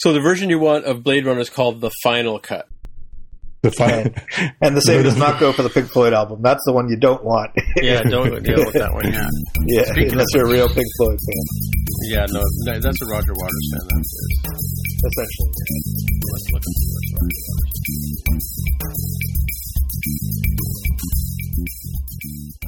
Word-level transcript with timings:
So 0.00 0.12
the 0.12 0.20
version 0.20 0.48
you 0.48 0.60
want 0.60 0.84
of 0.84 1.02
Blade 1.02 1.26
Runner 1.26 1.40
is 1.40 1.50
called 1.50 1.80
the 1.80 1.90
Final 2.02 2.38
Cut. 2.38 2.68
The 3.62 3.72
final, 3.72 4.12
And 4.60 4.76
the 4.76 4.80
same 4.80 5.02
does 5.02 5.16
not 5.16 5.40
go 5.40 5.52
for 5.52 5.64
the 5.64 5.68
Pink 5.70 5.90
Floyd 5.90 6.12
album. 6.12 6.40
That's 6.42 6.62
the 6.64 6.72
one 6.72 6.88
you 6.88 6.96
don't 6.96 7.24
want. 7.24 7.50
Yeah, 7.82 8.02
don't 8.04 8.30
deal 8.44 8.54
with 8.64 8.74
that 8.74 8.92
one. 8.94 9.12
Yeah, 9.12 9.26
yeah, 9.66 9.82
Speaking 9.90 10.12
unless 10.12 10.28
you're 10.32 10.46
a 10.46 10.50
real 10.52 10.68
Pink 10.68 10.86
Floyd 10.96 11.18
fan, 11.18 11.42
yeah, 12.06 12.26
no, 12.30 12.40
no 12.62 12.78
that's 12.78 13.02
a 13.02 13.06
Roger 13.06 13.34
Waters 13.34 13.70
fan. 13.74 13.88
That 13.88 13.98
is. 13.98 14.14
essentially. 15.02 15.50
Let's 16.30 16.46
look 16.54 16.62
and 16.62 16.74
see 16.78 16.94
what's 16.94 17.10
Roger 17.18 17.34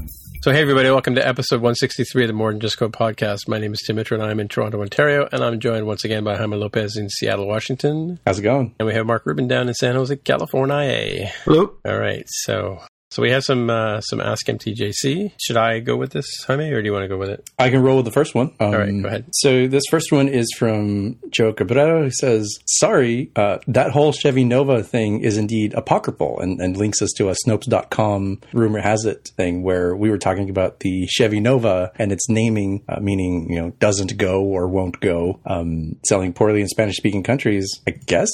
Waters. 0.03 0.20
So, 0.43 0.53
hey, 0.53 0.63
everybody, 0.63 0.89
welcome 0.89 1.17
to 1.17 1.29
episode 1.29 1.57
163 1.57 2.25
of 2.25 2.29
the 2.29 2.33
More 2.33 2.51
Than 2.51 2.61
Just 2.61 2.79
Code 2.79 2.95
podcast. 2.95 3.47
My 3.47 3.59
name 3.59 3.75
is 3.75 3.83
Tim 3.87 3.97
Mitra, 3.97 4.19
and 4.19 4.27
I'm 4.27 4.41
in 4.41 4.49
Toronto, 4.49 4.81
Ontario, 4.81 5.29
and 5.31 5.45
I'm 5.45 5.61
joined 5.61 5.87
once 5.87 6.03
again 6.03 6.25
by 6.25 6.35
Jaime 6.35 6.57
Lopez 6.57 6.97
in 6.97 7.11
Seattle, 7.11 7.47
Washington. 7.47 8.19
how's 8.25 8.39
it 8.39 8.43
going? 8.43 8.75
And 8.79 8.87
we 8.87 8.95
have 8.95 9.05
Mark 9.05 9.27
Rubin 9.27 9.49
down 9.49 9.69
in 9.69 9.75
San 9.75 9.97
Jose, 9.97 10.17
California. 10.17 11.31
Hello. 11.45 11.75
All 11.85 11.99
right, 11.99 12.25
so 12.27 12.81
so 13.11 13.23
we 13.23 13.31
have 13.31 13.43
some 13.43 13.69
uh, 13.71 14.01
some 14.03 14.21
Ask 14.21 14.47
MTJC. 14.47 15.33
Should 15.41 15.57
I 15.57 15.81
go 15.81 15.97
with 15.97 16.13
this, 16.13 16.27
Jaime, 16.47 16.71
or 16.71 16.81
do 16.81 16.87
you 16.87 16.93
want 16.93 17.05
to 17.05 17.09
go 17.09 17.19
with 17.19 17.31
it? 17.31 17.49
I 17.59 17.71
can 17.71 17.83
roll 17.83 17.97
with 17.97 18.05
the 18.05 18.13
first 18.13 18.35
one. 18.35 18.53
Um, 18.61 18.73
right, 18.73 19.03
go 19.03 19.09
ahead. 19.09 19.27
So 19.33 19.67
this 19.67 19.83
first 19.91 20.13
one 20.13 20.29
is 20.29 20.47
from 20.57 21.17
Joe 21.31 21.53
Cabrera, 21.53 22.05
who 22.05 22.11
says, 22.11 22.49
"Sorry, 22.67 23.31
uh, 23.37 23.59
that 23.67 23.91
whole 23.91 24.13
Chevy 24.13 24.45
Nova 24.45 24.83
thing 24.83 25.21
is 25.23 25.37
indeed 25.37 25.75
apocryphal," 25.75 26.39
and, 26.41 26.61
and 26.61 26.77
links 26.77 27.03
us 27.03 27.11
to 27.17 27.31
a 27.31 27.35
Snopes.com 27.47 28.41
rumor 28.53 28.81
has 28.81 29.05
it 29.05 29.31
thing 29.37 29.63
where 29.63 29.97
we 29.97 30.11
were 30.11 30.19
talking 30.19 30.49
about 30.51 30.81
the 30.81 31.07
Chevy 31.09 31.41
Nova 31.41 31.91
and 31.97 32.13
its 32.13 32.29
naming, 32.29 32.85
uh, 32.89 33.01
meaning 33.01 33.49
you 33.51 33.61
know 33.61 33.71
doesn't 33.81 34.17
go 34.19 34.43
or 34.43 34.69
won't 34.69 35.01
go, 35.01 35.41
um, 35.47 35.97
selling 36.07 36.33
poorly 36.33 36.61
in 36.61 36.69
Spanish 36.69 36.97
speaking 36.97 37.23
countries. 37.23 37.69
I 37.89 37.93
guess 37.93 38.29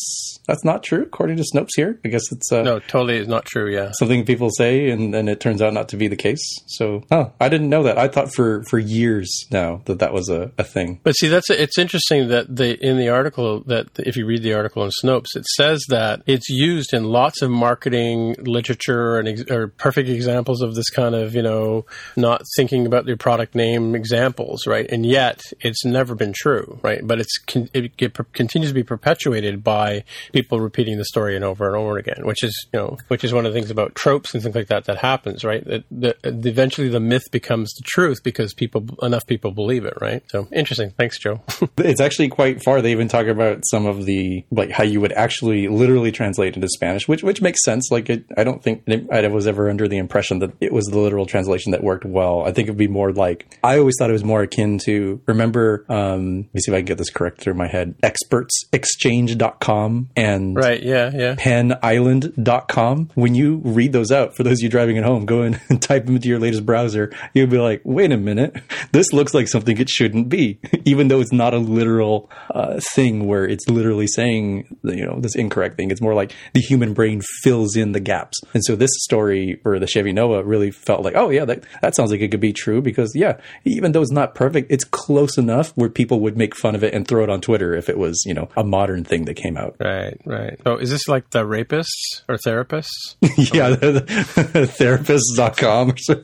that's 0.46 0.64
not 0.64 0.82
true 0.82 1.02
according 1.02 1.38
to 1.38 1.44
Snopes 1.54 1.70
here. 1.76 1.98
I 2.04 2.08
guess 2.08 2.30
it's 2.30 2.52
uh, 2.52 2.62
No, 2.62 2.78
totally 2.80 3.16
is 3.16 3.28
not 3.28 3.46
true. 3.46 3.72
Yeah. 3.72 3.92
something 3.98 4.24
people 4.26 4.50
say 4.50 4.65
and 4.66 5.12
then 5.14 5.28
it 5.28 5.40
turns 5.40 5.62
out 5.62 5.72
not 5.72 5.88
to 5.88 5.96
be 5.96 6.08
the 6.08 6.16
case 6.16 6.44
so 6.66 7.02
oh 7.10 7.32
i 7.40 7.48
didn't 7.48 7.68
know 7.68 7.82
that 7.82 7.98
i 7.98 8.08
thought 8.08 8.32
for 8.32 8.62
for 8.68 8.78
years 8.78 9.46
now 9.50 9.80
that 9.86 9.98
that 9.98 10.12
was 10.12 10.28
a, 10.28 10.50
a 10.58 10.64
thing 10.64 11.00
But 11.02 11.12
see, 11.12 11.28
that's 11.28 11.50
it's 11.50 11.78
interesting 11.78 12.28
that 12.28 12.54
the 12.54 12.78
in 12.84 12.96
the 12.98 13.08
article 13.08 13.60
that 13.66 13.86
if 13.98 14.16
you 14.16 14.26
read 14.26 14.42
the 14.42 14.54
article 14.54 14.82
on 14.82 14.90
Snopes, 15.02 15.36
it 15.36 15.44
says 15.56 15.84
that 15.88 16.22
it's 16.26 16.48
used 16.48 16.92
in 16.92 17.04
lots 17.04 17.42
of 17.42 17.50
marketing 17.50 18.34
literature 18.38 19.18
and 19.18 19.28
ex- 19.28 19.50
or 19.50 19.68
perfect 19.68 20.08
examples 20.08 20.62
of 20.62 20.74
this 20.74 20.90
kind 20.90 21.14
of 21.14 21.34
you 21.34 21.42
know 21.42 21.84
not 22.16 22.42
thinking 22.56 22.86
about 22.86 23.06
your 23.06 23.16
product 23.16 23.54
name 23.54 23.94
examples, 23.94 24.66
right? 24.66 24.86
And 24.90 25.04
yet 25.06 25.40
it's 25.60 25.84
never 25.84 26.14
been 26.14 26.32
true, 26.34 26.78
right? 26.82 27.00
But 27.06 27.20
it's 27.20 27.38
con- 27.38 27.70
it, 27.72 27.92
it 27.98 28.14
per- 28.14 28.24
continues 28.32 28.70
to 28.70 28.74
be 28.74 28.82
perpetuated 28.82 29.62
by 29.62 30.04
people 30.32 30.60
repeating 30.60 30.98
the 30.98 31.04
story 31.04 31.36
and 31.36 31.44
over 31.44 31.66
and 31.66 31.76
over 31.76 31.98
again, 31.98 32.26
which 32.26 32.42
is 32.42 32.68
you 32.72 32.80
know 32.80 32.96
which 33.08 33.24
is 33.24 33.32
one 33.32 33.46
of 33.46 33.52
the 33.52 33.58
things 33.58 33.70
about 33.70 33.94
tropes 33.94 34.34
and 34.34 34.42
things 34.42 34.55
like 34.56 34.68
that 34.68 34.86
that 34.86 34.98
happens, 34.98 35.44
right? 35.44 35.64
That 35.64 36.16
eventually 36.24 36.88
the 36.88 37.00
myth 37.00 37.30
becomes 37.30 37.72
the 37.74 37.82
truth 37.84 38.22
because 38.22 38.54
people 38.54 38.86
enough 39.02 39.26
people 39.26 39.52
believe 39.52 39.84
it, 39.84 39.94
right? 40.00 40.22
So 40.28 40.48
interesting. 40.52 40.90
Thanks, 40.90 41.18
Joe. 41.18 41.40
it's 41.78 42.00
actually 42.00 42.28
quite 42.28 42.62
far 42.62 42.82
they 42.82 42.92
even 42.92 43.08
talk 43.08 43.26
about 43.26 43.62
some 43.66 43.86
of 43.86 44.04
the 44.04 44.44
like 44.50 44.70
how 44.70 44.84
you 44.84 45.00
would 45.00 45.12
actually 45.12 45.68
literally 45.68 46.12
translate 46.12 46.54
into 46.54 46.68
spanish 46.68 47.08
which 47.08 47.22
which 47.22 47.40
makes 47.40 47.64
sense 47.64 47.90
like 47.90 48.10
it, 48.10 48.24
i 48.36 48.44
don't 48.44 48.62
think 48.62 48.82
i 49.12 49.26
was 49.26 49.46
ever 49.46 49.68
under 49.68 49.88
the 49.88 49.96
impression 49.96 50.38
that 50.38 50.52
it 50.60 50.72
was 50.72 50.86
the 50.86 50.98
literal 50.98 51.26
translation 51.26 51.72
that 51.72 51.82
worked 51.82 52.04
well 52.04 52.46
i 52.46 52.52
think 52.52 52.68
it'd 52.68 52.78
be 52.78 52.88
more 52.88 53.12
like 53.12 53.58
i 53.64 53.78
always 53.78 53.94
thought 53.98 54.10
it 54.10 54.12
was 54.12 54.24
more 54.24 54.42
akin 54.42 54.78
to 54.78 55.20
remember 55.26 55.84
um 55.88 56.42
let 56.42 56.54
me 56.54 56.60
see 56.60 56.70
if 56.70 56.74
i 56.74 56.78
can 56.78 56.86
get 56.86 56.98
this 56.98 57.10
correct 57.10 57.40
through 57.40 57.54
my 57.54 57.66
head 57.66 57.94
expertsexchange.com 58.02 60.10
and 60.16 60.56
right? 60.56 60.82
Yeah, 60.82 61.10
yeah. 61.14 61.34
penisland.com. 61.34 63.10
When 63.14 63.34
you 63.34 63.60
read 63.64 63.92
those 63.92 64.10
out, 64.10 64.36
for 64.36 64.42
those 64.46 64.60
of 64.60 64.62
you 64.62 64.68
driving 64.68 64.96
at 64.98 65.04
home, 65.04 65.26
go 65.26 65.42
in 65.42 65.60
and 65.68 65.82
type 65.82 66.06
them 66.06 66.16
into 66.16 66.28
your 66.28 66.38
latest 66.38 66.64
browser. 66.64 67.12
You'll 67.34 67.48
be 67.48 67.58
like, 67.58 67.82
wait 67.84 68.12
a 68.12 68.16
minute, 68.16 68.56
this 68.92 69.12
looks 69.12 69.34
like 69.34 69.48
something 69.48 69.78
it 69.78 69.88
shouldn't 69.88 70.28
be, 70.28 70.58
even 70.84 71.08
though 71.08 71.20
it's 71.20 71.32
not 71.32 71.54
a 71.54 71.58
literal 71.58 72.30
uh, 72.50 72.80
thing 72.94 73.26
where 73.26 73.44
it's 73.44 73.68
literally 73.68 74.06
saying, 74.06 74.76
you 74.84 75.04
know, 75.04 75.20
this 75.20 75.34
incorrect 75.34 75.76
thing. 75.76 75.90
It's 75.90 76.00
more 76.00 76.14
like 76.14 76.34
the 76.54 76.60
human 76.60 76.94
brain 76.94 77.20
fills 77.42 77.76
in 77.76 77.92
the 77.92 78.00
gaps. 78.00 78.38
And 78.54 78.64
so 78.64 78.76
this 78.76 78.90
story 78.98 79.58
for 79.62 79.78
the 79.78 79.86
Chevy 79.86 80.12
Nova 80.12 80.42
really 80.44 80.70
felt 80.70 81.02
like, 81.02 81.14
oh 81.16 81.30
yeah, 81.30 81.44
that, 81.44 81.64
that 81.82 81.94
sounds 81.94 82.10
like 82.10 82.20
it 82.20 82.30
could 82.30 82.40
be 82.40 82.52
true 82.52 82.80
because 82.80 83.14
yeah, 83.14 83.38
even 83.64 83.92
though 83.92 84.02
it's 84.02 84.12
not 84.12 84.34
perfect, 84.34 84.70
it's 84.70 84.84
close 84.84 85.36
enough 85.38 85.72
where 85.76 85.88
people 85.88 86.20
would 86.20 86.36
make 86.36 86.54
fun 86.56 86.74
of 86.74 86.84
it 86.84 86.94
and 86.94 87.06
throw 87.06 87.24
it 87.24 87.30
on 87.30 87.40
Twitter 87.40 87.74
if 87.74 87.88
it 87.88 87.98
was, 87.98 88.22
you 88.24 88.34
know, 88.34 88.48
a 88.56 88.64
modern 88.64 89.04
thing 89.04 89.24
that 89.24 89.34
came 89.34 89.56
out. 89.56 89.76
Right, 89.80 90.20
right. 90.24 90.58
So 90.64 90.76
is 90.76 90.90
this 90.90 91.08
like 91.08 91.30
the 91.30 91.44
rapists 91.44 92.22
or 92.28 92.36
therapists? 92.36 93.16
yeah, 93.54 93.70
the, 93.70 94.00
therapist.com. 94.66 95.90
Or 95.90 95.96
so. 95.98 96.14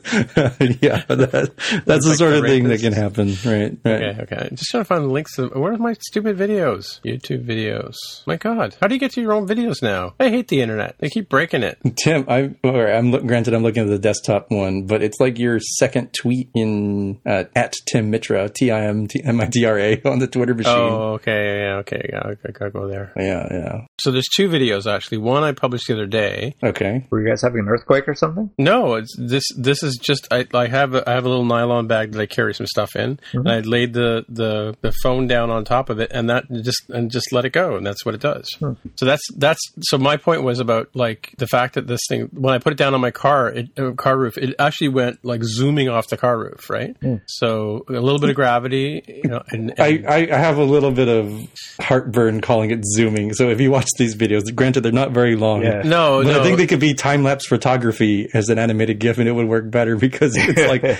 yeah, 0.81 1.03
that, 1.07 1.51
that's 1.85 2.03
the 2.05 2.09
like 2.09 2.17
sort 2.17 2.31
the 2.31 2.39
of 2.39 2.45
thing 2.45 2.65
that 2.65 2.79
can 2.79 2.93
happen, 2.93 3.29
right? 3.45 3.77
right. 3.85 4.03
Okay, 4.03 4.21
okay. 4.21 4.49
Just 4.51 4.69
trying 4.71 4.83
to 4.83 4.85
find 4.87 5.03
the 5.03 5.09
links. 5.09 5.35
To, 5.35 5.47
where 5.49 5.73
are 5.73 5.77
my 5.77 5.93
stupid 5.93 6.37
videos? 6.37 7.01
YouTube 7.03 7.45
videos. 7.45 7.95
My 8.27 8.37
God, 8.37 8.75
how 8.81 8.87
do 8.87 8.95
you 8.95 8.99
get 8.99 9.11
to 9.11 9.21
your 9.21 9.33
own 9.33 9.47
videos 9.47 9.81
now? 9.81 10.13
I 10.19 10.29
hate 10.29 10.47
the 10.47 10.61
internet. 10.61 10.95
They 10.99 11.09
keep 11.09 11.29
breaking 11.29 11.63
it. 11.63 11.77
Tim, 12.03 12.25
I, 12.27 12.53
or 12.63 12.91
I'm 12.91 13.11
look- 13.11 13.25
granted 13.25 13.53
I'm 13.53 13.63
looking 13.63 13.83
at 13.83 13.89
the 13.89 13.99
desktop 13.99 14.51
one, 14.51 14.85
but 14.85 15.01
it's 15.01 15.19
like 15.19 15.39
your 15.39 15.59
second 15.59 16.13
tweet 16.13 16.49
in 16.53 17.19
uh, 17.25 17.45
at 17.55 17.73
Tim 17.87 18.09
Mitra, 18.09 18.49
T 18.49 18.71
I 18.71 18.85
M 18.85 19.07
T 19.07 19.21
M 19.23 19.39
I 19.41 19.45
T 19.47 19.65
R 19.65 19.79
A 19.79 20.01
on 20.05 20.19
the 20.19 20.27
Twitter 20.27 20.53
machine. 20.53 20.73
Oh, 20.73 21.13
okay, 21.13 21.59
yeah, 21.63 21.75
okay, 21.77 22.09
yeah, 22.11 22.21
I 22.27 22.51
gotta 22.51 22.71
go 22.71 22.87
there. 22.87 23.11
Yeah, 23.17 23.47
yeah. 23.51 23.81
So 23.99 24.11
there's 24.11 24.27
two 24.35 24.49
videos 24.49 24.91
actually. 24.91 25.17
One 25.19 25.43
I 25.43 25.51
published 25.53 25.87
the 25.87 25.93
other 25.93 26.05
day. 26.05 26.55
Okay. 26.63 27.07
Were 27.09 27.21
you 27.21 27.27
guys 27.29 27.41
having 27.41 27.59
an 27.59 27.69
earthquake 27.69 28.02
or 28.07 28.15
something? 28.15 28.49
No, 28.57 28.95
it's 28.95 29.15
this. 29.17 29.43
This 29.57 29.83
is 29.83 29.97
just 30.01 30.27
I, 30.31 30.45
I 30.53 30.67
have 30.67 30.93
a, 30.93 31.07
I 31.09 31.13
have 31.13 31.25
a 31.25 31.29
little 31.29 31.45
nylon 31.45 31.87
bag 31.87 32.11
that 32.11 32.21
I 32.21 32.25
carry 32.25 32.53
some 32.53 32.67
stuff 32.67 32.95
in, 32.95 33.01
and 33.01 33.19
mm-hmm. 33.19 33.47
I 33.47 33.59
laid 33.59 33.93
the, 33.93 34.25
the 34.29 34.75
the 34.81 34.91
phone 35.03 35.27
down 35.27 35.49
on 35.49 35.65
top 35.65 35.89
of 35.89 35.99
it, 35.99 36.11
and 36.13 36.29
that 36.29 36.45
just 36.51 36.89
and 36.89 37.09
just 37.09 37.31
let 37.31 37.45
it 37.45 37.51
go, 37.51 37.75
and 37.75 37.85
that's 37.85 38.05
what 38.05 38.15
it 38.15 38.21
does. 38.21 38.47
Hmm. 38.59 38.73
So 38.95 39.05
that's 39.05 39.23
that's 39.35 39.61
so 39.81 39.97
my 39.97 40.17
point 40.17 40.43
was 40.43 40.59
about 40.59 40.89
like 40.93 41.33
the 41.37 41.47
fact 41.47 41.75
that 41.75 41.87
this 41.87 42.01
thing 42.07 42.29
when 42.33 42.53
I 42.53 42.59
put 42.59 42.73
it 42.73 42.77
down 42.77 42.93
on 42.93 43.01
my 43.01 43.11
car 43.11 43.49
it, 43.49 43.69
uh, 43.77 43.91
car 43.91 44.17
roof, 44.17 44.37
it 44.37 44.55
actually 44.59 44.89
went 44.89 45.23
like 45.23 45.43
zooming 45.43 45.89
off 45.89 46.07
the 46.07 46.17
car 46.17 46.37
roof, 46.37 46.69
right? 46.69 46.95
Hmm. 47.01 47.15
So 47.27 47.85
a 47.87 47.93
little 47.93 48.19
bit 48.19 48.29
of 48.29 48.35
gravity, 48.35 49.21
you 49.23 49.29
know, 49.29 49.43
and, 49.49 49.73
and 49.77 50.05
I, 50.07 50.15
I 50.15 50.17
I 50.33 50.37
have 50.37 50.57
a 50.57 50.63
little 50.63 50.91
bit 50.91 51.07
of 51.07 51.31
heartburn 51.79 52.41
calling 52.41 52.71
it 52.71 52.83
zooming. 52.85 53.33
So 53.33 53.49
if 53.49 53.59
you 53.59 53.71
watch 53.71 53.89
these 53.97 54.15
videos, 54.15 54.53
granted 54.53 54.81
they're 54.81 54.91
not 54.91 55.11
very 55.11 55.35
long. 55.35 55.63
Yeah. 55.63 55.81
no, 55.83 56.23
But 56.23 56.33
no, 56.33 56.39
I 56.39 56.43
think 56.43 56.57
they 56.57 56.67
could 56.67 56.79
be 56.79 56.93
time 56.93 57.23
lapse 57.23 57.47
photography 57.47 57.92
as 58.33 58.49
an 58.49 58.59
animated 58.59 58.99
GIF, 58.99 59.17
and 59.17 59.27
it 59.27 59.31
would 59.33 59.47
work 59.47 59.69
better 59.71 59.95
because 59.95 60.33
it's 60.35 60.59
like 60.69 60.83
Yeah, 60.83 60.97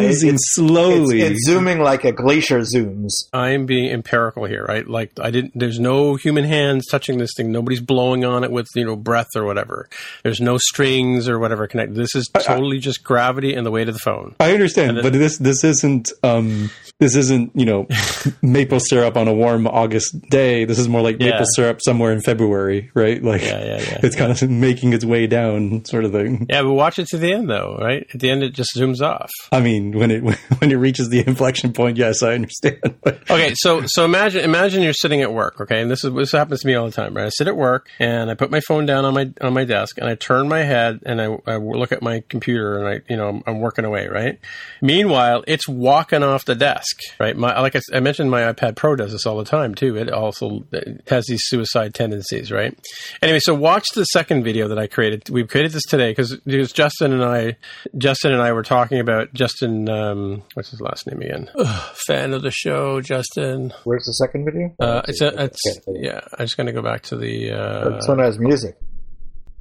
it- 0.00 0.04
oozing 0.10 0.28
it's- 0.30 0.40
slowly. 0.54 1.20
It's, 1.22 1.30
it's 1.32 1.46
zooming 1.46 1.80
like 1.80 2.04
a 2.04 2.12
glacier 2.12 2.60
zooms. 2.60 3.10
I 3.32 3.50
am 3.50 3.66
being 3.66 3.90
empirical 3.90 4.44
here, 4.44 4.64
right? 4.64 4.86
Like 4.86 5.12
I 5.20 5.30
didn't. 5.30 5.52
There's 5.58 5.78
no 5.80 6.16
human 6.16 6.44
hands 6.44 6.86
touching 6.90 7.18
this 7.18 7.30
thing. 7.36 7.52
Nobody's 7.52 7.80
blowing 7.80 8.24
on 8.24 8.44
it 8.44 8.50
with 8.50 8.66
you 8.74 8.84
know 8.84 8.96
breath 8.96 9.28
or 9.36 9.44
whatever. 9.44 9.88
There's 10.22 10.40
no 10.40 10.58
strings 10.58 11.28
or 11.28 11.38
whatever 11.38 11.66
connected. 11.66 11.96
This 11.96 12.14
is 12.14 12.28
totally 12.28 12.78
just 12.78 13.02
gravity 13.04 13.54
and 13.54 13.64
the 13.66 13.70
weight 13.70 13.88
of 13.88 13.94
the 13.94 14.00
phone. 14.00 14.34
I 14.40 14.52
understand, 14.52 14.98
but 15.02 15.12
this 15.12 15.38
this 15.38 15.64
isn't 15.64 16.12
um 16.22 16.70
this 17.00 17.14
isn't 17.14 17.52
you 17.54 17.64
know 17.66 17.86
maple 18.42 18.80
syrup 18.80 19.16
on 19.16 19.28
a 19.28 19.32
warm 19.34 19.66
August 19.66 20.20
day. 20.30 20.64
This 20.64 20.78
is 20.78 20.88
more 20.88 21.02
like 21.02 21.16
Yeah. 21.20 21.30
maple 21.30 21.46
syrup 21.54 21.80
somewhere 21.82 22.12
in 22.12 22.20
February, 22.20 22.90
right? 22.94 23.22
Like 23.22 23.42
Yeah, 23.42 23.64
yeah, 23.64 23.76
yeah, 23.80 24.00
it's 24.02 24.16
kind 24.16 24.30
of 24.32 24.50
making 24.50 24.92
its 24.92 25.04
way 25.04 25.26
down, 25.26 25.84
sort 25.84 26.04
of 26.04 26.12
thing. 26.22 26.46
Yeah, 26.58 26.62
but 26.62 26.72
watch 26.72 26.98
it 26.98 27.06
to 27.08 27.18
the 27.18 27.32
end 27.32 27.50
though, 27.50 27.76
right? 27.80 28.06
At 28.12 28.20
the 28.20 28.30
end, 28.30 28.42
it 28.42 28.54
just 28.54 28.70
zooms 28.74 29.00
off. 29.00 29.30
I 29.52 29.60
mean, 29.60 29.96
when 29.96 30.10
it 30.10 30.22
when 30.58 30.72
it 30.72 30.76
reaches 30.76 31.08
the 31.08 31.26
inflection 31.26 31.72
point, 31.72 31.96
yes, 31.96 32.22
I 32.22 32.34
understand. 32.34 32.78
Okay, 33.30 33.52
so 33.56 33.82
so 33.84 34.06
imagine 34.06 34.42
imagine 34.42 34.82
you're 34.82 34.94
sitting 34.94 35.20
at 35.20 35.32
work, 35.32 35.60
okay, 35.60 35.82
and 35.82 35.90
this 35.90 36.02
is 36.02 36.14
this 36.14 36.32
happens 36.32 36.60
to 36.60 36.66
me 36.66 36.74
all 36.74 36.86
the 36.86 36.92
time, 36.92 37.14
right? 37.14 37.26
I 37.26 37.28
sit 37.28 37.46
at 37.46 37.56
work 37.56 37.90
and 37.98 38.30
I 38.30 38.34
put 38.34 38.50
my 38.50 38.60
phone 38.60 38.86
down 38.86 39.04
on 39.04 39.12
my 39.12 39.30
on 39.42 39.52
my 39.52 39.64
desk 39.64 39.98
and 39.98 40.08
I 40.08 40.14
turn 40.14 40.48
my 40.48 40.62
head 40.62 41.00
and 41.04 41.20
I, 41.20 41.36
I 41.46 41.56
look 41.56 41.92
at 41.92 42.00
my 42.00 42.22
computer 42.28 42.78
and 42.78 42.88
I 42.88 43.00
you 43.10 43.16
know 43.16 43.28
I'm, 43.28 43.42
I'm 43.46 43.60
working 43.60 43.84
away, 43.84 44.08
right? 44.08 44.38
Meanwhile, 44.80 45.44
it's 45.46 45.68
walking 45.68 46.22
off 46.22 46.46
the 46.46 46.54
desk, 46.54 47.00
right? 47.20 47.36
My 47.36 47.60
like 47.60 47.76
I, 47.76 47.80
I 47.92 48.00
mentioned, 48.00 48.30
my 48.30 48.50
iPad 48.52 48.76
Pro 48.76 48.96
does 48.96 49.12
this 49.12 49.26
all 49.26 49.36
the 49.36 49.44
time 49.44 49.74
too. 49.74 49.96
It 49.96 50.10
also 50.10 50.64
it 50.72 51.02
has 51.08 51.26
these 51.26 51.42
suicide 51.44 51.94
tendencies, 51.94 52.50
right? 52.50 52.78
Anyway, 53.20 53.40
so 53.40 53.54
watch 53.54 53.84
the 53.94 54.04
second 54.04 54.42
video 54.42 54.68
that 54.68 54.78
I 54.78 54.86
created. 54.86 55.28
We've 55.28 55.48
created 55.48 55.72
this 55.72 55.84
today 55.84 56.07
because 56.10 56.36
because 56.44 56.72
Justin 56.72 57.12
and 57.12 57.22
I, 57.24 57.56
Justin 57.96 58.32
and 58.32 58.42
I 58.42 58.52
were 58.52 58.62
talking 58.62 59.00
about 59.00 59.32
Justin. 59.34 59.88
Um, 59.88 60.42
what's 60.54 60.70
his 60.70 60.80
last 60.80 61.06
name 61.06 61.20
again? 61.22 61.50
Ugh, 61.58 61.94
fan 62.06 62.32
of 62.34 62.42
the 62.42 62.50
show, 62.50 63.00
Justin. 63.00 63.72
Where's 63.84 64.04
the 64.06 64.12
second 64.12 64.44
video? 64.44 64.74
Uh, 64.80 65.02
it's 65.08 65.20
a, 65.20 65.44
it's 65.44 65.60
Okay. 65.88 65.98
yeah. 66.00 66.20
I'm 66.38 66.46
just 66.46 66.56
gonna 66.56 66.72
go 66.72 66.82
back 66.82 67.02
to 67.04 67.16
the. 67.16 67.52
Uh, 67.52 67.88
This 67.96 68.08
one 68.08 68.18
has 68.18 68.38
music. 68.38 68.76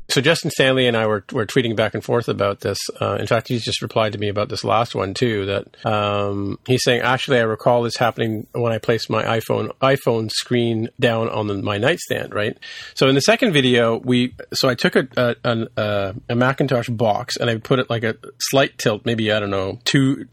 So 0.09 0.21
Justin 0.21 0.51
Stanley 0.51 0.87
and 0.87 0.95
I 0.95 1.05
were, 1.05 1.25
were 1.33 1.45
tweeting 1.45 1.75
back 1.75 1.93
and 1.93 2.03
forth 2.03 2.29
about 2.29 2.61
this. 2.61 2.77
Uh, 3.01 3.15
in 3.15 3.27
fact, 3.27 3.49
he's 3.49 3.63
just 3.63 3.81
replied 3.81 4.13
to 4.13 4.17
me 4.17 4.29
about 4.29 4.47
this 4.47 4.63
last 4.63 4.95
one 4.95 5.13
too. 5.13 5.45
That 5.47 5.85
um, 5.85 6.59
he's 6.65 6.83
saying, 6.83 7.01
actually, 7.01 7.39
I 7.39 7.43
recall 7.43 7.83
this 7.83 7.97
happening 7.97 8.47
when 8.53 8.71
I 8.71 8.77
placed 8.77 9.09
my 9.09 9.23
iPhone 9.23 9.71
iPhone 9.79 10.31
screen 10.31 10.89
down 10.97 11.27
on 11.29 11.47
the, 11.47 11.55
my 11.55 11.77
nightstand. 11.77 12.33
Right. 12.33 12.57
So 12.93 13.09
in 13.09 13.15
the 13.15 13.21
second 13.21 13.51
video, 13.51 13.97
we 13.97 14.33
so 14.53 14.69
I 14.69 14.75
took 14.75 14.95
a 14.95 15.07
a, 15.17 15.67
a 15.75 16.15
a, 16.29 16.35
Macintosh 16.35 16.89
box 16.89 17.35
and 17.35 17.49
I 17.49 17.57
put 17.57 17.79
it 17.79 17.89
like 17.89 18.03
a 18.03 18.15
slight 18.39 18.77
tilt, 18.77 19.05
maybe 19.05 19.31
I 19.31 19.41
don't 19.41 19.49
know, 19.49 19.79
two 19.83 20.25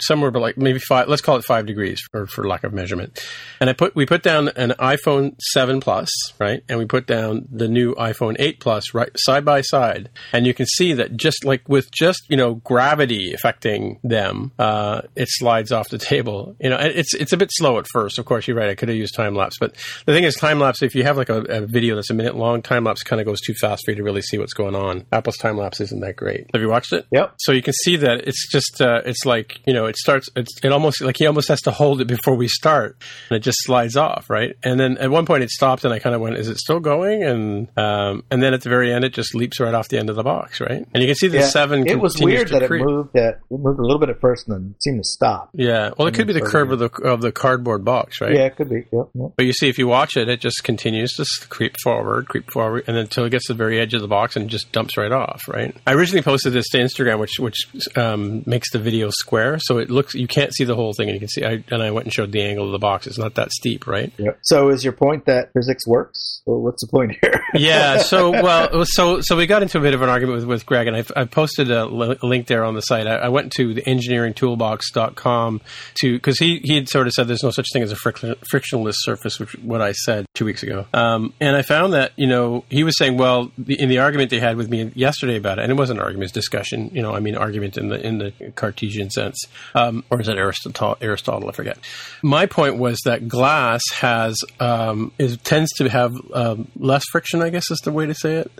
somewhere, 0.00 0.30
but 0.30 0.40
like 0.40 0.58
maybe 0.58 0.78
five. 0.78 1.08
Let's 1.08 1.22
call 1.22 1.36
it 1.36 1.44
five 1.44 1.64
degrees 1.64 2.02
for 2.10 2.26
for 2.26 2.46
lack 2.46 2.64
of 2.64 2.74
measurement. 2.74 3.18
And 3.60 3.70
I 3.70 3.72
put 3.72 3.94
we 3.94 4.04
put 4.04 4.22
down 4.22 4.48
an 4.48 4.70
iPhone 4.78 5.40
seven 5.40 5.80
plus, 5.80 6.10
right, 6.38 6.62
and 6.68 6.78
we 6.78 6.84
put 6.84 7.06
down 7.06 7.48
the 7.50 7.68
new 7.68 7.94
iPhone 7.94 8.36
eight 8.38 8.60
plus 8.60 8.92
right 8.92 9.10
side 9.24 9.44
by 9.44 9.60
side, 9.60 10.10
and 10.32 10.46
you 10.46 10.54
can 10.54 10.66
see 10.66 10.92
that 10.94 11.16
just 11.16 11.44
like 11.44 11.68
with 11.68 11.90
just 11.90 12.22
you 12.28 12.36
know 12.36 12.54
gravity 12.56 13.32
affecting 13.32 13.98
them, 14.02 14.52
uh, 14.58 15.02
it 15.16 15.28
slides 15.30 15.72
off 15.72 15.88
the 15.88 15.98
table. 16.12 16.56
You 16.60 16.70
know, 16.70 16.76
it's 16.76 17.14
it's 17.14 17.32
a 17.32 17.36
bit 17.36 17.50
slow 17.52 17.78
at 17.78 17.86
first. 17.92 18.18
Of 18.18 18.24
course, 18.24 18.46
you're 18.46 18.56
right. 18.56 18.70
I 18.70 18.74
could 18.74 18.88
have 18.88 18.98
used 18.98 19.14
time 19.14 19.34
lapse, 19.34 19.58
but 19.58 19.74
the 20.06 20.12
thing 20.12 20.24
is, 20.24 20.34
time 20.34 20.58
lapse. 20.58 20.82
If 20.82 20.94
you 20.94 21.04
have 21.04 21.16
like 21.16 21.28
a, 21.28 21.42
a 21.42 21.66
video 21.66 21.94
that's 21.94 22.10
a 22.10 22.14
minute 22.14 22.36
long, 22.36 22.62
time 22.62 22.84
lapse 22.84 23.02
kind 23.02 23.20
of 23.20 23.26
goes 23.26 23.40
too 23.40 23.54
fast 23.54 23.84
for 23.84 23.92
you 23.92 23.96
to 23.96 24.02
really 24.02 24.22
see 24.22 24.38
what's 24.38 24.54
going 24.54 24.74
on. 24.74 25.06
Apple's 25.12 25.36
time 25.36 25.56
lapse 25.56 25.80
isn't 25.80 26.00
that 26.00 26.16
great. 26.16 26.46
Have 26.52 26.62
you 26.62 26.68
watched 26.68 26.92
it? 26.92 27.06
Yep. 27.10 27.34
So 27.38 27.52
you 27.52 27.62
can 27.62 27.74
see 27.74 27.96
that 27.96 28.26
it's 28.26 28.50
just 28.50 28.80
uh, 28.80 29.02
it's 29.04 29.24
like 29.24 29.60
you 29.66 29.72
know 29.72 29.86
it 29.86 29.96
starts 29.96 30.28
it's 30.36 30.52
it 30.62 30.72
almost 30.72 31.00
like 31.00 31.16
he 31.18 31.26
almost 31.26 31.48
has 31.48 31.60
to 31.62 31.70
hold 31.70 32.00
it 32.00 32.06
before 32.06 32.34
we 32.34 32.48
start, 32.48 32.96
and 33.28 33.36
it 33.36 33.40
just 33.40 33.58
slides 33.62 33.96
off, 33.96 34.28
right? 34.28 34.56
And 34.62 34.78
then 34.78 34.98
at 34.98 35.10
one 35.10 35.26
point 35.26 35.42
it 35.42 35.50
stopped, 35.50 35.84
and 35.84 35.92
I 35.92 35.98
kind 35.98 36.14
of 36.14 36.20
went, 36.20 36.36
"Is 36.36 36.48
it 36.48 36.58
still 36.58 36.80
going?" 36.80 37.22
And 37.22 37.68
um, 37.78 38.24
and 38.30 38.42
then 38.42 38.54
at 38.54 38.62
the 38.62 38.68
very 38.68 38.92
end, 38.92 39.04
it 39.04 39.11
just 39.12 39.34
leaps 39.34 39.60
right 39.60 39.74
off 39.74 39.88
the 39.88 39.98
end 39.98 40.10
of 40.10 40.16
the 40.16 40.22
box, 40.22 40.60
right? 40.60 40.86
And 40.92 41.02
you 41.02 41.06
can 41.06 41.14
see 41.14 41.28
the 41.28 41.38
Yeah, 41.38 41.46
seven. 41.46 41.86
It 41.86 42.00
was 42.00 42.16
weird 42.20 42.48
that 42.48 42.62
it 42.62 42.70
moved. 42.70 43.10
That 43.14 43.40
it 43.50 43.58
moved 43.58 43.78
a 43.78 43.82
little 43.82 43.98
bit 43.98 44.08
at 44.08 44.20
first 44.20 44.48
and 44.48 44.56
then 44.56 44.74
seemed 44.80 45.02
to 45.02 45.08
stop. 45.08 45.50
Yeah, 45.54 45.90
well, 45.96 46.08
it 46.08 46.14
could 46.14 46.26
be 46.26 46.32
the 46.32 46.40
curve 46.40 46.70
of 46.72 46.78
the 46.78 46.90
of 47.02 47.20
the 47.20 47.32
cardboard 47.32 47.84
box, 47.84 48.20
right? 48.20 48.34
Yeah, 48.34 48.46
it 48.46 48.56
could 48.56 48.68
be. 48.68 48.86
Yep, 48.92 49.08
yep. 49.14 49.32
But 49.36 49.46
you 49.46 49.52
see, 49.52 49.68
if 49.68 49.78
you 49.78 49.86
watch 49.86 50.16
it, 50.16 50.28
it 50.28 50.40
just 50.40 50.64
continues 50.64 51.12
to 51.14 51.24
creep 51.48 51.76
forward, 51.82 52.28
creep 52.28 52.50
forward, 52.50 52.84
and 52.86 52.96
then 52.96 53.02
until 53.04 53.24
it 53.24 53.30
gets 53.30 53.46
to 53.46 53.54
the 53.54 53.58
very 53.58 53.80
edge 53.80 53.94
of 53.94 54.00
the 54.00 54.08
box 54.08 54.36
and 54.36 54.48
just 54.48 54.72
dumps 54.72 54.96
right 54.96 55.12
off. 55.12 55.42
Right. 55.48 55.74
I 55.86 55.94
originally 55.94 56.22
posted 56.22 56.52
this 56.52 56.68
to 56.70 56.78
Instagram, 56.78 57.18
which 57.18 57.38
which 57.38 57.56
um, 57.96 58.42
makes 58.46 58.70
the 58.72 58.78
video 58.78 59.10
square, 59.10 59.58
so 59.58 59.78
it 59.78 59.90
looks 59.90 60.14
you 60.14 60.28
can't 60.28 60.54
see 60.54 60.64
the 60.64 60.74
whole 60.74 60.92
thing, 60.92 61.08
and 61.08 61.14
you 61.14 61.20
can 61.20 61.28
see. 61.28 61.44
I, 61.44 61.64
and 61.70 61.82
I 61.82 61.90
went 61.90 62.06
and 62.06 62.12
showed 62.12 62.32
the 62.32 62.42
angle 62.42 62.66
of 62.66 62.72
the 62.72 62.78
box. 62.78 63.06
It's 63.06 63.18
not 63.18 63.34
that 63.34 63.50
steep, 63.52 63.86
right? 63.86 64.12
Yep. 64.18 64.38
So, 64.42 64.68
is 64.68 64.84
your 64.84 64.92
point 64.92 65.26
that 65.26 65.52
physics 65.52 65.86
works? 65.86 66.42
Well, 66.46 66.60
what's 66.60 66.82
the 66.82 66.90
point 66.90 67.16
here? 67.20 67.44
yeah. 67.54 67.98
So 67.98 68.30
well, 68.42 68.84
so 68.84 69.01
so 69.02 69.20
so 69.20 69.36
we 69.36 69.46
got 69.46 69.62
into 69.62 69.78
a 69.78 69.80
bit 69.80 69.94
of 69.94 70.02
an 70.02 70.08
argument 70.08 70.36
with, 70.36 70.44
with 70.46 70.66
Greg, 70.66 70.86
and 70.86 70.96
I, 70.96 71.04
I 71.16 71.24
posted 71.24 71.70
a 71.70 71.86
li- 71.86 72.18
link 72.22 72.46
there 72.46 72.64
on 72.64 72.74
the 72.74 72.80
site. 72.82 73.06
I, 73.06 73.16
I 73.16 73.28
went 73.28 73.52
to 73.52 73.74
the 73.74 73.82
engineeringtoolbox.com 73.82 75.60
to 75.94 76.12
because 76.12 76.38
he 76.38 76.60
he 76.62 76.76
had 76.76 76.88
sort 76.88 77.06
of 77.06 77.12
said 77.12 77.26
there's 77.26 77.42
no 77.42 77.50
such 77.50 77.66
thing 77.72 77.82
as 77.82 77.90
a 77.90 77.96
friction, 77.96 78.34
frictionless 78.48 78.96
surface, 79.00 79.40
which 79.40 79.54
what 79.58 79.82
I 79.82 79.92
said 79.92 80.26
two 80.34 80.44
weeks 80.44 80.62
ago. 80.62 80.86
Um, 80.94 81.32
and 81.40 81.56
I 81.56 81.62
found 81.62 81.94
that 81.94 82.12
you 82.16 82.26
know 82.26 82.64
he 82.68 82.84
was 82.84 82.96
saying, 82.96 83.16
well, 83.16 83.50
the, 83.58 83.80
in 83.80 83.88
the 83.88 83.98
argument 83.98 84.30
they 84.30 84.38
had 84.38 84.56
with 84.56 84.68
me 84.68 84.92
yesterday 84.94 85.36
about 85.36 85.58
it, 85.58 85.62
and 85.62 85.72
it 85.72 85.76
wasn't 85.76 85.98
an 85.98 86.04
argument, 86.04 86.32
discussion. 86.32 86.90
You 86.92 87.02
know, 87.02 87.12
I 87.12 87.20
mean, 87.20 87.36
argument 87.36 87.76
in 87.76 87.88
the 87.88 88.06
in 88.06 88.18
the 88.18 88.32
Cartesian 88.54 89.10
sense, 89.10 89.36
um, 89.74 90.04
or 90.10 90.20
is 90.20 90.28
it 90.28 90.38
Aristotle? 90.38 90.96
Aristotle, 91.00 91.48
I 91.48 91.52
forget. 91.52 91.78
My 92.22 92.46
point 92.46 92.76
was 92.76 93.00
that 93.04 93.26
glass 93.26 93.82
has 93.94 94.38
um, 94.60 95.10
is 95.18 95.38
tends 95.38 95.72
to 95.72 95.88
have 95.88 96.12
um, 96.32 96.68
less 96.76 97.02
friction, 97.10 97.42
I 97.42 97.50
guess 97.50 97.70
is 97.70 97.78
the 97.78 97.92
way 97.92 98.06
to 98.06 98.14
say 98.14 98.36
it, 98.36 98.52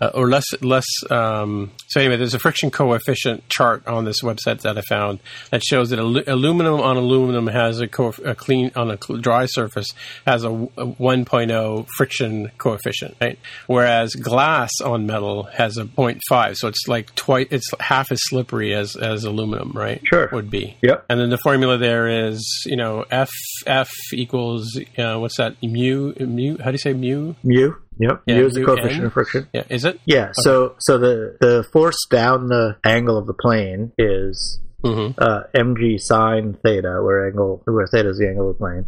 uh, 0.00 0.10
or 0.14 0.28
less 0.28 0.44
less. 0.62 0.86
Um, 1.10 1.72
so 1.88 2.00
anyway, 2.00 2.16
there's 2.16 2.34
a 2.34 2.38
friction 2.38 2.70
coefficient 2.70 3.48
chart 3.48 3.86
on 3.86 4.04
this 4.04 4.22
website 4.22 4.60
that 4.62 4.76
I 4.78 4.82
found 4.82 5.20
that 5.50 5.62
shows 5.62 5.90
that 5.90 5.98
alu- 5.98 6.24
aluminum 6.26 6.80
on 6.80 6.96
aluminum 6.96 7.46
has 7.48 7.80
a, 7.80 7.88
co- 7.88 8.14
a 8.24 8.34
clean 8.34 8.70
on 8.76 8.90
a 8.90 8.98
cl- 9.02 9.20
dry 9.20 9.46
surface 9.46 9.88
has 10.26 10.44
a, 10.44 10.48
w- 10.48 10.70
a 10.76 10.86
1.0 10.86 11.86
friction 11.96 12.50
coefficient, 12.58 13.16
right? 13.20 13.38
Whereas 13.66 14.14
glass 14.14 14.70
on 14.84 15.06
metal 15.06 15.44
has 15.44 15.76
a 15.76 15.84
0.5, 15.84 16.56
so 16.56 16.68
it's 16.68 16.86
like 16.86 17.14
twice, 17.14 17.48
it's 17.50 17.68
half 17.80 18.10
as 18.12 18.18
slippery 18.24 18.74
as 18.74 18.96
as 18.96 19.24
aluminum, 19.24 19.72
right? 19.72 20.00
Sure. 20.04 20.28
would 20.32 20.50
be. 20.50 20.76
Yep. 20.82 21.06
And 21.08 21.20
then 21.20 21.30
the 21.30 21.38
formula 21.38 21.78
there 21.78 22.26
is, 22.28 22.44
you 22.66 22.76
know, 22.76 23.04
F 23.10 23.30
F 23.66 23.90
equals 24.12 24.78
uh, 24.98 25.16
what's 25.18 25.36
that? 25.38 25.56
Mu 25.62 26.12
mu. 26.18 26.58
How 26.58 26.66
do 26.66 26.72
you 26.72 26.78
say 26.78 26.92
mu? 26.92 27.34
mu. 27.42 27.72
Yep. 28.00 28.22
Yeah, 28.26 28.38
mu 28.38 28.46
is 28.46 28.54
the 28.54 28.64
coefficient 28.64 29.04
of 29.04 29.12
friction. 29.12 29.48
Yeah, 29.52 29.64
is 29.68 29.84
it? 29.84 30.00
Yeah. 30.06 30.30
So, 30.32 30.74
so 30.78 30.96
the 30.96 31.36
the 31.40 31.62
force 31.70 32.06
down 32.10 32.46
the 32.46 32.78
angle 32.82 33.18
of 33.18 33.26
the 33.26 33.34
plane 33.34 33.92
is 33.98 34.58
hmm 34.82 35.08
uh, 35.18 35.42
mg 35.54 36.00
sine 36.00 36.56
theta, 36.64 37.00
where 37.04 37.28
angle 37.28 37.62
where 37.66 37.86
theta 37.86 38.08
is 38.08 38.18
the 38.18 38.26
angle 38.26 38.48
of 38.48 38.56
the 38.56 38.58
plane, 38.58 38.86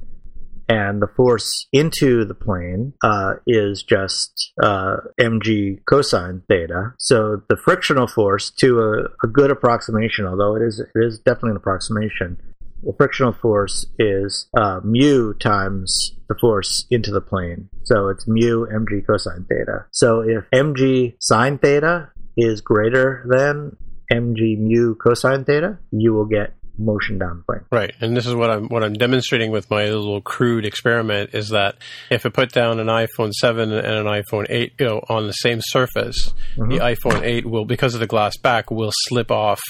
and 0.67 1.03
the 1.03 1.07
force 1.07 1.67
into 1.73 2.25
the 2.25 2.35
plane 2.35 2.95
uh, 3.05 3.35
is 3.47 3.83
just 3.83 4.53
uh, 4.63 4.97
mg 5.21 5.81
cosine 5.85 6.43
theta. 6.49 6.95
So 6.99 7.43
the 7.51 7.59
frictional 7.59 8.07
force, 8.07 8.51
to 8.61 8.81
a, 8.81 9.27
a 9.27 9.29
good 9.31 9.51
approximation, 9.51 10.25
although 10.25 10.57
it 10.57 10.63
is 10.63 10.81
it 10.81 10.89
is 10.95 11.19
definitely 11.19 11.51
an 11.51 11.57
approximation, 11.59 12.39
the 12.83 12.93
frictional 12.97 13.33
force 13.33 13.87
is 13.99 14.49
uh, 14.57 14.81
mu 14.83 15.35
times 15.35 16.13
the 16.29 16.35
force 16.41 16.87
into 16.91 17.11
the 17.11 17.21
plane. 17.21 17.69
So 17.85 18.09
it's 18.09 18.27
mu 18.27 18.67
mg 18.67 19.07
cosine 19.07 19.47
theta. 19.49 19.87
So 19.91 20.21
if 20.21 20.45
mg 20.53 21.15
sine 21.21 21.59
theta 21.59 22.11
is 22.37 22.61
greater 22.61 23.25
than 23.29 23.77
mg 24.13 24.59
mu 24.59 24.95
cosine 24.95 25.45
theta, 25.45 25.79
you 25.91 26.13
will 26.13 26.27
get 26.27 26.55
motion 26.79 27.19
down 27.19 27.39
the 27.39 27.45
plane. 27.45 27.65
Right, 27.71 27.95
and 28.01 28.17
this 28.17 28.27
is 28.27 28.35
what 28.35 28.51
I'm 28.51 28.69
what 28.69 28.83
I'm 28.83 28.95
demonstrating 28.95 29.51
with 29.51 29.71
my 29.71 29.85
little 29.85 30.21
crude 30.21 30.65
experiment 30.65 31.31
is 31.35 31.51
that 31.51 31.77
if 32.11 32.27
I 32.27 32.31
put 32.31 32.53
down 32.53 32.81
an 32.81 32.87
iPhone 32.87 33.33
7 33.33 33.73
and 33.73 33.87
an 33.87 34.07
iPhone 34.07 34.47
8 34.49 34.73
you 34.79 34.87
know, 34.87 35.01
on 35.09 35.27
the 35.27 35.33
same 35.33 35.61
surface, 35.63 36.33
the 36.57 36.79
iPhone 36.79 37.23
8 37.23 37.47
will 37.47 37.65
because 37.65 37.95
of 37.95 38.01
the 38.01 38.07
glass 38.07 38.37
back 38.37 38.71
will 38.71 38.93
slip 38.93 39.31
off 39.31 39.61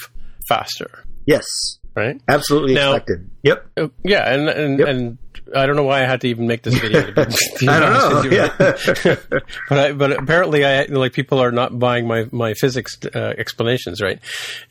faster, 0.47 1.05
Yes, 1.25 1.45
right? 1.95 2.21
absolutely 2.27 2.73
Now- 2.75 2.93
expected. 2.93 3.29
Yep. 3.43 3.65
Uh, 3.77 3.87
Yeah, 4.03 4.33
and 4.33 4.49
and, 4.49 4.79
Yep. 4.79 4.87
and 4.87 5.17
I 5.55 5.65
don't 5.65 5.75
know 5.75 5.83
why 5.83 6.01
I 6.01 6.05
had 6.05 6.21
to 6.21 6.27
even 6.27 6.47
make 6.47 6.63
this 6.63 6.75
video. 6.75 7.01
To 7.01 7.11
be, 7.11 7.21
to 7.57 7.71
I 7.71 7.79
don't 7.79 7.93
know. 7.93 8.29
Yeah. 8.29 8.55
but 9.69 9.77
I, 9.77 9.91
but 9.93 10.11
apparently 10.11 10.65
I 10.65 10.85
like 10.85 11.13
people 11.13 11.39
are 11.39 11.51
not 11.51 11.77
buying 11.77 12.07
my 12.07 12.27
my 12.31 12.53
physics 12.53 12.97
uh, 13.13 13.33
explanations, 13.37 14.01
right? 14.01 14.19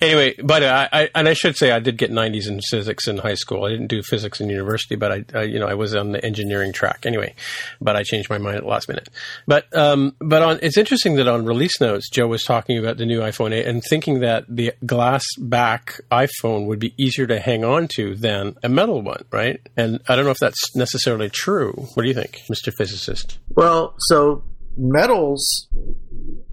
Anyway, 0.01 0.35
but 0.43 0.63
I, 0.63 0.89
I 0.93 1.11
and 1.15 1.29
I 1.29 1.35
should 1.35 1.57
say 1.57 1.71
I 1.71 1.79
did 1.79 1.97
get 1.99 2.11
90s 2.11 2.49
in 2.49 2.61
physics 2.61 3.07
in 3.07 3.19
high 3.19 3.35
school. 3.35 3.65
I 3.65 3.71
didn't 3.71 3.89
do 3.89 4.03
physics 4.03 4.41
in 4.41 4.49
university, 4.49 4.97
but 4.97 5.13
I, 5.13 5.25
I 5.35 5.43
you 5.43 5.59
know 5.59 5.67
I 5.67 5.75
was 5.75 5.95
on 5.95 6.13
the 6.13 6.25
engineering 6.25 6.73
track 6.73 7.05
anyway. 7.07 7.35
But 7.81 7.97
I 7.97 8.03
changed 8.03 8.31
my 8.31 8.39
mind 8.39 8.57
at 8.57 8.63
the 8.63 8.69
last 8.69 8.89
minute. 8.89 9.09
But 9.47 9.75
um 9.77 10.15
but 10.21 10.43
on 10.43 10.59
it's 10.63 10.79
interesting 10.79 11.17
that 11.17 11.29
on 11.29 11.45
release 11.45 11.81
notes 11.81 12.09
Joe 12.11 12.27
was 12.27 12.43
talking 12.43 12.79
about 12.79 12.97
the 12.97 13.07
new 13.07 13.21
iPhone 13.21 13.53
8 13.53 13.67
and 13.67 13.83
thinking 13.89 14.21
that 14.21 14.45
the 14.49 14.73
glass 14.87 15.25
back 15.39 16.01
iPhone 16.11 16.67
would 16.67 16.79
be 16.79 16.95
easier 16.97 17.27
to 17.27 17.39
hang 17.39 17.65
on 17.65 17.89
to 17.97 18.15
than 18.15 18.57
a 18.63 18.69
metal 18.69 19.03
one, 19.03 19.25
right? 19.31 19.61
And 19.77 20.01
I 20.09 20.17
don't 20.17 20.25
know 20.25 20.31
if 20.31 20.39
that's 20.39 20.62
necessarily 20.75 21.29
true. 21.29 21.73
What 21.95 22.03
do 22.03 22.09
you 22.09 22.15
think, 22.15 22.43
Mr. 22.51 22.73
Physicist? 22.73 23.39
Well, 23.55 23.95
so 23.99 24.45
metals 24.77 25.69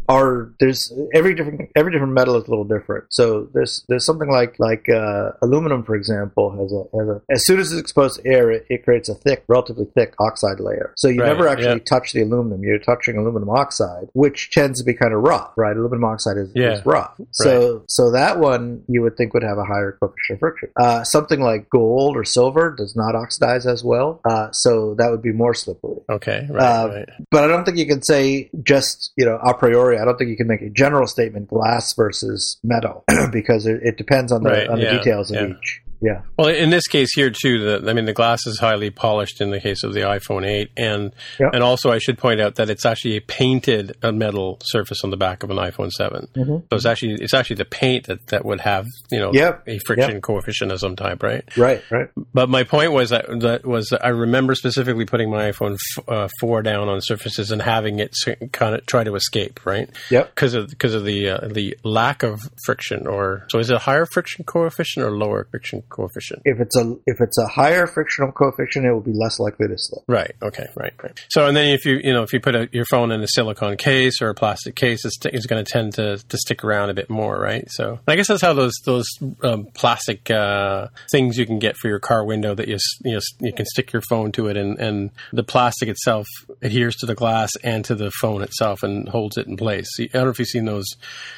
are 0.10 0.52
there's 0.60 0.92
every 1.14 1.36
different 1.36 1.70
every 1.76 1.92
different 1.92 2.14
metal 2.14 2.36
is 2.36 2.48
a 2.48 2.50
little 2.50 2.66
different. 2.66 3.06
So 3.12 3.48
there's 3.54 3.86
there's 3.88 4.06
something 4.06 4.30
like 4.30 4.56
like 4.60 4.90
uh, 4.90 5.32
aluminum, 5.42 5.84
for 5.84 5.96
example, 5.96 6.52
has 6.60 6.72
a 6.74 6.98
has 6.98 7.08
a 7.08 7.22
as 7.32 7.46
soon 7.46 7.60
as 7.60 7.72
it's 7.72 7.80
exposed 7.80 8.20
to 8.22 8.28
air, 8.28 8.50
it, 8.52 8.66
it 8.70 8.84
creates 8.84 9.08
a 9.08 9.14
thick, 9.16 9.44
relatively 9.48 9.86
thick 9.94 10.16
oxide 10.20 10.60
layer. 10.60 10.94
So 10.98 11.08
you 11.08 11.22
Right, 11.22 11.28
never 11.28 11.48
actually 11.48 11.80
yeah. 11.86 11.90
touch 11.98 12.14
the 12.14 12.22
aluminum. 12.24 12.64
You're 12.64 12.80
touching 12.80 13.18
aluminum 13.18 13.50
oxide, 13.50 14.08
which 14.14 14.50
tends 14.52 14.80
to 14.80 14.86
be 14.86 14.94
kind 14.94 15.14
of 15.14 15.22
rough, 15.22 15.52
right? 15.56 15.76
Aluminum 15.78 16.06
oxide 16.06 16.38
is, 16.38 16.50
Yeah. 16.56 16.74
is 16.74 16.86
rough. 16.86 17.14
So 17.32 17.84
so 17.88 18.12
that 18.12 18.40
one 18.40 18.84
you 18.88 19.02
would 19.04 19.16
think 19.16 19.34
would 19.36 19.44
have 19.44 19.58
a 19.60 19.64
higher 19.66 19.92
coefficient 20.00 20.38
of 20.38 20.40
friction. 20.40 20.70
Uh, 20.80 21.04
something 21.04 21.40
like 21.40 21.70
gold 21.70 22.18
or 22.18 22.24
silver 22.24 22.74
does 22.76 22.96
not 22.96 23.14
oxidize 23.16 23.68
as 23.68 23.84
well, 23.84 24.22
uh, 24.28 24.50
so 24.52 24.96
that 24.96 25.12
would 25.12 25.22
be 25.22 25.32
more 25.32 25.54
slippery. 25.54 25.98
Okay, 26.10 26.48
right, 26.50 26.64
Uh, 26.64 26.88
right. 26.90 27.10
But 27.30 27.44
I 27.44 27.48
don't 27.48 27.64
think 27.66 27.78
you 27.78 27.86
can 27.86 28.02
say 28.02 28.50
just, 28.64 29.12
you 29.18 29.26
know, 29.26 29.38
a 29.44 29.54
priori, 29.54 29.98
I 30.00 30.06
don't 30.06 30.18
think 30.18 30.30
you 30.30 30.38
can 30.38 30.48
make 30.48 30.62
a 30.62 30.70
general 30.70 31.08
statement 31.08 31.48
glass 31.48 31.94
versus 31.94 32.58
metal 32.64 33.04
because 33.32 33.66
it, 33.66 33.82
it 33.84 33.98
depends 33.98 34.32
on 34.32 34.44
the, 34.44 34.50
Right, 34.50 34.68
on 34.68 34.80
the 34.80 34.86
yeah, 34.86 34.98
details 34.98 35.32
of 35.32 35.38
yeah. 35.38 35.56
each. 35.58 35.82
Yeah. 36.02 36.22
Well, 36.38 36.48
in 36.48 36.70
this 36.70 36.88
case 36.88 37.10
here 37.14 37.30
too, 37.30 37.80
the 37.82 37.90
I 37.90 37.94
mean 37.94 38.06
the 38.06 38.14
glass 38.14 38.46
is 38.48 38.58
highly 38.60 38.90
polished 38.90 39.42
in 39.42 39.52
the 39.52 39.60
case 39.60 39.84
of 39.84 39.94
the 39.94 40.02
iPhone 40.02 40.46
8, 40.48 40.72
and 40.78 41.12
Yep. 41.40 41.50
and 41.54 41.64
also 41.64 41.92
I 41.92 41.98
should 41.98 42.18
point 42.18 42.40
out 42.40 42.56
that 42.56 42.70
it's 42.70 42.86
actually 42.86 43.18
a 43.18 43.22
painted 43.22 43.98
uh, 44.02 44.12
metal 44.12 44.60
surface 44.64 45.00
on 45.04 45.10
the 45.10 45.18
back 45.18 45.44
of 45.44 45.50
an 45.50 45.58
iPhone 45.58 45.92
7. 45.92 46.28
Mhm. 46.38 46.64
So 46.70 46.76
it's 46.76 46.86
actually 46.86 47.16
it's 47.22 47.34
actually 47.34 47.58
the 47.58 47.66
paint 47.66 48.08
that, 48.08 48.28
that 48.28 48.46
would 48.46 48.62
have 48.62 48.86
you 49.12 49.20
know 49.20 49.32
Yep. 49.34 49.64
a 49.68 49.80
friction 49.80 50.22
coefficient 50.22 50.72
of 50.72 50.80
some 50.80 50.96
type, 50.96 51.22
right? 51.22 51.44
Right. 51.58 51.82
Right. 51.92 52.08
But 52.34 52.48
my 52.50 52.64
point 52.64 52.94
was 52.94 53.10
that, 53.10 53.26
that 53.42 53.66
was 53.66 53.90
that 53.90 54.06
I 54.06 54.10
remember 54.10 54.56
specifically 54.56 55.06
putting 55.06 55.30
my 55.30 55.52
iPhone 55.52 55.74
f- 55.98 56.04
uh, 56.08 56.28
4 56.40 56.62
down 56.62 56.88
on 56.88 57.02
surfaces 57.02 57.52
and 57.52 57.62
having 57.62 58.00
it 58.00 58.16
kind 58.54 58.74
of 58.76 58.86
try 58.86 59.04
to 59.04 59.16
escape, 59.16 59.60
right? 59.66 59.90
Yep. 60.10 60.34
Because 60.34 60.54
of 60.54 60.70
because 60.70 60.94
of 60.94 61.04
the 61.04 61.30
uh, 61.30 61.48
the 61.50 61.78
lack 61.84 62.24
of 62.24 62.40
friction, 62.66 63.06
or 63.08 63.46
so 63.50 63.60
is 63.60 63.70
it 63.70 63.76
a 63.76 63.80
higher 63.80 64.06
friction 64.14 64.46
coefficient 64.46 65.06
or 65.06 65.12
lower 65.12 65.46
friction 65.52 65.84
coefficient? 65.90 66.42
If 66.46 66.60
it's 66.60 66.76
a 66.78 66.96
if 67.06 67.22
it's 67.22 67.38
a 67.38 67.48
higher 67.48 67.88
frictional 67.88 68.32
coefficient, 68.32 68.86
it 68.86 68.92
will 68.92 69.02
be 69.02 69.14
less 69.14 69.40
likely 69.40 69.68
to 69.68 69.76
slip. 69.78 70.04
Right. 70.08 70.32
Okay. 70.42 70.68
Right. 70.76 70.94
Right. 71.02 71.26
So, 71.30 71.46
and 71.46 71.56
then 71.56 71.70
if 71.70 71.86
you 71.86 72.00
you 72.04 72.14
know 72.14 72.24
if 72.24 72.34
you 72.34 72.40
put 72.40 72.56
a, 72.56 72.70
your 72.72 72.86
phone 72.86 73.12
in 73.12 73.22
a 73.22 73.28
silicone 73.28 73.78
case 73.78 74.22
or 74.22 74.30
a 74.30 74.36
plastic 74.36 74.76
case, 74.76 75.06
it's, 75.06 75.18
it's 75.26 75.46
going 75.46 75.64
to 75.64 75.72
tend 75.72 75.94
to 75.96 76.18
to 76.18 76.38
stick 76.38 76.64
around 76.64 76.90
a 76.90 76.94
bit 76.94 77.10
more, 77.10 77.40
right? 77.40 77.66
So, 77.70 78.00
I 78.08 78.16
guess 78.16 78.28
that's 78.28 78.42
how 78.42 78.54
those 78.54 78.74
those 78.86 79.08
um, 79.44 79.68
plastic 79.74 80.30
uh, 80.30 80.88
things 81.12 81.38
you 81.38 81.46
can 81.46 81.60
get 81.60 81.78
for 81.78 81.88
your 81.88 82.00
car 82.00 82.24
window 82.26 82.56
that 82.56 82.68
you 82.68 82.78
you 83.04 83.14
know 83.14 83.20
you 83.40 83.54
can 83.54 83.66
stick 83.66 83.92
your 83.94 84.02
phone 84.10 84.32
to 84.34 84.48
it, 84.48 84.58
and 84.58 84.80
and 84.80 85.12
the 85.32 85.44
plastic 85.44 85.90
itself 85.90 86.28
adheres 86.62 86.96
to 86.98 87.06
the 87.06 87.16
glass 87.16 87.52
and 87.64 87.86
to 87.86 87.96
the 87.96 88.12
phone 88.12 88.42
itself 88.42 88.84
and 88.84 89.10
holds 89.10 89.38
it 89.38 89.48
in 89.48 89.58
place. 89.58 89.88
I 90.00 90.06
don't 90.06 90.26
know 90.26 90.30
if 90.30 90.40
you've 90.40 90.48
seen 90.48 90.66
those, 90.66 90.88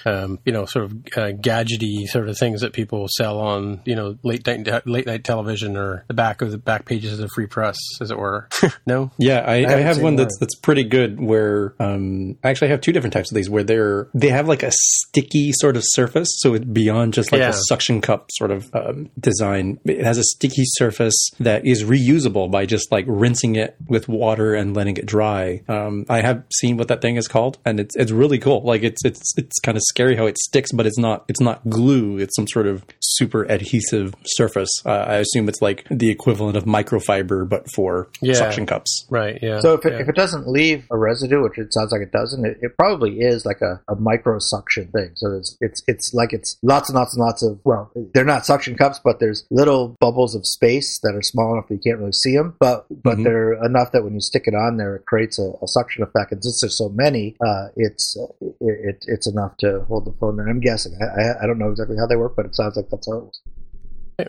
um, 0.06 0.40
you 0.46 0.52
know, 0.52 0.66
sort 0.66 0.86
of 0.86 0.92
uh, 0.92 1.32
gadgety 1.32 2.08
sort 2.08 2.30
of 2.30 2.38
things 2.38 2.62
that 2.62 2.74
people 2.74 3.08
sell 3.10 3.40
on 3.40 3.82
you 3.86 3.96
know 3.96 4.18
late 4.24 4.41
night 4.46 4.88
late 4.88 5.06
night 5.06 5.24
television 5.24 5.78
or 5.78 6.06
the 6.08 6.14
back 6.14 6.42
of 6.42 6.52
the 6.52 6.58
back 6.58 6.86
pages 6.86 7.14
of 7.14 7.20
the 7.20 7.28
free 7.30 7.48
press, 7.48 7.78
as 8.00 8.12
it 8.12 8.18
were. 8.18 8.48
no. 8.86 9.12
Yeah, 9.18 9.40
I, 9.40 9.54
I, 9.56 9.60
haven't 9.62 9.86
have 9.86 10.02
one 10.02 10.16
that's 10.16 10.38
that's 10.40 10.56
pretty 10.56 10.84
good. 10.84 11.20
Where 11.20 11.74
um, 11.80 12.38
actually, 12.44 12.70
I 12.70 12.72
have 12.72 12.82
two 12.82 12.92
different 12.92 13.14
types 13.14 13.32
of 13.32 13.36
these 13.36 13.50
where 13.50 13.64
they're 13.64 14.08
they 14.14 14.30
have 14.30 14.48
like 14.48 14.64
a 14.64 14.72
sticky 14.72 15.52
sort 15.54 15.78
of 15.78 15.84
surface, 15.86 16.30
so 16.40 16.54
it's 16.54 16.66
beyond 16.66 17.14
just 17.14 17.32
like 17.32 17.40
Yeah. 17.40 17.50
a 17.50 17.54
suction 17.54 18.02
cup 18.02 18.30
sort 18.32 18.52
of 18.52 18.74
um, 18.74 19.10
design. 19.20 19.80
It 19.86 20.04
has 20.04 20.18
a 20.18 20.24
sticky 20.24 20.64
surface 20.66 21.16
that 21.40 21.66
is 21.66 21.84
reusable 21.84 22.50
by 22.50 22.66
just 22.66 22.92
like 22.92 23.06
rinsing 23.08 23.56
it 23.56 23.76
with 23.88 24.08
water 24.08 24.54
and 24.56 24.76
letting 24.76 24.98
it 24.98 25.06
dry. 25.06 25.64
Um, 25.68 26.06
I 26.10 26.22
have 26.22 26.44
seen 26.56 26.78
what 26.78 26.88
that 26.88 27.02
thing 27.02 27.16
is 27.16 27.28
called, 27.28 27.58
and 27.66 27.80
it's 27.80 27.96
it's 27.96 28.12
really 28.12 28.40
cool. 28.40 28.62
Like 28.64 28.84
it's 28.84 29.04
it's 29.06 29.34
it's 29.38 29.60
kind 29.60 29.78
of 29.78 29.84
scary 29.88 30.16
how 30.16 30.26
it 30.26 30.38
sticks, 30.38 30.72
but 30.72 30.86
it's 30.86 30.98
not 30.98 31.26
it's 31.28 31.42
not 31.42 31.68
glue. 31.70 32.18
It's 32.18 32.36
some 32.36 32.48
sort 32.48 32.68
of 32.68 32.86
super 33.00 33.44
adhesive 33.44 34.14
surface. 34.36 34.70
Uh, 34.86 34.90
I 34.92 35.16
assume 35.18 35.48
it's 35.50 35.62
like 35.62 35.86
the 35.90 36.10
equivalent 36.10 36.58
of 36.58 36.66
microfiber, 36.66 37.48
but 37.48 37.66
for 37.74 38.10
Yeah. 38.22 38.34
suction 38.36 38.66
cups. 38.66 39.06
Right. 39.10 39.40
Yeah. 39.42 39.60
So 39.60 39.74
if 39.76 39.86
it, 39.86 39.94
yeah. 39.94 40.00
if 40.00 40.10
it 40.10 40.16
doesn't 40.16 40.48
leave 40.48 40.86
a 40.92 40.98
residue, 40.98 41.42
which 41.44 41.58
it 41.58 41.74
sounds 41.74 41.92
like 41.92 42.02
it 42.02 42.12
doesn't, 42.12 42.46
it, 42.46 42.58
it 42.62 42.78
probably 42.78 43.20
is 43.20 43.46
like 43.46 43.62
a, 43.62 43.82
a 43.88 43.96
micro 43.96 44.38
suction 44.40 44.88
thing. 44.92 45.12
So 45.16 45.34
it's 45.38 45.58
it's 45.62 45.84
it's 45.88 46.14
like 46.14 46.34
it's 46.34 46.58
lots 46.64 46.90
and 46.90 46.96
lots 46.98 47.16
and 47.16 47.24
lots 47.24 47.44
of 47.44 47.60
well, 47.64 47.92
they're 48.14 48.26
not 48.26 48.46
suction 48.46 48.76
cups, 48.76 49.00
but 49.04 49.20
there's 49.20 49.46
little 49.52 49.96
bubbles 50.00 50.36
of 50.36 50.46
space 50.46 51.00
that 51.04 51.16
are 51.16 51.22
small 51.22 51.54
enough 51.54 51.68
that 51.68 51.76
you 51.76 51.82
can't 51.86 52.00
really 52.00 52.12
see 52.12 52.36
them, 52.36 52.56
but 52.60 52.86
but 53.04 53.18
Mhm. 53.18 53.24
they're 53.24 53.54
enough 53.64 53.92
that 53.92 54.04
when 54.04 54.14
you 54.14 54.20
stick 54.22 54.44
it 54.48 54.54
on 54.56 54.78
there, 54.78 54.96
it 54.96 55.06
creates 55.06 55.38
a, 55.40 55.52
a 55.62 55.68
suction 55.68 56.04
effect. 56.04 56.32
And 56.32 56.44
since 56.44 56.62
there's 56.62 56.78
so 56.78 56.90
many, 56.90 57.36
uh, 57.46 57.68
it's 57.76 58.18
uh, 58.18 58.26
it, 58.42 58.56
it, 58.90 59.06
it's 59.08 59.28
enough 59.28 59.58
to 59.58 59.82
hold 59.88 60.06
the 60.06 60.14
phone 60.20 60.38
there. 60.38 60.48
I'm 60.48 60.60
guessing. 60.60 60.98
I, 61.02 61.06
I 61.22 61.44
I 61.44 61.48
don't 61.48 61.60
know 61.60 61.70
exactly 61.70 61.98
how 61.98 62.08
they 62.08 62.16
work, 62.16 62.36
but 62.36 62.46
it 62.46 62.56
sounds 62.56 62.76
like 62.76 62.90
that's 62.90 63.08
how 63.08 63.18
it 63.18 63.24
works. 63.26 63.42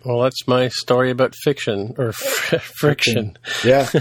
Well, 0.04 0.20
that's 0.20 0.46
my 0.48 0.68
story 0.68 1.10
about 1.10 1.34
fiction 1.34 1.94
or 1.98 2.12
friction. 2.78 3.36
Yeah. 3.64 3.88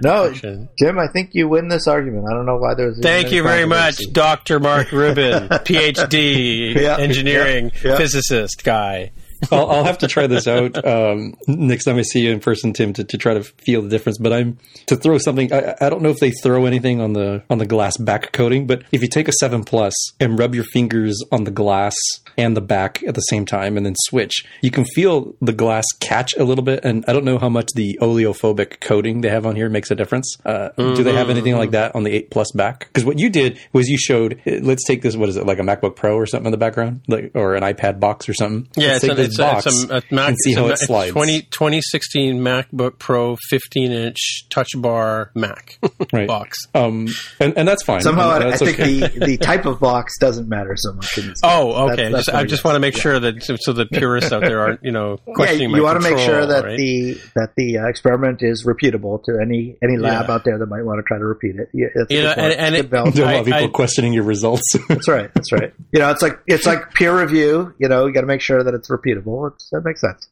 No, 0.00 0.26
Friction. 0.28 0.68
Jim, 0.78 0.96
I 0.96 1.08
think 1.08 1.30
you 1.32 1.48
win 1.48 1.66
this 1.66 1.88
argument. 1.88 2.26
I 2.30 2.32
don't 2.32 2.46
know 2.46 2.56
why 2.58 2.74
there's. 2.74 3.00
Thank 3.00 3.32
you 3.32 3.42
very 3.42 3.66
much. 3.66 3.96
Dr. 4.12 4.60
Mark 4.60 4.92
Rubin, 4.92 5.48
PhD, 5.48 6.74
Yeah, 6.76 6.98
engineering 6.98 7.72
yeah, 7.82 7.90
yeah. 7.92 7.96
physicist 7.96 8.62
guy. 8.62 9.10
I'll, 9.50 9.70
I'll 9.70 9.84
have 9.84 9.98
to 9.98 10.08
try 10.08 10.26
this 10.26 10.46
out 10.46 10.84
um, 10.84 11.34
next 11.46 11.84
time 11.84 11.96
I 11.96 12.02
see 12.02 12.20
you 12.20 12.32
in 12.32 12.40
person, 12.40 12.72
Tim, 12.72 12.92
to, 12.94 13.04
to 13.04 13.18
try 13.18 13.34
to 13.34 13.42
feel 13.42 13.82
the 13.82 13.88
difference. 13.88 14.18
But 14.18 14.32
I'm 14.32 14.58
to 14.86 14.96
throw 14.96 15.18
something. 15.18 15.52
I, 15.52 15.74
I 15.80 15.88
don't 15.90 16.02
know 16.02 16.10
if 16.10 16.18
they 16.18 16.30
throw 16.30 16.66
anything 16.66 17.00
on 17.00 17.12
the 17.12 17.42
on 17.48 17.58
the 17.58 17.66
glass 17.66 17.96
back 17.96 18.32
coating, 18.32 18.66
but 18.66 18.82
if 18.92 19.02
you 19.02 19.08
take 19.08 19.28
a 19.28 19.32
seven 19.32 19.64
plus 19.64 19.94
and 20.20 20.38
rub 20.38 20.54
your 20.54 20.64
fingers 20.64 21.22
on 21.30 21.44
the 21.44 21.50
glass 21.50 21.94
and 22.36 22.56
the 22.56 22.60
back 22.60 23.02
at 23.04 23.14
the 23.14 23.20
same 23.22 23.44
time, 23.44 23.76
and 23.76 23.84
then 23.86 23.94
switch, 23.96 24.44
you 24.62 24.70
can 24.70 24.84
feel 24.84 25.34
the 25.40 25.52
glass 25.52 25.84
catch 26.00 26.36
a 26.36 26.44
little 26.44 26.64
bit. 26.64 26.84
And 26.84 27.04
I 27.08 27.12
don't 27.12 27.24
know 27.24 27.38
how 27.38 27.48
much 27.48 27.68
the 27.74 27.98
oleophobic 28.00 28.80
coating 28.80 29.20
they 29.20 29.28
have 29.28 29.46
on 29.46 29.56
here 29.56 29.68
makes 29.68 29.90
a 29.90 29.94
difference. 29.94 30.36
Uh, 30.44 30.68
Do 30.76 31.02
they 31.02 31.14
have 31.14 31.30
anything 31.30 31.56
like 31.56 31.72
that 31.72 31.94
on 31.94 32.04
the 32.04 32.12
eight 32.12 32.30
plus 32.30 32.50
back? 32.52 32.88
Because 32.88 33.04
what 33.04 33.18
you 33.18 33.30
did 33.30 33.58
was 33.72 33.88
you 33.88 33.98
showed. 33.98 34.40
Let's 34.46 34.84
take 34.84 35.02
this. 35.02 35.16
What 35.16 35.28
is 35.28 35.36
it 35.36 35.46
like 35.46 35.58
a 35.58 35.62
MacBook 35.62 35.96
Pro 35.96 36.16
or 36.16 36.26
something 36.26 36.46
in 36.46 36.52
the 36.52 36.58
background, 36.58 37.02
like 37.08 37.32
or 37.34 37.54
an 37.54 37.62
iPad 37.62 38.00
box 38.00 38.28
or 38.28 38.34
something? 38.34 38.68
Yeah, 38.76 38.96
it's, 38.96 39.04
an, 39.04 39.18
it's, 39.28 39.38
box 39.38 39.66
it's 39.66 39.84
a, 39.84 39.96
a 39.96 40.02
Mac, 40.14 40.28
and 40.28 40.36
see 40.42 40.50
it's 40.50 40.58
how 40.58 40.66
a, 40.66 40.70
it 40.70 40.78
slides. 40.78 41.12
20, 41.12 41.42
2016 41.42 42.40
MacBook 42.40 42.98
Pro 42.98 43.36
15 43.50 43.92
inch 43.92 44.46
Touch 44.50 44.68
Bar 44.76 45.30
Mac 45.34 45.78
Right. 46.12 46.26
box. 46.28 46.56
Um, 46.74 47.08
and, 47.40 47.56
and 47.56 47.66
that's 47.68 47.82
fine. 47.84 48.00
Somehow, 48.00 48.34
And 48.36 48.44
I, 48.44 48.48
I 48.52 48.56
think 48.56 48.80
okay. 48.80 48.98
the, 49.18 49.26
the 49.26 49.36
type 49.40 49.66
of 49.66 49.80
box 49.80 50.18
doesn't 50.18 50.48
matter 50.48 50.74
so 50.76 50.92
much. 50.94 51.18
In 51.18 51.28
this 51.28 51.38
Oh, 51.44 51.90
okay. 51.90 52.04
That- 52.04 52.12
that's 52.12 52.26
just, 52.26 52.36
I 52.36 52.44
just 52.44 52.64
want 52.64 52.76
to 52.76 52.80
make 52.80 52.94
Yeah. 52.96 53.00
sure 53.02 53.20
that 53.20 53.42
so, 53.42 53.56
so 53.58 53.72
the 53.72 53.86
purists 53.86 54.32
out 54.32 54.42
there 54.42 54.60
aren't, 54.60 54.80
you 54.82 54.92
know, 54.92 55.16
questioning 55.34 55.70
Yeah, 55.70 55.76
you 55.76 55.82
my 55.82 55.92
want 55.92 56.02
to 56.02 56.10
make 56.10 56.18
sure 56.18 56.46
that 56.46 56.64
right? 56.64 56.76
the 56.76 57.14
that 57.36 57.50
the 57.56 57.78
uh, 57.78 57.86
experiment 57.88 58.42
is 58.42 58.64
repeatable 58.66 59.22
to 59.24 59.38
any 59.40 59.76
any 59.82 59.96
lab 59.98 60.26
Yeah. 60.28 60.34
out 60.34 60.44
there 60.44 60.58
that 60.58 60.66
might 60.66 60.82
want 60.84 60.98
to 60.98 61.02
try 61.02 61.18
to 61.18 61.24
repeat 61.24 61.56
it. 61.56 61.68
Yeah, 61.72 61.86
that's 61.94 62.10
a 62.10 62.14
You 62.14 62.22
know, 62.22 62.30
and- 62.30 62.52
and 62.52 62.74
Good 62.74 62.84
it- 62.86 62.90
balance. 62.90 63.14
There 63.16 63.24
are 63.26 63.28
a 63.30 63.34
lot 63.34 63.40
of 63.40 63.46
people 63.46 63.64
I- 63.64 63.68
questioning 63.68 64.12
your 64.12 64.24
results. 64.24 64.64
that's 64.88 65.08
right. 65.08 65.30
That's 65.34 65.52
right. 65.52 65.72
You 65.92 66.00
know, 66.00 66.10
it's 66.10 66.22
like 66.22 66.38
it's 66.46 66.66
like 66.66 66.92
peer 66.94 67.16
review. 67.18 67.74
You 67.78 67.88
know, 67.88 68.06
you 68.06 68.12
got 68.12 68.22
to 68.22 68.26
make 68.26 68.40
sure 68.40 68.62
that 68.62 68.74
it's 68.74 68.88
repeatable. 68.90 69.17
It's, 69.26 69.70
that 69.70 69.84
makes 69.84 70.00
sense. 70.00 70.28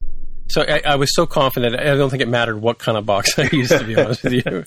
So 0.49 0.63
I, 0.63 0.83
I 0.87 0.97
was 0.97 1.15
so 1.15 1.27
confident. 1.27 1.75
I 1.75 1.97
don't 1.97 2.11
think 2.11 2.23
it 2.23 2.29
mattered 2.29 2.59
what 2.59 2.79
kind 2.79 2.97
of 2.97 3.07
box 3.07 3.39
I 3.39 3.49
used, 3.53 3.73
to 3.73 3.85
be 3.85 3.97
honest 4.01 4.23
with 4.23 4.33
you. 4.35 4.65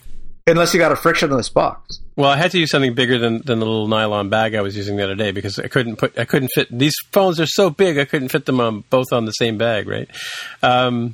Unless 0.47 0.73
you 0.73 0.79
got 0.79 0.91
a 0.91 0.95
frictionless 0.95 1.49
box. 1.49 1.99
Well, 2.15 2.29
I 2.29 2.35
had 2.35 2.51
to 2.51 2.59
use 2.59 2.71
something 2.71 2.95
bigger 2.95 3.19
than, 3.19 3.41
than 3.45 3.59
the 3.59 3.65
little 3.65 3.87
nylon 3.87 4.29
bag 4.29 4.55
I 4.55 4.61
was 4.61 4.75
using 4.75 4.97
the 4.97 5.03
other 5.03 5.15
day 5.15 5.31
because 5.31 5.59
I 5.59 5.67
couldn't 5.67 5.97
put 5.97 6.17
I 6.17 6.25
couldn't 6.25 6.49
fit 6.55 6.67
these 6.71 6.95
phones 7.11 7.39
are 7.39 7.45
so 7.45 7.69
big 7.69 7.97
I 7.99 8.05
couldn't 8.05 8.29
fit 8.29 8.45
them 8.45 8.59
on 8.59 8.83
both 8.89 9.13
on 9.13 9.25
the 9.25 9.31
same 9.31 9.57
bag, 9.57 9.87
right? 9.87 10.09
Um, 10.63 11.13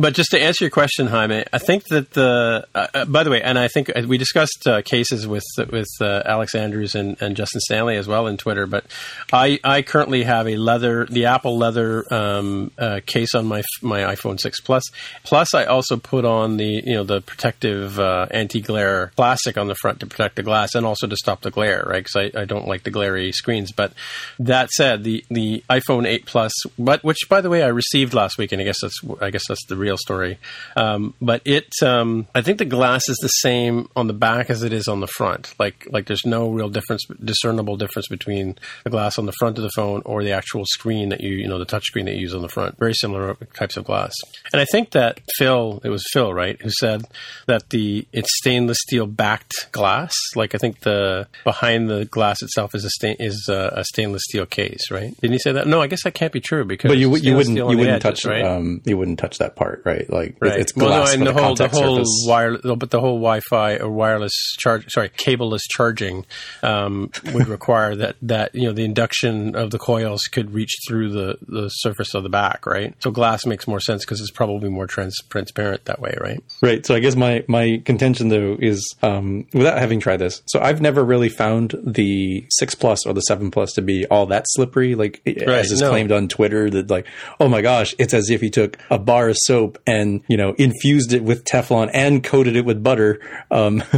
but 0.00 0.14
just 0.14 0.30
to 0.30 0.40
answer 0.40 0.64
your 0.64 0.70
question, 0.70 1.08
Jaime, 1.08 1.44
I 1.52 1.58
think 1.58 1.84
that 1.88 2.12
the 2.12 2.66
uh, 2.74 2.86
uh, 2.94 3.04
by 3.04 3.22
the 3.22 3.28
way, 3.28 3.42
and 3.42 3.58
I 3.58 3.68
think 3.68 3.90
uh, 3.90 4.00
we 4.08 4.16
discussed 4.16 4.66
uh, 4.66 4.80
cases 4.80 5.28
with 5.28 5.44
with 5.70 5.88
uh, 6.00 6.22
Alex 6.24 6.54
Andrews 6.54 6.94
and, 6.94 7.20
and 7.20 7.36
Justin 7.36 7.60
Stanley 7.60 7.98
as 7.98 8.08
well 8.08 8.26
in 8.26 8.38
Twitter. 8.38 8.66
But 8.66 8.86
I 9.30 9.60
I 9.62 9.82
currently 9.82 10.22
have 10.22 10.48
a 10.48 10.56
leather 10.56 11.04
the 11.04 11.26
Apple 11.26 11.58
leather 11.58 12.06
um, 12.10 12.70
uh, 12.78 13.00
case 13.04 13.34
on 13.34 13.44
my 13.44 13.62
my 13.82 14.00
iPhone 14.00 14.40
six 14.40 14.58
plus. 14.60 14.84
Plus, 15.22 15.52
I 15.52 15.66
also 15.66 15.98
put 15.98 16.24
on 16.24 16.56
the 16.56 16.82
you 16.82 16.94
know 16.94 17.04
the 17.04 17.20
protective 17.20 18.00
anti 18.00 18.62
glare 18.62 19.12
plastic 19.16 19.58
on 19.58 19.68
the 19.68 19.74
front 19.74 20.00
to 20.00 20.06
protect 20.06 20.36
the 20.36 20.42
glass 20.42 20.74
and 20.74 20.86
also 20.86 21.08
to 21.08 21.16
stop 21.16 21.42
the 21.42 21.50
glare, 21.50 21.84
right? 21.86 22.02
Because 22.02 22.32
I, 22.34 22.40
I 22.40 22.44
don't 22.46 22.66
like 22.66 22.84
the 22.84 22.90
glary 22.90 23.32
screens. 23.32 23.70
But 23.70 23.92
that 24.38 24.70
said, 24.70 25.04
the 25.04 25.26
the 25.28 25.62
iPhone 25.68 26.06
eight 26.06 26.24
plus, 26.24 26.54
but 26.78 27.04
which 27.04 27.28
by 27.28 27.42
the 27.42 27.50
way 27.50 27.62
I 27.62 27.68
received 27.68 28.14
last 28.14 28.38
week, 28.38 28.52
and 28.52 28.62
I 28.62 28.64
guess 28.64 28.80
that's 28.80 28.98
I 29.20 29.28
guess 29.28 29.46
that's 29.46 29.66
the 29.66 29.76
real 29.76 29.89
story. 29.96 30.38
Um, 30.76 31.14
but 31.20 31.42
it, 31.44 31.68
um, 31.82 32.26
I 32.34 32.42
think 32.42 32.58
the 32.58 32.64
glass 32.64 33.08
is 33.08 33.16
the 33.18 33.28
same 33.28 33.88
on 33.96 34.06
the 34.06 34.12
back 34.12 34.50
as 34.50 34.62
it 34.62 34.72
is 34.72 34.88
on 34.88 35.00
the 35.00 35.06
front. 35.06 35.54
Like 35.58 35.86
like 35.90 36.06
there's 36.06 36.24
no 36.24 36.50
real 36.50 36.68
difference, 36.68 37.04
discernible 37.22 37.76
difference 37.76 38.08
between 38.08 38.56
the 38.84 38.90
glass 38.90 39.18
on 39.18 39.26
the 39.26 39.32
front 39.38 39.58
of 39.58 39.62
the 39.62 39.70
phone 39.74 40.02
or 40.04 40.22
the 40.22 40.32
actual 40.32 40.64
screen 40.66 41.10
that 41.10 41.20
you 41.20 41.34
you 41.34 41.48
know 41.48 41.58
the 41.58 41.64
touch 41.64 41.84
screen 41.84 42.06
that 42.06 42.14
you 42.14 42.20
use 42.20 42.34
on 42.34 42.42
the 42.42 42.48
front. 42.48 42.78
Very 42.78 42.94
similar 42.94 43.34
types 43.54 43.76
of 43.76 43.84
glass. 43.84 44.12
And 44.52 44.60
I 44.60 44.64
think 44.64 44.90
that 44.90 45.20
Phil, 45.36 45.80
it 45.84 45.90
was 45.90 46.04
Phil, 46.12 46.32
right, 46.32 46.60
who 46.60 46.70
said 46.70 47.04
that 47.46 47.70
the 47.70 48.06
it's 48.12 48.28
stainless 48.38 48.78
steel 48.80 49.06
backed 49.06 49.70
glass. 49.72 50.12
Like 50.34 50.54
I 50.54 50.58
think 50.58 50.80
the 50.80 51.28
behind 51.44 51.88
the 51.88 52.04
glass 52.04 52.42
itself 52.42 52.74
is 52.74 52.84
a 52.84 52.90
stain, 52.90 53.16
is 53.18 53.48
a, 53.48 53.72
a 53.76 53.84
stainless 53.84 54.22
steel 54.24 54.46
case, 54.46 54.90
right? 54.90 55.14
Didn't 55.20 55.32
he 55.32 55.38
say 55.38 55.52
that? 55.52 55.66
No, 55.66 55.80
I 55.80 55.86
guess 55.86 56.04
that 56.04 56.14
can't 56.14 56.32
be 56.32 56.40
true 56.40 56.64
because 56.64 56.90
but 56.90 56.98
you 56.98 57.14
you 57.16 57.36
wouldn't 57.36 57.56
you 57.56 57.64
wouldn't 57.64 57.88
edges, 57.88 58.02
touch 58.02 58.24
right? 58.24 58.44
um, 58.44 58.80
you 58.84 58.96
wouldn't 58.96 59.18
touch 59.18 59.38
that 59.38 59.56
part. 59.56 59.69
Part, 59.70 59.82
right? 59.84 60.10
Like 60.10 60.36
Right. 60.40 60.60
it's 60.60 60.74
well, 60.74 61.04
no, 61.04 61.12
and 61.12 61.26
the 61.26 61.32
whole 61.32 61.54
the 61.54 61.68
whole 61.68 61.96
surface. 62.04 62.24
wire, 62.26 62.58
but 62.76 62.90
the 62.90 63.00
whole 63.00 63.18
Wi-Fi 63.18 63.76
or 63.78 63.90
wireless 63.90 64.32
charge, 64.58 64.90
sorry, 64.90 65.10
cableless 65.10 65.60
charging 65.70 66.26
um, 66.62 67.10
would 67.32 67.48
require 67.58 67.94
that 67.96 68.16
that 68.22 68.54
you 68.54 68.66
know 68.66 68.72
the 68.72 68.84
induction 68.84 69.54
of 69.54 69.70
the 69.70 69.78
coils 69.78 70.22
could 70.24 70.52
reach 70.52 70.72
through 70.88 71.10
the 71.10 71.38
the 71.46 71.68
surface 71.68 72.14
of 72.14 72.22
the 72.22 72.28
back, 72.28 72.66
right? 72.66 72.94
So 73.00 73.10
glass 73.10 73.46
makes 73.46 73.66
more 73.66 73.80
sense 73.80 74.04
because 74.04 74.20
it's 74.20 74.30
probably 74.30 74.68
more 74.68 74.86
trans- 74.86 75.18
transparent 75.28 75.84
that 75.86 76.00
way, 76.00 76.16
right? 76.20 76.42
Right. 76.62 76.84
So 76.84 76.94
I 76.94 77.00
guess 77.00 77.16
my 77.16 77.44
my 77.48 77.82
contention 77.84 78.28
though 78.28 78.56
is 78.58 78.94
um, 79.02 79.46
without 79.52 79.78
having 79.78 80.00
tried 80.00 80.18
this. 80.18 80.42
So 80.46 80.60
I've 80.60 80.80
never 80.80 81.04
really 81.04 81.28
found 81.28 81.74
the 81.84 82.44
six 82.50 82.74
plus 82.74 83.06
or 83.06 83.12
the 83.12 83.20
seven 83.22 83.50
plus 83.50 83.72
to 83.74 83.82
be 83.82 84.06
all 84.06 84.26
that 84.26 84.44
slippery. 84.48 84.94
Like 84.94 85.20
as 85.26 85.70
is 85.70 85.80
no. 85.80 85.90
claimed 85.90 86.12
on 86.12 86.28
Twitter 86.28 86.70
that 86.70 86.90
like, 86.90 87.06
oh 87.38 87.48
my 87.48 87.62
gosh, 87.62 87.94
it's 87.98 88.14
as 88.14 88.30
if 88.30 88.42
you 88.42 88.50
took 88.50 88.78
a 88.90 88.98
bar 88.98 89.28
of 89.28 89.36
soap 89.38 89.59
and 89.86 90.22
you 90.28 90.36
know 90.36 90.54
infused 90.58 91.12
it 91.12 91.22
with 91.22 91.44
Teflon 91.44 91.90
and 91.92 92.22
coated 92.22 92.56
it 92.56 92.64
with 92.64 92.82
butter. 92.82 93.20
Um, 93.50 93.82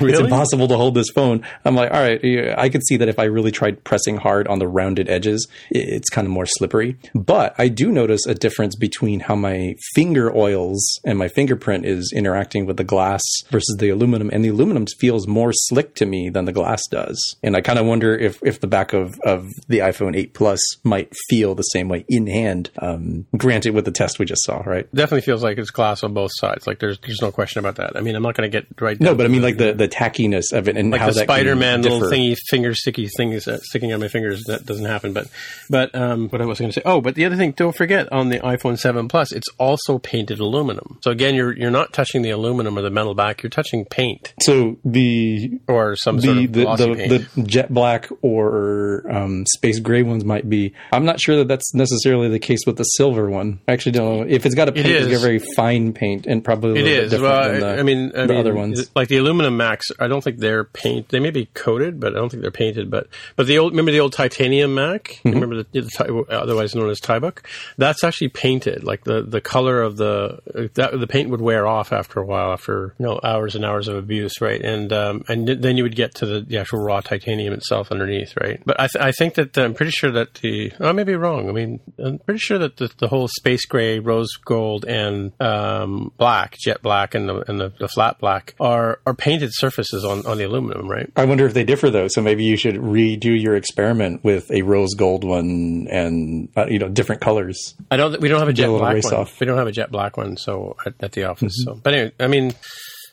It's 0.00 0.20
impossible 0.20 0.68
to 0.68 0.76
hold 0.76 0.94
this 0.94 1.10
phone. 1.14 1.44
I'm 1.64 1.74
like, 1.74 1.90
all 1.90 2.00
right, 2.00 2.20
I 2.58 2.68
could 2.68 2.82
see 2.86 2.96
that 2.98 3.08
if 3.08 3.18
I 3.18 3.24
really 3.24 3.50
tried 3.50 3.82
pressing 3.84 4.16
hard 4.16 4.46
on 4.48 4.58
the 4.58 4.68
rounded 4.68 5.08
edges, 5.08 5.46
it's 5.70 6.08
kind 6.10 6.26
of 6.26 6.32
more 6.32 6.46
slippery. 6.46 6.96
But 7.14 7.54
I 7.58 7.68
do 7.68 7.90
notice 7.90 8.26
a 8.26 8.34
difference 8.34 8.76
between 8.76 9.20
how 9.20 9.34
my 9.34 9.74
finger 9.94 10.34
oils 10.34 10.82
and 11.04 11.18
my 11.18 11.28
fingerprint 11.28 11.86
is 11.86 12.12
interacting 12.14 12.66
with 12.66 12.76
the 12.76 12.84
glass 12.84 13.22
versus 13.50 13.76
the 13.78 13.90
aluminum. 13.90 14.30
And 14.32 14.44
the 14.44 14.48
aluminum 14.48 14.86
feels 14.98 15.26
more 15.26 15.52
slick 15.52 15.94
to 15.96 16.06
me 16.06 16.28
than 16.28 16.44
the 16.44 16.52
glass 16.52 16.82
does. 16.90 17.36
And 17.42 17.56
I 17.56 17.60
kind 17.60 17.78
of 17.78 17.86
wonder 17.86 18.16
if, 18.16 18.40
if 18.42 18.60
the 18.60 18.66
back 18.66 18.92
of, 18.92 19.18
of 19.24 19.48
the 19.68 19.78
iPhone 19.78 20.16
8 20.16 20.34
Plus 20.34 20.60
might 20.84 21.12
feel 21.28 21.54
the 21.54 21.62
same 21.62 21.88
way 21.88 22.04
in 22.08 22.26
hand. 22.26 22.70
Um, 22.78 23.26
granted, 23.36 23.74
with 23.74 23.84
the 23.84 23.90
test 23.90 24.18
we 24.18 24.26
just 24.26 24.44
saw, 24.44 24.58
right? 24.58 24.88
Definitely 25.04 25.26
feels 25.26 25.42
like 25.42 25.58
it's 25.58 25.70
glass 25.70 26.02
on 26.02 26.14
both 26.14 26.30
sides. 26.34 26.66
Like 26.66 26.78
there's 26.78 26.98
there's 27.00 27.20
no 27.20 27.30
question 27.30 27.58
about 27.58 27.76
that. 27.76 27.94
I 27.94 28.00
mean, 28.00 28.14
I'm 28.16 28.22
not 28.22 28.34
going 28.34 28.50
to 28.50 28.60
get 28.60 28.66
right. 28.80 28.98
No, 28.98 29.08
down 29.08 29.16
but 29.18 29.26
I 29.26 29.28
mean 29.28 29.42
the- 29.42 29.46
like 29.48 29.58
the, 29.58 29.74
the 29.74 29.86
tackiness 29.86 30.52
of 30.54 30.66
it 30.66 30.78
and 30.78 30.90
like 30.90 31.00
how 31.02 31.08
the 31.08 31.12
that 31.12 31.24
Spider-Man 31.24 31.82
little 31.82 32.00
thingy 32.00 32.34
finger 32.48 32.74
sticky 32.74 33.08
thing 33.18 33.32
is 33.32 33.46
uh, 33.46 33.58
sticking 33.58 33.92
on 33.92 34.00
my 34.00 34.08
fingers. 34.08 34.44
That 34.44 34.64
doesn't 34.64 34.86
happen. 34.86 35.12
But 35.12 35.28
but 35.68 35.94
um, 35.94 36.30
what 36.30 36.40
I 36.40 36.46
was 36.46 36.58
going 36.58 36.70
to 36.70 36.74
say. 36.74 36.82
Oh, 36.86 37.02
but 37.02 37.16
the 37.16 37.26
other 37.26 37.36
thing, 37.36 37.52
don't 37.52 37.76
forget 37.76 38.10
on 38.12 38.30
the 38.30 38.38
iPhone 38.38 38.78
7 38.78 39.08
Plus, 39.08 39.30
it's 39.32 39.48
also 39.58 39.98
painted 39.98 40.40
aluminum. 40.40 40.98
So 41.02 41.10
again, 41.10 41.34
you're 41.34 41.54
you're 41.54 41.70
not 41.70 41.92
touching 41.92 42.22
the 42.22 42.30
aluminum 42.30 42.78
or 42.78 42.80
the 42.82 42.88
metal 42.90 43.14
back. 43.14 43.42
You're 43.42 43.50
touching 43.50 43.84
paint 43.84 44.32
So 44.40 44.78
the 44.86 45.60
or 45.68 45.96
some 45.96 46.18
sort 46.20 46.36
the 46.36 46.44
of 46.46 46.52
the, 46.52 46.62
glossy 46.62 46.84
the, 46.86 46.94
paint. 46.96 47.34
the 47.34 47.42
jet 47.42 47.74
black 47.74 48.08
or 48.22 49.04
um, 49.10 49.44
space 49.54 49.80
gray 49.80 50.02
ones 50.02 50.24
might 50.24 50.48
be. 50.48 50.72
I'm 50.92 51.04
not 51.04 51.20
sure 51.20 51.36
that 51.36 51.48
that's 51.48 51.74
necessarily 51.74 52.28
the 52.28 52.38
case 52.38 52.60
with 52.66 52.76
the 52.76 52.84
silver 52.84 53.28
one. 53.28 53.60
I 53.68 53.72
actually 53.72 53.92
don't 53.92 54.18
know 54.20 54.26
if 54.28 54.46
it's 54.46 54.54
got 54.54 54.68
a 54.68 54.72
paint. 54.72 54.86
It's 54.98 55.06
got 55.08 55.14
is. 55.16 55.22
very 55.22 55.38
fine 55.56 55.92
paint 55.92 56.26
and 56.26 56.44
probably 56.44 56.70
a 56.70 56.72
It 56.72 56.84
little 56.84 57.02
bit 57.02 57.10
different 57.10 57.22
Well, 57.22 57.50
than 57.52 57.60
the, 57.60 57.78
I 57.78 57.82
mean, 57.82 58.12
I 58.14 58.20
the 58.26 58.32
mean, 58.32 58.40
other 58.40 58.54
ones. 58.54 58.90
like 58.94 59.08
the 59.08 59.16
aluminum 59.18 59.56
Macs. 59.56 59.86
I 59.98 60.08
don't 60.08 60.22
think 60.22 60.38
they're 60.38 60.64
paint. 60.64 61.08
They 61.08 61.20
may 61.20 61.30
be 61.30 61.46
coated, 61.54 62.00
but 62.00 62.12
I 62.12 62.16
don't 62.16 62.28
think 62.30 62.42
they're 62.42 62.50
painted. 62.50 62.90
But 62.90 63.08
but 63.36 63.46
the 63.46 63.58
old 63.58 63.72
remember 63.72 63.92
the 63.92 64.00
old 64.00 64.12
titanium 64.12 64.74
Mac. 64.74 65.04
Mm-hmm. 65.24 65.30
Remember 65.30 65.62
the, 65.62 65.80
the 65.80 66.24
otherwise 66.30 66.74
known 66.74 66.90
as 66.90 67.00
TiBook. 67.00 67.44
That's 67.78 68.04
actually 68.04 68.28
painted. 68.28 68.84
Like 68.84 69.04
the 69.04 69.22
the 69.22 69.40
color 69.40 69.82
of 69.82 69.96
the 69.96 70.70
that 70.74 70.98
the 70.98 71.06
paint 71.06 71.30
would 71.30 71.40
wear 71.40 71.66
off 71.66 71.92
after 71.92 72.20
a 72.20 72.24
while, 72.26 72.52
after 72.52 72.94
you 72.98 73.06
know 73.06 73.20
hours 73.22 73.54
and 73.54 73.64
hours 73.64 73.88
of 73.88 73.96
abuse, 73.96 74.40
right? 74.40 74.60
And 74.60 74.92
um, 74.92 75.24
and 75.28 75.46
then 75.48 75.76
you 75.76 75.82
would 75.82 75.96
get 75.96 76.14
to 76.16 76.26
the, 76.26 76.40
the 76.40 76.58
actual 76.58 76.80
raw 76.80 77.00
titanium 77.00 77.52
itself 77.52 77.90
underneath, 77.90 78.34
right? 78.40 78.60
But 78.64 78.80
I, 78.80 78.86
th- 78.86 79.04
I 79.04 79.12
think 79.12 79.34
that 79.34 79.56
I'm 79.58 79.74
pretty 79.74 79.92
sure 79.92 80.10
that 80.12 80.34
the 80.34 80.72
I 80.80 80.92
may 80.92 81.04
be 81.04 81.14
wrong. 81.16 81.48
I 81.48 81.52
mean, 81.52 81.80
I'm 81.98 82.18
pretty 82.18 82.38
sure 82.40 82.58
that 82.58 82.76
the, 82.76 82.90
the 82.98 83.08
whole 83.08 83.28
space 83.28 83.64
gray, 83.66 83.98
rose 83.98 84.28
gold, 84.44 84.83
and 84.84 85.32
um, 85.40 86.12
black, 86.16 86.56
jet 86.58 86.82
black, 86.82 87.14
and 87.14 87.28
the 87.28 87.50
and 87.50 87.60
the, 87.60 87.72
the 87.78 87.88
flat 87.88 88.18
black 88.18 88.54
are 88.60 89.00
are 89.06 89.14
painted 89.14 89.50
surfaces 89.52 90.04
on, 90.04 90.26
on 90.26 90.38
the 90.38 90.44
aluminum, 90.44 90.88
right? 90.88 91.10
I 91.16 91.24
wonder 91.24 91.46
if 91.46 91.54
they 91.54 91.64
differ 91.64 91.90
though. 91.90 92.08
So 92.08 92.22
maybe 92.22 92.44
you 92.44 92.56
should 92.56 92.76
redo 92.76 93.40
your 93.40 93.56
experiment 93.56 94.24
with 94.24 94.50
a 94.50 94.62
rose 94.62 94.94
gold 94.94 95.24
one 95.24 95.86
and 95.90 96.48
uh, 96.56 96.66
you 96.66 96.78
know 96.78 96.88
different 96.88 97.20
colors. 97.20 97.74
I 97.90 97.96
don't. 97.96 98.20
We 98.20 98.28
don't 98.28 98.40
have 98.40 98.48
a 98.48 98.52
jet 98.52 98.68
little 98.70 98.78
black 98.80 99.02
one. 99.04 99.14
off. 99.14 99.40
We 99.40 99.46
don't 99.46 99.58
have 99.58 99.66
a 99.66 99.72
jet 99.72 99.90
black 99.90 100.16
one, 100.16 100.36
so 100.36 100.76
at, 100.86 100.94
at 101.00 101.12
the 101.12 101.24
office. 101.24 101.54
So, 101.64 101.74
but 101.74 101.94
anyway, 101.94 102.12
I 102.20 102.26
mean, 102.26 102.54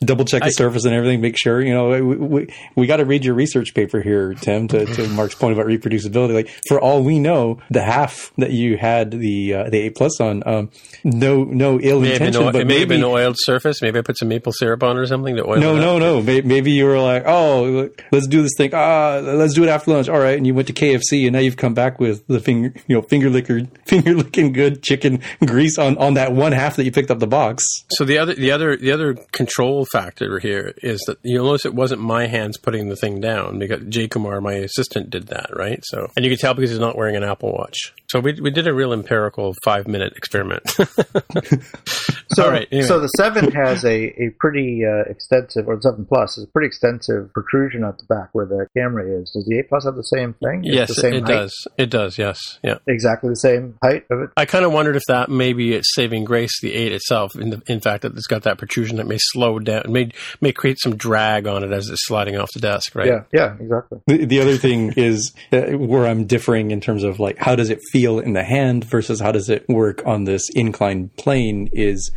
Double 0.04 0.24
check 0.24 0.42
the 0.42 0.50
surface 0.50 0.84
and 0.84 0.94
everything. 0.94 1.20
Make 1.20 1.36
sure 1.38 1.60
you 1.62 1.72
know 1.72 1.88
we 1.90 2.16
we, 2.16 2.54
we 2.76 2.86
got 2.86 2.96
to 2.96 3.04
read 3.04 3.24
your 3.24 3.34
research 3.34 3.74
paper 3.74 4.00
here, 4.00 4.34
Tim. 4.34 4.68
To, 4.68 4.84
to 4.84 5.08
Mark's 5.10 5.34
point 5.34 5.52
about 5.54 5.66
reproducibility, 5.66 6.34
like 6.34 6.48
for 6.68 6.80
all 6.80 7.02
we 7.02 7.18
know, 7.18 7.60
the 7.70 7.82
half 7.82 8.32
that 8.38 8.50
you 8.50 8.76
had 8.76 9.10
the 9.12 9.54
uh, 9.54 9.70
the 9.70 9.78
eight 9.78 9.94
plus 9.94 10.20
on, 10.20 10.42
um, 10.46 10.70
no 11.04 11.44
no 11.44 11.78
ill 11.80 12.00
may 12.00 12.08
have 12.10 12.18
been 12.18 12.26
intention, 12.28 12.52
but 12.52 12.60
it 12.60 12.66
may 12.66 12.80
have 12.80 12.88
maybe 12.88 12.96
been 13.00 13.04
oiled 13.04 13.36
surface. 13.38 13.80
Maybe 13.82 13.98
I 13.98 14.02
put 14.02 14.18
some 14.18 14.28
maple 14.28 14.52
syrup 14.52 14.82
on 14.82 14.96
or 14.96 15.06
something 15.06 15.36
to 15.36 15.46
oil. 15.46 15.58
no 15.58 15.76
it 15.76 15.80
no 15.80 15.98
no. 15.98 16.22
May- 16.22 16.40
Maybe 16.42 16.72
you 16.72 16.84
were 16.86 16.98
like, 17.00 17.22
oh, 17.26 17.88
let's 18.10 18.26
do 18.26 18.42
this 18.42 18.52
thing. 18.56 18.70
Ah, 18.74 19.20
let's 19.22 19.54
do 19.54 19.62
it 19.64 19.68
after 19.68 19.90
lunch. 19.92 20.08
All 20.08 20.18
right, 20.18 20.36
and 20.36 20.46
you 20.46 20.54
went 20.54 20.66
to 20.68 20.74
KFC, 20.74 21.24
and 21.24 21.32
now 21.32 21.38
you've 21.38 21.56
come 21.56 21.74
back 21.74 22.00
with 22.00 22.26
the 22.26 22.40
finger 22.40 22.72
you 22.86 22.96
know 22.96 23.02
finger 23.02 23.30
licker 23.30 23.60
finger 23.86 24.14
licking 24.14 24.52
good 24.52 24.82
chicken 24.82 25.20
grease 25.46 25.78
on 25.78 25.96
on 25.98 26.14
that 26.14 26.32
one 26.32 26.52
half 26.52 26.76
that 26.76 26.84
you 26.84 26.92
picked 26.92 27.10
up 27.10 27.18
the 27.20 27.26
box. 27.26 27.64
So 27.92 28.04
the 28.04 28.18
other, 28.18 28.34
the 28.34 28.50
other, 28.50 28.76
the 28.76 28.90
other 28.92 29.14
control 29.32 29.86
factor 29.92 30.38
here 30.38 30.74
is 30.82 31.00
that 31.06 31.18
you'll 31.22 31.46
notice 31.46 31.64
it 31.64 31.74
wasn't 31.74 32.00
my 32.00 32.26
hands 32.26 32.56
putting 32.56 32.88
the 32.88 32.96
thing 32.96 33.20
down 33.20 33.58
because 33.58 33.84
Jay 33.88 34.08
Kumar, 34.08 34.40
my 34.40 34.54
assistant, 34.54 35.10
did 35.10 35.28
that, 35.28 35.50
right? 35.54 35.80
So, 35.84 36.10
and 36.16 36.24
you 36.24 36.30
can 36.30 36.38
tell 36.38 36.54
because 36.54 36.70
he's 36.70 36.78
not 36.78 36.96
wearing 36.96 37.16
an 37.16 37.24
Apple 37.24 37.52
Watch. 37.52 37.92
So 38.10 38.20
we 38.20 38.38
we 38.40 38.50
did 38.50 38.66
a 38.66 38.74
real 38.74 38.92
empirical 38.92 39.54
five 39.64 39.86
minute 39.86 40.14
experiment. 40.16 40.62
So, 42.34 42.44
All 42.44 42.50
right, 42.50 42.68
anyway. 42.72 42.86
so 42.86 43.00
the 43.00 43.08
seven 43.08 43.50
has 43.52 43.84
a, 43.84 44.04
a 44.22 44.30
pretty 44.38 44.82
uh, 44.84 45.10
extensive, 45.10 45.68
or 45.68 45.76
the 45.76 45.82
seven 45.82 46.06
plus 46.06 46.38
is 46.38 46.44
a 46.44 46.46
pretty 46.46 46.66
extensive 46.66 47.32
protrusion 47.32 47.84
at 47.84 47.98
the 47.98 48.04
back 48.04 48.30
where 48.32 48.46
the 48.46 48.66
camera 48.76 49.20
is. 49.20 49.30
Does 49.32 49.44
the 49.46 49.58
eight 49.58 49.68
plus 49.68 49.84
have 49.84 49.96
the 49.96 50.02
same 50.02 50.34
thing? 50.34 50.64
It's 50.64 50.74
yes, 50.74 50.88
the 50.88 50.94
same 50.94 51.14
it 51.14 51.24
height? 51.24 51.32
does. 51.32 51.66
It 51.76 51.90
does. 51.90 52.18
Yes, 52.18 52.58
yeah. 52.62 52.78
Exactly 52.86 53.30
the 53.30 53.36
same 53.36 53.76
height 53.82 54.04
of 54.10 54.20
it. 54.20 54.30
I 54.36 54.46
kind 54.46 54.64
of 54.64 54.72
wondered 54.72 54.96
if 54.96 55.02
that 55.08 55.30
maybe 55.30 55.74
it's 55.74 55.94
saving 55.94 56.24
grace 56.24 56.60
the 56.60 56.72
eight 56.74 56.92
itself. 56.92 57.34
In, 57.36 57.50
the, 57.50 57.62
in 57.66 57.80
fact, 57.80 58.02
that 58.02 58.12
it's 58.12 58.26
got 58.26 58.44
that 58.44 58.58
protrusion 58.58 58.96
that 58.96 59.06
may 59.06 59.18
slow 59.18 59.58
down, 59.58 59.84
may 59.88 60.10
may 60.40 60.52
create 60.52 60.78
some 60.80 60.96
drag 60.96 61.46
on 61.46 61.64
it 61.64 61.72
as 61.72 61.88
it's 61.88 62.06
sliding 62.06 62.36
off 62.36 62.48
the 62.54 62.60
desk, 62.60 62.94
right? 62.94 63.08
Yeah, 63.08 63.24
yeah, 63.32 63.56
exactly. 63.60 64.00
The, 64.06 64.24
the 64.24 64.40
other 64.40 64.56
thing 64.56 64.92
is 64.96 65.32
uh, 65.52 65.60
where 65.76 66.06
I'm 66.06 66.24
differing 66.26 66.70
in 66.70 66.80
terms 66.80 67.04
of 67.04 67.20
like 67.20 67.38
how 67.38 67.56
does 67.56 67.70
it 67.70 67.80
feel 67.90 68.18
in 68.18 68.32
the 68.32 68.44
hand 68.44 68.84
versus 68.84 69.20
how 69.20 69.32
does 69.32 69.48
it 69.48 69.68
work 69.68 70.02
on 70.06 70.24
this 70.24 70.48
inclined 70.54 71.14
plane 71.16 71.68
is 71.72 72.10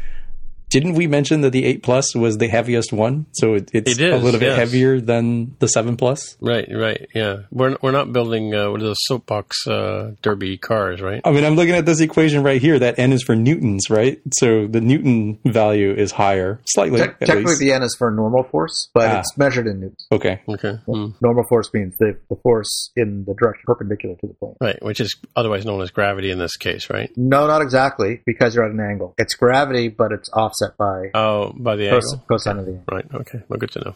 didn't 0.76 0.96
we 1.00 1.06
mention 1.18 1.42
that 1.42 1.52
the 1.58 1.64
8 1.66 1.84
plus 1.88 2.08
was 2.24 2.34
the 2.44 2.48
heaviest 2.58 2.92
one 3.06 3.26
so 3.40 3.46
it, 3.58 3.70
it's 3.78 3.92
It 3.94 4.02
is, 4.02 4.14
a 4.14 4.24
little 4.26 4.40
bit 4.40 4.50
yes. 4.54 4.58
heavier 4.64 4.94
than 5.12 5.56
the 5.64 5.68
7 5.68 5.96
plus 6.02 6.36
Right, 6.52 6.68
right, 6.86 7.02
yeah. 7.22 7.36
We're 7.60 7.78
we're 7.82 7.98
not 8.00 8.08
building 8.18 8.54
uh, 8.54 8.70
what 8.72 8.82
are 8.82 8.90
those 8.92 9.04
soapbox 9.10 9.66
uh, 9.68 10.12
derby 10.22 10.58
cars, 10.58 11.02
right? 11.10 11.22
I 11.24 11.32
mean 11.32 11.44
I'm 11.48 11.56
looking 11.60 11.76
at 11.82 11.86
this 11.86 12.02
equation 12.08 12.44
right 12.50 12.62
here 12.68 12.78
that 12.86 13.00
n 13.00 13.12
is 13.18 13.24
for 13.24 13.36
newtons 13.36 13.84
right 13.90 14.16
so 14.40 14.48
the 14.76 14.82
newton 14.92 15.40
value 15.62 15.92
is 16.06 16.12
higher 16.24 16.60
slightly 16.76 17.00
Te- 17.00 17.06
at 17.08 17.20
technically, 17.20 17.46
least 17.52 17.60
the 17.66 17.72
N 17.80 17.84
is 17.84 17.96
for 17.98 18.10
normal 18.12 18.44
force, 18.54 18.78
but 18.94 19.06
Ah. 19.10 19.20
it's 19.20 19.34
measured 19.38 19.68
in 19.68 19.76
newtons. 19.82 20.04
okay 20.18 20.36
Okay, 20.56 20.74
hmm. 20.86 21.08
Normal 21.22 21.46
force 21.52 21.70
means 21.74 21.94
the, 22.00 22.10
the 22.32 22.38
force 22.46 22.74
in 22.96 23.24
the 23.28 23.34
direction 23.40 23.64
perpendicular 23.72 24.16
to 24.22 24.28
the 24.28 24.34
plane. 24.42 24.56
right, 24.68 24.80
which 24.90 25.00
is 25.00 25.10
otherwise 25.36 25.64
known 25.66 25.82
as 25.82 25.92
gravity 25.92 26.30
in 26.32 26.40
this 26.46 26.56
case, 26.58 26.90
right? 26.90 27.10
No, 27.16 27.48
not 27.48 27.62
exactly, 27.62 28.12
because 28.26 28.56
you're 28.56 28.66
at 28.66 28.72
an 28.72 28.80
angle. 28.92 29.14
It's 29.18 29.36
gravity, 29.36 29.88
but 30.02 30.12
it's 30.12 30.30
offset 30.42 30.65
by 30.78 31.12
Oh, 31.14 31.54
by 31.56 31.76
the 31.76 31.90
cos- 31.90 32.14
angle. 32.14 32.26
cosine 32.28 32.58
of 32.60 32.66
the 32.66 32.72
angle. 32.74 32.86
Right. 32.92 33.06
Okay. 33.14 33.40
Well, 33.50 33.60
good 33.60 33.72
to 33.72 33.80
know. 33.80 33.96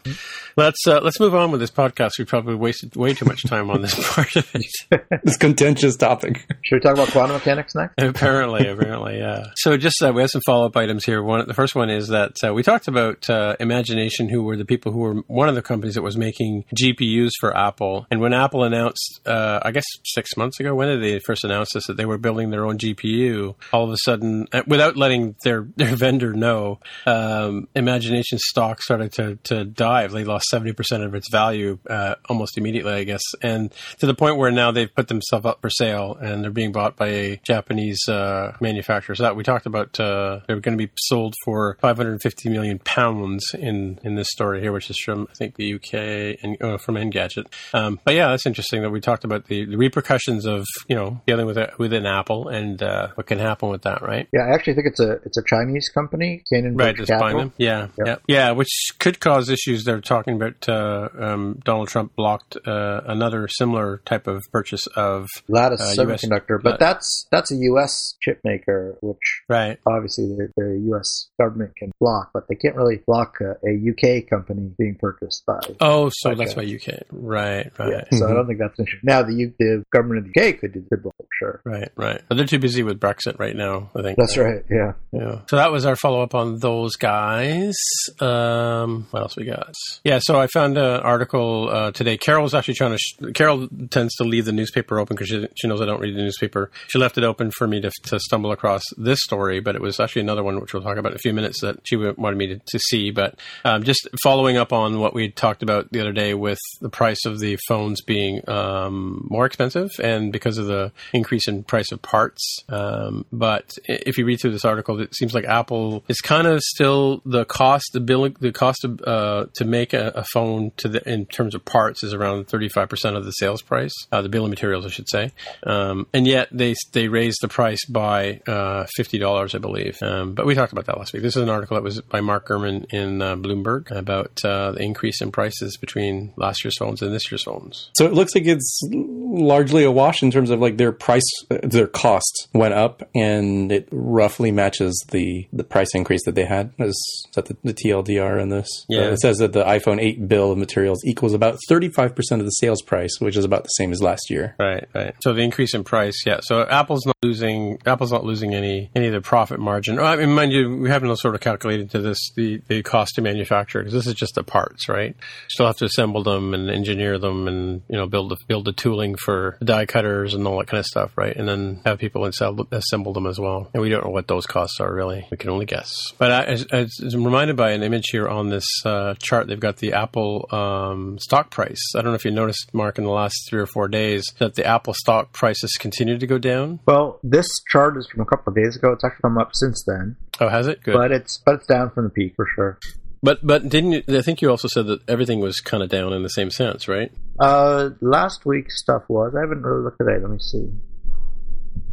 Let's 0.58 0.86
uh, 0.88 1.00
let's 1.02 1.20
move 1.20 1.36
on 1.36 1.52
with 1.52 1.60
this 1.60 1.72
podcast. 1.72 2.12
We 2.20 2.26
probably 2.26 2.56
wasted 2.56 2.96
way 2.96 3.14
too 3.14 3.26
much 3.26 3.44
time 3.48 3.70
on 3.70 3.82
this 3.82 3.96
part 4.14 4.36
of 4.36 4.50
it. 4.56 4.66
this 5.24 5.38
contentious 5.38 5.96
topic 5.96 6.46
Should 6.64 6.76
we 6.76 6.80
talk 6.80 6.94
about 6.94 7.10
quantum 7.10 7.36
mechanics 7.38 7.76
next? 7.76 7.94
apparently, 7.98 8.68
apparently, 8.68 9.18
yeah. 9.18 9.46
So, 9.58 9.78
just 9.78 10.02
uh, 10.04 10.12
we 10.14 10.22
have 10.22 10.30
some 10.32 10.42
follow 10.46 10.66
up 10.66 10.76
items 10.78 11.06
here. 11.06 11.22
One, 11.24 11.48
the 11.48 11.54
first 11.54 11.76
one 11.76 11.90
is 11.90 12.08
that 12.10 12.34
uh, 12.46 12.54
we 12.54 12.64
talked 12.64 12.88
about 12.88 13.30
uh, 13.30 13.56
Imagination, 13.60 14.30
who 14.30 14.44
were 14.44 14.58
the 14.58 14.66
people 14.66 14.92
who 14.92 15.00
were 15.00 15.16
one 15.28 15.50
of 15.50 15.56
the 15.56 15.62
companies 15.62 15.96
that 15.96 16.02
was 16.02 16.18
making 16.18 16.66
GPUs 16.76 17.32
for 17.40 17.56
Apple. 17.56 18.06
And 18.12 18.20
when 18.22 18.34
Apple 18.34 18.64
announced, 18.64 19.22
uh, 19.26 19.60
I 19.64 19.72
guess 19.72 19.86
six 20.06 20.36
months 20.38 20.60
ago, 20.60 20.74
when 20.76 20.88
did 20.88 21.02
they 21.04 21.20
first 21.20 21.44
announce 21.44 21.70
this 21.74 21.88
that 21.88 21.98
they 21.98 22.06
were 22.06 22.18
building 22.18 22.50
their 22.50 22.66
own 22.66 22.78
GPU? 22.78 23.56
All 23.74 23.86
of 23.86 23.92
a 23.92 23.98
sudden, 24.04 24.48
uh, 24.54 24.64
without 24.68 24.98
letting 24.98 25.36
their 25.44 25.68
their 25.76 25.96
vendor 25.96 26.34
know. 26.34 26.49
Know, 26.50 26.80
um, 27.06 27.68
Imagination 27.76 28.40
stock 28.40 28.82
started 28.82 29.12
to, 29.14 29.36
to 29.44 29.66
dive. 29.66 30.12
They 30.12 30.24
lost 30.24 30.48
70% 30.52 31.06
of 31.06 31.16
its 31.16 31.30
value 31.30 31.80
uh, 31.90 32.16
almost 32.28 32.58
immediately, 32.58 32.94
I 32.94 33.04
guess. 33.04 33.22
And 33.42 33.72
to 34.00 34.06
the 34.06 34.14
point 34.14 34.38
where 34.38 34.52
now 34.52 34.72
they've 34.72 34.94
put 34.94 35.08
themselves 35.08 35.46
up 35.46 35.62
for 35.62 35.70
sale 35.70 36.18
and 36.22 36.44
they're 36.44 36.52
being 36.52 36.72
bought 36.72 36.96
by 36.96 37.08
a 37.08 37.42
Japanese 37.44 38.08
uh, 38.08 38.56
manufacturer. 38.60 39.16
So 39.16 39.24
that 39.24 39.36
we 39.36 39.44
talked 39.44 39.66
about, 39.66 40.00
uh, 40.00 40.42
they're 40.48 40.60
going 40.60 40.78
to 40.78 40.86
be 40.88 40.92
sold 40.98 41.36
for 41.46 41.78
550 41.82 42.50
million 42.50 42.80
pounds 42.80 43.46
in, 43.54 44.00
in 44.04 44.16
this 44.16 44.30
story 44.32 44.62
here, 44.62 44.72
which 44.72 44.90
is 44.90 45.00
from, 45.00 45.28
I 45.30 45.34
think, 45.36 45.56
the 45.56 45.76
UK 45.76 46.40
and 46.44 46.62
uh, 46.62 46.78
from 46.78 46.96
Engadget. 46.96 47.46
Um, 47.74 48.00
but 48.04 48.16
yeah, 48.16 48.30
that's 48.30 48.46
interesting 48.46 48.82
that 48.82 48.90
we 48.90 49.00
talked 49.00 49.24
about 49.24 49.46
the, 49.46 49.66
the 49.66 49.78
repercussions 49.78 50.46
of, 50.46 50.66
you 50.88 50.96
know, 50.96 51.22
dealing 51.26 51.46
with, 51.46 51.58
a, 51.58 51.72
with 51.78 51.94
an 51.94 52.06
Apple 52.06 52.48
and 52.48 52.82
uh, 52.82 53.10
what 53.16 53.28
can 53.28 53.40
happen 53.40 53.70
with 53.70 53.84
that, 53.84 54.02
right? 54.02 54.28
Yeah, 54.34 54.42
I 54.42 54.54
actually 54.54 54.74
think 54.74 54.88
it's 54.88 55.00
a 55.00 55.20
it's 55.26 55.38
a 55.38 55.44
Chinese 55.44 55.90
company, 55.90 56.38
Right, 56.52 56.95
just 56.95 57.10
Capital. 57.10 57.39
them. 57.39 57.54
Yeah, 57.58 57.88
Yep. 57.97 58.08
yeah, 58.08 58.15
yeah. 58.28 58.52
Which 58.52 58.69
could 58.99 59.19
cause 59.19 59.49
issues. 59.49 59.84
They're 59.86 60.02
talking 60.02 60.36
about 60.36 60.67
uh, 60.69 61.10
um, 61.17 61.60
Donald 61.63 61.88
Trump 61.89 62.15
blocked 62.15 62.58
uh, 62.67 63.02
another 63.06 63.47
similar 63.47 64.02
type 64.06 64.28
of 64.28 64.43
purchase 64.52 64.88
of 64.95 65.28
Lattice 65.47 65.82
Uh, 65.82 66.02
US 66.04 66.23
Semiconductor, 66.23 66.62
but 66.62 66.71
Lat- 66.71 66.80
that's 66.80 67.28
that's 67.32 67.52
a 67.52 67.56
U.S. 67.56 68.15
chip 68.21 68.39
maker, 68.43 68.97
which 69.02 69.41
right. 69.49 69.78
obviously 69.86 70.25
the, 70.28 70.49
the 70.56 70.82
U.S. 70.89 71.30
government 71.39 71.75
can 71.75 71.91
block, 71.99 72.32
but 72.34 72.47
they 72.47 72.56
can't 72.56 72.75
really 72.75 73.02
block 73.08 73.38
a, 73.41 73.52
a 73.67 73.71
U.K. 73.73 74.21
company 74.21 74.71
being 74.78 74.95
purchased 74.99 75.45
by. 75.45 75.60
Oh, 75.82 76.10
so 76.13 76.32
Okay. 76.32 76.38
that's 76.43 76.56
why 76.56 76.63
UK. 76.63 77.04
Right, 77.12 77.71
right. 77.80 77.89
Yeah, 78.12 78.17
so 78.17 78.30
I 78.30 78.34
don't 78.34 78.47
think 78.47 78.60
that's 78.60 78.78
an 78.80 78.86
issue. 78.86 78.97
Now 79.04 79.23
the, 79.23 79.34
U, 79.34 79.54
the 79.60 79.84
government 79.91 80.25
of 80.28 80.34
the 80.34 80.39
UK 80.49 80.60
could 80.60 80.73
do 80.73 80.84
could 80.89 81.04
block, 81.04 81.15
sure. 81.39 81.62
Right, 81.65 81.89
right. 81.95 82.21
But 82.28 82.36
they're 82.38 82.45
too 82.45 82.60
busy 82.60 82.84
with 82.84 82.99
Brexit 82.99 83.39
right 83.39 83.56
now, 83.56 83.89
I 83.95 84.02
think. 84.02 84.17
That's 84.17 84.38
right. 84.38 84.63
Yeah. 84.69 84.93
Yeah. 85.12 85.41
So 85.49 85.56
that 85.56 85.71
was 85.71 85.86
our 85.86 85.95
follow 85.95 86.21
up 86.21 86.29
on 86.34 86.60
those 86.60 86.96
guys. 86.96 87.76
Um, 88.20 89.08
what 89.12 89.22
else 89.22 89.36
we 89.36 89.46
got? 89.46 89.74
Yeah. 90.04 90.20
So 90.22 90.39
I 90.39 90.48
found 90.48 90.78
an 90.78 91.02
article 91.02 91.70
uh, 91.70 91.92
today. 91.92 92.18
Carol 92.18 92.44
was 92.44 92.54
actually 92.54 92.76
trying 92.76 92.92
to. 92.92 92.98
Sh- 92.98 93.34
Carol 93.34 93.68
tends 93.89 94.15
to 94.15 94.24
leave 94.24 94.46
the 94.46 94.52
newspaper 94.52 95.00
open 95.00 95.15
because 95.15 95.30
she, 95.30 95.48
she 95.56 95.68
knows 95.68 95.82
I 95.82 95.86
don't 95.86 96.00
read 96.00 96.15
the 96.15 96.22
newspaper. 96.22 96.72
She 96.88 97.00
left 97.00 97.18
it 97.18 97.24
open 97.24 97.52
for 97.52 97.68
me 97.68 97.82
to, 97.82 97.92
to 98.04 98.20
stumble 98.20 98.52
across 98.52 98.84
this 98.98 99.20
story, 99.22 99.60
but 99.60 99.76
it 99.76 99.82
was 99.82 100.00
actually 100.00 100.22
another 100.22 100.44
one 100.44 100.60
which 100.60 100.74
we'll 100.74 100.84
talk 100.84 100.98
about 100.98 101.12
in 101.12 101.15
a 101.15 101.20
few 101.20 101.34
minutes 101.34 101.62
that 101.62 101.80
she 101.84 101.96
wanted 101.96 102.38
me 102.38 102.48
to, 102.48 102.62
to 102.65 102.80
see. 102.80 103.12
But 103.12 103.39
um, 103.65 103.84
just 103.84 104.08
following 104.24 104.58
up 104.58 104.74
on 104.74 105.00
what 105.00 105.13
we 105.13 105.30
talked 105.30 105.63
about 105.63 105.92
the 105.92 106.02
other 106.02 106.13
day 106.13 106.34
with 106.34 106.60
the 106.82 106.89
price 106.89 107.26
of 107.26 107.39
the 107.39 107.58
phones 107.68 108.02
being 108.02 108.48
um, 108.50 109.28
more 109.30 109.46
expensive 109.46 109.89
and 110.02 110.32
because 110.32 110.58
of 110.58 110.68
the 110.68 110.92
increase 111.13 111.48
in 111.48 111.63
price 111.63 111.92
of 111.92 112.02
parts. 112.02 112.60
Um, 112.70 113.26
but 113.32 113.78
if 113.86 114.18
you 114.18 114.26
read 114.26 114.39
through 114.42 114.52
this 114.52 114.65
article, 114.65 115.00
it 115.00 115.15
seems 115.15 115.34
like 115.34 115.46
Apple 115.46 116.04
is 116.08 116.19
kind 116.22 116.48
of 116.48 116.62
still 116.62 117.22
the 117.26 117.46
cost, 117.46 117.90
the 117.94 118.00
bill, 118.00 118.30
the 118.40 118.52
cost 118.52 118.84
of, 118.84 119.02
uh, 119.06 119.46
to 119.56 119.66
make 119.66 119.94
a, 119.94 120.10
a 120.16 120.24
phone 120.24 120.72
to 120.78 120.88
the 120.88 121.10
in 121.10 121.26
terms 121.26 121.56
of 121.56 121.66
parts 121.66 122.04
is 122.04 122.14
around 122.14 122.48
thirty 122.48 122.70
five 122.70 122.90
percent 122.90 123.16
of 123.16 123.26
the 123.26 123.32
sales 123.32 123.62
price, 123.62 123.94
uh, 124.12 124.22
the 124.22 124.30
bill 124.30 124.44
of 124.44 124.50
materials, 124.50 124.86
I 124.86 124.90
should 124.90 125.10
say. 125.10 125.32
Um, 125.64 126.08
and 126.14 126.28
yet 126.28 126.50
they 126.52 126.76
they 126.94 127.08
raised 127.08 127.40
the 127.42 127.48
price 127.48 127.86
by 127.86 128.42
uh, 128.48 128.86
fifty 128.96 129.18
dollars, 129.18 129.56
I 129.56 129.60
believe. 129.60 130.02
Um, 130.02 130.34
but 130.34 130.46
we 130.46 130.56
talked 130.56 130.72
about 130.72 130.86
that 130.86 130.98
last 130.98 131.14
week. 131.14 131.22
This 131.22 131.36
is 131.36 131.44
an 131.44 131.50
article 131.50 131.76
that 131.76 131.84
was 131.84 132.02
by 132.02 132.22
Mark 132.22 132.48
Gurman 132.48 132.86
in 132.92 133.22
uh, 133.22 133.36
Bloomberg 133.36 133.92
about 133.92 134.44
uh, 134.44 134.72
the 134.72 134.82
increase 134.82 135.22
in 135.22 135.32
prices 135.32 135.78
between 135.78 136.34
last 136.36 136.64
year's 136.64 136.78
phones 136.78 137.02
and 137.02 137.14
this 137.14 137.32
year's 137.32 137.44
phones. 137.44 137.92
So 137.98 138.06
it 138.06 138.14
looks 138.14 138.36
like 138.36 138.46
it's 138.46 138.82
largely 138.92 139.84
a 139.84 139.92
wash 139.92 140.24
in 140.24 140.32
terms 140.32 140.50
of 140.50 140.60
like 140.60 140.78
their 140.78 140.92
price, 140.92 141.30
their 141.50 141.88
cost 141.88 142.48
went 142.54 142.74
up, 142.74 143.08
and 143.16 143.72
it 143.72 143.88
roughly 143.92 144.52
matches 144.52 145.06
the 145.12 145.48
the 145.54 145.64
price 145.64 145.94
increase 145.94 146.09
that 146.26 146.36
they 146.36 146.45
had. 146.45 146.74
Is, 146.80 147.28
that 147.36 147.45
the, 147.45 147.58
the 147.63 147.74
TLDR 147.74 148.41
in 148.41 148.50
this? 148.50 148.86
Yeah. 148.89 149.02
Uh, 149.02 149.12
it 149.12 149.19
says 149.19 149.38
that 149.38 149.54
the 149.54 149.63
iPhone 149.63 150.02
8 150.02 150.28
bill 150.28 150.52
of 150.52 150.58
materials 150.58 151.04
equals 151.06 151.34
about 151.34 151.58
35 151.67 152.15
percent 152.15 152.41
of 152.41 152.45
the 152.45 152.52
sales 152.52 152.82
price, 152.82 153.19
which 153.19 153.38
is 153.38 153.45
about 153.45 153.63
the 153.63 153.69
same 153.69 153.91
as 153.91 154.02
last 154.02 154.30
year. 154.30 154.56
Right, 154.60 154.88
right. 154.93 155.15
So 155.22 155.34
the 155.34 155.41
increase 155.41 155.74
in 155.74 155.84
price, 155.84 156.24
yeah. 156.26 156.39
So 156.41 156.65
Apple's 156.67 157.06
not 157.06 157.15
losing. 157.24 157.80
Apple's 157.86 158.12
not 158.12 158.24
losing 158.24 158.54
any 158.54 158.89
any 158.95 159.08
of 159.08 159.13
the 159.13 159.22
profit 159.22 159.60
margin. 159.60 160.00
I 160.00 160.15
mean, 160.15 160.32
mind 160.32 160.52
you, 160.52 160.78
we 160.78 160.89
haven't 160.89 161.15
sort 161.17 161.36
of 161.36 161.41
calculated 161.41 161.91
to 161.91 162.00
this 162.00 162.32
the, 162.36 162.62
the 162.67 162.84
cost 162.84 163.15
to 163.15 163.22
manufacture 163.22 163.80
because 163.80 163.93
this 163.93 164.08
is 164.08 164.13
just 164.13 164.36
the 164.36 164.43
parts, 164.43 164.89
right? 164.89 165.15
Still 165.50 165.67
have 165.67 165.78
to 165.78 165.86
assemble 165.86 166.24
them 166.24 166.54
and 166.54 166.69
engineer 166.69 167.17
them, 167.17 167.48
and 167.48 167.82
you 167.89 167.98
know 167.98 168.08
build 168.08 168.32
the 168.32 168.38
build 168.48 168.65
the 168.65 168.74
tooling 168.74 169.15
for 169.15 169.58
die 169.63 169.86
cutters 169.86 170.34
and 170.34 170.48
all 170.48 170.58
that 170.60 170.67
kind 170.67 170.80
of 170.80 170.86
stuff, 170.86 171.17
right? 171.17 171.36
And 171.36 171.48
then 171.48 171.82
have 171.86 172.00
people 172.00 172.26
assemble, 172.26 172.67
assemble 172.72 173.13
them 173.13 173.28
as 173.28 173.39
well. 173.39 173.69
And 173.74 173.82
we 173.82 173.89
don't 173.89 174.04
know 174.04 174.12
what 174.12 174.28
those 174.28 174.45
costs 174.45 174.80
are 174.80 174.93
really. 174.93 175.28
We 175.32 175.38
can 175.38 175.50
only 175.50 175.65
guess. 175.65 175.93
But 176.18 176.32
I, 176.32 176.58
I'm 176.74 177.24
reminded 177.24 177.56
by 177.56 177.72
an 177.72 177.84
image 177.84 178.06
here 178.12 178.28
on 178.28 178.50
this 178.50 178.66
uh, 178.86 179.14
chart, 179.20 179.48
they've 179.48 179.60
got 179.60 179.78
the 179.78 179.94
Apple 179.94 180.48
um, 180.52 181.18
stock 181.20 181.52
price. 181.52 181.82
I 181.96 182.02
don't 182.02 182.12
know 182.12 182.16
if 182.16 182.26
you 182.26 182.32
noticed, 182.32 182.74
Mark, 182.74 182.98
in 182.98 183.04
the 183.04 183.12
last 183.12 183.48
three 183.50 183.60
or 183.62 183.66
four 183.68 183.88
days 183.88 184.26
that 184.40 184.56
the 184.56 184.66
Apple 184.66 184.94
stock 184.94 185.32
prices 185.34 185.78
continued 185.80 186.20
to 186.22 186.28
go 186.28 186.38
down. 186.38 186.80
Well, 186.86 187.20
this 187.24 187.48
chart 187.72 187.98
is 187.98 188.08
from 188.12 188.22
a 188.22 188.26
couple 188.26 188.52
of 188.52 188.56
days 188.56 188.76
ago. 188.76 188.92
It's 188.92 189.04
actually 189.04 189.22
come 189.24 189.38
up 189.38 189.56
since 189.56 189.84
then, 189.86 190.16
Oh, 190.40 190.50
has 190.50 190.68
it? 190.68 190.82
Good. 190.84 190.94
but 190.94 191.12
it's 191.12 191.40
but 191.46 191.56
it's 191.56 191.68
down 191.68 191.92
from 191.92 192.06
the 192.06 192.10
peak 192.10 192.34
for 192.36 192.48
sure. 192.56 192.80
But 193.22 193.46
but 193.46 193.68
didn't 193.68 193.92
you, 193.92 194.04
I 194.18 194.22
think 194.22 194.42
you 194.42 194.50
also 194.50 194.70
said 194.70 194.88
that 194.88 195.02
everything 195.10 195.42
was 195.42 195.60
kind 195.60 195.84
of 195.84 195.90
down 195.90 196.14
in 196.14 196.24
the 196.24 196.30
same 196.30 196.50
sense, 196.50 196.88
right? 196.88 197.12
Uh, 197.38 197.90
last 198.00 198.46
week's 198.46 198.80
stuff 198.80 199.04
was. 199.10 199.34
I 199.36 199.42
haven't 199.42 199.62
really 199.62 199.84
looked 199.84 200.00
at 200.00 200.08
it. 200.08 200.22
Let 200.22 200.32
me 200.32 200.40
see. 200.40 200.70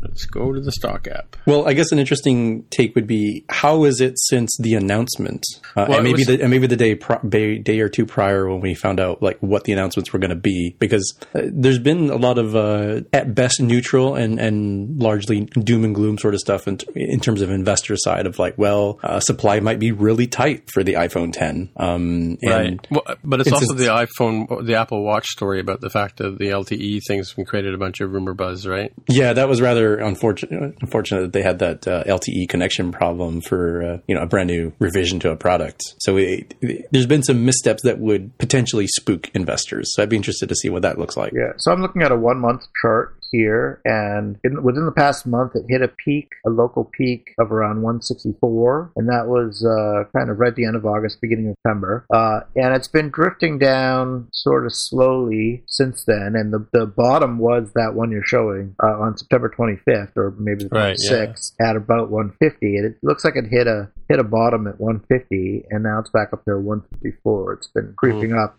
Let's 0.09 0.25
go 0.25 0.53
to 0.53 0.61
the 0.61 0.73
stock 0.73 1.07
app. 1.09 1.37
Well, 1.47 1.69
I 1.69 1.73
guess 1.73 1.93
an 1.93 1.99
interesting 1.99 2.65
take 2.71 2.95
would 2.95 3.07
be 3.07 3.45
how 3.49 3.85
is 3.85 4.01
it 4.01 4.19
since 4.19 4.57
the 4.61 4.75
announcement, 4.75 5.45
uh, 5.77 5.87
Well, 5.89 5.95
and 5.99 6.05
maybe 6.05 6.19
was- 6.19 6.27
the, 6.27 6.41
and 6.43 6.51
maybe 6.51 6.67
the 6.67 6.77
day 6.77 6.95
pri- 6.95 7.21
day 7.29 7.59
day 7.59 7.81
or 7.81 7.89
two 7.89 8.07
prior 8.07 8.49
when 8.49 8.61
we 8.61 8.75
found 8.75 9.01
out 9.01 9.23
like 9.23 9.39
what 9.41 9.65
the 9.65 9.73
announcements 9.73 10.13
were 10.13 10.19
going 10.19 10.31
to 10.31 10.37
be, 10.37 10.77
because 10.79 11.17
uh, 11.35 11.43
there's 11.45 11.79
been 11.79 12.11
a 12.11 12.17
lot 12.17 12.39
of 12.39 12.55
uh, 12.57 13.01
at 13.13 13.35
best 13.35 13.61
neutral 13.61 14.15
and 14.15 14.39
and 14.39 15.01
largely 15.01 15.41
doom 15.41 15.85
and 15.85 15.95
gloom 15.95 16.19
sort 16.19 16.35
of 16.35 16.41
stuff 16.41 16.67
in, 16.69 16.79
in 16.95 17.21
terms 17.21 17.43
of 17.43 17.51
investor 17.51 17.97
side 17.97 18.27
of 18.27 18.39
like, 18.39 18.57
well, 18.57 18.99
uh, 19.03 19.21
supply 19.21 19.61
might 19.61 19.79
be 19.79 19.93
really 19.93 20.27
tight 20.27 20.71
for 20.71 20.83
the 20.83 20.95
iPhone 20.95 21.33
10, 21.33 21.71
um, 21.77 22.37
Right. 22.47 22.79
Well, 22.91 23.03
but 23.25 23.41
it's 23.41 23.49
it's 23.49 23.55
also 23.63 23.75
the 23.75 23.87
iPhone, 23.87 24.67
the 24.67 24.75
Apple 24.77 25.03
Watch 25.03 25.27
story 25.27 25.61
about 25.61 25.81
the 25.81 25.91
fact 25.91 26.19
that 26.19 26.39
the 26.39 26.47
LTE 26.51 27.01
thing's 27.07 27.33
been 27.33 27.45
created 27.45 27.75
a 27.75 27.79
bunch 27.79 28.01
of 28.01 28.13
rumor 28.13 28.35
buzz, 28.35 28.67
right? 28.67 28.93
Yeah, 29.09 29.33
that 29.33 29.49
was 29.49 29.61
rather 29.61 29.96
unfortunate. 29.99 30.77
Unfortunate 30.81 31.21
that 31.23 31.33
they 31.33 31.43
had 31.43 31.59
that 31.61 31.87
uh, 31.87 32.05
LTE 32.05 32.49
connection 32.49 32.93
problem 32.93 33.41
for 33.41 33.83
uh, 33.83 33.99
you 34.07 34.15
know 34.15 34.23
a 34.23 34.27
brand 34.27 34.49
new 34.49 34.73
revision 34.79 35.19
to 35.21 35.31
a 35.31 35.37
product. 35.37 35.83
So 36.01 36.17
it- 36.17 36.55
there's 36.91 37.07
been 37.07 37.23
some 37.23 37.45
missteps 37.45 37.83
that 37.83 37.99
would 37.99 38.37
potentially 38.39 38.87
spook 38.87 39.31
investors. 39.35 39.93
So 39.95 40.03
I'd 40.03 40.09
be 40.09 40.17
interested 40.17 40.49
to 40.49 40.55
see 40.55 40.69
what 40.69 40.83
that 40.83 40.99
looks 40.99 41.17
like. 41.17 41.33
Yeah, 41.33 41.53
so 41.59 41.73
I'm 41.73 41.81
looking 41.83 42.03
at 42.03 42.13
a 42.13 42.17
one 42.17 42.39
month 42.39 42.65
chart 42.81 43.16
here, 43.37 43.81
and 43.85 44.39
in, 44.45 44.63
within 44.63 44.87
the 44.87 44.93
past 44.93 45.27
month, 45.27 45.53
it 45.55 45.65
hit 45.69 45.83
a 45.83 45.89
peak, 45.89 46.33
a 46.47 46.51
local 46.51 46.85
peak 46.85 47.35
of 47.39 47.53
around 47.53 47.83
164, 47.83 48.93
and 48.97 49.09
that 49.09 49.27
was 49.27 49.65
uh, 49.65 50.05
kind 50.17 50.31
of 50.31 50.39
right 50.39 50.49
at 50.49 50.57
the 50.57 50.65
end 50.65 50.77
of 50.77 50.87
August, 50.87 51.21
beginning 51.21 51.49
of 51.49 51.57
September. 51.63 52.07
Uh, 52.13 52.41
and 52.55 52.75
it's 52.75 52.89
been 52.89 53.11
drifting 53.11 53.59
down 53.59 54.29
sort 54.33 54.65
of 54.65 54.75
slowly 54.75 55.63
since 55.67 56.05
then, 56.05 56.35
and 56.35 56.53
the, 56.53 56.67
the 56.73 56.87
bottom 56.87 57.39
was 57.39 57.73
that 57.75 57.95
one 57.95 58.11
you're 58.11 58.25
showing 58.25 58.75
uh, 58.83 58.99
on 58.99 59.17
September 59.17 59.53
25th, 59.57 60.17
or 60.17 60.35
maybe 60.39 60.65
the 60.65 60.71
Right, 60.71 60.97
26th, 60.97 61.53
at 61.61 61.77
about 61.77 62.11
150. 62.11 62.77
And 62.77 62.87
it 62.87 62.99
looks 63.03 63.25
like 63.25 63.37
it 63.37 63.47
hit 63.47 63.67
a 63.67 63.91
hit 64.09 64.19
a 64.19 64.25
bottom 64.25 64.67
at 64.67 64.81
150, 64.81 65.65
and 65.71 65.83
now 65.83 65.99
it's 65.99 66.11
back 66.11 66.33
up 66.33 66.45
to 66.45 66.57
154. 66.59 67.53
It's 67.55 67.69
been 67.69 67.95
creeping 67.97 68.33
up. 68.35 68.57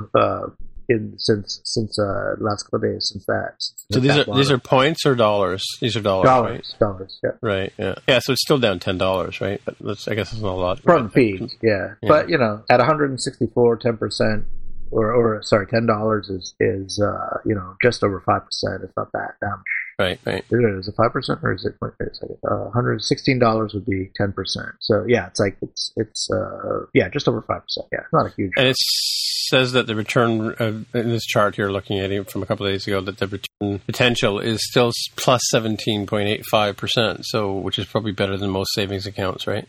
In 0.90 1.16
since 1.18 1.60
since 1.66 2.00
uh 2.00 2.36
last 2.40 2.64
couple 2.64 2.78
of 2.78 2.84
days 2.84 3.10
since 3.12 3.26
that. 3.26 3.56
Since 3.60 3.86
So 3.92 4.00
these 4.00 4.16
that 4.16 4.28
are 4.30 4.36
these 4.36 4.50
are 4.52 4.58
points 4.58 5.06
or 5.06 5.16
dollars? 5.16 5.64
These 5.82 5.98
are 5.98 6.02
dollars, 6.02 6.26
dollars, 6.26 6.76
dollars. 6.80 7.20
Yeah, 7.24 7.30
right? 7.42 7.58
Right. 7.58 7.74
Yeah. 7.78 7.96
Yeah. 8.08 8.20
So 8.20 8.32
it's 8.34 8.42
still 8.42 8.58
down 8.58 8.80
ten 8.80 8.98
dollars, 8.98 9.42
right? 9.42 9.60
But 9.66 9.76
that's, 9.80 10.08
I 10.08 10.16
guess 10.16 10.32
it's 10.32 10.42
not 10.42 10.54
a 10.54 10.56
lot. 10.56 10.80
from 10.82 11.04
the 11.04 11.10
peak. 11.10 11.42
Yeah. 11.62 11.96
Yeah. 12.02 12.08
but 12.08 12.30
you 12.30 12.38
know, 12.38 12.64
at 12.70 12.78
164, 12.80 13.78
10 13.78 13.98
percent, 13.98 14.46
or 14.92 15.12
or 15.14 15.42
sorry, 15.44 15.68
ten 15.68 15.86
dollars 15.86 16.30
is 16.30 16.54
is 16.60 17.02
uh 17.04 17.40
you 17.46 17.54
know 17.54 17.76
just 17.84 18.04
over 18.04 18.22
five 18.26 18.46
percent. 18.46 18.84
It's 18.84 18.94
not 18.96 19.12
that 19.12 19.36
that 19.42 19.50
much. 19.50 19.68
Right. 20.00 20.20
Right. 20.26 20.44
Is 20.52 20.60
it, 20.60 20.80
is 20.80 20.88
it 20.88 20.96
five 20.96 21.12
percent 21.12 21.40
or 21.42 21.54
is 21.54 21.66
it? 21.66 21.76
Wait 21.82 21.92
a 22.00 22.14
second. 22.14 22.38
Uh, 22.48 22.66
116 22.66 23.40
dollars 23.40 23.74
would 23.74 23.86
be 23.86 24.12
ten 24.16 24.32
percent. 24.32 24.70
So 24.80 25.06
yeah, 25.08 25.28
it's 25.28 25.40
like 25.40 25.58
it's 25.62 25.92
it's 25.96 26.30
uh 26.32 26.86
yeah 26.94 27.10
just 27.10 27.28
over 27.28 27.42
five 27.42 27.64
percent. 27.64 27.88
Yeah, 27.92 28.02
it's 28.02 28.14
not 28.14 28.28
a 28.28 28.30
huge. 28.36 28.52
And 28.58 28.68
it 28.68 28.76
says 28.78 29.72
that 29.72 29.88
the 29.88 29.96
return 29.96 30.54
uh, 30.60 30.66
in 31.00 31.10
this 31.10 31.26
chart 31.26 31.56
here, 31.56 31.72
looking 31.72 32.00
at 32.00 32.12
it 32.12 32.30
from 32.30 32.44
a 32.44 32.46
couple 32.46 32.66
of 32.68 32.72
days 32.72 32.86
ago, 32.86 33.02
that 33.02 33.18
the 33.18 33.28
return 33.28 33.80
potential 33.88 34.40
is 34.40 34.60
still 34.70 34.92
plus 35.16 35.42
seventeen 35.50 36.06
point 36.06 36.30
eight 36.30 36.46
five 36.46 36.78
percent. 36.78 37.22
So, 37.24 37.54
which 37.54 37.80
is 37.80 37.86
probably 37.86 38.12
better 38.12 38.38
than 38.38 38.52
most 38.52 38.76
savings 38.76 39.08
accounts, 39.08 39.48
right? 39.48 39.68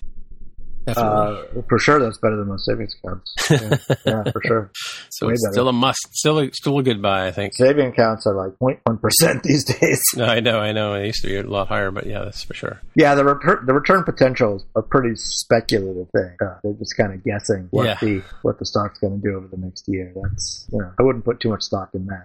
Uh, 0.97 1.45
for 1.69 1.79
sure, 1.79 1.99
that's 2.01 2.19
better 2.19 2.37
than 2.37 2.49
most 2.49 2.67
savings 2.67 2.95
accounts. 3.03 3.35
Yeah, 3.51 3.77
yeah 4.07 4.31
for 4.31 4.43
sure. 4.45 4.71
so 5.11 5.27
way 5.27 5.33
it's 5.33 5.45
better. 5.45 5.53
still 5.53 5.69
a 5.69 5.73
must. 5.73 5.99
Still, 6.13 6.39
a, 6.39 6.53
still 6.53 6.79
a 6.79 6.83
good 6.83 7.01
buy, 7.03 7.27
I 7.27 7.31
think. 7.33 7.55
Saving 7.55 7.89
accounts 7.89 8.27
are 8.27 8.35
like 8.35 8.53
0.1 8.59 9.01
percent 9.01 9.43
these 9.45 9.65
days. 9.65 10.01
No, 10.17 10.25
I 10.37 10.41
know, 10.41 10.59
I 10.61 10.73
know. 10.73 10.95
It 10.95 11.07
used 11.07 11.23
to 11.23 11.29
be 11.29 11.37
a 11.37 11.43
lot 11.43 11.69
higher, 11.69 11.91
but 11.91 12.07
yeah, 12.07 12.25
that's 12.25 12.43
for 12.45 12.55
sure. 12.55 12.81
Yeah, 12.95 13.15
the 13.15 13.25
return 13.25 13.65
the 13.67 13.75
return 13.75 14.05
potential 14.05 14.57
is 14.57 14.65
a 14.77 14.83
pretty 14.83 15.15
speculative 15.17 16.09
thing. 16.11 16.37
Uh, 16.45 16.55
they're 16.63 16.73
just 16.75 16.97
kind 16.97 17.13
of 17.13 17.25
guessing 17.25 17.69
what 17.71 17.85
Yeah. 17.87 17.97
the 18.01 18.23
what 18.43 18.59
the 18.59 18.67
stock's 18.67 18.99
going 18.99 19.21
to 19.21 19.27
do 19.29 19.37
over 19.37 19.49
the 19.49 19.57
next 19.57 19.85
year. 19.89 20.13
That's 20.23 20.67
you 20.73 20.79
know, 20.79 20.93
I 20.99 21.03
wouldn't 21.03 21.25
put 21.25 21.41
too 21.41 21.49
much 21.51 21.63
stock 21.63 21.91
in 21.95 22.07
that. 22.07 22.25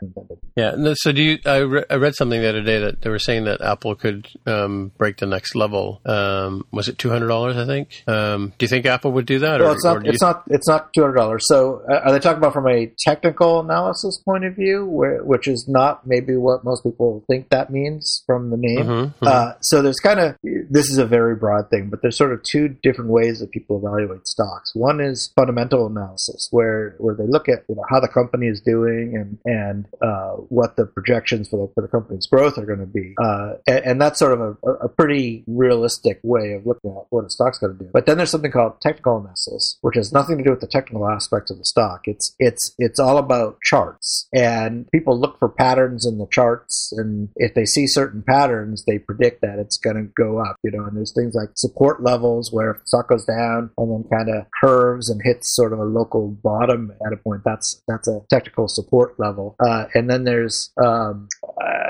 Yeah. 0.55 0.71
no, 0.77 0.93
So 0.95 1.11
do 1.11 1.21
you? 1.21 1.39
I, 1.45 1.57
re- 1.57 1.85
I 1.89 1.95
read 1.95 2.15
something 2.15 2.39
the 2.41 2.49
other 2.49 2.61
day 2.63 2.79
that 2.79 3.01
they 3.01 3.09
were 3.09 3.19
saying 3.19 3.45
that 3.45 3.61
Apple 3.61 3.95
could 3.95 4.27
um, 4.45 4.91
break 4.97 5.17
the 5.17 5.25
next 5.25 5.55
level. 5.55 6.01
Um, 6.05 6.65
was 6.71 6.87
it 6.89 6.97
two 6.97 7.09
hundred 7.09 7.27
dollars? 7.27 7.57
I 7.57 7.65
think. 7.65 8.03
Um, 8.07 8.52
do 8.57 8.63
you 8.63 8.67
think 8.67 8.85
Apple 8.85 9.11
would 9.11 9.25
do 9.25 9.39
that? 9.39 9.59
Well, 9.59 9.71
or, 9.71 9.73
it's 9.73 9.83
not. 9.83 9.99
do 9.99 10.05
you 10.05 10.11
It's 10.11 10.21
not. 10.21 10.43
It's 10.47 10.67
not 10.67 10.93
two 10.93 11.01
hundred 11.01 11.15
dollars. 11.15 11.43
So, 11.47 11.81
uh, 11.89 12.01
are 12.05 12.11
they 12.11 12.19
talking 12.19 12.37
about 12.37 12.53
from 12.53 12.67
a 12.67 12.91
technical 12.99 13.59
analysis 13.59 14.21
point 14.23 14.45
of 14.45 14.55
view, 14.55 14.85
where, 14.85 15.23
which 15.23 15.47
is 15.47 15.67
not 15.67 16.05
maybe 16.05 16.35
what 16.35 16.63
most 16.63 16.83
people 16.83 17.23
think 17.29 17.49
that 17.49 17.71
means 17.71 18.23
from 18.25 18.49
the 18.49 18.57
name? 18.57 18.85
Mhm, 18.85 19.13
mhm. 19.21 19.27
Uh, 19.27 19.53
so 19.61 19.81
there's 19.81 19.99
kind 19.99 20.19
of 20.19 20.35
this 20.43 20.89
is 20.89 20.97
a 20.97 21.05
very 21.05 21.35
broad 21.35 21.69
thing, 21.69 21.89
but 21.89 22.01
there's 22.01 22.17
sort 22.17 22.33
of 22.33 22.43
two 22.43 22.69
different 22.69 23.09
ways 23.09 23.39
that 23.39 23.51
people 23.51 23.77
evaluate 23.77 24.27
stocks. 24.27 24.71
One 24.75 24.99
is 24.99 25.31
fundamental 25.35 25.87
analysis, 25.87 26.47
where 26.51 26.95
where 26.99 27.15
they 27.15 27.27
look 27.27 27.49
at 27.49 27.63
you 27.67 27.75
know 27.75 27.83
how 27.89 27.99
the 27.99 28.07
company 28.07 28.47
is 28.47 28.61
doing 28.61 29.15
and 29.15 29.37
and 29.45 29.85
uh, 30.01 30.33
what 30.49 30.75
the 30.75 30.85
projections 30.85 31.49
for 31.49 31.67
the 31.67 31.73
for 31.73 31.81
the 31.81 31.87
company's 31.87 32.27
growth 32.27 32.57
are 32.57 32.65
going 32.65 32.79
to 32.79 32.85
be, 32.85 33.15
uh, 33.23 33.53
and, 33.67 33.85
and 33.85 34.01
that's 34.01 34.19
sort 34.19 34.33
of 34.33 34.57
a, 34.63 34.69
a 34.85 34.89
pretty 34.89 35.43
realistic 35.47 36.19
way 36.23 36.53
of 36.53 36.65
looking 36.65 36.91
at 36.91 37.05
what 37.09 37.25
a 37.25 37.29
stock's 37.29 37.57
going 37.59 37.77
to 37.77 37.83
do. 37.83 37.89
But 37.91 38.05
then 38.05 38.17
there's 38.17 38.31
something 38.43 38.59
called 38.59 38.81
technical 38.81 39.17
analysis, 39.17 39.77
which 39.81 39.95
has 39.95 40.11
nothing 40.11 40.37
to 40.37 40.43
do 40.43 40.49
with 40.49 40.59
the 40.59 40.67
technical 40.67 41.07
aspects 41.07 41.49
of 41.49 41.57
the 41.57 41.65
stock. 41.65 42.01
It's 42.05 42.35
it's 42.39 42.73
it's 42.77 42.99
all 42.99 43.17
about 43.17 43.61
charts, 43.61 44.27
and 44.33 44.89
people 44.91 45.19
look 45.19 45.39
for 45.39 45.49
patterns 45.49 46.05
in 46.05 46.17
the 46.17 46.27
charts, 46.31 46.93
and 46.97 47.29
if 47.35 47.53
they 47.53 47.65
see 47.65 47.87
certain 47.87 48.23
patterns, 48.27 48.83
they 48.85 48.99
predict 48.99 49.41
that 49.41 49.59
it's 49.59 49.77
going 49.77 49.95
to 49.95 50.11
go 50.21 50.39
up. 50.39 50.57
You 50.63 50.71
know, 50.71 50.85
and 50.85 50.97
there's 50.97 51.13
things 51.13 51.35
like 51.35 51.49
support 51.55 52.03
levels 52.03 52.51
where 52.51 52.71
if 52.71 52.81
the 52.81 52.87
stock 52.87 53.09
goes 53.09 53.25
down 53.25 53.71
and 53.77 53.91
then 53.91 54.09
kind 54.11 54.29
of 54.29 54.45
curves 54.61 55.09
and 55.09 55.21
hits 55.23 55.55
sort 55.55 55.73
of 55.73 55.79
a 55.79 55.85
local 55.85 56.27
bottom 56.29 56.91
at 57.05 57.13
a 57.13 57.17
point. 57.17 57.41
That's 57.45 57.81
that's 57.87 58.07
a 58.07 58.21
technical 58.29 58.67
support 58.67 59.19
level, 59.19 59.55
uh, 59.65 59.85
and 59.93 60.09
then 60.09 60.23
there's 60.23 60.71
um, 60.83 61.27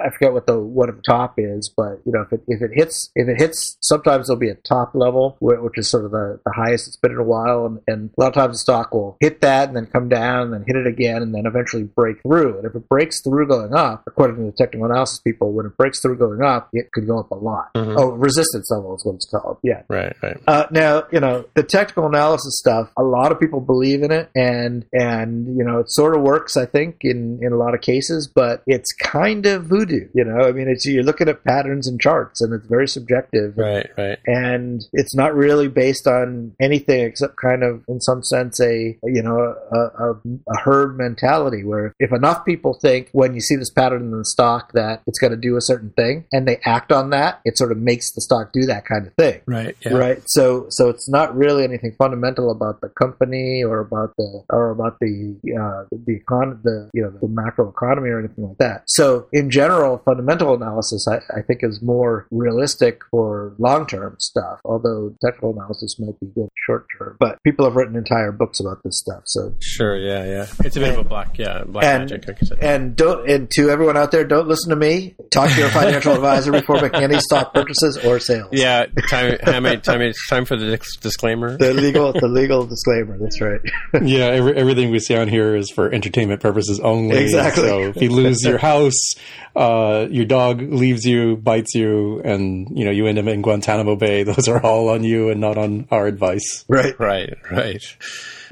I 0.03 0.09
forget 0.11 0.33
what 0.33 0.47
the 0.47 0.59
what 0.59 0.89
at 0.89 0.95
the 0.95 1.01
top 1.01 1.35
is, 1.37 1.71
but 1.75 1.99
you 2.05 2.11
know 2.11 2.21
if 2.21 2.33
it 2.33 2.41
if 2.47 2.61
it 2.61 2.71
hits 2.73 3.09
if 3.15 3.27
it 3.27 3.39
hits 3.39 3.77
sometimes 3.81 4.27
there'll 4.27 4.39
be 4.39 4.49
a 4.49 4.55
top 4.55 4.91
level 4.93 5.37
which 5.39 5.77
is 5.77 5.89
sort 5.89 6.05
of 6.05 6.11
the, 6.11 6.39
the 6.45 6.51
highest 6.55 6.87
it's 6.87 6.97
been 6.97 7.11
in 7.11 7.17
a 7.17 7.23
while, 7.23 7.65
and, 7.65 7.79
and 7.87 8.09
a 8.17 8.21
lot 8.21 8.27
of 8.27 8.33
times 8.33 8.55
the 8.55 8.59
stock 8.59 8.93
will 8.93 9.17
hit 9.19 9.41
that 9.41 9.67
and 9.67 9.75
then 9.77 9.85
come 9.87 10.09
down 10.09 10.41
and 10.43 10.53
then 10.53 10.63
hit 10.67 10.75
it 10.75 10.87
again 10.87 11.21
and 11.21 11.33
then 11.33 11.45
eventually 11.45 11.83
break 11.83 12.21
through. 12.21 12.57
And 12.57 12.65
if 12.65 12.75
it 12.75 12.87
breaks 12.89 13.21
through 13.21 13.47
going 13.47 13.73
up, 13.73 14.03
according 14.07 14.37
to 14.37 14.43
the 14.43 14.51
technical 14.51 14.85
analysis 14.89 15.19
people, 15.19 15.51
when 15.53 15.65
it 15.65 15.77
breaks 15.77 16.01
through 16.01 16.17
going 16.17 16.41
up, 16.41 16.69
it 16.73 16.91
could 16.91 17.07
go 17.07 17.19
up 17.19 17.31
a 17.31 17.35
lot. 17.35 17.73
Mhm. 17.75 17.95
Oh, 17.97 18.11
resistance 18.11 18.69
level 18.71 18.95
is 18.95 19.05
what 19.05 19.15
it's 19.15 19.29
called. 19.29 19.57
Yeah. 19.63 19.83
Right. 19.87 20.15
Right. 20.21 20.37
Uh, 20.47 20.65
now, 20.71 21.03
you 21.11 21.19
know, 21.19 21.45
the 21.55 21.63
technical 21.63 22.05
analysis 22.07 22.57
stuff, 22.57 22.91
a 22.97 23.03
lot 23.03 23.31
of 23.31 23.39
people 23.39 23.61
believe 23.61 24.03
in 24.03 24.11
it 24.11 24.29
and, 24.35 24.85
and, 24.93 25.57
you 25.57 25.63
know, 25.63 25.79
it 25.79 25.89
sort 25.91 26.15
of 26.15 26.21
works, 26.23 26.57
I 26.57 26.65
think, 26.65 26.97
in, 27.01 27.39
in 27.41 27.51
a 27.53 27.57
lot 27.57 27.73
of 27.73 27.81
cases, 27.81 28.27
but 28.33 28.63
it's 28.67 28.91
kind 28.93 29.45
of 29.45 29.65
voodoo, 29.65 29.92
you 30.13 30.23
know, 30.23 30.47
I 30.47 30.51
mean, 30.51 30.67
it's, 30.67 30.85
you're 30.85 31.03
looking 31.03 31.29
at 31.29 31.43
patterns 31.43 31.87
and 31.87 31.99
charts 31.99 32.41
and 32.41 32.53
it's 32.53 32.67
very 32.67 32.87
subjective. 32.87 33.57
Right. 33.57 33.89
Right. 33.97 34.19
And 34.25 34.83
it's 34.93 35.15
not 35.15 35.35
really 35.35 35.67
based 35.67 36.07
on 36.07 36.55
anything 36.61 37.05
except 37.05 37.35
kind 37.37 37.63
of, 37.63 37.83
in 37.87 38.01
some 38.01 38.23
sense, 38.23 38.59
a 38.59 38.97
you 39.03 39.21
know 39.21 39.55
a, 39.71 39.77
a, 39.77 40.11
a 40.13 40.57
herd 40.63 40.97
mentality 40.97 41.63
where 41.63 41.95
if 41.99 42.11
enough 42.11 42.45
people 42.45 42.77
think 42.81 43.09
when 43.11 43.33
you 43.33 43.41
see 43.41 43.55
this 43.55 43.69
pattern 43.69 44.03
in 44.03 44.17
the 44.17 44.25
stock 44.25 44.71
that 44.73 45.01
it's 45.07 45.19
going 45.19 45.31
to 45.31 45.37
do 45.37 45.55
a 45.57 45.61
certain 45.61 45.91
thing 45.91 46.25
and 46.31 46.47
they 46.47 46.57
act 46.65 46.91
on 46.91 47.09
that, 47.11 47.41
it 47.45 47.57
sort 47.57 47.71
of 47.71 47.77
makes 47.77 48.11
the 48.11 48.21
stock 48.21 48.51
do 48.53 48.65
that 48.65 48.85
kind 48.85 49.07
of 49.07 49.13
thing. 49.15 49.41
Right. 49.45 49.75
Yeah. 49.85 49.93
Right. 49.93 50.21
So 50.25 50.67
so 50.69 50.89
it's 50.89 51.09
not 51.09 51.35
really 51.35 51.63
anything 51.63 51.95
fundamental 51.97 52.51
about 52.51 52.81
the 52.81 52.89
company 52.89 53.63
or 53.63 53.79
about 53.79 54.15
the 54.17 54.43
or 54.49 54.71
about 54.71 54.99
the 54.99 55.35
uh, 55.59 55.85
the 55.91 56.19
econ 56.19 56.61
the 56.63 56.89
you 56.93 57.01
know 57.01 57.11
the 57.21 57.27
macro 57.27 57.69
economy 57.69 58.09
or 58.09 58.19
anything 58.19 58.47
like 58.47 58.57
that. 58.57 58.83
So 58.87 59.27
in 59.31 59.49
general, 59.49 59.82
fundamental 60.05 60.53
analysis 60.53 61.07
I, 61.07 61.17
I 61.37 61.41
think 61.41 61.59
is 61.63 61.81
more 61.81 62.27
realistic 62.31 63.01
for 63.11 63.53
long 63.57 63.85
term 63.85 64.15
stuff. 64.19 64.59
Although 64.65 65.15
technical 65.23 65.53
analysis 65.53 65.99
might 65.99 66.19
be 66.19 66.27
good 66.27 66.49
short 66.65 66.85
term. 66.97 67.17
But 67.19 67.41
people 67.43 67.65
have 67.65 67.75
written 67.75 67.95
entire 67.95 68.31
books 68.31 68.59
about 68.59 68.81
this 68.83 68.99
stuff. 68.99 69.23
So 69.25 69.53
Sure. 69.59 69.97
Yeah. 69.97 70.25
Yeah. 70.25 70.47
It's 70.63 70.75
a 70.75 70.79
bit 70.79 70.93
of 70.93 71.05
a 71.05 71.09
black. 71.09 71.37
Yeah. 71.37 71.63
Black 71.65 71.85
and 71.85 72.03
magic. 72.09 72.27
Like 72.27 72.41
you 72.41 72.47
said. 72.47 72.59
and 72.61 72.95
don't 72.95 73.29
and 73.29 73.49
to 73.51 73.69
everyone 73.69 73.97
out 73.97 74.11
there, 74.11 74.23
don't 74.25 74.47
listen 74.47 74.69
to 74.69 74.75
me. 74.75 75.15
Talk 75.31 75.49
to 75.51 75.59
your 75.59 75.69
financial 75.69 76.13
advisor 76.13 76.51
before 76.51 76.81
making 76.81 77.03
any 77.03 77.19
stock 77.19 77.53
purchases 77.53 77.97
or 77.97 78.19
sales. 78.19 78.49
yeah. 78.51 78.85
Time. 79.09 79.37
How 79.43 79.59
many? 79.59 79.79
Time. 79.81 80.01
It's 80.01 80.27
time 80.27 80.45
for 80.45 80.55
the 80.55 80.77
disclaimer. 81.01 81.57
The 81.57 81.73
legal 81.73 82.13
the 82.13 82.27
legal 82.27 82.65
disclaimer. 82.65 83.17
That's 83.17 83.41
right. 83.41 83.61
yeah, 84.01 84.25
every, 84.25 84.55
everything 84.55 84.91
we 84.91 84.99
say 84.99 85.15
on 85.15 85.27
here 85.27 85.55
is 85.55 85.69
for 85.71 85.91
entertainment 85.91 86.41
purposes 86.41 86.79
only. 86.79 87.17
Exactly. 87.17 87.67
So 87.67 87.79
if 87.81 88.01
you 88.01 88.09
lose 88.09 88.43
your 88.43 88.57
house, 88.57 89.15
uh, 89.55 89.72
Uh, 89.73 90.07
your 90.11 90.25
dog 90.25 90.61
leaves 90.61 91.03
you, 91.03 91.35
bites 91.35 91.73
you, 91.73 92.21
and 92.23 92.69
you 92.77 92.85
know 92.85 92.91
you 92.91 93.07
end 93.07 93.17
up 93.17 93.25
in 93.25 93.41
Guantanamo 93.41 93.95
Bay, 93.95 94.21
those 94.31 94.47
are 94.47 94.61
all 94.61 94.89
on 94.89 95.03
you 95.03 95.29
and 95.29 95.41
not 95.41 95.57
on 95.57 95.87
our 95.89 96.05
advice. 96.05 96.63
Right. 96.67 96.99
Right. 96.99 97.33
Right. 97.49 97.83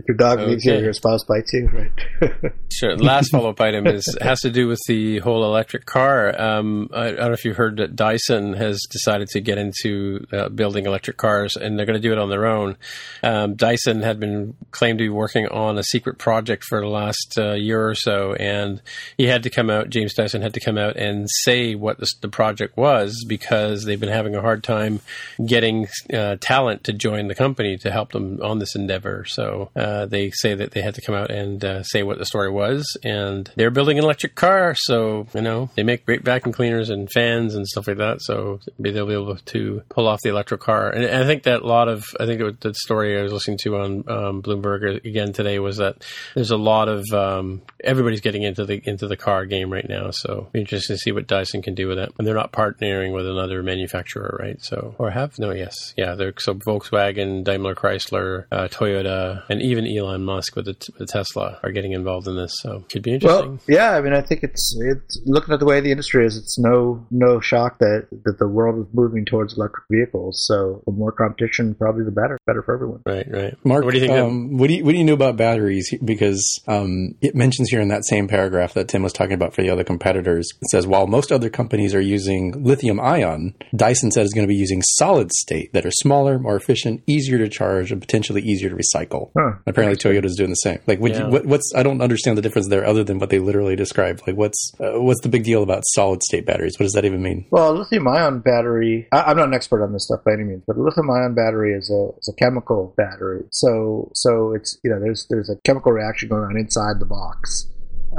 If 0.01 0.07
your 0.07 0.17
dog 0.17 0.39
leaves 0.39 0.65
you, 0.65 0.73
Okay. 0.73 0.83
your 0.83 0.93
spouse 0.93 1.23
bites 1.23 1.53
you. 1.53 1.67
Right. 1.71 2.51
Sure. 2.73 2.95
Last 2.95 3.31
follow 3.31 3.49
up 3.49 3.59
item 3.59 3.85
is 3.85 4.03
has 4.21 4.39
to 4.41 4.49
do 4.49 4.65
with 4.65 4.79
the 4.87 5.19
whole 5.19 5.43
electric 5.43 5.85
car. 5.85 6.33
Um, 6.41 6.89
I, 6.93 7.07
I 7.07 7.11
don't 7.11 7.27
know 7.27 7.33
if 7.33 7.43
you 7.43 7.53
heard 7.53 7.77
that 7.77 7.97
Dyson 7.97 8.53
has 8.53 8.79
decided 8.89 9.27
to 9.31 9.41
get 9.41 9.57
into 9.57 10.25
uh, 10.31 10.47
building 10.47 10.85
electric 10.85 11.17
cars, 11.17 11.57
and 11.57 11.77
they're 11.77 11.85
going 11.85 12.01
to 12.01 12.07
do 12.07 12.13
it 12.13 12.17
on 12.17 12.29
their 12.29 12.45
own. 12.47 12.77
Um, 13.23 13.55
Dyson 13.55 14.01
had 14.01 14.21
been 14.21 14.55
claimed 14.71 14.99
to 14.99 15.03
be 15.03 15.09
working 15.09 15.47
on 15.49 15.77
a 15.77 15.83
secret 15.83 16.17
project 16.17 16.63
for 16.63 16.79
the 16.79 16.87
last 16.87 17.35
uh, 17.37 17.51
year 17.53 17.85
or 17.89 17.93
so, 17.93 18.33
and 18.35 18.81
he 19.17 19.25
had 19.27 19.43
to 19.43 19.49
come 19.49 19.69
out. 19.69 19.89
James 19.89 20.13
Dyson 20.13 20.41
had 20.41 20.53
to 20.53 20.61
come 20.61 20.77
out 20.77 20.95
and 20.95 21.27
say 21.43 21.75
what 21.75 21.99
this, 21.99 22.15
the 22.21 22.29
project 22.29 22.77
was 22.77 23.25
because 23.27 23.83
they've 23.83 23.99
been 23.99 24.09
having 24.09 24.33
a 24.33 24.41
hard 24.41 24.63
time 24.63 25.01
getting 25.45 25.87
uh, 26.13 26.37
talent 26.39 26.85
to 26.85 26.93
join 26.93 27.27
the 27.27 27.35
company 27.35 27.77
to 27.79 27.91
help 27.91 28.13
them 28.13 28.39
on 28.41 28.59
this 28.59 28.75
endeavor. 28.75 29.25
So 29.27 29.69
uh, 29.91 30.06
they 30.06 30.32
say 30.32 30.54
that 30.56 30.71
they 30.71 30.82
had 30.82 30.95
to 30.95 31.01
come 31.01 31.15
out 31.15 31.32
and 31.32 31.63
uh, 31.63 31.84
say 31.84 32.04
what 32.04 32.17
the 32.17 32.25
story 32.25 32.49
was, 32.49 32.97
and 33.04 33.51
they're 33.56 33.71
building 33.71 33.97
an 33.97 34.04
electric 34.04 34.36
car. 34.36 34.73
So 34.75 35.27
you 35.34 35.41
know 35.41 35.69
they 35.75 35.84
make 35.84 36.06
great 36.06 36.23
vacuum 36.23 36.54
cleaners 36.54 36.89
and 36.89 37.12
fans 37.12 37.56
and 37.56 37.67
stuff 37.67 37.88
like 37.88 37.97
that. 37.97 38.21
So 38.21 38.60
maybe 38.77 38.93
they'll 38.93 39.08
be 39.08 39.13
able 39.13 39.36
to 39.36 39.84
pull 39.89 40.08
off 40.08 40.21
the 40.21 40.30
electric 40.30 40.62
car. 40.62 40.89
And 40.89 41.06
I 41.06 41.25
think 41.25 41.43
that 41.43 41.62
a 41.62 41.67
lot 41.67 41.88
of 41.88 42.06
I 42.19 42.25
think 42.25 42.60
the 42.62 42.73
story 42.73 43.19
I 43.19 43.23
was 43.23 43.34
listening 43.34 43.58
to 43.60 43.77
on 43.77 43.89
um, 44.08 44.41
Bloomberg 44.41 45.06
again 45.06 45.34
today 45.34 45.60
was 45.60 45.77
that 45.77 46.04
there's 46.36 46.51
a 46.51 46.58
lot 46.58 46.88
of 46.88 47.04
um, 47.13 47.62
everybody's 47.84 48.21
getting 48.21 48.43
into 48.43 48.65
the 48.65 48.82
into 48.86 49.08
the 49.08 49.17
car 49.17 49.45
game 49.45 49.71
right 49.71 49.88
now. 49.88 50.12
So 50.12 50.49
interesting 50.54 50.95
to 50.95 50.99
see 50.99 51.12
what 51.12 51.27
Dyson 51.27 51.62
can 51.62 51.75
do 51.75 51.88
with 51.88 51.97
it. 51.97 52.12
And 52.17 52.25
they're 52.25 52.36
not 52.36 52.51
partnering 52.51 53.13
with 53.13 53.27
another 53.27 53.63
manufacturer, 53.63 54.38
right? 54.39 54.62
So 54.62 54.95
or 54.97 55.12
have 55.12 55.38
no, 55.39 55.51
yes, 55.51 55.93
yeah. 55.97 56.15
They're 56.15 56.34
so 56.38 56.54
Volkswagen, 56.54 57.43
Daimler 57.43 57.75
Chrysler, 57.75 58.45
uh, 58.51 58.67
Toyota, 58.67 59.43
and 59.49 59.62
even 59.62 59.81
Elon 59.88 60.24
Musk 60.24 60.56
with 60.56 60.65
the, 60.65 60.74
t- 60.74 60.94
the 60.98 61.06
Tesla 61.06 61.60
are 61.63 61.72
getting 61.72 61.91
involved 61.94 62.28
in 62.28 62.36
this. 62.36 62.52
So 62.62 62.84
could 62.91 63.04
be 63.04 63.13
interesting. 63.13 63.50
Well, 63.52 63.60
yeah, 63.67 63.91
I 63.91 64.02
mean, 64.02 64.13
I 64.13 64.22
think 64.22 64.44
it's 64.44 64.76
it's 64.82 65.22
looking 65.26 65.54
at 65.54 65.60
the 65.60 65.65
way 65.65 65.80
the 65.80 65.91
industry 65.91 66.26
is. 66.26 66.38
It's 66.38 66.58
no 66.60 67.06
no 67.12 67.39
shock 67.39 67.80
that 67.80 68.08
that 68.26 68.38
the 68.39 68.48
world 68.48 68.80
is 68.88 68.94
moving 68.94 69.26
towards 69.26 69.56
electric 69.58 69.86
vehicles. 69.91 70.44
So 70.48 70.82
the 70.86 70.91
more 70.91 71.12
competition, 71.12 71.76
probably 71.76 72.04
the 72.06 72.12
better. 72.12 72.38
Better 72.48 72.63
for 72.63 72.74
everyone. 72.76 73.02
right, 73.06 73.28
right. 73.30 73.56
Mark, 73.65 73.84
what 73.86 73.94
do 73.94 74.00
you 74.00 74.08
think? 74.08 74.17
of- 74.17 74.26
Um, 74.28 74.58
what 74.58 74.67
do 74.67 74.74
you 74.76 74.84
what 74.84 74.91
do 74.91 74.98
you 74.98 75.04
know 75.06 75.13
about 75.13 75.38
batteries? 75.38 75.94
Because 76.04 76.62
um, 76.67 77.15
it 77.22 77.36
mentions 77.36 77.70
here 77.70 77.82
in 77.82 77.88
that 77.89 78.06
same 78.06 78.28
paragraph 78.28 78.74
that 78.74 78.88
Tim 78.88 79.04
was 79.04 79.13
talking 79.13 79.34
about 79.34 79.54
for 79.54 79.62
the 79.62 79.70
other 79.70 79.84
competitors. 79.84 80.48
It 80.62 80.70
says 80.72 80.88
while 80.88 81.08
most 81.08 81.32
other 81.32 81.50
companies 81.50 81.94
are 81.96 82.02
using 82.02 82.63
lithium 82.63 83.00
ion, 83.00 83.56
Dyson 83.76 84.12
said 84.12 84.26
is 84.26 84.34
going 84.34 84.46
to 84.48 84.52
be 84.52 84.56
using 84.56 84.82
solid 84.82 85.32
state 85.32 85.72
that 85.74 85.86
are 85.86 85.91
smaller, 85.91 86.39
more 86.39 86.56
efficient, 86.56 87.02
easier 87.08 87.38
to 87.38 87.48
charge, 87.50 87.91
and 87.91 88.02
potentially 88.02 88.41
easier 88.41 88.70
to 88.70 88.76
recycle. 88.76 89.32
Huh. 89.38 89.54
Apparently, 89.65 89.97
Toyota's 89.97 90.36
doing 90.36 90.50
the 90.50 90.56
same. 90.56 90.80
Like, 90.88 91.00
would 91.00 91.12
Yeah. 91.12 91.26
you, 91.26 91.32
what, 91.32 91.45
what's 91.45 91.71
I 91.76 91.84
don't 91.84 92.02
understand 92.02 92.38
the 92.38 92.41
difference 92.41 92.67
there, 92.67 92.86
other 92.86 93.04
than 93.04 93.19
what 93.19 93.30
they 93.30 93.39
literally 93.39 93.76
described. 93.76 94.21
Like, 94.26 94.36
what's 94.36 94.71
uh, 94.80 95.02
what's 95.02 95.21
the 95.21 95.30
big 95.30 95.43
deal 95.43 95.63
about 95.63 95.84
solid 95.93 96.24
state 96.24 96.45
batteries? 96.45 96.74
What 96.80 96.86
does 96.86 96.93
that 96.93 97.06
even 97.06 97.21
mean? 97.21 97.45
Well, 97.52 97.71
a 97.71 97.76
lithium 97.78 98.08
ion 98.08 98.39
battery. 98.39 99.08
I, 99.12 99.24
I'm 99.24 99.38
not 99.38 99.47
an 99.47 99.54
expert 99.54 99.84
on 99.84 99.93
this 99.93 100.06
stuff 100.06 100.24
by 100.26 100.34
any 100.34 100.43
means, 100.43 100.63
but 100.65 100.78
a 100.78 100.82
lithium 100.82 101.10
ion 101.10 101.34
battery 101.34 101.74
is 101.74 101.89
a 101.89 102.10
is 102.19 102.28
a 102.28 102.36
chemical 102.43 102.93
battery. 102.97 103.43
So 103.52 104.12
so 104.15 104.54
it's 104.54 104.78
you 104.84 104.91
know 104.91 105.00
there's 105.00 105.28
there's 105.30 105.50
a 105.50 105.56
chemical 105.65 105.91
reaction 105.91 106.30
going 106.30 106.43
on 106.43 106.58
inside 106.58 107.00
the 107.00 107.06
box. 107.06 107.67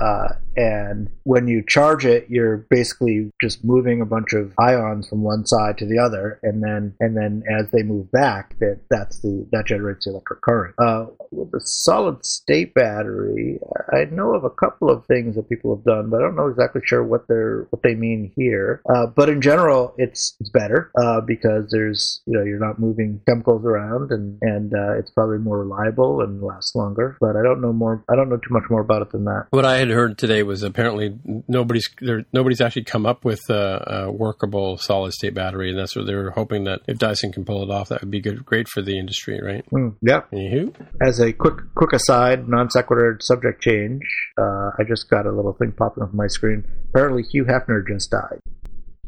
Uh, 0.00 0.28
and 0.56 1.10
when 1.24 1.48
you 1.48 1.62
charge 1.66 2.04
it, 2.04 2.26
you're 2.28 2.58
basically 2.70 3.30
just 3.40 3.64
moving 3.64 4.00
a 4.00 4.06
bunch 4.06 4.32
of 4.32 4.52
ions 4.58 5.08
from 5.08 5.22
one 5.22 5.46
side 5.46 5.78
to 5.78 5.86
the 5.86 5.98
other, 5.98 6.38
and 6.42 6.62
then 6.62 6.94
and 7.00 7.16
then 7.16 7.42
as 7.50 7.70
they 7.70 7.82
move 7.82 8.10
back, 8.10 8.58
that 8.58 8.80
that's 8.90 9.20
the 9.20 9.46
that 9.52 9.66
generates 9.66 10.04
the 10.04 10.10
electric 10.10 10.40
current. 10.42 10.74
Uh, 10.78 11.06
with 11.30 11.50
the 11.52 11.60
solid 11.60 12.24
state 12.24 12.74
battery, 12.74 13.58
I 13.92 14.04
know 14.04 14.34
of 14.34 14.44
a 14.44 14.50
couple 14.50 14.90
of 14.90 15.06
things 15.06 15.36
that 15.36 15.48
people 15.48 15.74
have 15.74 15.84
done, 15.84 16.10
but 16.10 16.18
I 16.18 16.24
don't 16.24 16.36
know 16.36 16.48
exactly 16.48 16.82
sure 16.84 17.02
what 17.02 17.26
they're 17.28 17.66
what 17.70 17.82
they 17.82 17.94
mean 17.94 18.32
here. 18.36 18.82
Uh, 18.92 19.06
but 19.06 19.28
in 19.28 19.40
general, 19.40 19.94
it's 19.98 20.36
it's 20.40 20.50
better 20.50 20.90
uh, 21.00 21.20
because 21.20 21.70
there's 21.70 22.20
you 22.26 22.36
know 22.36 22.44
you're 22.44 22.58
not 22.58 22.78
moving 22.78 23.20
chemicals 23.26 23.64
around, 23.64 24.10
and 24.10 24.38
and 24.42 24.74
uh, 24.74 24.98
it's 24.98 25.10
probably 25.10 25.38
more 25.38 25.60
reliable 25.64 26.20
and 26.20 26.42
lasts 26.42 26.74
longer. 26.74 27.16
But 27.20 27.36
I 27.36 27.42
don't 27.42 27.60
know 27.60 27.72
more. 27.72 28.04
I 28.10 28.16
don't 28.16 28.28
know 28.28 28.36
too 28.36 28.52
much 28.52 28.64
more 28.70 28.80
about 28.80 29.02
it 29.02 29.12
than 29.12 29.24
that. 29.24 29.46
What 29.50 29.64
I 29.64 29.78
had 29.78 29.88
heard 29.88 30.18
today 30.18 30.41
was 30.42 30.62
apparently 30.62 31.18
nobody's 31.48 31.88
there, 32.00 32.24
nobody's 32.32 32.60
actually 32.60 32.84
come 32.84 33.06
up 33.06 33.24
with 33.24 33.40
a, 33.50 34.04
a 34.06 34.12
workable 34.12 34.76
solid 34.78 35.12
state 35.12 35.34
battery, 35.34 35.70
and 35.70 35.78
that's 35.78 35.94
what 35.96 36.06
they 36.06 36.14
were 36.14 36.30
hoping 36.30 36.64
that 36.64 36.80
if 36.86 36.98
Dyson 36.98 37.32
can 37.32 37.44
pull 37.44 37.62
it 37.62 37.70
off, 37.70 37.88
that 37.88 38.00
would 38.00 38.10
be 38.10 38.20
good, 38.20 38.44
great 38.44 38.68
for 38.68 38.82
the 38.82 38.98
industry, 38.98 39.40
right? 39.42 39.64
Mm, 39.70 39.96
yeah. 40.02 40.22
Anywho, 40.32 40.74
As 41.00 41.20
a 41.20 41.32
quick 41.32 41.54
quick 41.74 41.92
aside, 41.92 42.48
non 42.48 42.70
sequitur 42.70 43.18
subject 43.20 43.62
change, 43.62 44.02
uh, 44.38 44.70
I 44.78 44.84
just 44.86 45.08
got 45.10 45.26
a 45.26 45.32
little 45.32 45.52
thing 45.54 45.72
popping 45.72 46.02
up 46.02 46.10
on 46.10 46.16
my 46.16 46.26
screen. 46.28 46.64
Apparently, 46.94 47.22
Hugh 47.22 47.44
Hefner 47.44 47.82
just 47.86 48.10
died. 48.10 48.40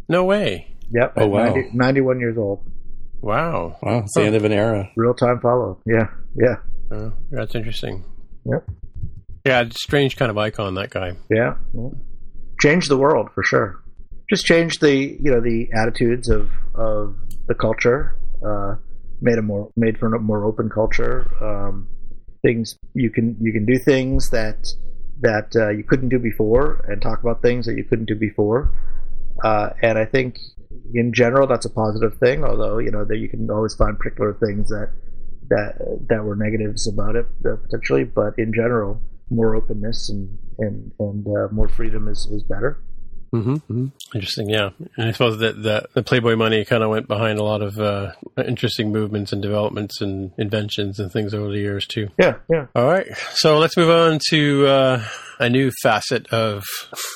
no 0.08 0.24
way. 0.24 0.68
Yep. 0.92 1.14
Oh, 1.16 1.26
wow. 1.28 1.54
90 1.54 1.70
91 1.72 2.20
years 2.20 2.36
old. 2.36 2.62
Wow, 3.22 3.78
Wow, 3.82 4.00
it's 4.00 4.12
the 4.14 4.22
end 4.24 4.36
of 4.36 4.44
an 4.44 4.52
era. 4.52 4.90
Real 4.96 5.14
time 5.14 5.40
follow. 5.40 5.80
Yeah. 5.86 6.08
Yeah. 6.36 6.56
Uh, 6.92 7.10
that's 7.30 7.54
interesting. 7.54 8.04
Yep. 8.44 8.68
Yeah, 9.44 9.64
strange 9.70 10.16
kind 10.16 10.30
of 10.30 10.38
icon 10.38 10.74
that 10.74 10.90
guy. 10.90 11.16
Yeah. 11.30 11.56
Well, 11.72 11.94
Changed 12.60 12.88
the 12.88 12.96
world 12.96 13.28
for 13.34 13.42
sure. 13.42 13.82
Just 14.30 14.46
changed 14.46 14.80
the 14.80 14.94
you 14.94 15.30
know 15.30 15.40
the 15.40 15.68
attitudes 15.74 16.30
of 16.30 16.50
of 16.74 17.16
the 17.46 17.54
culture. 17.54 18.16
Uh, 18.46 18.76
made 19.20 19.38
a 19.38 19.42
more 19.42 19.70
made 19.76 19.98
for 19.98 20.14
a 20.14 20.18
more 20.18 20.44
open 20.44 20.70
culture. 20.70 21.30
Um, 21.42 21.88
things 22.42 22.78
you 22.94 23.10
can 23.10 23.36
you 23.40 23.52
can 23.52 23.66
do 23.66 23.78
things 23.78 24.30
that 24.30 24.66
that 25.20 25.54
uh, 25.56 25.70
you 25.70 25.84
couldn't 25.84 26.08
do 26.08 26.18
before, 26.18 26.84
and 26.88 27.02
talk 27.02 27.20
about 27.20 27.42
things 27.42 27.66
that 27.66 27.76
you 27.76 27.84
couldn't 27.84 28.06
do 28.06 28.14
before. 28.14 28.72
Uh, 29.42 29.70
and 29.82 29.98
I 29.98 30.04
think 30.04 30.38
in 30.94 31.12
general 31.12 31.46
that's 31.46 31.66
a 31.66 31.70
positive 31.70 32.16
thing. 32.18 32.44
Although 32.44 32.78
you 32.78 32.90
know 32.90 33.04
that 33.04 33.18
you 33.18 33.28
can 33.28 33.50
always 33.50 33.74
find 33.74 33.98
particular 33.98 34.32
things 34.34 34.70
that 34.70 34.90
that 35.50 36.06
that 36.08 36.24
were 36.24 36.36
negatives 36.36 36.86
about 36.86 37.16
it 37.16 37.26
uh, 37.44 37.56
potentially, 37.56 38.04
but 38.04 38.38
in 38.38 38.54
general, 38.54 39.02
more 39.30 39.54
openness 39.54 40.08
and 40.10 40.38
and 40.58 40.92
and 40.98 41.26
uh, 41.26 41.48
more 41.52 41.68
freedom 41.68 42.08
is 42.08 42.28
is 42.30 42.42
better. 42.42 42.80
Mm-hmm. 43.34 43.86
Interesting, 44.14 44.48
yeah. 44.48 44.70
And 44.96 45.08
I 45.08 45.10
suppose 45.10 45.38
that 45.38 45.60
the, 45.60 45.88
the 45.92 46.04
Playboy 46.04 46.36
money 46.36 46.64
kind 46.64 46.84
of 46.84 46.90
went 46.90 47.08
behind 47.08 47.40
a 47.40 47.42
lot 47.42 47.62
of 47.62 47.80
uh, 47.80 48.12
interesting 48.46 48.92
movements 48.92 49.32
and 49.32 49.42
developments 49.42 50.00
and 50.00 50.30
inventions 50.38 51.00
and 51.00 51.10
things 51.10 51.34
over 51.34 51.50
the 51.50 51.58
years 51.58 51.84
too. 51.84 52.10
Yeah, 52.16 52.36
yeah. 52.48 52.66
All 52.76 52.86
right, 52.86 53.08
so 53.32 53.58
let's 53.58 53.76
move 53.76 53.90
on 53.90 54.20
to 54.30 54.66
uh, 54.68 55.04
a 55.38 55.48
new 55.48 55.70
facet 55.82 56.26
of 56.32 56.64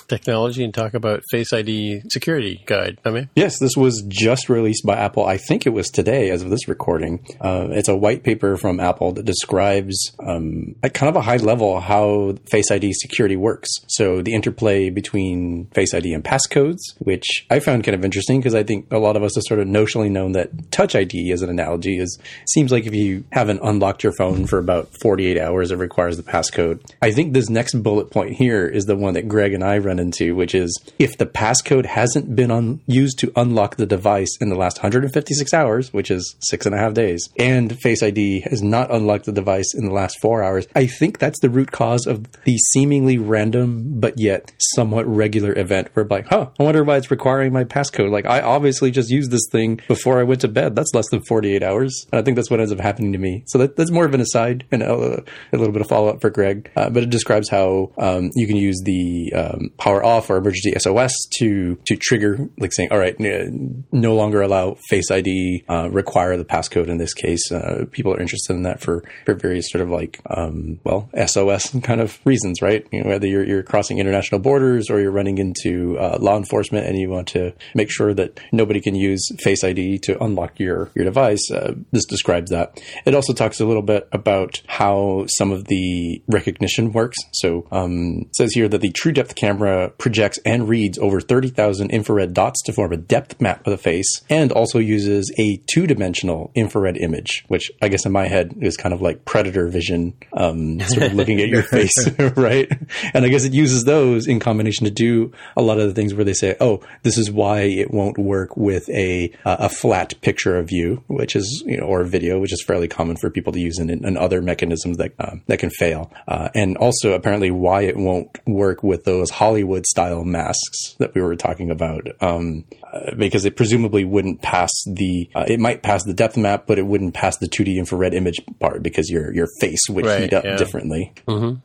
technology 0.09 0.65
and 0.65 0.73
talk 0.75 0.95
about 0.95 1.23
Face 1.31 1.53
ID 1.53 2.03
security 2.11 2.63
guide. 2.67 2.99
I 3.05 3.11
mean, 3.11 3.29
Yes, 3.35 3.59
this 3.59 3.77
was 3.77 4.03
just 4.09 4.49
released 4.49 4.85
by 4.85 4.97
Apple. 4.97 5.25
I 5.27 5.37
think 5.37 5.67
it 5.67 5.71
was 5.71 5.89
today, 5.89 6.31
as 6.31 6.43
of 6.43 6.51
this 6.51 6.69
recording. 6.69 7.25
Uh, 7.41 7.69
it's 7.71 7.89
a 7.89 7.97
white 7.97 8.23
paper 8.25 8.57
from 8.57 8.81
Apple 8.81 9.13
that 9.13 9.25
describes, 9.25 10.13
um, 10.27 10.75
at 10.83 10.95
kind 10.95 11.09
of 11.09 11.17
a 11.17 11.21
high 11.21 11.37
level, 11.37 11.81
how 11.81 12.35
Face 12.51 12.71
ID 12.71 12.93
security 12.93 13.37
works. 13.37 13.69
So 13.89 14.23
the 14.23 14.35
interplay 14.35 14.91
between 14.91 15.67
Face 15.75 15.95
ID 15.95 16.13
and 16.15 16.25
passcodes, 16.25 16.79
which 16.99 17.47
I 17.51 17.61
found 17.61 17.85
kind 17.85 17.95
of 17.95 18.05
interesting 18.05 18.41
because 18.41 18.55
I 18.55 18.63
think 18.63 18.91
a 18.93 18.99
lot 18.99 19.17
of 19.17 19.23
us 19.23 19.35
have 19.35 19.45
sort 19.45 19.61
of 19.61 19.67
notionally 19.69 20.11
known 20.11 20.33
that 20.33 20.71
Touch 20.71 20.95
ID, 20.95 21.31
as 21.33 21.43
an 21.43 21.51
analogy, 21.51 21.99
is 21.99 22.19
seems 22.49 22.73
like 22.73 22.87
if 22.87 22.95
you 22.95 23.25
haven't 23.33 23.61
unlocked 23.63 24.03
your 24.03 24.13
phone 24.13 24.47
for 24.47 24.59
about 24.59 24.89
48 25.01 25.39
hours, 25.39 25.71
it 25.71 25.77
requires 25.77 26.17
the 26.17 26.23
passcode. 26.23 26.81
I 27.03 27.13
think 27.13 27.33
this 27.33 27.49
next 27.49 27.75
bullet 27.83 28.08
point 28.11 28.37
here 28.37 28.67
is 28.67 28.87
the 28.87 28.97
one 28.97 29.15
that 29.15 29.29
Greg 29.29 29.55
and 29.55 29.65
I 29.65 29.79
run 29.79 29.99
into, 29.99 30.35
which 30.35 30.55
is 30.55 30.79
if 30.99 31.17
the 31.17 31.27
passcode 31.27 31.87
hasn't 31.87 32.35
been 32.35 32.51
un- 32.51 32.81
used 32.87 33.19
to 33.21 33.33
unlock 33.37 33.77
the 33.77 33.87
device 33.87 34.37
in 34.41 34.49
the 34.49 34.57
last 34.57 34.79
156 34.79 35.55
hours, 35.55 35.93
which 35.93 36.11
is 36.11 36.37
six 36.41 36.67
and 36.67 36.75
a 36.75 36.79
half 36.79 36.95
days, 36.95 37.29
and 37.39 37.79
Face 37.81 38.03
ID 38.03 38.41
has 38.41 38.63
not 38.63 38.93
unlocked 38.93 39.27
the 39.27 39.33
device 39.33 39.75
in 39.75 39.85
the 39.85 39.93
last 39.93 40.19
four 40.21 40.43
hours, 40.43 40.67
I 40.75 40.87
think 40.87 41.19
that's 41.19 41.41
the 41.41 41.51
root 41.51 41.73
cause 41.73 42.07
of 42.07 42.27
the 42.45 42.57
seemingly 42.73 43.19
random 43.19 44.01
but 44.01 44.19
yet 44.19 44.53
somewhat 44.75 45.07
regular 45.07 45.57
event 45.59 45.89
where, 45.95 46.07
like, 46.07 46.27
huh, 46.27 46.49
I 46.59 46.63
wonder 46.63 46.85
why 46.85 46.97
it's 46.97 47.11
requiring 47.11 47.53
my 47.53 47.65
passcode. 47.65 48.11
Like, 48.11 48.27
I 48.27 48.41
obviously 48.41 48.91
just 48.91 49.11
used 49.11 49.31
this 49.31 49.47
thing 49.51 49.81
before 49.89 50.21
I 50.21 50.25
went 50.25 50.41
to 50.43 50.49
bed. 50.49 50.75
That's 50.75 50.95
less 50.95 51.09
than 51.11 51.23
48 51.23 51.63
hours. 51.63 52.07
And 52.13 52.19
I 52.19 52.23
think 52.23 52.37
that's 52.37 52.51
what 52.51 52.61
ends 52.61 52.73
up 52.73 52.81
happening 52.81 53.13
to 53.13 53.19
me. 53.19 53.45
So 53.47 53.59
that, 53.59 53.77
that's 53.77 53.91
more 53.91 54.05
of 54.05 54.15
an 54.15 54.21
aside 54.21 54.67
and 54.71 54.83
a, 54.83 55.23
a 55.53 55.57
little 55.57 55.73
bit 55.73 55.83
of 55.83 55.89
follow 55.89 56.09
up 56.09 56.21
for 56.21 56.31
Greg. 56.31 56.71
Uh, 56.77 56.91
but 56.91 57.03
it 57.03 57.11
describes 57.11 57.49
how 57.49 57.93
um, 57.99 58.31
you 58.35 58.47
can 58.47 58.57
use 58.57 58.81
the 58.85 59.33
um, 59.35 59.71
power 59.77 60.05
off 60.05 60.31
or 60.31 60.37
emergency 60.37 60.73
SOS 60.79 61.13
to 61.39 61.77
to 61.87 61.97
trigger, 61.97 62.49
like 62.59 62.73
saying, 62.73 62.91
all 62.93 62.99
right, 62.99 63.17
no 63.19 64.15
longer 64.15 64.43
allow 64.43 64.77
Face 64.89 65.11
ID, 65.11 65.65
uh, 65.69 65.89
require 65.91 66.37
the 66.37 66.45
passcode 66.45 66.89
in 66.89 66.99
this 66.99 67.15
case. 67.15 67.51
Uh, 67.51 67.87
people 67.91 68.13
are 68.15 68.21
interested 68.21 68.55
in 68.55 68.63
that 68.63 68.81
for, 68.81 69.03
for 69.25 69.35
various 69.35 69.71
sort 69.71 69.83
of 69.83 69.91
like, 69.91 70.21
um, 70.31 70.79
well, 70.85 71.11
SOS 71.27 71.75
kind 71.83 72.01
of 72.01 72.19
reasons, 72.25 72.63
right? 72.63 72.87
You 72.93 73.03
know, 73.03 73.11
whether 73.11 73.27
you're, 73.27 73.45
you're 73.45 73.63
crossing 73.63 73.99
international 73.99 74.41
borders 74.41 74.91
or 74.91 75.01
you're 75.01 75.11
running 75.11 75.39
into 75.39 75.99
uh, 75.99 76.19
law 76.21 76.37
enforcement 76.37 76.87
and 76.87 76.99
you 76.99 77.09
want 77.11 77.29
to 77.29 77.53
make 77.75 77.91
sure 77.91 78.15
that 78.15 78.41
nobody 78.53 78.81
can 78.81 78.95
use 78.95 79.21
Face 79.41 79.65
ID 79.65 79.99
to 80.01 80.23
unlock 80.23 80.59
your, 80.59 80.91
your 80.95 81.05
device. 81.05 81.51
Uh, 81.51 81.75
this 81.93 82.05
describes 82.05 82.51
that. 82.51 82.81
It 83.05 83.15
also 83.15 83.33
talks 83.33 83.61
a 83.61 83.67
little 83.67 83.83
bit 83.83 84.09
about 84.13 84.63
how 84.67 85.27
some 85.37 85.53
of 85.53 85.65
the 85.65 86.23
recognition 86.29 86.93
works. 86.93 87.19
So 87.33 87.67
um, 87.71 87.88
it 87.93 88.37
says 88.37 88.53
here 88.53 88.69
that 88.69 88.81
the 88.81 88.91
True 88.91 89.13
Depth 89.13 89.35
camera 89.35 89.91
projects 89.91 90.39
and 90.45 90.69
reads 90.69 90.99
over 90.99 91.21
30,000 91.21 91.91
infrared 91.91 92.35
dots 92.35 92.63
to 92.63 92.73
form 92.73 92.93
a 92.93 92.97
depth 92.97 93.41
map 93.41 93.67
of 93.67 93.71
the 93.71 93.79
face 93.79 94.23
and 94.29 94.53
also 94.53 94.79
uses 94.79 95.33
a 95.39 95.61
two 95.69 95.87
dimensional 95.87 96.51
infrared 96.55 96.97
image, 96.97 97.45
which 97.49 97.71
I 97.83 97.89
guess 97.89 98.07
in 98.07 98.13
my 98.13 98.29
head 98.29 98.55
is 98.61 98.77
kind 98.77 98.95
of 98.95 99.01
like 99.01 99.25
predator 99.25 99.69
vision, 99.69 100.15
um, 100.33 100.81
sort 100.81 101.05
of 101.05 101.15
looking 101.15 101.41
at 101.41 101.49
your 101.49 101.63
face, 101.75 101.93
right? 102.37 102.71
And 103.15 103.25
I 103.25 103.29
guess 103.29 103.45
it 103.45 103.53
uses 103.53 103.85
those 103.85 104.27
in 104.27 104.41
combination 104.41 104.85
to 104.85 104.91
do 104.91 105.33
a 105.57 105.63
lot 105.63 105.79
of 105.79 105.89
the 105.89 105.95
things 105.95 106.15
where 106.15 106.25
they 106.25 106.35
say, 106.35 106.57
oh, 106.61 106.81
this 107.03 107.19
is 107.19 107.31
why 107.31 107.61
it 107.63 107.91
won't 107.91 108.19
work 108.19 108.57
with 108.57 108.89
a, 108.91 109.33
uh, 109.45 109.57
a 109.61 109.69
flat 109.69 110.15
picture 110.21 110.59
of 110.59 110.71
you, 110.71 111.03
which 111.07 111.37
is, 111.37 111.63
you 111.67 111.77
know, 111.77 111.85
or 111.85 112.05
video, 112.05 112.39
which 112.39 112.53
is 112.53 112.63
fairly 112.67 112.89
common 112.89 113.17
for 113.17 113.31
people 113.31 113.53
to 113.53 113.61
use 113.61 113.79
in, 113.79 113.91
in 113.91 114.17
other 114.17 114.43
mechanisms 114.43 114.97
that, 114.99 115.13
um, 115.19 115.43
that 115.47 115.59
can 115.59 115.71
fail. 115.71 116.13
Uh, 116.27 116.49
and 116.55 116.77
also 116.77 117.13
apparently 117.13 117.51
why 117.51 117.78
it 117.83 117.97
won't 117.97 118.29
work 118.47 118.83
with 118.83 119.05
those 119.05 119.31
Hollywood 119.31 119.87
style 119.87 120.25
masks 120.25 120.95
that 120.99 121.15
we 121.15 121.23
were 121.23 121.37
talking 121.37 121.71
about. 121.71 122.07
Um, 122.21 122.65
uh, 122.93 123.15
because 123.17 123.45
it 123.45 123.55
presumably 123.57 124.05
wouldn't 124.05 124.41
pass 124.41 124.71
the, 124.87 125.29
uh, 125.35 125.45
it 125.47 125.61
might 125.61 125.83
pass 125.83 126.05
the 126.05 126.15
depth 126.15 126.37
map, 126.39 126.67
but 126.67 126.79
it 126.79 126.87
wouldn't 126.87 127.13
pass 127.13 127.37
the 127.37 127.47
2D 127.47 127.77
infrared 127.77 128.15
image 128.15 128.41
part 128.61 128.83
because 128.83 129.11
your, 129.11 129.33
your 129.35 129.47
face 129.61 129.81
would 129.91 130.07
Right, 130.07 130.23
heat 130.23 130.33
up 130.33 130.45
yeah. 130.45 130.57
differently. 130.57 131.13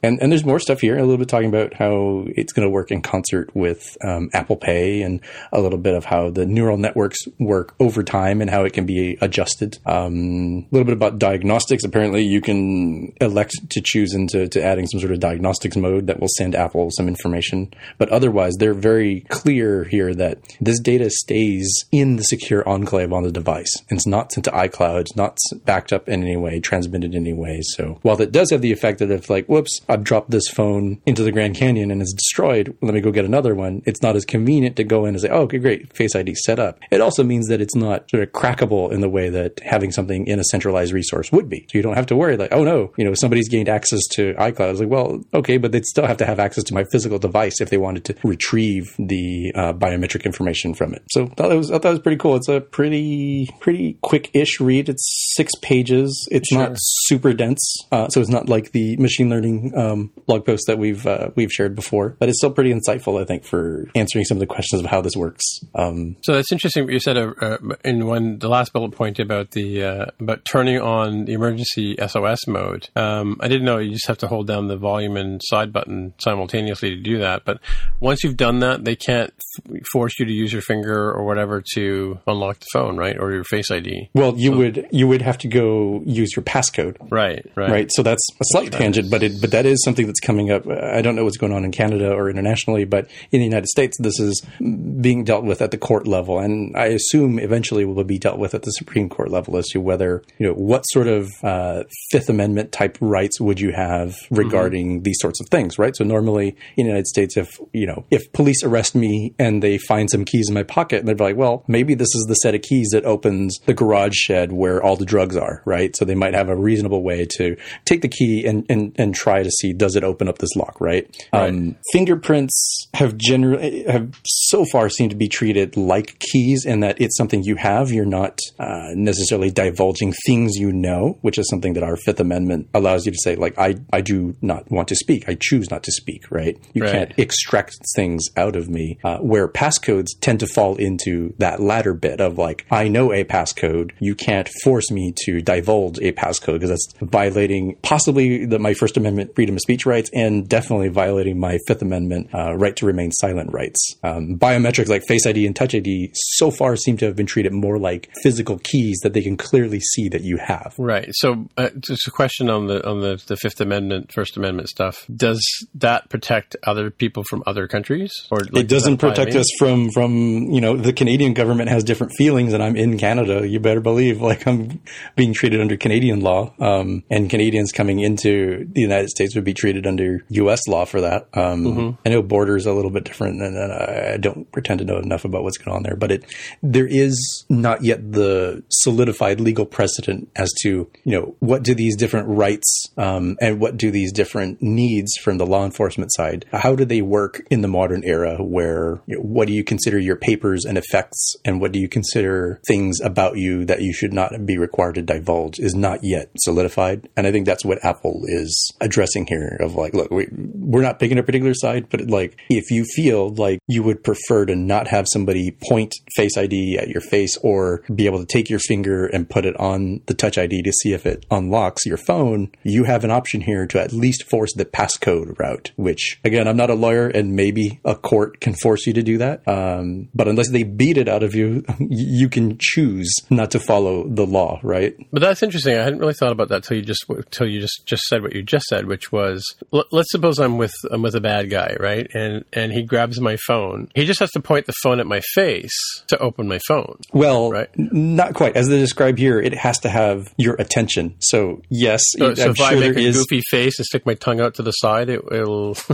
And, 0.03 0.21
and 0.21 0.31
there's 0.31 0.43
more 0.43 0.59
stuff 0.59 0.81
here, 0.81 0.97
a 0.97 1.01
little 1.01 1.17
bit 1.17 1.29
talking 1.29 1.47
about 1.47 1.73
how 1.73 2.25
it's 2.27 2.51
going 2.51 2.67
to 2.67 2.69
work 2.69 2.91
in 2.91 3.01
concert 3.01 3.55
with 3.55 3.97
um, 4.03 4.29
Apple 4.33 4.57
Pay 4.57 5.01
and 5.01 5.21
a 5.53 5.61
little 5.61 5.77
bit 5.77 5.95
of 5.95 6.03
how 6.03 6.29
the 6.29 6.45
neural 6.45 6.77
networks 6.77 7.19
work 7.39 7.73
over 7.79 8.03
time 8.03 8.41
and 8.41 8.49
how 8.49 8.65
it 8.65 8.73
can 8.73 8.85
be 8.85 9.17
adjusted. 9.21 9.77
Um, 9.85 10.67
a 10.71 10.75
little 10.75 10.85
bit 10.85 10.93
about 10.93 11.19
diagnostics. 11.19 11.85
Apparently, 11.85 12.23
you 12.23 12.41
can 12.41 13.13
elect 13.21 13.53
to 13.69 13.81
choose 13.81 14.13
into 14.13 14.47
to 14.49 14.61
adding 14.63 14.87
some 14.87 14.99
sort 14.99 15.13
of 15.13 15.19
diagnostics 15.19 15.77
mode 15.77 16.02
that 16.07 16.19
will 16.19 16.29
send 16.37 16.55
Apple 16.55 16.89
some 16.91 17.07
information. 17.07 17.73
But 17.97 18.09
otherwise, 18.09 18.53
they're 18.57 18.73
very 18.73 19.21
clear 19.29 19.83
here 19.85 20.13
that 20.15 20.39
this 20.59 20.79
data 20.79 21.09
stays 21.09 21.85
in 21.91 22.15
the 22.15 22.23
secure 22.23 22.67
enclave 22.67 23.13
on 23.13 23.23
the 23.23 23.31
device. 23.31 23.71
It's 23.89 24.07
not 24.07 24.31
sent 24.31 24.45
to 24.45 24.51
iCloud, 24.51 25.01
it's 25.01 25.15
not 25.15 25.37
backed 25.65 25.93
up 25.93 26.07
in 26.07 26.23
any 26.23 26.37
way, 26.37 26.59
transmitted 26.59 27.15
in 27.15 27.23
any 27.23 27.33
way. 27.33 27.61
So 27.61 27.99
while 28.01 28.15
that 28.17 28.31
does 28.31 28.51
have 28.51 28.61
the 28.61 28.71
effect 28.71 28.99
that 28.99 29.11
if 29.11 29.29
like, 29.29 29.45
whoops, 29.47 29.81
I've 29.87 30.03
dropped 30.03 30.31
this 30.31 30.47
phone 30.47 31.01
into 31.05 31.23
the 31.23 31.31
Grand 31.31 31.55
Canyon 31.55 31.91
and 31.91 32.01
it's 32.01 32.13
destroyed, 32.13 32.75
let 32.81 32.93
me 32.93 33.01
go 33.01 33.11
get 33.11 33.25
another 33.25 33.55
one. 33.55 33.81
It's 33.85 34.01
not 34.01 34.15
as 34.15 34.25
convenient 34.25 34.75
to 34.77 34.83
go 34.83 35.05
in 35.05 35.15
and 35.15 35.21
say, 35.21 35.29
oh, 35.29 35.41
okay, 35.43 35.57
great, 35.57 35.95
Face 35.95 36.15
ID 36.15 36.35
set 36.35 36.59
up. 36.59 36.79
It 36.91 37.01
also 37.01 37.23
means 37.23 37.47
that 37.47 37.61
it's 37.61 37.75
not 37.75 38.09
sort 38.09 38.23
of 38.23 38.31
crackable 38.31 38.91
in 38.91 39.01
the 39.01 39.09
way 39.09 39.29
that 39.29 39.59
having 39.61 39.91
something 39.91 40.27
in 40.27 40.39
a 40.39 40.43
centralized 40.45 40.93
resource 40.93 41.31
would 41.31 41.49
be. 41.49 41.61
So 41.69 41.77
you 41.77 41.81
don't 41.81 41.95
have 41.95 42.07
to 42.07 42.15
worry 42.15 42.37
like, 42.37 42.51
oh 42.51 42.63
no, 42.63 42.91
you 42.97 43.05
know, 43.05 43.13
somebody's 43.13 43.49
gained 43.49 43.69
access 43.69 44.01
to 44.13 44.33
iCloud. 44.33 44.71
It's 44.71 44.79
like, 44.79 44.89
well, 44.89 45.23
okay, 45.33 45.57
but 45.57 45.73
it's 45.75 45.92
still 45.93 46.07
have 46.07 46.17
to 46.17 46.25
have 46.25 46.39
access 46.39 46.63
to 46.65 46.73
my 46.73 46.83
physical 46.91 47.19
device 47.19 47.61
if 47.61 47.69
they 47.69 47.77
wanted 47.77 48.03
to 48.05 48.15
retrieve 48.23 48.95
the 48.97 49.51
uh, 49.53 49.73
biometric 49.73 50.25
information 50.25 50.73
from 50.73 50.91
it. 50.95 51.03
So 51.11 51.25
I 51.25 51.35
thought 51.35 51.51
it 51.51 51.55
was 51.55 51.69
I 51.69 51.75
thought 51.77 51.89
it 51.89 51.91
was 51.91 51.99
pretty 51.99 52.17
cool. 52.17 52.35
It's 52.35 52.49
a 52.49 52.61
pretty 52.61 53.47
pretty 53.59 53.97
quick-ish 54.01 54.59
read. 54.59 54.89
It's 54.89 55.05
six 55.35 55.51
pages. 55.61 56.27
It's 56.31 56.49
Sure. 56.49 56.59
not 56.69 56.75
super 56.79 57.31
dense, 57.33 57.61
uh, 57.91 58.07
so 58.09 58.19
it's 58.21 58.29
not 58.29 58.49
like 58.49 58.71
the 58.71 58.97
machine 58.97 59.29
learning 59.29 59.71
um, 59.77 60.11
blog 60.27 60.45
post 60.45 60.63
that 60.67 60.77
we've 60.79 61.05
uh, 61.05 61.29
we've 61.35 61.51
shared 61.51 61.75
before. 61.75 62.15
But 62.19 62.29
it's 62.29 62.39
still 62.39 62.51
pretty 62.51 62.73
insightful, 62.73 63.21
I 63.21 63.25
think, 63.25 63.45
for 63.45 63.85
answering 63.95 64.25
some 64.25 64.37
of 64.37 64.39
the 64.39 64.47
questions 64.47 64.81
of 64.81 64.87
how 64.89 65.01
this 65.01 65.15
works. 65.15 65.43
Um, 65.75 66.15
So 66.23 66.33
that's 66.33 66.51
interesting. 66.51 66.85
What 66.85 66.93
you 66.93 66.99
said 66.99 67.17
uh, 67.17 67.33
uh, 67.39 67.57
in 67.85 68.07
one 68.07 68.39
the 68.39 68.49
last 68.49 68.73
bullet 68.73 68.91
point 68.93 69.19
about 69.19 69.51
the 69.51 69.83
uh, 69.83 70.05
about 70.19 70.43
turning 70.45 70.79
on 70.81 71.25
the 71.25 71.33
emergency 71.33 71.95
SOS 72.05 72.47
mode. 72.47 72.89
Um, 72.95 73.37
I 73.39 73.47
didn't 73.47 73.65
know 73.65 73.77
you 73.77 73.91
just 73.91 74.07
have 74.07 74.17
to 74.19 74.27
hold 74.27 74.47
down 74.47 74.67
the 74.67 74.77
volume 74.77 75.15
and 75.17 75.39
side 75.43 75.71
button 75.71 75.82
simultaneously 76.17 76.91
to 76.91 77.01
do 77.01 77.19
that. 77.19 77.43
But 77.45 77.59
once 77.99 78.23
you've 78.23 78.37
done 78.37 78.59
that, 78.59 78.83
they 78.85 78.95
can't 78.95 79.33
f- 79.57 79.81
force 79.91 80.19
you 80.19 80.25
to 80.25 80.31
use 80.31 80.53
your 80.53 80.61
finger 80.61 81.11
or 81.11 81.25
whatever 81.25 81.63
to 81.75 82.19
unlock 82.27 82.59
the 82.59 82.65
phone, 82.73 82.97
right, 82.97 83.17
or 83.17 83.31
your 83.31 83.43
Face 83.43 83.69
ID. 83.71 84.09
well, 84.13 84.33
you 84.37 84.51
would 84.51 84.87
you 84.91 85.07
would 85.07 85.21
have 85.21 85.37
to 85.39 85.47
go 85.47 86.01
use 86.05 86.35
your 86.35 86.43
passcode. 86.43 86.95
Right, 87.11 87.45
right, 87.55 87.69
right? 87.69 87.91
So 87.91 88.03
that's 88.03 88.25
a 88.39 88.45
slight 88.45 88.71
tangent, 88.71 89.11
but 89.11 89.21
it 89.23 89.41
but 89.41 89.51
that 89.51 89.65
is 89.65 89.83
something 89.83 90.05
that's 90.07 90.19
coming 90.19 90.51
up. 90.51 90.67
I 90.67 91.01
don't 91.01 91.15
know 91.15 91.23
what's 91.23 91.37
going 91.37 91.53
on 91.53 91.65
in 91.65 91.71
Canada 91.71 92.11
or 92.11 92.29
internationally, 92.29 92.85
but 92.85 93.07
in 93.31 93.39
the 93.39 93.45
United 93.45 93.67
States, 93.67 93.97
this 93.99 94.19
is 94.19 94.41
being 94.59 95.23
dealt 95.23 95.43
with 95.43 95.61
at 95.61 95.71
the 95.71 95.77
court 95.77 96.07
level, 96.07 96.39
and 96.39 96.75
I 96.77 96.85
assume 96.87 97.39
eventually 97.39 97.85
will 97.85 98.03
be 98.03 98.17
dealt 98.17 98.39
with 98.39 98.53
at 98.55 98.63
the 98.63 98.71
Supreme 98.71 99.09
Court 99.09 99.29
level 99.29 99.57
as 99.57 99.67
to 99.69 99.79
whether 99.79 100.23
you 100.37 100.47
know 100.47 100.53
what 100.53 100.83
sort 100.83 101.07
of 101.07 101.29
uh, 101.43 101.83
Fifth 102.11 102.29
Amendment 102.29 102.71
type 102.71 102.97
rights 103.01 103.39
would 103.39 103.59
you 103.59 103.71
have 103.71 104.15
regarding 104.31 105.03
these 105.03 105.17
sorts 105.19 105.39
of 105.41 105.47
things, 105.49 105.72
right? 105.77 105.95
So 105.95 106.03
normally 106.03 106.55
in 106.77 106.85
the 106.85 106.89
United 106.89 107.07
States, 107.07 107.37
if 107.37 107.59
you 107.73 107.87
know 107.87 108.05
if 108.11 108.31
police 108.33 108.63
arrest 108.63 108.95
me 108.95 109.33
and 109.39 109.61
they 109.61 109.77
find 109.77 110.09
some 110.09 110.25
keys 110.25 110.47
in 110.49 110.53
my 110.53 110.63
pocket, 110.63 111.05
they're 111.05 111.15
like, 111.15 111.35
well, 111.35 111.63
maybe 111.67 111.95
this 111.95 112.13
is 112.15 112.25
the 112.27 112.35
set 112.35 112.55
of 112.55 112.61
keys 112.61 112.89
that 112.91 113.05
opens 113.05 113.57
the 113.65 113.73
garage 113.73 114.15
shed 114.15 114.51
where 114.51 114.83
all 114.83 114.95
the 114.95 115.05
drugs 115.05 115.37
are, 115.37 115.61
right? 115.65 115.95
So 115.95 116.05
they 116.05 116.15
might 116.15 116.33
have 116.33 116.49
a 116.49 116.55
reasonable 116.55 117.03
way 117.03 117.27
to 117.37 117.55
take 117.85 118.01
the 118.01 118.07
key 118.07 118.45
and 118.45 118.65
and, 118.69 118.95
and 118.97 119.15
try 119.15 119.43
to 119.43 119.51
see 119.51 119.73
does 119.73 119.95
it 119.95 120.03
open 120.03 120.27
up 120.27 120.37
this 120.39 120.55
lock, 120.55 120.79
right? 120.79 121.05
Um, 121.31 121.75
fingerprints 121.91 122.87
have 122.93 123.17
generally 123.17 123.83
have 123.83 124.19
so 124.25 124.65
far 124.71 124.89
seemed 124.89 125.11
to 125.11 125.17
be 125.17 125.27
treated 125.27 125.75
like 125.77 126.19
keys 126.19 126.65
in 126.65 126.81
that 126.81 126.99
it's 127.01 127.17
something 127.17 127.43
you 127.43 127.55
have. 127.55 127.91
You're 127.91 128.05
not 128.05 128.39
uh, 128.59 128.89
necessarily 128.95 129.51
divulging 129.51 130.13
things 130.25 130.55
you 130.55 130.71
know, 130.71 131.17
which 131.21 131.37
is 131.37 131.49
something 131.49 131.73
that 131.73 131.83
our 131.83 131.95
Fifth 131.97 132.19
Amendment 132.19 132.69
allows 132.73 133.05
you 133.05 133.11
to 133.11 133.17
say, 133.21 133.35
like 133.35 133.57
I 133.57 133.75
I 133.91 134.01
do 134.01 134.35
not 134.41 134.69
want 134.71 134.87
to 134.89 134.95
speak. 134.95 135.27
I 135.27 135.37
choose 135.39 135.52
not 135.71 135.83
to 135.83 135.91
speak. 135.91 136.29
Right? 136.31 136.57
You 136.73 136.83
Right. 136.83 136.91
can't 136.91 137.13
extract 137.17 137.75
things 137.95 138.25
out 138.37 138.55
of 138.55 138.69
me. 138.69 138.97
Uh, 139.03 139.17
where 139.19 139.47
passcodes 139.47 140.07
tend 140.21 140.39
to 140.41 140.47
fall 140.47 140.75
into 140.75 141.33
that 141.39 141.59
latter 141.59 141.93
bit 141.93 142.19
of 142.21 142.37
like 142.37 142.65
I 142.71 142.87
know 142.87 143.11
a 143.13 143.23
passcode. 143.23 143.91
You 143.99 144.15
can't 144.15 144.49
force 144.63 144.91
me 144.91 145.13
to 145.25 145.41
divulge 145.41 145.99
a 145.99 146.11
passcode 146.11 146.53
because 146.59 146.69
that's 146.69 146.87
violating 147.01 147.75
possibly 147.81 148.45
the, 148.45 148.59
my 148.59 148.73
First 148.73 148.97
Amendment 148.97 149.35
freedom 149.35 149.55
of 149.55 149.61
speech 149.61 149.85
rights 149.85 150.09
and 150.13 150.47
definitely 150.47 150.89
violating 150.89 151.39
my 151.39 151.57
Fifth 151.67 151.81
Amendment 151.81 152.29
uh, 152.33 152.55
right 152.55 152.75
to 152.77 152.85
remain 152.85 153.11
silent 153.11 153.51
rights. 153.53 153.95
Um, 154.03 154.37
biometrics 154.37 154.89
like 154.89 155.03
Face 155.07 155.25
ID 155.25 155.45
and 155.45 155.55
Touch 155.55 155.75
ID 155.75 156.11
so 156.13 156.51
far 156.51 156.75
seem 156.75 156.97
to 156.97 157.05
have 157.05 157.15
been 157.15 157.25
treated 157.25 157.53
more 157.53 157.77
like 157.77 158.09
physical 158.21 158.59
keys 158.63 158.99
that 159.03 159.13
they 159.13 159.21
can 159.21 159.37
clearly 159.37 159.79
see 159.79 160.09
that 160.09 160.21
you 160.21 160.37
have. 160.37 160.73
Right. 160.77 161.09
So, 161.13 161.45
uh, 161.57 161.69
just 161.79 162.07
a 162.07 162.11
question 162.11 162.49
on 162.49 162.67
the 162.67 162.85
on 162.87 163.01
the, 163.01 163.21
the 163.27 163.37
Fifth 163.37 163.61
Amendment, 163.61 164.11
First 164.11 164.37
Amendment 164.37 164.69
stuff. 164.69 165.05
Does 165.15 165.42
that 165.75 166.09
protect 166.09 166.55
other 166.63 166.89
people 166.89 167.23
from 167.23 167.43
other 167.45 167.67
countries, 167.67 168.11
or 168.31 168.39
like, 168.39 168.63
it 168.63 168.67
doesn't 168.67 168.67
does 168.67 168.83
that 168.83 168.93
apply 168.93 169.09
to 169.09 169.15
protect 169.15 169.35
us 169.35 169.47
from 169.57 169.89
from 169.91 170.51
you 170.51 170.61
know 170.61 170.77
the 170.77 170.93
Canadian 170.93 171.33
government 171.33 171.69
has 171.69 171.83
different 171.83 172.13
feelings, 172.13 172.53
and 172.53 172.63
I'm 172.63 172.75
in 172.75 172.97
Canada. 172.97 173.47
You 173.47 173.59
better 173.59 173.81
believe 173.81 174.21
like 174.29 174.47
I'm 174.47 174.81
being 175.15 175.33
treated 175.33 175.61
under 175.61 175.77
Canadian 175.77 176.21
law, 176.21 176.53
um, 176.59 177.03
and 177.09 177.29
Canadians 177.29 177.71
coming 177.71 177.99
into 177.99 178.67
the 178.71 178.81
United 178.81 179.09
States 179.09 179.35
would 179.35 179.43
be 179.43 179.53
treated 179.53 179.85
under 179.85 180.23
U.S. 180.29 180.67
law 180.67 180.85
for 180.85 181.01
that. 181.01 181.27
Um, 181.33 181.73
Mm-hmm. 181.73 182.01
I 182.05 182.09
know 182.09 182.21
borders 182.21 182.67
are 182.67 182.71
a 182.71 182.73
little 182.73 182.91
bit 182.91 183.03
different, 183.03 183.41
and, 183.41 183.55
and 183.55 183.71
I 183.71 184.17
don't 184.17 184.51
pretend 184.51 184.79
to 184.79 184.85
know 184.85 184.97
enough 184.97 185.25
about 185.25 185.43
what's 185.43 185.57
going 185.57 185.75
on 185.75 185.83
there, 185.83 185.95
but 185.95 186.11
it 186.11 186.25
there 186.61 186.87
is 186.87 187.45
not 187.49 187.83
yet 187.83 188.11
the 188.11 188.63
solidified 188.69 189.39
legal 189.39 189.65
precedent 189.65 190.29
as 190.35 190.51
to 190.61 190.89
you 191.03 191.19
know 191.19 191.35
what 191.39 191.63
do 191.63 191.73
these 191.73 191.95
different 191.95 192.27
rights 192.27 192.87
um, 192.97 193.37
and 193.41 193.59
what 193.59 193.77
do 193.77 193.91
these 193.91 194.11
different 194.11 194.61
needs 194.61 195.11
from 195.33 195.39
the 195.39 195.47
law 195.47 195.65
enforcement 195.65 196.13
side 196.13 196.45
how 196.53 196.75
do 196.75 196.85
they 196.85 197.01
work 197.01 197.41
in 197.49 197.61
the 197.61 197.67
modern 197.67 198.03
era 198.03 198.37
where 198.37 199.01
you 199.07 199.15
know, 199.15 199.21
what 199.21 199.47
do 199.47 199.53
you 199.53 199.63
consider 199.63 199.97
your 199.97 200.15
papers 200.15 200.63
and 200.63 200.77
effects 200.77 201.35
and 201.43 201.59
what 201.59 201.71
do 201.71 201.79
you 201.79 201.89
consider 201.89 202.61
things 202.67 203.01
about 203.01 203.35
you 203.35 203.65
that 203.65 203.81
you 203.81 203.91
should 203.91 204.13
not 204.13 204.45
be 204.45 204.59
required 204.59 204.93
to 204.93 205.01
divulge 205.01 205.57
is 205.59 205.73
not 205.73 206.03
yet 206.03 206.29
solidified? 206.37 207.09
And 207.17 207.25
i 207.25 207.31
think 207.31 207.47
that's 207.47 207.65
what 207.65 207.83
apple 207.83 208.21
is 208.25 208.71
addressing 208.79 209.25
here 209.25 209.57
of 209.59 209.73
like 209.73 209.95
look 209.95 210.11
we, 210.11 210.27
we're 210.31 210.83
not 210.83 210.99
picking 210.99 211.17
a 211.17 211.23
particular 211.23 211.55
side 211.55 211.89
but 211.89 212.01
like 212.01 212.37
if 212.51 212.69
you 212.69 212.85
feel 212.85 213.33
like 213.33 213.59
you 213.67 213.81
would 213.81 214.03
prefer 214.03 214.45
to 214.45 214.55
not 214.55 214.87
have 214.87 215.07
somebody 215.07 215.57
point 215.67 215.95
face 216.15 216.37
id 216.37 216.77
at 216.77 216.89
your 216.89 217.01
face 217.01 217.37
or 217.37 217.83
be 217.95 218.05
able 218.05 218.19
to 218.19 218.25
take 218.27 218.51
your 218.51 218.59
finger 218.59 219.07
and 219.07 219.31
put 219.31 219.45
it 219.45 219.59
on 219.59 219.99
the 220.05 220.13
touch 220.13 220.37
id 220.37 220.61
to 220.61 220.71
see 220.71 220.93
if 220.93 221.07
it 221.07 221.25
unlocks 221.31 221.87
your 221.87 221.97
phone 221.97 222.51
you 222.63 222.83
have 222.83 223.03
an 223.03 223.09
option 223.09 223.41
here 223.41 223.65
to 223.65 223.81
at 223.81 223.91
least 223.91 224.29
force 224.29 224.53
the 224.53 224.65
passcode 224.65 225.22
route 225.39 225.71
which 225.75 226.19
again 226.23 226.47
i'm 226.47 226.57
not 226.57 226.69
a 226.69 226.73
lawyer 226.73 227.07
and 227.07 227.35
maybe 227.35 227.79
a 227.85 227.95
court 227.95 228.39
can 228.39 228.53
force 228.53 228.85
you 228.87 228.93
to 228.93 229.03
do 229.03 229.17
that 229.17 229.45
um, 229.47 230.09
but 230.13 230.27
unless 230.27 230.49
they 230.49 230.63
beat 230.63 230.97
it 230.97 231.07
out 231.07 231.23
of 231.23 231.33
you 231.35 231.63
you 231.79 232.29
can 232.29 232.57
choose 232.59 233.11
not 233.29 233.51
to 233.51 233.59
follow 233.59 234.07
the 234.07 234.25
law 234.25 234.59
right 234.63 234.95
But 235.11 235.21
that's 235.21 235.43
interesting. 235.43 235.75
I 235.77 235.83
hadn't 235.83 235.99
really 235.99 236.13
thought 236.13 236.31
about 236.31 236.49
that 236.49 236.63
till 236.63 236.77
you 236.77 236.83
just 236.83 237.05
till 237.31 237.47
you 237.47 237.59
just 237.61 237.85
just 237.85 238.03
said 238.03 238.21
what 238.21 238.33
you 238.33 238.41
just 238.43 238.65
said, 238.65 238.85
which 238.87 239.11
was 239.11 239.43
l- 239.73 239.85
let's 239.91 240.11
suppose 240.11 240.39
I'm 240.39 240.57
with 240.57 240.73
I'm 240.91 241.01
with 241.01 241.15
a 241.15 241.21
bad 241.21 241.49
guy, 241.49 241.75
right? 241.79 242.07
And 242.13 242.43
and 242.53 242.71
he 242.71 242.83
grabs 242.83 243.19
my 243.19 243.37
phone. 243.47 243.89
He 243.95 244.05
just 244.05 244.19
has 244.19 244.31
to 244.31 244.39
point 244.39 244.65
the 244.65 244.73
phone 244.83 244.99
at 244.99 245.05
my 245.07 245.21
face 245.33 245.73
to 246.07 246.17
open 246.19 246.47
my 246.47 246.59
phone. 246.67 246.97
Well, 247.13 247.51
Right. 247.51 247.69
n- 247.77 248.15
not 248.15 248.33
quite. 248.33 248.55
As 248.55 248.67
they 248.69 248.79
describe 248.79 249.17
here, 249.17 249.39
it 249.39 249.53
has 249.53 249.79
to 249.79 249.89
have 249.89 250.33
your 250.37 250.55
attention. 250.55 251.15
So, 251.19 251.61
yes, 251.69 252.01
So, 252.17 252.29
I'm 252.29 252.35
so 252.35 252.49
if 252.51 252.61
I 252.61 252.71
sure 252.71 252.79
make 252.79 252.93
there 252.95 253.03
a 253.03 253.07
is. 253.07 253.17
goofy 253.17 253.41
face 253.49 253.77
and 253.79 253.85
stick 253.85 254.05
my 254.05 254.13
tongue 254.15 254.39
out 254.41 254.55
to 254.55 254.63
the 254.63 254.71
side, 254.71 255.09
it, 255.13 255.21
it'll. 255.31 255.77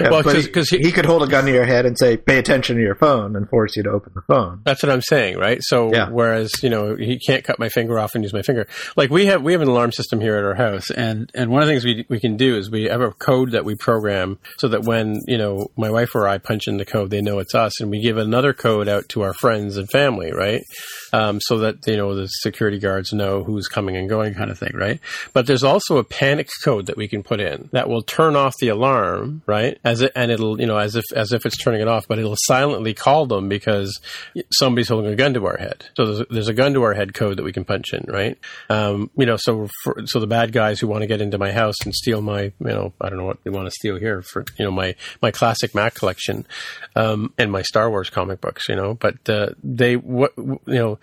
Yeah, 0.00 0.10
well, 0.10 0.22
but 0.22 0.36
he, 0.36 0.42
because 0.42 0.68
he, 0.68 0.92
could 0.92 1.06
hold 1.06 1.22
a 1.22 1.26
gun 1.26 1.46
to 1.46 1.52
your 1.52 1.64
head 1.64 1.86
and 1.86 1.98
say, 1.98 2.16
"Pay 2.16 2.38
attention 2.38 2.76
to 2.76 2.82
your 2.82 2.94
phone," 2.94 3.34
and 3.34 3.48
force 3.48 3.76
you 3.76 3.82
to 3.84 3.90
open 3.90 4.12
the 4.14 4.20
phone. 4.22 4.60
That's 4.64 4.82
what 4.82 4.92
I'm 4.92 5.00
saying, 5.00 5.38
right? 5.38 5.58
So 5.62 5.90
Yeah. 5.92 6.10
whereas 6.10 6.52
you 6.62 6.68
know 6.68 6.96
he 6.96 7.18
can't 7.18 7.44
cut 7.44 7.58
my 7.58 7.68
finger 7.70 7.98
off 7.98 8.14
and 8.14 8.22
use 8.22 8.32
my 8.34 8.42
finger, 8.42 8.66
like 8.96 9.10
we 9.10 9.26
have 9.26 9.42
we 9.42 9.52
have 9.52 9.62
an 9.62 9.68
alarm 9.68 9.92
system 9.92 10.20
here 10.20 10.36
at 10.36 10.44
our 10.44 10.54
house, 10.54 10.90
and 10.90 11.30
and 11.34 11.50
one 11.50 11.62
of 11.62 11.68
the 11.68 11.72
things 11.72 11.84
we 11.84 12.04
we 12.08 12.20
can 12.20 12.36
do 12.36 12.56
is 12.56 12.70
we 12.70 12.84
have 12.84 13.00
a 13.00 13.10
code 13.12 13.52
that 13.52 13.64
we 13.64 13.74
program 13.74 14.38
so 14.58 14.68
that 14.68 14.82
when 14.82 15.20
you 15.26 15.38
know 15.38 15.68
my 15.76 15.90
wife 15.90 16.14
or 16.14 16.28
I 16.28 16.38
punch 16.38 16.68
in 16.68 16.76
the 16.76 16.84
code, 16.84 17.10
they 17.10 17.22
know 17.22 17.38
it's 17.38 17.54
us, 17.54 17.80
and 17.80 17.90
we 17.90 18.00
give 18.02 18.18
another 18.18 18.52
code 18.52 18.88
out 18.88 19.08
to 19.10 19.22
our 19.22 19.32
friends 19.34 19.76
and 19.78 19.88
family, 19.90 20.32
right? 20.32 20.62
Um, 21.12 21.40
so 21.40 21.58
that 21.58 21.86
you 21.86 21.96
know 21.96 22.14
the 22.14 22.26
security 22.26 22.78
guards 22.78 23.12
know 23.12 23.44
who's 23.44 23.68
coming 23.68 23.96
and 23.96 24.08
going, 24.08 24.34
kind 24.34 24.50
of 24.50 24.58
thing, 24.58 24.72
right? 24.74 25.00
But 25.32 25.46
there's 25.46 25.64
also 25.64 25.96
a 25.96 26.04
panic 26.04 26.48
code 26.64 26.86
that 26.86 26.96
we 26.96 27.08
can 27.08 27.22
put 27.22 27.40
in 27.40 27.68
that 27.72 27.88
will 27.88 28.02
turn 28.02 28.36
off 28.36 28.54
the 28.60 28.65
alarm, 28.68 29.42
right? 29.46 29.78
As 29.84 30.00
it 30.00 30.12
and 30.14 30.30
it'll 30.30 30.60
you 30.60 30.66
know 30.66 30.78
as 30.78 30.96
if 30.96 31.04
as 31.14 31.32
if 31.32 31.46
it's 31.46 31.56
turning 31.56 31.80
it 31.80 31.88
off, 31.88 32.06
but 32.08 32.18
it'll 32.18 32.36
silently 32.36 32.94
call 32.94 33.26
them 33.26 33.48
because 33.48 34.00
somebody's 34.52 34.88
holding 34.88 35.12
a 35.12 35.16
gun 35.16 35.34
to 35.34 35.46
our 35.46 35.56
head. 35.58 35.86
So 35.96 36.06
there's 36.06 36.28
there's 36.30 36.48
a 36.48 36.54
gun 36.54 36.74
to 36.74 36.82
our 36.82 36.94
head 36.94 37.14
code 37.14 37.38
that 37.38 37.44
we 37.44 37.52
can 37.52 37.64
punch 37.64 37.92
in, 37.92 38.04
right? 38.08 38.38
Um, 38.68 39.10
you 39.16 39.26
know, 39.26 39.36
so 39.36 39.68
for, 39.82 40.02
so 40.06 40.20
the 40.20 40.26
bad 40.26 40.52
guys 40.52 40.80
who 40.80 40.88
want 40.88 41.02
to 41.02 41.06
get 41.06 41.20
into 41.20 41.38
my 41.38 41.52
house 41.52 41.76
and 41.84 41.94
steal 41.94 42.20
my, 42.20 42.42
you 42.42 42.52
know, 42.60 42.92
I 43.00 43.08
don't 43.08 43.18
know 43.18 43.24
what 43.24 43.42
they 43.44 43.50
want 43.50 43.66
to 43.66 43.70
steal 43.70 43.96
here 43.96 44.22
for, 44.22 44.44
you 44.58 44.64
know, 44.64 44.70
my 44.70 44.94
my 45.22 45.30
classic 45.30 45.74
Mac 45.74 45.94
collection 45.94 46.46
um, 46.94 47.32
and 47.38 47.50
my 47.50 47.62
Star 47.62 47.90
Wars 47.90 48.10
comic 48.10 48.40
books, 48.40 48.68
you 48.68 48.76
know. 48.76 48.94
But 48.94 49.28
uh, 49.28 49.50
they, 49.62 49.96
what 49.96 50.32
you 50.36 50.60
know, 50.66 50.98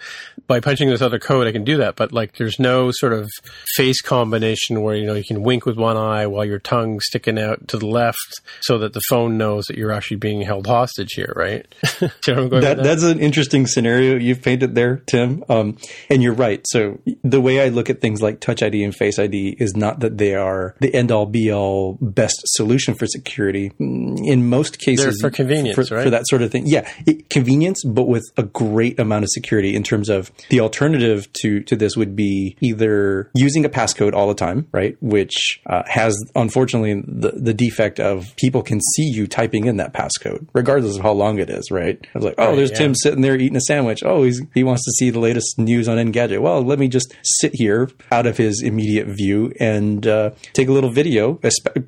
by 0.47 0.59
punching 0.59 0.89
this 0.89 1.01
other 1.01 1.19
code, 1.19 1.47
I 1.47 1.51
can 1.51 1.63
do 1.63 1.77
that. 1.77 1.95
But 1.95 2.11
like, 2.11 2.37
there's 2.37 2.59
no 2.59 2.91
sort 2.91 3.13
of 3.13 3.29
face 3.75 4.01
combination 4.01 4.81
where 4.81 4.95
you 4.95 5.05
know 5.05 5.13
you 5.13 5.23
can 5.23 5.43
wink 5.43 5.65
with 5.65 5.77
one 5.77 5.97
eye 5.97 6.27
while 6.27 6.45
your 6.45 6.59
tongue's 6.59 7.05
sticking 7.07 7.39
out 7.39 7.52
to 7.67 7.77
the 7.77 7.85
left, 7.87 8.41
so 8.61 8.77
that 8.79 8.93
the 8.93 9.01
phone 9.09 9.37
knows 9.37 9.65
that 9.65 9.77
you're 9.77 9.91
actually 9.91 10.17
being 10.17 10.41
held 10.41 10.67
hostage 10.67 11.13
here, 11.13 11.33
right? 11.35 11.65
Do 11.99 12.09
you 12.27 12.35
know 12.35 12.41
I'm 12.43 12.49
going 12.49 12.61
That, 12.61 12.77
that? 12.77 12.83
that's 12.83 13.03
an 13.03 13.19
interesting 13.19 13.67
scenario 13.67 14.15
you've 14.17 14.41
painted 14.41 14.75
there, 14.75 14.97
Tim. 15.07 15.43
Um, 15.49 15.77
and 16.09 16.21
you're 16.23 16.33
right. 16.33 16.63
So 16.67 16.99
the 17.23 17.41
way 17.41 17.61
I 17.61 17.69
look 17.69 17.89
at 17.89 18.01
things 18.01 18.21
like 18.21 18.39
Touch 18.39 18.61
ID 18.63 18.83
and 18.83 18.95
Face 18.95 19.19
ID 19.19 19.57
is 19.59 19.75
not 19.75 19.99
that 20.01 20.17
they 20.17 20.35
are 20.35 20.75
the 20.79 20.93
end 20.93 21.11
all 21.11 21.25
be 21.25 21.51
all 21.51 21.97
best 22.01 22.39
solution 22.45 22.93
for 22.95 23.05
security. 23.07 23.71
Mm, 23.79 24.17
In 24.25 24.49
most 24.49 24.79
cases, 24.79 25.17
They're 25.19 25.29
for 25.29 25.35
convenience, 25.35 25.75
for, 25.75 25.95
right? 25.95 26.03
for 26.03 26.09
that 26.09 26.27
sort 26.27 26.41
of 26.41 26.51
thing. 26.51 26.63
Yeah, 26.67 26.89
it, 27.05 27.29
convenience, 27.29 27.83
but 27.83 28.07
with 28.07 28.23
a 28.37 28.43
great 28.43 28.99
amount 28.99 29.23
of 29.23 29.29
security. 29.29 29.75
In 29.75 29.83
terms 29.83 30.09
of 30.09 30.31
the 30.49 30.59
alternative 30.59 31.27
to 31.41 31.61
to 31.63 31.75
this 31.75 31.95
would 31.97 32.15
be 32.15 32.55
either 32.61 33.29
using 33.35 33.65
a 33.65 33.69
passcode 33.69 34.13
all 34.13 34.27
the 34.27 34.33
time, 34.35 34.67
right? 34.71 34.95
Which 35.01 35.61
uh, 35.65 35.83
has 35.87 36.15
unfortunately 36.35 37.01
the 37.05 37.31
the 37.43 37.53
defect 37.53 37.99
of 37.99 38.33
people 38.37 38.63
can 38.63 38.79
see 38.95 39.03
you 39.03 39.27
typing 39.27 39.65
in 39.65 39.77
that 39.77 39.93
passcode, 39.93 40.47
regardless 40.53 40.95
of 40.95 41.03
how 41.03 41.11
long 41.11 41.39
it 41.39 41.49
is, 41.49 41.69
right? 41.71 41.99
I 42.01 42.17
was 42.17 42.25
like, 42.25 42.35
oh, 42.37 42.47
Right, 42.49 42.55
there's 42.55 42.71
yeah. 42.71 42.77
Tim 42.77 42.95
sitting 42.95 43.21
there 43.21 43.35
eating 43.35 43.57
a 43.57 43.61
sandwich. 43.61 44.01
Oh, 44.03 44.23
he's, 44.23 44.41
he 44.53 44.63
wants 44.63 44.85
to 44.85 44.91
see 44.91 45.09
the 45.09 45.19
latest 45.19 45.59
news 45.59 45.87
on 45.87 45.97
Engadget. 45.97 46.39
Well, 46.41 46.61
let 46.63 46.79
me 46.79 46.87
just 46.87 47.13
sit 47.21 47.53
here 47.53 47.89
out 48.11 48.25
of 48.25 48.37
his 48.37 48.61
immediate 48.61 49.07
view 49.07 49.53
and 49.59 50.05
uh, 50.07 50.31
take 50.53 50.67
a 50.67 50.71
little 50.71 50.89
video, 50.89 51.39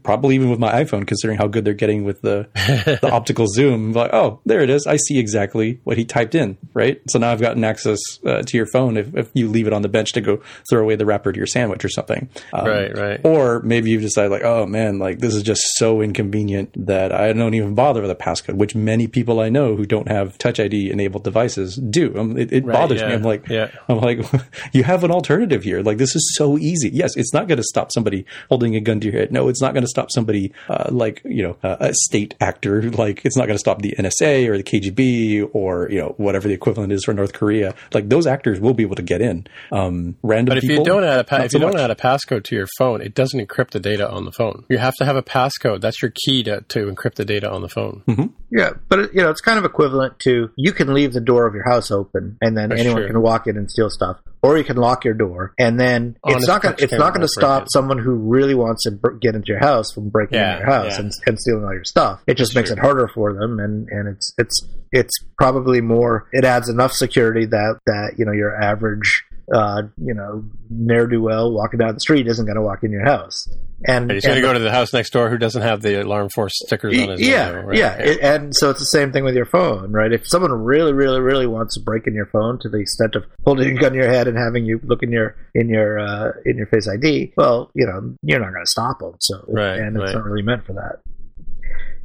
probably 0.03 0.35
even 0.35 0.49
with 0.49 0.59
my 0.59 0.71
iPhone, 0.83 1.07
considering 1.07 1.37
how 1.37 1.47
good 1.47 1.63
they're 1.65 1.73
getting 1.73 2.03
with 2.03 2.21
the, 2.21 2.47
the 3.01 3.11
optical 3.11 3.47
zoom. 3.47 3.93
Like, 3.93 4.13
oh, 4.13 4.41
there 4.45 4.61
it 4.61 4.69
is. 4.69 4.85
I 4.87 4.97
see 4.97 5.19
exactly 5.19 5.79
what 5.83 5.97
he 5.97 6.05
typed 6.05 6.35
in, 6.35 6.57
right? 6.73 7.01
So 7.09 7.19
now 7.19 7.31
I've 7.31 7.41
gotten 7.41 7.63
access 7.63 7.99
uh, 8.25 8.41
to 8.41 8.57
your 8.57 8.65
phone 8.67 8.97
if, 8.97 9.15
if 9.15 9.29
you 9.33 9.47
leave 9.47 9.67
it 9.67 9.73
on 9.73 9.81
the 9.81 9.89
bench 9.89 10.11
to 10.13 10.21
go 10.21 10.41
throw 10.69 10.81
away 10.81 10.95
the 10.95 11.05
wrapper 11.05 11.31
to 11.31 11.37
your 11.37 11.47
sandwich 11.47 11.85
or 11.85 11.89
something. 11.89 12.29
Um, 12.53 12.65
Right, 12.65 12.97
right. 12.97 13.21
Or 13.23 13.61
maybe 13.61 13.91
you 13.91 13.99
decide 14.01 14.31
like, 14.31 14.43
oh 14.43 14.65
man, 14.65 14.97
like 14.97 15.19
this 15.19 15.34
is 15.35 15.43
just 15.43 15.61
so 15.75 16.01
inconvenient 16.01 16.71
that 16.87 17.11
I 17.11 17.31
don't 17.33 17.53
even 17.53 17.75
bother 17.75 18.01
with 18.01 18.11
a 18.11 18.15
passcode, 18.15 18.55
which 18.55 18.75
many 18.75 19.07
people 19.07 19.39
I 19.39 19.49
know 19.49 19.75
who 19.75 19.85
don't 19.85 20.07
have 20.07 20.37
Touch 20.37 20.59
ID 20.59 20.89
enabled 20.91 21.23
devices 21.23 21.75
do. 21.75 22.17
Um, 22.17 22.37
it 22.37 22.51
it 22.51 22.65
Right, 22.65 22.73
bothers 22.73 23.01
me. 23.01 23.13
I'm 23.13 23.21
like, 23.21 23.47
yeah. 23.49 23.69
I'm 23.87 23.99
like, 23.99 24.19
you 24.73 24.83
have 24.83 25.03
an 25.03 25.11
alternative 25.11 25.63
here. 25.63 25.81
Like 25.81 25.97
this 25.97 26.15
is 26.15 26.33
so 26.35 26.57
easy. 26.57 26.89
Yes, 26.91 27.15
it's 27.15 27.33
not 27.33 27.47
going 27.47 27.57
to 27.57 27.63
stop 27.63 27.91
somebody 27.91 28.25
holding 28.49 28.75
a 28.75 28.79
gun 28.81 28.99
to 29.01 29.07
your 29.11 29.19
head. 29.19 29.31
No, 29.31 29.49
it's 29.49 29.61
not 29.61 29.73
going 29.73 29.83
to 29.83 29.89
stop 29.89 30.09
somebody 30.11 30.51
uh, 30.69 30.89
like 30.89 31.21
you 31.25 31.43
know 31.43 31.57
uh, 31.63 31.77
a 31.79 31.93
state 31.93 32.33
actor. 32.39 32.89
Like 32.89 33.25
it's 33.25 33.37
not 33.37 33.45
going 33.47 33.55
to 33.55 33.59
stop 33.59 33.81
the 33.81 33.93
NSA 33.99 34.47
or 34.47 34.57
the 34.57 34.63
KGB 34.63 35.49
or 35.53 35.89
you 35.91 35.99
know 35.99 36.13
whatever 36.17 36.47
the 36.47 36.53
equivalent 36.53 36.91
is 36.93 37.03
for 37.03 37.13
North 37.13 37.33
Korea. 37.33 37.75
Like 37.93 38.09
those 38.09 38.25
actors 38.27 38.59
will 38.59 38.73
be 38.73 38.83
able 38.83 38.95
to 38.95 39.01
get 39.03 39.21
in. 39.21 39.47
Um, 39.71 40.15
random 40.23 40.51
But 40.53 40.57
if 40.57 40.61
people, 40.61 40.77
you 40.85 40.85
don't 40.85 41.03
add 41.03 41.19
a 41.19 41.23
pa- 41.23 41.37
if 41.37 41.43
you 41.43 41.49
so 41.49 41.59
don't 41.59 41.73
much. 41.73 41.81
add 41.81 41.91
a 41.91 41.95
passcode 41.95 42.43
to 42.45 42.55
your 42.55 42.67
phone, 42.77 43.01
it 43.01 43.13
doesn't 43.13 43.39
encrypt 43.45 43.71
the 43.71 43.79
data 43.79 44.09
on 44.09 44.25
the 44.25 44.31
phone. 44.31 44.65
You 44.69 44.77
have 44.77 44.95
to 44.95 45.05
have 45.05 45.15
a 45.15 45.21
passcode. 45.25 45.81
That's 45.81 46.01
your 46.01 46.11
key 46.25 46.43
to, 46.43 46.61
to 46.69 46.91
encrypt 46.91 47.15
the 47.15 47.25
data 47.25 47.49
on 47.51 47.61
the 47.61 47.69
phone. 47.69 48.03
Yeah, 48.51 48.71
but 48.89 49.13
you 49.13 49.21
know, 49.21 49.29
it's 49.29 49.41
kind 49.41 49.57
of 49.59 49.65
equivalent 49.65 50.19
to 50.19 50.49
you 50.55 50.71
can 50.71 50.93
leave 50.93 51.13
the 51.13 51.19
door 51.21 51.45
of 51.47 51.53
your 51.53 51.65
house 51.69 51.91
open, 51.91 52.37
and 52.41 52.57
then 52.57 52.69
That's 52.69 52.81
anyone 52.81 53.01
true. 53.01 53.07
can 53.07 53.21
walk 53.21 53.47
in 53.47 53.57
and 53.57 53.69
steal 53.69 53.89
stuff, 53.89 54.17
or 54.41 54.57
you 54.57 54.63
can 54.63 54.77
lock 54.77 55.03
your 55.03 55.13
door, 55.13 55.53
and 55.59 55.79
then 55.79 56.17
Honest 56.23 56.37
it's 56.39 56.47
not 56.47 56.61
going 56.61 56.73
folks 56.73 56.83
it's 56.83 56.91
can't 56.91 57.01
going 57.13 57.21
to 57.21 57.27
stop 57.27 57.63
it. 57.63 57.71
someone 57.73 57.97
who 57.97 58.15
really 58.15 58.55
wants 58.55 58.83
to 58.83 58.91
br- 58.91 59.11
get 59.13 59.35
into 59.35 59.47
your 59.47 59.59
house 59.59 59.91
from 59.91 60.09
breaking 60.09 60.37
Yeah, 60.37 60.53
into 60.53 60.65
your 60.65 60.71
house 60.73 60.91
yeah. 60.93 60.99
and, 60.99 61.11
and 61.27 61.39
stealing 61.39 61.65
all 61.65 61.73
your 61.73 61.83
stuff. 61.83 62.21
It 62.27 62.35
just 62.37 62.55
makes 62.55 62.69
true. 62.69 62.77
it 62.77 62.81
harder 62.81 63.07
for 63.13 63.33
them, 63.33 63.59
and 63.59 63.89
and 63.89 64.07
it's 64.07 64.33
it's 64.37 64.67
it's 64.91 65.13
probably 65.37 65.81
more. 65.81 66.27
It 66.31 66.45
adds 66.45 66.69
enough 66.69 66.93
security 66.93 67.45
that 67.47 67.79
that 67.87 68.13
you 68.17 68.25
know 68.25 68.31
your 68.31 68.55
average. 68.61 69.23
Uh, 69.53 69.83
you 70.03 70.11
know, 70.15 70.43
ne'er 70.71 71.05
do 71.05 71.21
well 71.21 71.51
walking 71.53 71.77
down 71.77 71.93
the 71.93 71.99
street 71.99 72.25
isn't 72.25 72.45
going 72.47 72.55
to 72.55 72.63
walk 72.63 72.83
in 72.83 72.91
your 72.91 73.05
house, 73.05 73.47
and 73.83 74.09
He's 74.11 74.25
going 74.25 74.35
to 74.35 74.41
go 74.41 74.53
to 74.53 74.59
the 74.59 74.71
house 74.71 74.93
next 74.93 75.11
door 75.11 75.29
who 75.29 75.37
doesn't 75.37 75.61
have 75.61 75.81
the 75.81 76.01
alarm 76.01 76.29
force 76.29 76.53
stickers 76.65 76.97
on 76.97 77.09
his 77.09 77.21
yeah, 77.21 77.51
window. 77.51 77.67
Right? 77.67 77.77
yeah, 77.77 77.93
It- 77.97 78.19
and 78.21 78.55
so 78.55 78.69
it's 78.69 78.79
the 78.79 78.85
same 78.85 79.11
thing 79.11 79.23
with 79.23 79.35
your 79.35 79.45
phone, 79.45 79.91
right? 79.91 80.11
If 80.11 80.27
someone 80.27 80.51
really, 80.51 80.93
really, 80.93 81.19
really 81.19 81.47
wants 81.47 81.75
to 81.75 81.81
break 81.81 82.07
in 82.07 82.13
your 82.13 82.27
phone 82.27 82.59
to 82.59 82.69
the 82.69 82.77
extent 82.77 83.15
of 83.15 83.25
holding 83.45 83.77
a 83.77 83.79
gun 83.79 83.91
to 83.91 83.97
your 83.97 84.09
head 84.09 84.27
and 84.27 84.37
having 84.37 84.65
you 84.65 84.79
look 84.83 85.03
in 85.03 85.11
your 85.11 85.35
in 85.53 85.69
your 85.69 85.99
uh, 85.99 86.31
in 86.45 86.57
your 86.57 86.67
Face 86.67 86.87
ID, 86.87 87.33
well, 87.37 87.69
you 87.73 87.85
know, 87.85 88.15
you're 88.23 88.39
not 88.39 88.51
going 88.53 88.63
to 88.65 88.69
stop 88.71 88.99
them. 88.99 89.13
So, 89.19 89.43
Right, 89.47 89.77
and 89.79 89.95
it's 89.97 90.05
right. 90.05 90.15
not 90.15 90.23
really 90.23 90.41
meant 90.43 90.65
for 90.65 90.73
that. 90.73 90.99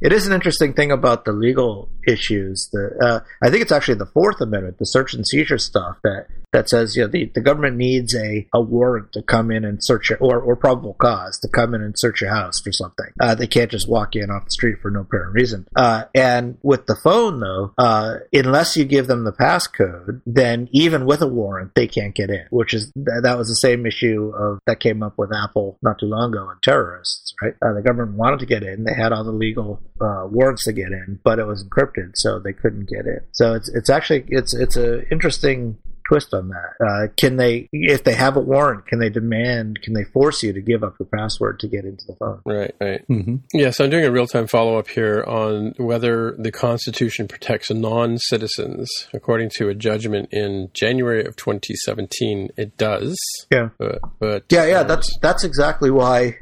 It 0.01 0.11
is 0.11 0.25
an 0.25 0.33
interesting 0.33 0.73
thing 0.73 0.91
about 0.91 1.25
the 1.25 1.31
legal 1.31 1.89
issues. 2.07 2.69
The 2.71 2.97
uh, 3.01 3.19
I 3.41 3.49
think 3.49 3.61
it's 3.61 3.71
actually 3.71 3.95
the 3.95 4.07
Fourth 4.07 4.41
Amendment, 4.41 4.79
the 4.79 4.85
search 4.85 5.13
and 5.13 5.27
seizure 5.27 5.59
stuff 5.59 5.97
that 6.03 6.27
that 6.53 6.69
says 6.69 6.95
you 6.95 7.03
know 7.03 7.07
the, 7.07 7.31
the 7.33 7.41
government 7.41 7.77
needs 7.77 8.15
a, 8.15 8.47
a 8.53 8.61
warrant 8.61 9.11
to 9.13 9.21
come 9.21 9.51
in 9.51 9.63
and 9.63 9.83
search 9.83 10.09
your, 10.09 10.19
or 10.19 10.39
or 10.39 10.55
probable 10.55 10.93
cause 10.95 11.39
to 11.39 11.47
come 11.47 11.73
in 11.73 11.81
and 11.81 11.97
search 11.97 12.21
your 12.21 12.31
house 12.31 12.59
for 12.59 12.71
something. 12.71 13.07
Uh, 13.19 13.35
they 13.35 13.47
can't 13.47 13.71
just 13.71 13.89
walk 13.89 14.15
in 14.15 14.29
off 14.29 14.45
the 14.45 14.51
street 14.51 14.77
for 14.81 14.91
no 14.91 15.01
apparent 15.01 15.33
reason. 15.33 15.67
Uh, 15.75 16.03
and 16.13 16.57
with 16.63 16.87
the 16.87 16.95
phone 16.95 17.39
though, 17.39 17.73
uh, 17.77 18.15
unless 18.33 18.75
you 18.75 18.85
give 18.85 19.07
them 19.07 19.23
the 19.23 19.31
passcode, 19.31 20.21
then 20.25 20.67
even 20.71 21.05
with 21.05 21.21
a 21.21 21.27
warrant 21.27 21.73
they 21.75 21.87
can't 21.87 22.15
get 22.15 22.29
in. 22.29 22.45
Which 22.49 22.73
is 22.73 22.91
th- 22.93 23.23
that 23.23 23.37
was 23.37 23.47
the 23.47 23.55
same 23.55 23.85
issue 23.85 24.33
of 24.35 24.59
that 24.65 24.79
came 24.79 25.03
up 25.03 25.17
with 25.17 25.31
Apple 25.33 25.77
not 25.81 25.99
too 25.99 26.07
long 26.07 26.33
ago 26.33 26.49
and 26.49 26.61
terrorists. 26.61 27.33
Right, 27.41 27.53
uh, 27.61 27.73
the 27.73 27.81
government 27.81 28.17
wanted 28.17 28.39
to 28.39 28.45
get 28.45 28.63
in. 28.63 28.83
They 28.83 28.93
had 28.93 29.11
all 29.13 29.23
the 29.23 29.31
legal 29.31 29.81
uh, 30.01 30.27
warrants 30.27 30.65
to 30.65 30.73
get 30.73 30.91
in, 30.91 31.19
but 31.23 31.39
it 31.39 31.45
was 31.45 31.63
encrypted, 31.63 32.11
so 32.15 32.39
they 32.39 32.53
couldn't 32.53 32.89
get 32.89 33.05
in. 33.05 33.21
So 33.31 33.53
it's 33.53 33.69
it's 33.69 33.89
actually 33.89 34.25
it's 34.29 34.53
it's 34.53 34.77
a 34.77 35.07
interesting 35.09 35.77
twist 36.11 36.33
on 36.33 36.49
that. 36.49 36.85
Uh, 36.85 37.07
can 37.15 37.37
they, 37.37 37.69
if 37.71 38.03
they 38.03 38.13
have 38.13 38.35
a 38.35 38.39
warrant, 38.39 38.85
can 38.85 38.99
they 38.99 39.09
demand, 39.09 39.81
can 39.81 39.93
they 39.93 40.03
force 40.03 40.43
you 40.43 40.51
to 40.51 40.61
give 40.61 40.83
up 40.83 40.95
your 40.99 41.07
password 41.07 41.59
to 41.59 41.67
get 41.67 41.85
into 41.85 42.03
the 42.05 42.15
phone? 42.15 42.41
Right, 42.45 42.75
right. 42.81 43.07
Mm-hmm. 43.07 43.35
Yeah, 43.53 43.71
so 43.71 43.85
I'm 43.85 43.89
doing 43.89 44.05
a 44.05 44.11
real 44.11 44.27
time 44.27 44.47
follow 44.47 44.77
up 44.77 44.89
here 44.89 45.23
on 45.25 45.73
whether 45.77 46.35
the 46.37 46.51
Constitution 46.51 47.27
protects 47.27 47.71
non 47.71 48.17
citizens. 48.17 48.89
According 49.13 49.51
to 49.55 49.69
a 49.69 49.75
judgment 49.75 50.29
in 50.33 50.69
January 50.73 51.23
of 51.23 51.35
2017, 51.37 52.49
it 52.57 52.77
does. 52.77 53.17
Yeah. 53.51 53.69
But, 53.77 53.99
but 54.19 54.45
Yeah, 54.49 54.65
yeah, 54.65 54.79
uh, 54.81 54.83
that's 54.83 55.17
that's 55.21 55.43
exactly 55.43 55.91
why. 55.91 56.39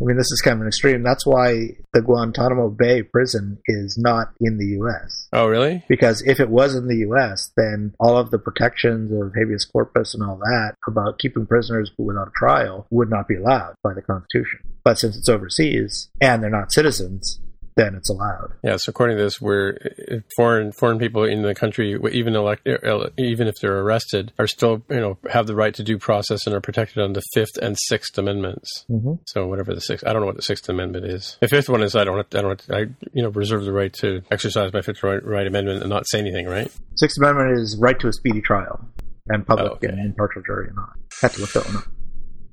I 0.00 0.04
mean, 0.04 0.16
this 0.16 0.30
is 0.30 0.42
kind 0.42 0.56
of 0.56 0.62
an 0.62 0.68
extreme. 0.68 1.02
That's 1.02 1.26
why 1.26 1.76
the 1.92 2.02
Guantanamo 2.02 2.68
Bay 2.68 3.02
prison 3.02 3.58
is 3.66 3.96
not 3.98 4.28
in 4.40 4.58
the 4.58 4.66
U.S. 4.78 5.28
Oh, 5.32 5.46
really? 5.46 5.84
Because 5.88 6.22
if 6.26 6.38
it 6.38 6.50
was 6.50 6.74
in 6.74 6.88
the 6.88 6.98
U.S., 6.98 7.50
then 7.56 7.94
all 7.98 8.18
of 8.18 8.30
the 8.30 8.38
protections 8.38 9.10
of 9.12 9.32
habeas 9.34 9.64
corpus 9.64 10.14
and 10.14 10.22
all 10.22 10.36
that 10.36 10.74
about 10.86 11.18
keeping 11.18 11.46
prisoners 11.46 11.90
without 11.96 12.28
a 12.28 12.38
trial 12.38 12.86
would 12.90 13.08
not 13.08 13.26
be 13.26 13.36
allowed 13.36 13.74
by 13.82 13.94
the 13.94 14.02
Constitution. 14.02 14.60
But 14.84 14.98
since 14.98 15.16
it's 15.16 15.28
overseas 15.28 16.10
and 16.20 16.42
they're 16.42 16.50
not 16.50 16.72
citizens, 16.72 17.40
then 17.76 17.94
it's 17.94 18.08
allowed. 18.10 18.54
Yeah, 18.64 18.76
so 18.78 18.90
according 18.90 19.18
to 19.18 19.22
this, 19.22 19.40
we're 19.40 19.76
uh, 20.10 20.16
foreign 20.36 20.72
foreign 20.72 20.98
people 20.98 21.24
in 21.24 21.42
the 21.42 21.54
country, 21.54 21.98
even 22.12 22.34
elect, 22.34 22.66
even 23.18 23.46
if 23.46 23.54
they're 23.60 23.80
arrested, 23.80 24.32
are 24.38 24.46
still 24.46 24.82
you 24.88 25.00
know 25.00 25.18
have 25.30 25.46
the 25.46 25.54
right 25.54 25.74
to 25.74 25.82
due 25.82 25.98
process 25.98 26.46
and 26.46 26.54
are 26.54 26.60
protected 26.60 26.98
under 27.02 27.20
the 27.20 27.26
Fifth 27.34 27.58
and 27.60 27.76
Sixth 27.78 28.16
Amendments. 28.16 28.84
Mm-hmm. 28.90 29.14
So 29.26 29.46
whatever 29.46 29.74
the 29.74 29.80
sixth, 29.80 30.06
I 30.06 30.12
don't 30.12 30.22
know 30.22 30.26
what 30.26 30.36
the 30.36 30.42
Sixth 30.42 30.68
Amendment 30.68 31.04
is. 31.06 31.36
The 31.40 31.48
fifth 31.48 31.68
one 31.68 31.82
is 31.82 31.94
I 31.94 32.04
don't, 32.04 32.34
I 32.34 32.40
don't, 32.42 32.66
I 32.70 32.78
you 33.12 33.22
know 33.22 33.28
reserve 33.28 33.64
the 33.64 33.72
right 33.72 33.92
to 33.94 34.22
exercise 34.30 34.72
my 34.72 34.80
Fifth 34.82 35.02
right, 35.02 35.22
right 35.24 35.46
Amendment 35.46 35.82
and 35.82 35.90
not 35.90 36.08
say 36.08 36.18
anything, 36.18 36.46
right? 36.46 36.70
Sixth 36.96 37.18
Amendment 37.18 37.58
is 37.58 37.78
right 37.80 37.98
to 38.00 38.08
a 38.08 38.12
speedy 38.12 38.40
trial 38.40 38.88
and 39.28 39.46
public 39.46 39.72
Oh, 39.72 39.74
okay. 39.74 39.88
and 39.88 39.98
impartial 39.98 40.40
jury 40.46 40.68
and 40.68 40.78
all. 40.78 40.88
Had 41.20 41.32
to 41.32 41.40
look 41.42 41.52
that 41.52 41.66
one 41.66 41.76
up. 41.76 41.84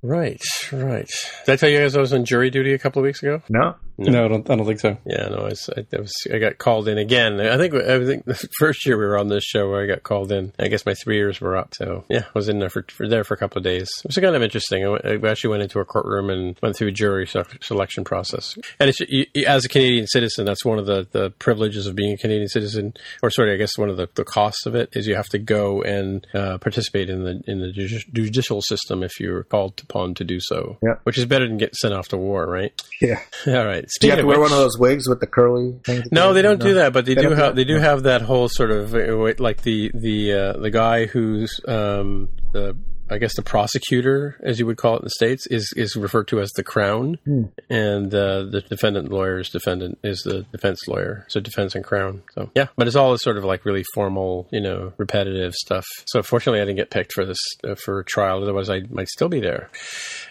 Right, 0.06 0.42
right. 0.74 1.10
Did 1.46 1.54
I 1.54 1.56
tell 1.56 1.70
you 1.70 1.80
guys 1.80 1.96
I 1.96 2.02
was 2.02 2.12
on 2.12 2.26
jury 2.26 2.50
duty 2.50 2.74
a 2.74 2.78
couple 2.78 3.00
of 3.00 3.06
weeks 3.06 3.24
ago? 3.24 3.42
No, 3.48 3.76
No, 3.98 4.26
I 4.26 4.28
don't. 4.28 4.50
I 4.50 4.56
don't 4.56 4.66
think 4.66 4.80
so. 4.80 4.98
Yeah, 5.06 5.28
no, 5.30 5.38
I, 5.38 5.44
was, 5.50 5.70
I, 5.78 5.86
I 5.96 6.00
was 6.00 6.14
I 6.34 6.40
got 6.40 6.58
called 6.58 6.88
in 6.88 6.98
again. 6.98 7.40
I 7.40 7.58
think 7.58 7.76
I 7.76 8.04
think 8.04 8.26
the 8.26 8.34
first 8.58 8.86
year 8.88 8.98
we 8.98 9.06
were 9.06 9.18
on 9.20 9.28
this 9.28 9.44
show 9.44 9.76
I 9.76 9.86
got 9.86 10.02
called 10.02 10.32
in. 10.32 10.52
I 10.58 10.68
guess 10.68 10.86
my 10.86 10.96
three 10.96 11.16
years 11.18 11.40
were 11.40 11.56
up. 11.56 11.76
So 11.76 12.04
yeah, 12.10 12.22
I 12.26 12.32
was 12.34 12.50
in 12.50 12.58
there 12.60 12.70
for, 12.72 12.84
for 12.90 13.08
there 13.08 13.24
for 13.24 13.36
a 13.36 13.38
couple 13.38 13.60
of 13.60 13.64
days. 13.64 13.90
It 14.04 14.08
was 14.08 14.16
kind 14.16 14.36
of 14.36 14.42
interesting. 14.42 14.84
I, 14.84 14.90
went, 14.90 15.06
I 15.06 15.30
actually 15.30 15.52
went 15.52 15.64
into 15.64 15.80
a 15.80 15.86
courtroom 15.86 16.30
and 16.32 16.58
went 16.64 16.76
through 16.76 16.88
a 16.88 16.92
jury 16.92 17.28
selection 17.62 18.04
process. 18.04 18.58
And 18.80 18.90
it's 18.90 19.00
you, 19.02 19.26
you- 19.34 19.46
as 19.46 19.66
a 19.66 19.70
Canadian 19.70 20.08
citizen, 20.08 20.46
that's 20.46 20.66
one 20.66 20.80
of 20.80 20.86
the, 20.88 21.08
the 21.12 21.30
privileges 21.32 21.86
of 21.86 21.96
being 21.96 22.14
a 22.14 22.18
Canadian 22.18 22.48
citizen, 22.48 22.94
or 23.22 23.30
sorry, 23.30 23.54
I 23.54 23.58
guess 23.58 23.78
one 23.78 23.90
of 23.90 23.98
the, 23.98 24.10
the 24.16 24.24
costs 24.24 24.66
of 24.66 24.74
it 24.74 24.90
is 24.94 25.06
you 25.06 25.16
have 25.16 25.30
to 25.30 25.38
go 25.40 25.82
and 25.84 26.26
uh, 26.34 26.58
participate 26.58 27.10
in 27.10 27.24
the 27.24 27.42
in 27.46 27.60
the 27.60 27.72
judicial 28.12 28.62
system 28.62 29.04
if 29.04 29.20
you're 29.20 29.44
called 29.44 29.80
upon 29.84 30.16
to 30.16 30.24
do 30.24 30.40
so. 30.40 30.78
Yeah. 30.82 30.96
which 31.04 31.18
is 31.18 31.26
better 31.26 31.48
than 31.48 31.58
get 31.58 31.76
sent 31.76 31.94
off 31.94 32.08
to 32.10 32.18
war, 32.18 32.48
right? 32.48 32.74
yeah. 33.02 33.20
All 33.48 33.66
right. 33.66 33.83
Do 34.00 34.08
you 34.08 34.12
have 34.12 34.20
to 34.22 34.26
wear 34.26 34.40
which- 34.40 34.50
one 34.52 34.58
of 34.58 34.64
those 34.64 34.78
wigs 34.78 35.08
with 35.08 35.20
the 35.20 35.28
curly 35.28 35.80
things? 35.86 36.06
no, 36.12 36.34
they 36.34 36.42
don't 36.42 36.62
do 36.62 36.76
that, 36.76 36.94
but 36.94 37.06
they, 37.06 37.14
They 37.16 37.22
do 37.22 37.30
do 37.30 37.36
have 37.36 37.46
that? 37.48 37.56
they 37.56 37.64
do 37.64 37.78
have 37.80 38.04
that 38.04 38.22
whole 38.22 38.48
sort 38.50 38.72
of 38.72 38.94
uh, 38.96 39.34
like 39.40 39.62
the 39.64 39.92
the 39.94 40.34
uh, 40.34 40.54
the 40.54 40.70
guy 40.72 41.06
who's 41.06 41.60
um, 41.68 42.30
the 42.54 42.76
I 43.10 43.18
guess 43.18 43.36
the 43.36 43.42
prosecutor, 43.42 44.38
as 44.44 44.60
you 44.60 44.66
would 44.66 44.78
call 44.78 44.96
it 44.96 45.00
in 45.00 45.04
the 45.06 45.10
states, 45.12 45.46
is 45.48 45.72
is 45.76 45.96
referred 45.96 46.28
to 46.30 46.40
as 46.40 46.52
the 46.52 46.64
crown, 46.64 47.18
Hmm. 47.26 47.44
and 47.70 48.14
uh, 48.14 48.44
the 48.44 48.62
defendant 48.70 49.12
lawyer's 49.12 49.50
defendant 49.50 50.00
is 50.04 50.22
the 50.24 50.44
defense 50.52 50.88
lawyer. 50.88 51.26
So 51.30 51.40
defense 51.40 51.76
and 51.76 51.84
crown. 51.84 52.24
So 52.34 52.50
yeah, 52.56 52.68
but 52.78 52.88
it's 52.88 52.96
all 52.96 53.18
sort 53.18 53.38
of 53.38 53.44
like 53.44 53.66
really 53.66 53.84
formal, 53.94 54.48
you 54.52 54.62
know, 54.62 54.94
repetitive 54.98 55.54
stuff. 55.54 55.86
So 56.08 56.24
fortunately, 56.24 56.62
I 56.62 56.66
didn't 56.66 56.78
get 56.78 56.92
picked 56.92 57.14
for 57.14 57.26
this 57.26 57.40
uh, 57.64 57.76
for 57.76 58.04
trial. 58.04 58.42
Otherwise, 58.42 58.70
I 58.70 58.82
might 58.90 59.10
still 59.10 59.30
be 59.30 59.40
there. 59.40 59.70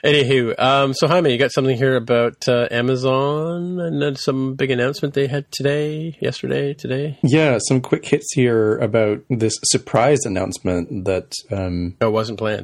Anywho, 0.05 0.59
um, 0.59 0.95
so 0.95 1.07
Jaime, 1.09 1.31
you 1.31 1.39
got 1.39 1.53
something 1.53 1.77
here 1.77 1.95
about 1.97 2.49
uh, 2.49 2.67
Amazon 2.71 3.79
and 3.81 4.01
then 4.03 4.17
some 4.17 4.55
big 4.55 4.71
announcement 4.71 5.15
they 5.15 5.27
had 5.27 5.51
today, 5.53 6.17
yesterday, 6.21 6.75
today. 6.75 7.19
Yeah, 7.23 7.59
some 7.69 7.81
quick 7.81 8.05
hits 8.07 8.33
here 8.35 8.79
about 8.79 9.21
this 9.31 9.55
surprise 9.65 10.21
announcement 10.25 11.05
that 11.05 11.33
um, 11.51 11.97
Oh, 12.01 12.11
wasn't 12.11 12.39
planned. 12.39 12.62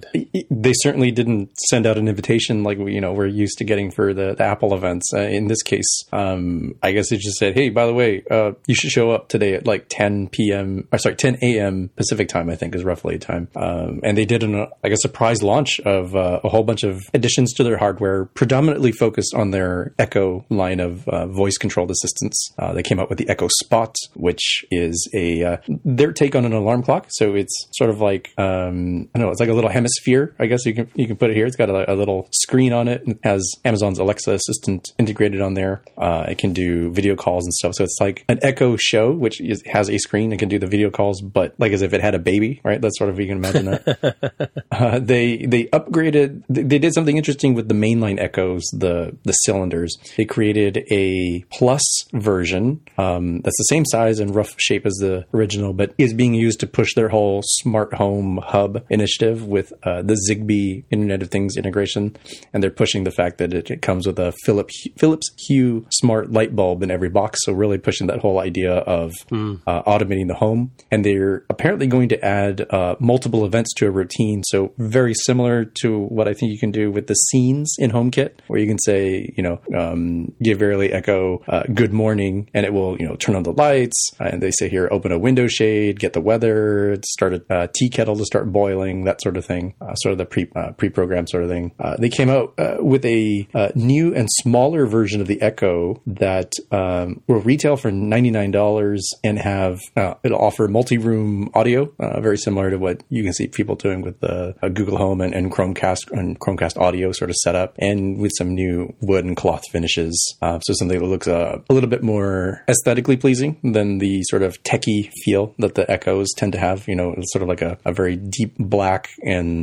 They 0.50 0.72
certainly 0.82 1.10
didn't 1.10 1.56
send 1.58 1.86
out 1.86 1.98
an 1.98 2.08
invitation 2.08 2.62
like 2.62 2.78
we, 2.78 2.94
you 2.94 3.00
know, 3.00 3.12
we're 3.12 3.26
used 3.26 3.58
to 3.58 3.64
getting 3.64 3.90
for 3.90 4.14
the, 4.14 4.34
the 4.34 4.44
Apple 4.44 4.74
events. 4.74 5.12
Uh, 5.12 5.20
in 5.20 5.48
this 5.48 5.62
case, 5.62 6.04
um, 6.12 6.74
I 6.82 6.92
guess 6.92 7.12
it 7.12 7.20
just 7.20 7.38
said, 7.38 7.54
"Hey, 7.54 7.70
by 7.70 7.86
the 7.86 7.94
way, 7.94 8.22
uh, 8.30 8.52
you 8.66 8.74
should 8.74 8.90
show 8.90 9.10
up 9.10 9.28
today 9.28 9.54
at 9.54 9.66
like 9.66 9.86
10 9.88 10.28
p.m. 10.28 10.88
or 10.92 10.98
sorry, 10.98 11.16
10 11.16 11.38
a.m. 11.42 11.90
Pacific 11.96 12.28
time. 12.28 12.50
I 12.50 12.56
think 12.56 12.74
is 12.74 12.84
roughly 12.84 13.18
time." 13.18 13.48
Um, 13.56 14.00
and 14.02 14.16
they 14.16 14.24
did 14.24 14.42
an 14.42 14.66
like 14.82 14.92
a 14.92 14.96
surprise 14.98 15.42
launch 15.42 15.80
of 15.80 16.14
uh, 16.14 16.40
a 16.44 16.48
whole 16.48 16.64
bunch 16.64 16.84
of 16.84 17.00
additions 17.14 17.52
to 17.54 17.64
their 17.64 17.78
hardware, 17.78 18.26
predominantly 18.26 18.92
focused 18.92 19.34
on 19.34 19.50
their 19.50 19.94
Echo 19.98 20.44
line 20.48 20.80
of 20.80 21.08
uh, 21.08 21.26
voice 21.26 21.56
controlled 21.56 21.90
assistants. 21.90 22.52
Uh, 22.58 22.72
they 22.72 22.82
came 22.82 23.00
out 23.00 23.08
with 23.08 23.18
the 23.18 23.28
Echo 23.28 23.48
Spot, 23.60 23.94
which 24.14 24.64
is 24.70 25.08
a 25.14 25.44
uh, 25.44 25.56
their 25.84 26.12
take 26.12 26.34
on 26.34 26.44
an 26.44 26.52
alarm 26.52 26.82
clock. 26.82 27.06
So 27.10 27.34
it's 27.34 27.68
sort 27.72 27.90
of 27.90 28.00
like 28.00 28.32
um, 28.38 29.08
I 29.14 29.18
don't 29.18 29.26
know, 29.26 29.30
it's 29.30 29.40
like 29.40 29.48
a 29.48 29.54
little 29.54 29.70
hemisphere. 29.88 30.34
I 30.38 30.46
guess 30.46 30.66
you 30.66 30.74
can 30.74 30.90
you 30.94 31.06
can 31.06 31.16
put 31.16 31.30
it 31.30 31.36
here. 31.36 31.46
It's 31.46 31.56
got 31.56 31.70
a, 31.70 31.92
a 31.92 31.94
little 31.94 32.28
screen 32.32 32.72
on 32.72 32.88
it 32.88 33.06
and 33.06 33.18
has 33.24 33.42
Amazon's 33.64 33.98
Alexa 33.98 34.32
assistant 34.32 34.92
integrated 34.98 35.40
on 35.40 35.54
there. 35.54 35.82
Uh, 35.96 36.26
it 36.28 36.38
can 36.38 36.52
do 36.52 36.90
video 36.92 37.16
calls 37.16 37.44
and 37.44 37.52
stuff. 37.54 37.74
So 37.74 37.84
it's 37.84 37.98
like 38.00 38.24
an 38.28 38.38
Echo 38.42 38.76
Show, 38.76 39.12
which 39.12 39.40
is, 39.40 39.62
has 39.66 39.90
a 39.90 39.98
screen 39.98 40.32
and 40.32 40.38
can 40.38 40.48
do 40.48 40.58
the 40.58 40.66
video 40.66 40.90
calls, 40.90 41.20
but 41.20 41.54
like 41.58 41.72
as 41.72 41.82
if 41.82 41.92
it 41.92 42.00
had 42.00 42.14
a 42.14 42.18
baby, 42.18 42.60
right? 42.64 42.80
That's 42.80 42.98
sort 42.98 43.10
of 43.10 43.18
you 43.18 43.26
can 43.26 43.38
imagine 43.38 43.66
that. 43.66 44.62
uh, 44.72 44.98
they 44.98 45.38
they 45.46 45.64
upgraded. 45.66 46.42
They 46.48 46.78
did 46.78 46.94
something 46.94 47.16
interesting 47.16 47.54
with 47.54 47.68
the 47.68 47.74
mainline 47.74 48.18
Echoes, 48.18 48.64
the 48.72 49.16
the 49.24 49.32
cylinders. 49.32 49.96
They 50.16 50.24
created 50.24 50.84
a 50.90 51.44
plus 51.50 51.84
version 52.12 52.80
um, 52.96 53.40
that's 53.40 53.56
the 53.58 53.64
same 53.64 53.84
size 53.86 54.18
and 54.18 54.34
rough 54.34 54.54
shape 54.58 54.86
as 54.86 54.94
the 54.94 55.24
original, 55.32 55.72
but 55.72 55.94
is 55.98 56.12
being 56.12 56.34
used 56.34 56.60
to 56.60 56.66
push 56.66 56.94
their 56.94 57.08
whole 57.08 57.42
smart 57.44 57.94
home 57.94 58.40
hub 58.42 58.84
initiative 58.90 59.46
with 59.46 59.72
uh, 59.82 60.02
the 60.02 60.16
Zigbee 60.28 60.84
Internet 60.90 61.22
of 61.22 61.30
Things 61.30 61.56
integration, 61.56 62.16
and 62.52 62.62
they're 62.62 62.70
pushing 62.70 63.04
the 63.04 63.10
fact 63.10 63.38
that 63.38 63.52
it, 63.52 63.70
it 63.70 63.82
comes 63.82 64.06
with 64.06 64.18
a 64.18 64.32
Philips 64.44 64.86
Philips 64.96 65.30
Hue 65.46 65.86
smart 65.90 66.32
light 66.32 66.54
bulb 66.54 66.82
in 66.82 66.90
every 66.90 67.08
box. 67.08 67.40
So 67.42 67.52
really 67.52 67.78
pushing 67.78 68.06
that 68.08 68.20
whole 68.20 68.38
idea 68.38 68.74
of 68.74 69.12
mm. 69.30 69.60
uh, 69.66 69.82
automating 69.82 70.28
the 70.28 70.34
home, 70.34 70.72
and 70.90 71.04
they're 71.04 71.44
apparently 71.50 71.86
going 71.86 72.08
to 72.10 72.24
add 72.24 72.66
uh, 72.70 72.96
multiple 73.00 73.44
events 73.44 73.72
to 73.74 73.86
a 73.86 73.90
routine. 73.90 74.42
So 74.44 74.72
very 74.78 75.14
similar 75.14 75.64
to 75.82 75.98
what 75.98 76.28
I 76.28 76.34
think 76.34 76.52
you 76.52 76.58
can 76.58 76.70
do 76.70 76.90
with 76.90 77.06
the 77.06 77.14
scenes 77.14 77.74
in 77.78 77.90
HomeKit, 77.90 78.40
where 78.46 78.58
you 78.58 78.66
can 78.66 78.78
say, 78.78 79.32
you 79.36 79.42
know, 79.42 79.60
um, 79.76 80.32
give 80.42 80.58
Verily 80.58 80.92
Echo 80.92 81.42
uh, 81.48 81.64
good 81.74 81.92
morning, 81.92 82.48
and 82.54 82.64
it 82.66 82.72
will, 82.72 82.96
you 82.98 83.06
know, 83.06 83.16
turn 83.16 83.36
on 83.36 83.42
the 83.42 83.52
lights, 83.52 84.10
and 84.18 84.42
they 84.42 84.50
say 84.50 84.68
here, 84.68 84.88
open 84.90 85.12
a 85.12 85.18
window 85.18 85.46
shade, 85.46 85.98
get 85.98 86.12
the 86.12 86.20
weather, 86.20 86.96
start 87.04 87.34
a 87.34 87.52
uh, 87.52 87.66
tea 87.74 87.88
kettle 87.88 88.16
to 88.16 88.24
start 88.24 88.52
boiling, 88.52 89.04
that 89.04 89.20
sort 89.22 89.36
of 89.36 89.44
thing, 89.44 89.67
uh, 89.80 89.94
sort 89.94 90.12
of 90.12 90.18
the 90.18 90.26
pre 90.26 90.48
uh, 90.54 90.72
pre-programmed 90.72 91.28
sort 91.28 91.42
of 91.42 91.50
thing. 91.50 91.72
Uh, 91.78 91.96
they 91.98 92.08
came 92.08 92.28
out 92.28 92.54
uh, 92.58 92.76
with 92.80 93.04
a 93.04 93.48
new 93.74 94.14
and 94.14 94.28
smaller 94.40 94.86
version 94.86 95.20
of 95.20 95.26
the 95.26 95.40
Echo 95.42 96.00
that 96.06 96.52
um, 96.70 97.22
will 97.26 97.40
retail 97.40 97.76
for 97.76 97.90
ninety 97.90 98.30
nine 98.30 98.50
dollars 98.50 99.08
and 99.24 99.38
have 99.38 99.78
it'll 100.22 100.38
offer 100.38 100.68
multi-room 100.68 101.50
audio, 101.54 101.92
very 102.20 102.38
similar 102.38 102.70
to 102.70 102.78
what 102.78 103.02
you 103.08 103.22
can 103.22 103.32
see 103.32 103.46
people 103.46 103.74
doing 103.74 104.02
with 104.02 104.20
the 104.20 104.54
Google 104.74 104.98
Home 104.98 105.20
and, 105.20 105.34
and, 105.34 105.52
Chromecast 105.52 106.10
and 106.12 106.38
Chromecast 106.38 106.78
audio 106.78 107.12
sort 107.12 107.30
of 107.30 107.36
setup, 107.36 107.74
and 107.78 108.18
with 108.18 108.32
some 108.36 108.54
new 108.54 108.94
wood 109.00 109.24
and 109.24 109.36
cloth 109.36 109.62
finishes. 109.70 110.36
so 110.40 110.58
something 110.74 110.98
that 110.98 111.06
looks 111.06 111.26
a 111.26 111.62
little 111.70 111.88
bit 111.88 112.02
more 112.02 112.64
aesthetically 112.68 113.16
pleasing 113.16 113.58
than 113.62 113.98
the 113.98 114.22
sort 114.24 114.42
of 114.42 114.62
techie 114.62 115.10
feel 115.24 115.54
that 115.58 115.74
the 115.74 115.90
Echoes 115.90 116.28
tend 116.36 116.52
to 116.52 116.58
have. 116.58 116.86
You 116.86 116.96
know, 116.96 117.14
it's 117.16 117.32
sort 117.32 117.42
of 117.42 117.48
like 117.48 117.62
a, 117.62 117.78
a 117.84 117.92
very 117.92 118.16
deep 118.16 118.54
black 118.58 119.10
and 119.24 119.57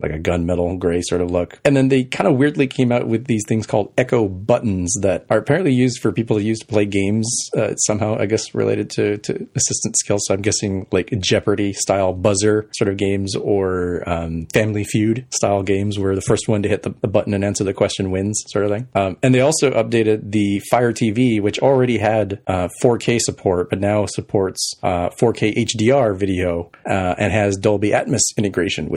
like 0.00 0.12
a 0.12 0.18
gunmetal 0.18 0.78
gray 0.78 1.02
sort 1.02 1.20
of 1.20 1.30
look. 1.30 1.60
And 1.64 1.76
then 1.76 1.88
they 1.88 2.04
kind 2.04 2.28
of 2.28 2.36
weirdly 2.36 2.66
came 2.66 2.92
out 2.92 3.06
with 3.06 3.26
these 3.26 3.42
things 3.46 3.66
called 3.66 3.92
Echo 3.96 4.28
buttons 4.28 4.94
that 5.02 5.26
are 5.30 5.38
apparently 5.38 5.72
used 5.72 6.00
for 6.00 6.12
people 6.12 6.36
to 6.36 6.42
use 6.42 6.58
to 6.60 6.66
play 6.66 6.86
games. 6.86 7.28
Uh, 7.56 7.74
somehow, 7.76 8.16
I 8.18 8.26
guess, 8.26 8.54
related 8.54 8.90
to, 8.90 9.18
to 9.18 9.48
assistant 9.54 9.96
skills. 9.98 10.22
So 10.26 10.34
I'm 10.34 10.42
guessing 10.42 10.86
like 10.92 11.10
Jeopardy 11.20 11.72
style 11.72 12.12
buzzer 12.12 12.68
sort 12.74 12.90
of 12.90 12.96
games 12.96 13.36
or 13.36 14.08
um, 14.08 14.46
Family 14.52 14.84
Feud 14.84 15.26
style 15.30 15.62
games 15.62 15.98
where 15.98 16.14
the 16.14 16.22
first 16.22 16.48
one 16.48 16.62
to 16.62 16.68
hit 16.68 16.82
the, 16.82 16.94
the, 17.00 17.08
button 17.08 17.34
and 17.34 17.44
answer 17.44 17.64
the 17.64 17.74
question 17.74 18.10
wins, 18.10 18.42
sort 18.48 18.64
of 18.64 18.70
thing. 18.70 18.88
Um, 18.94 19.16
and 19.22 19.34
they 19.34 19.40
also 19.40 19.70
updated 19.70 20.30
the 20.30 20.60
Fire 20.70 20.92
TV, 20.92 21.40
which 21.42 21.58
already 21.58 21.98
had 21.98 22.40
uh, 22.46 22.68
4K 22.82 23.18
support, 23.20 23.70
but 23.70 23.80
now 23.80 24.06
supports 24.06 24.74
uh, 24.82 25.10
4K 25.10 25.54
HDR 25.56 26.16
video 26.16 26.70
uh, 26.86 27.14
and 27.18 27.32
has 27.32 27.56
Dolby 27.56 27.90
Atmos 27.90 28.20
integration, 28.36 28.88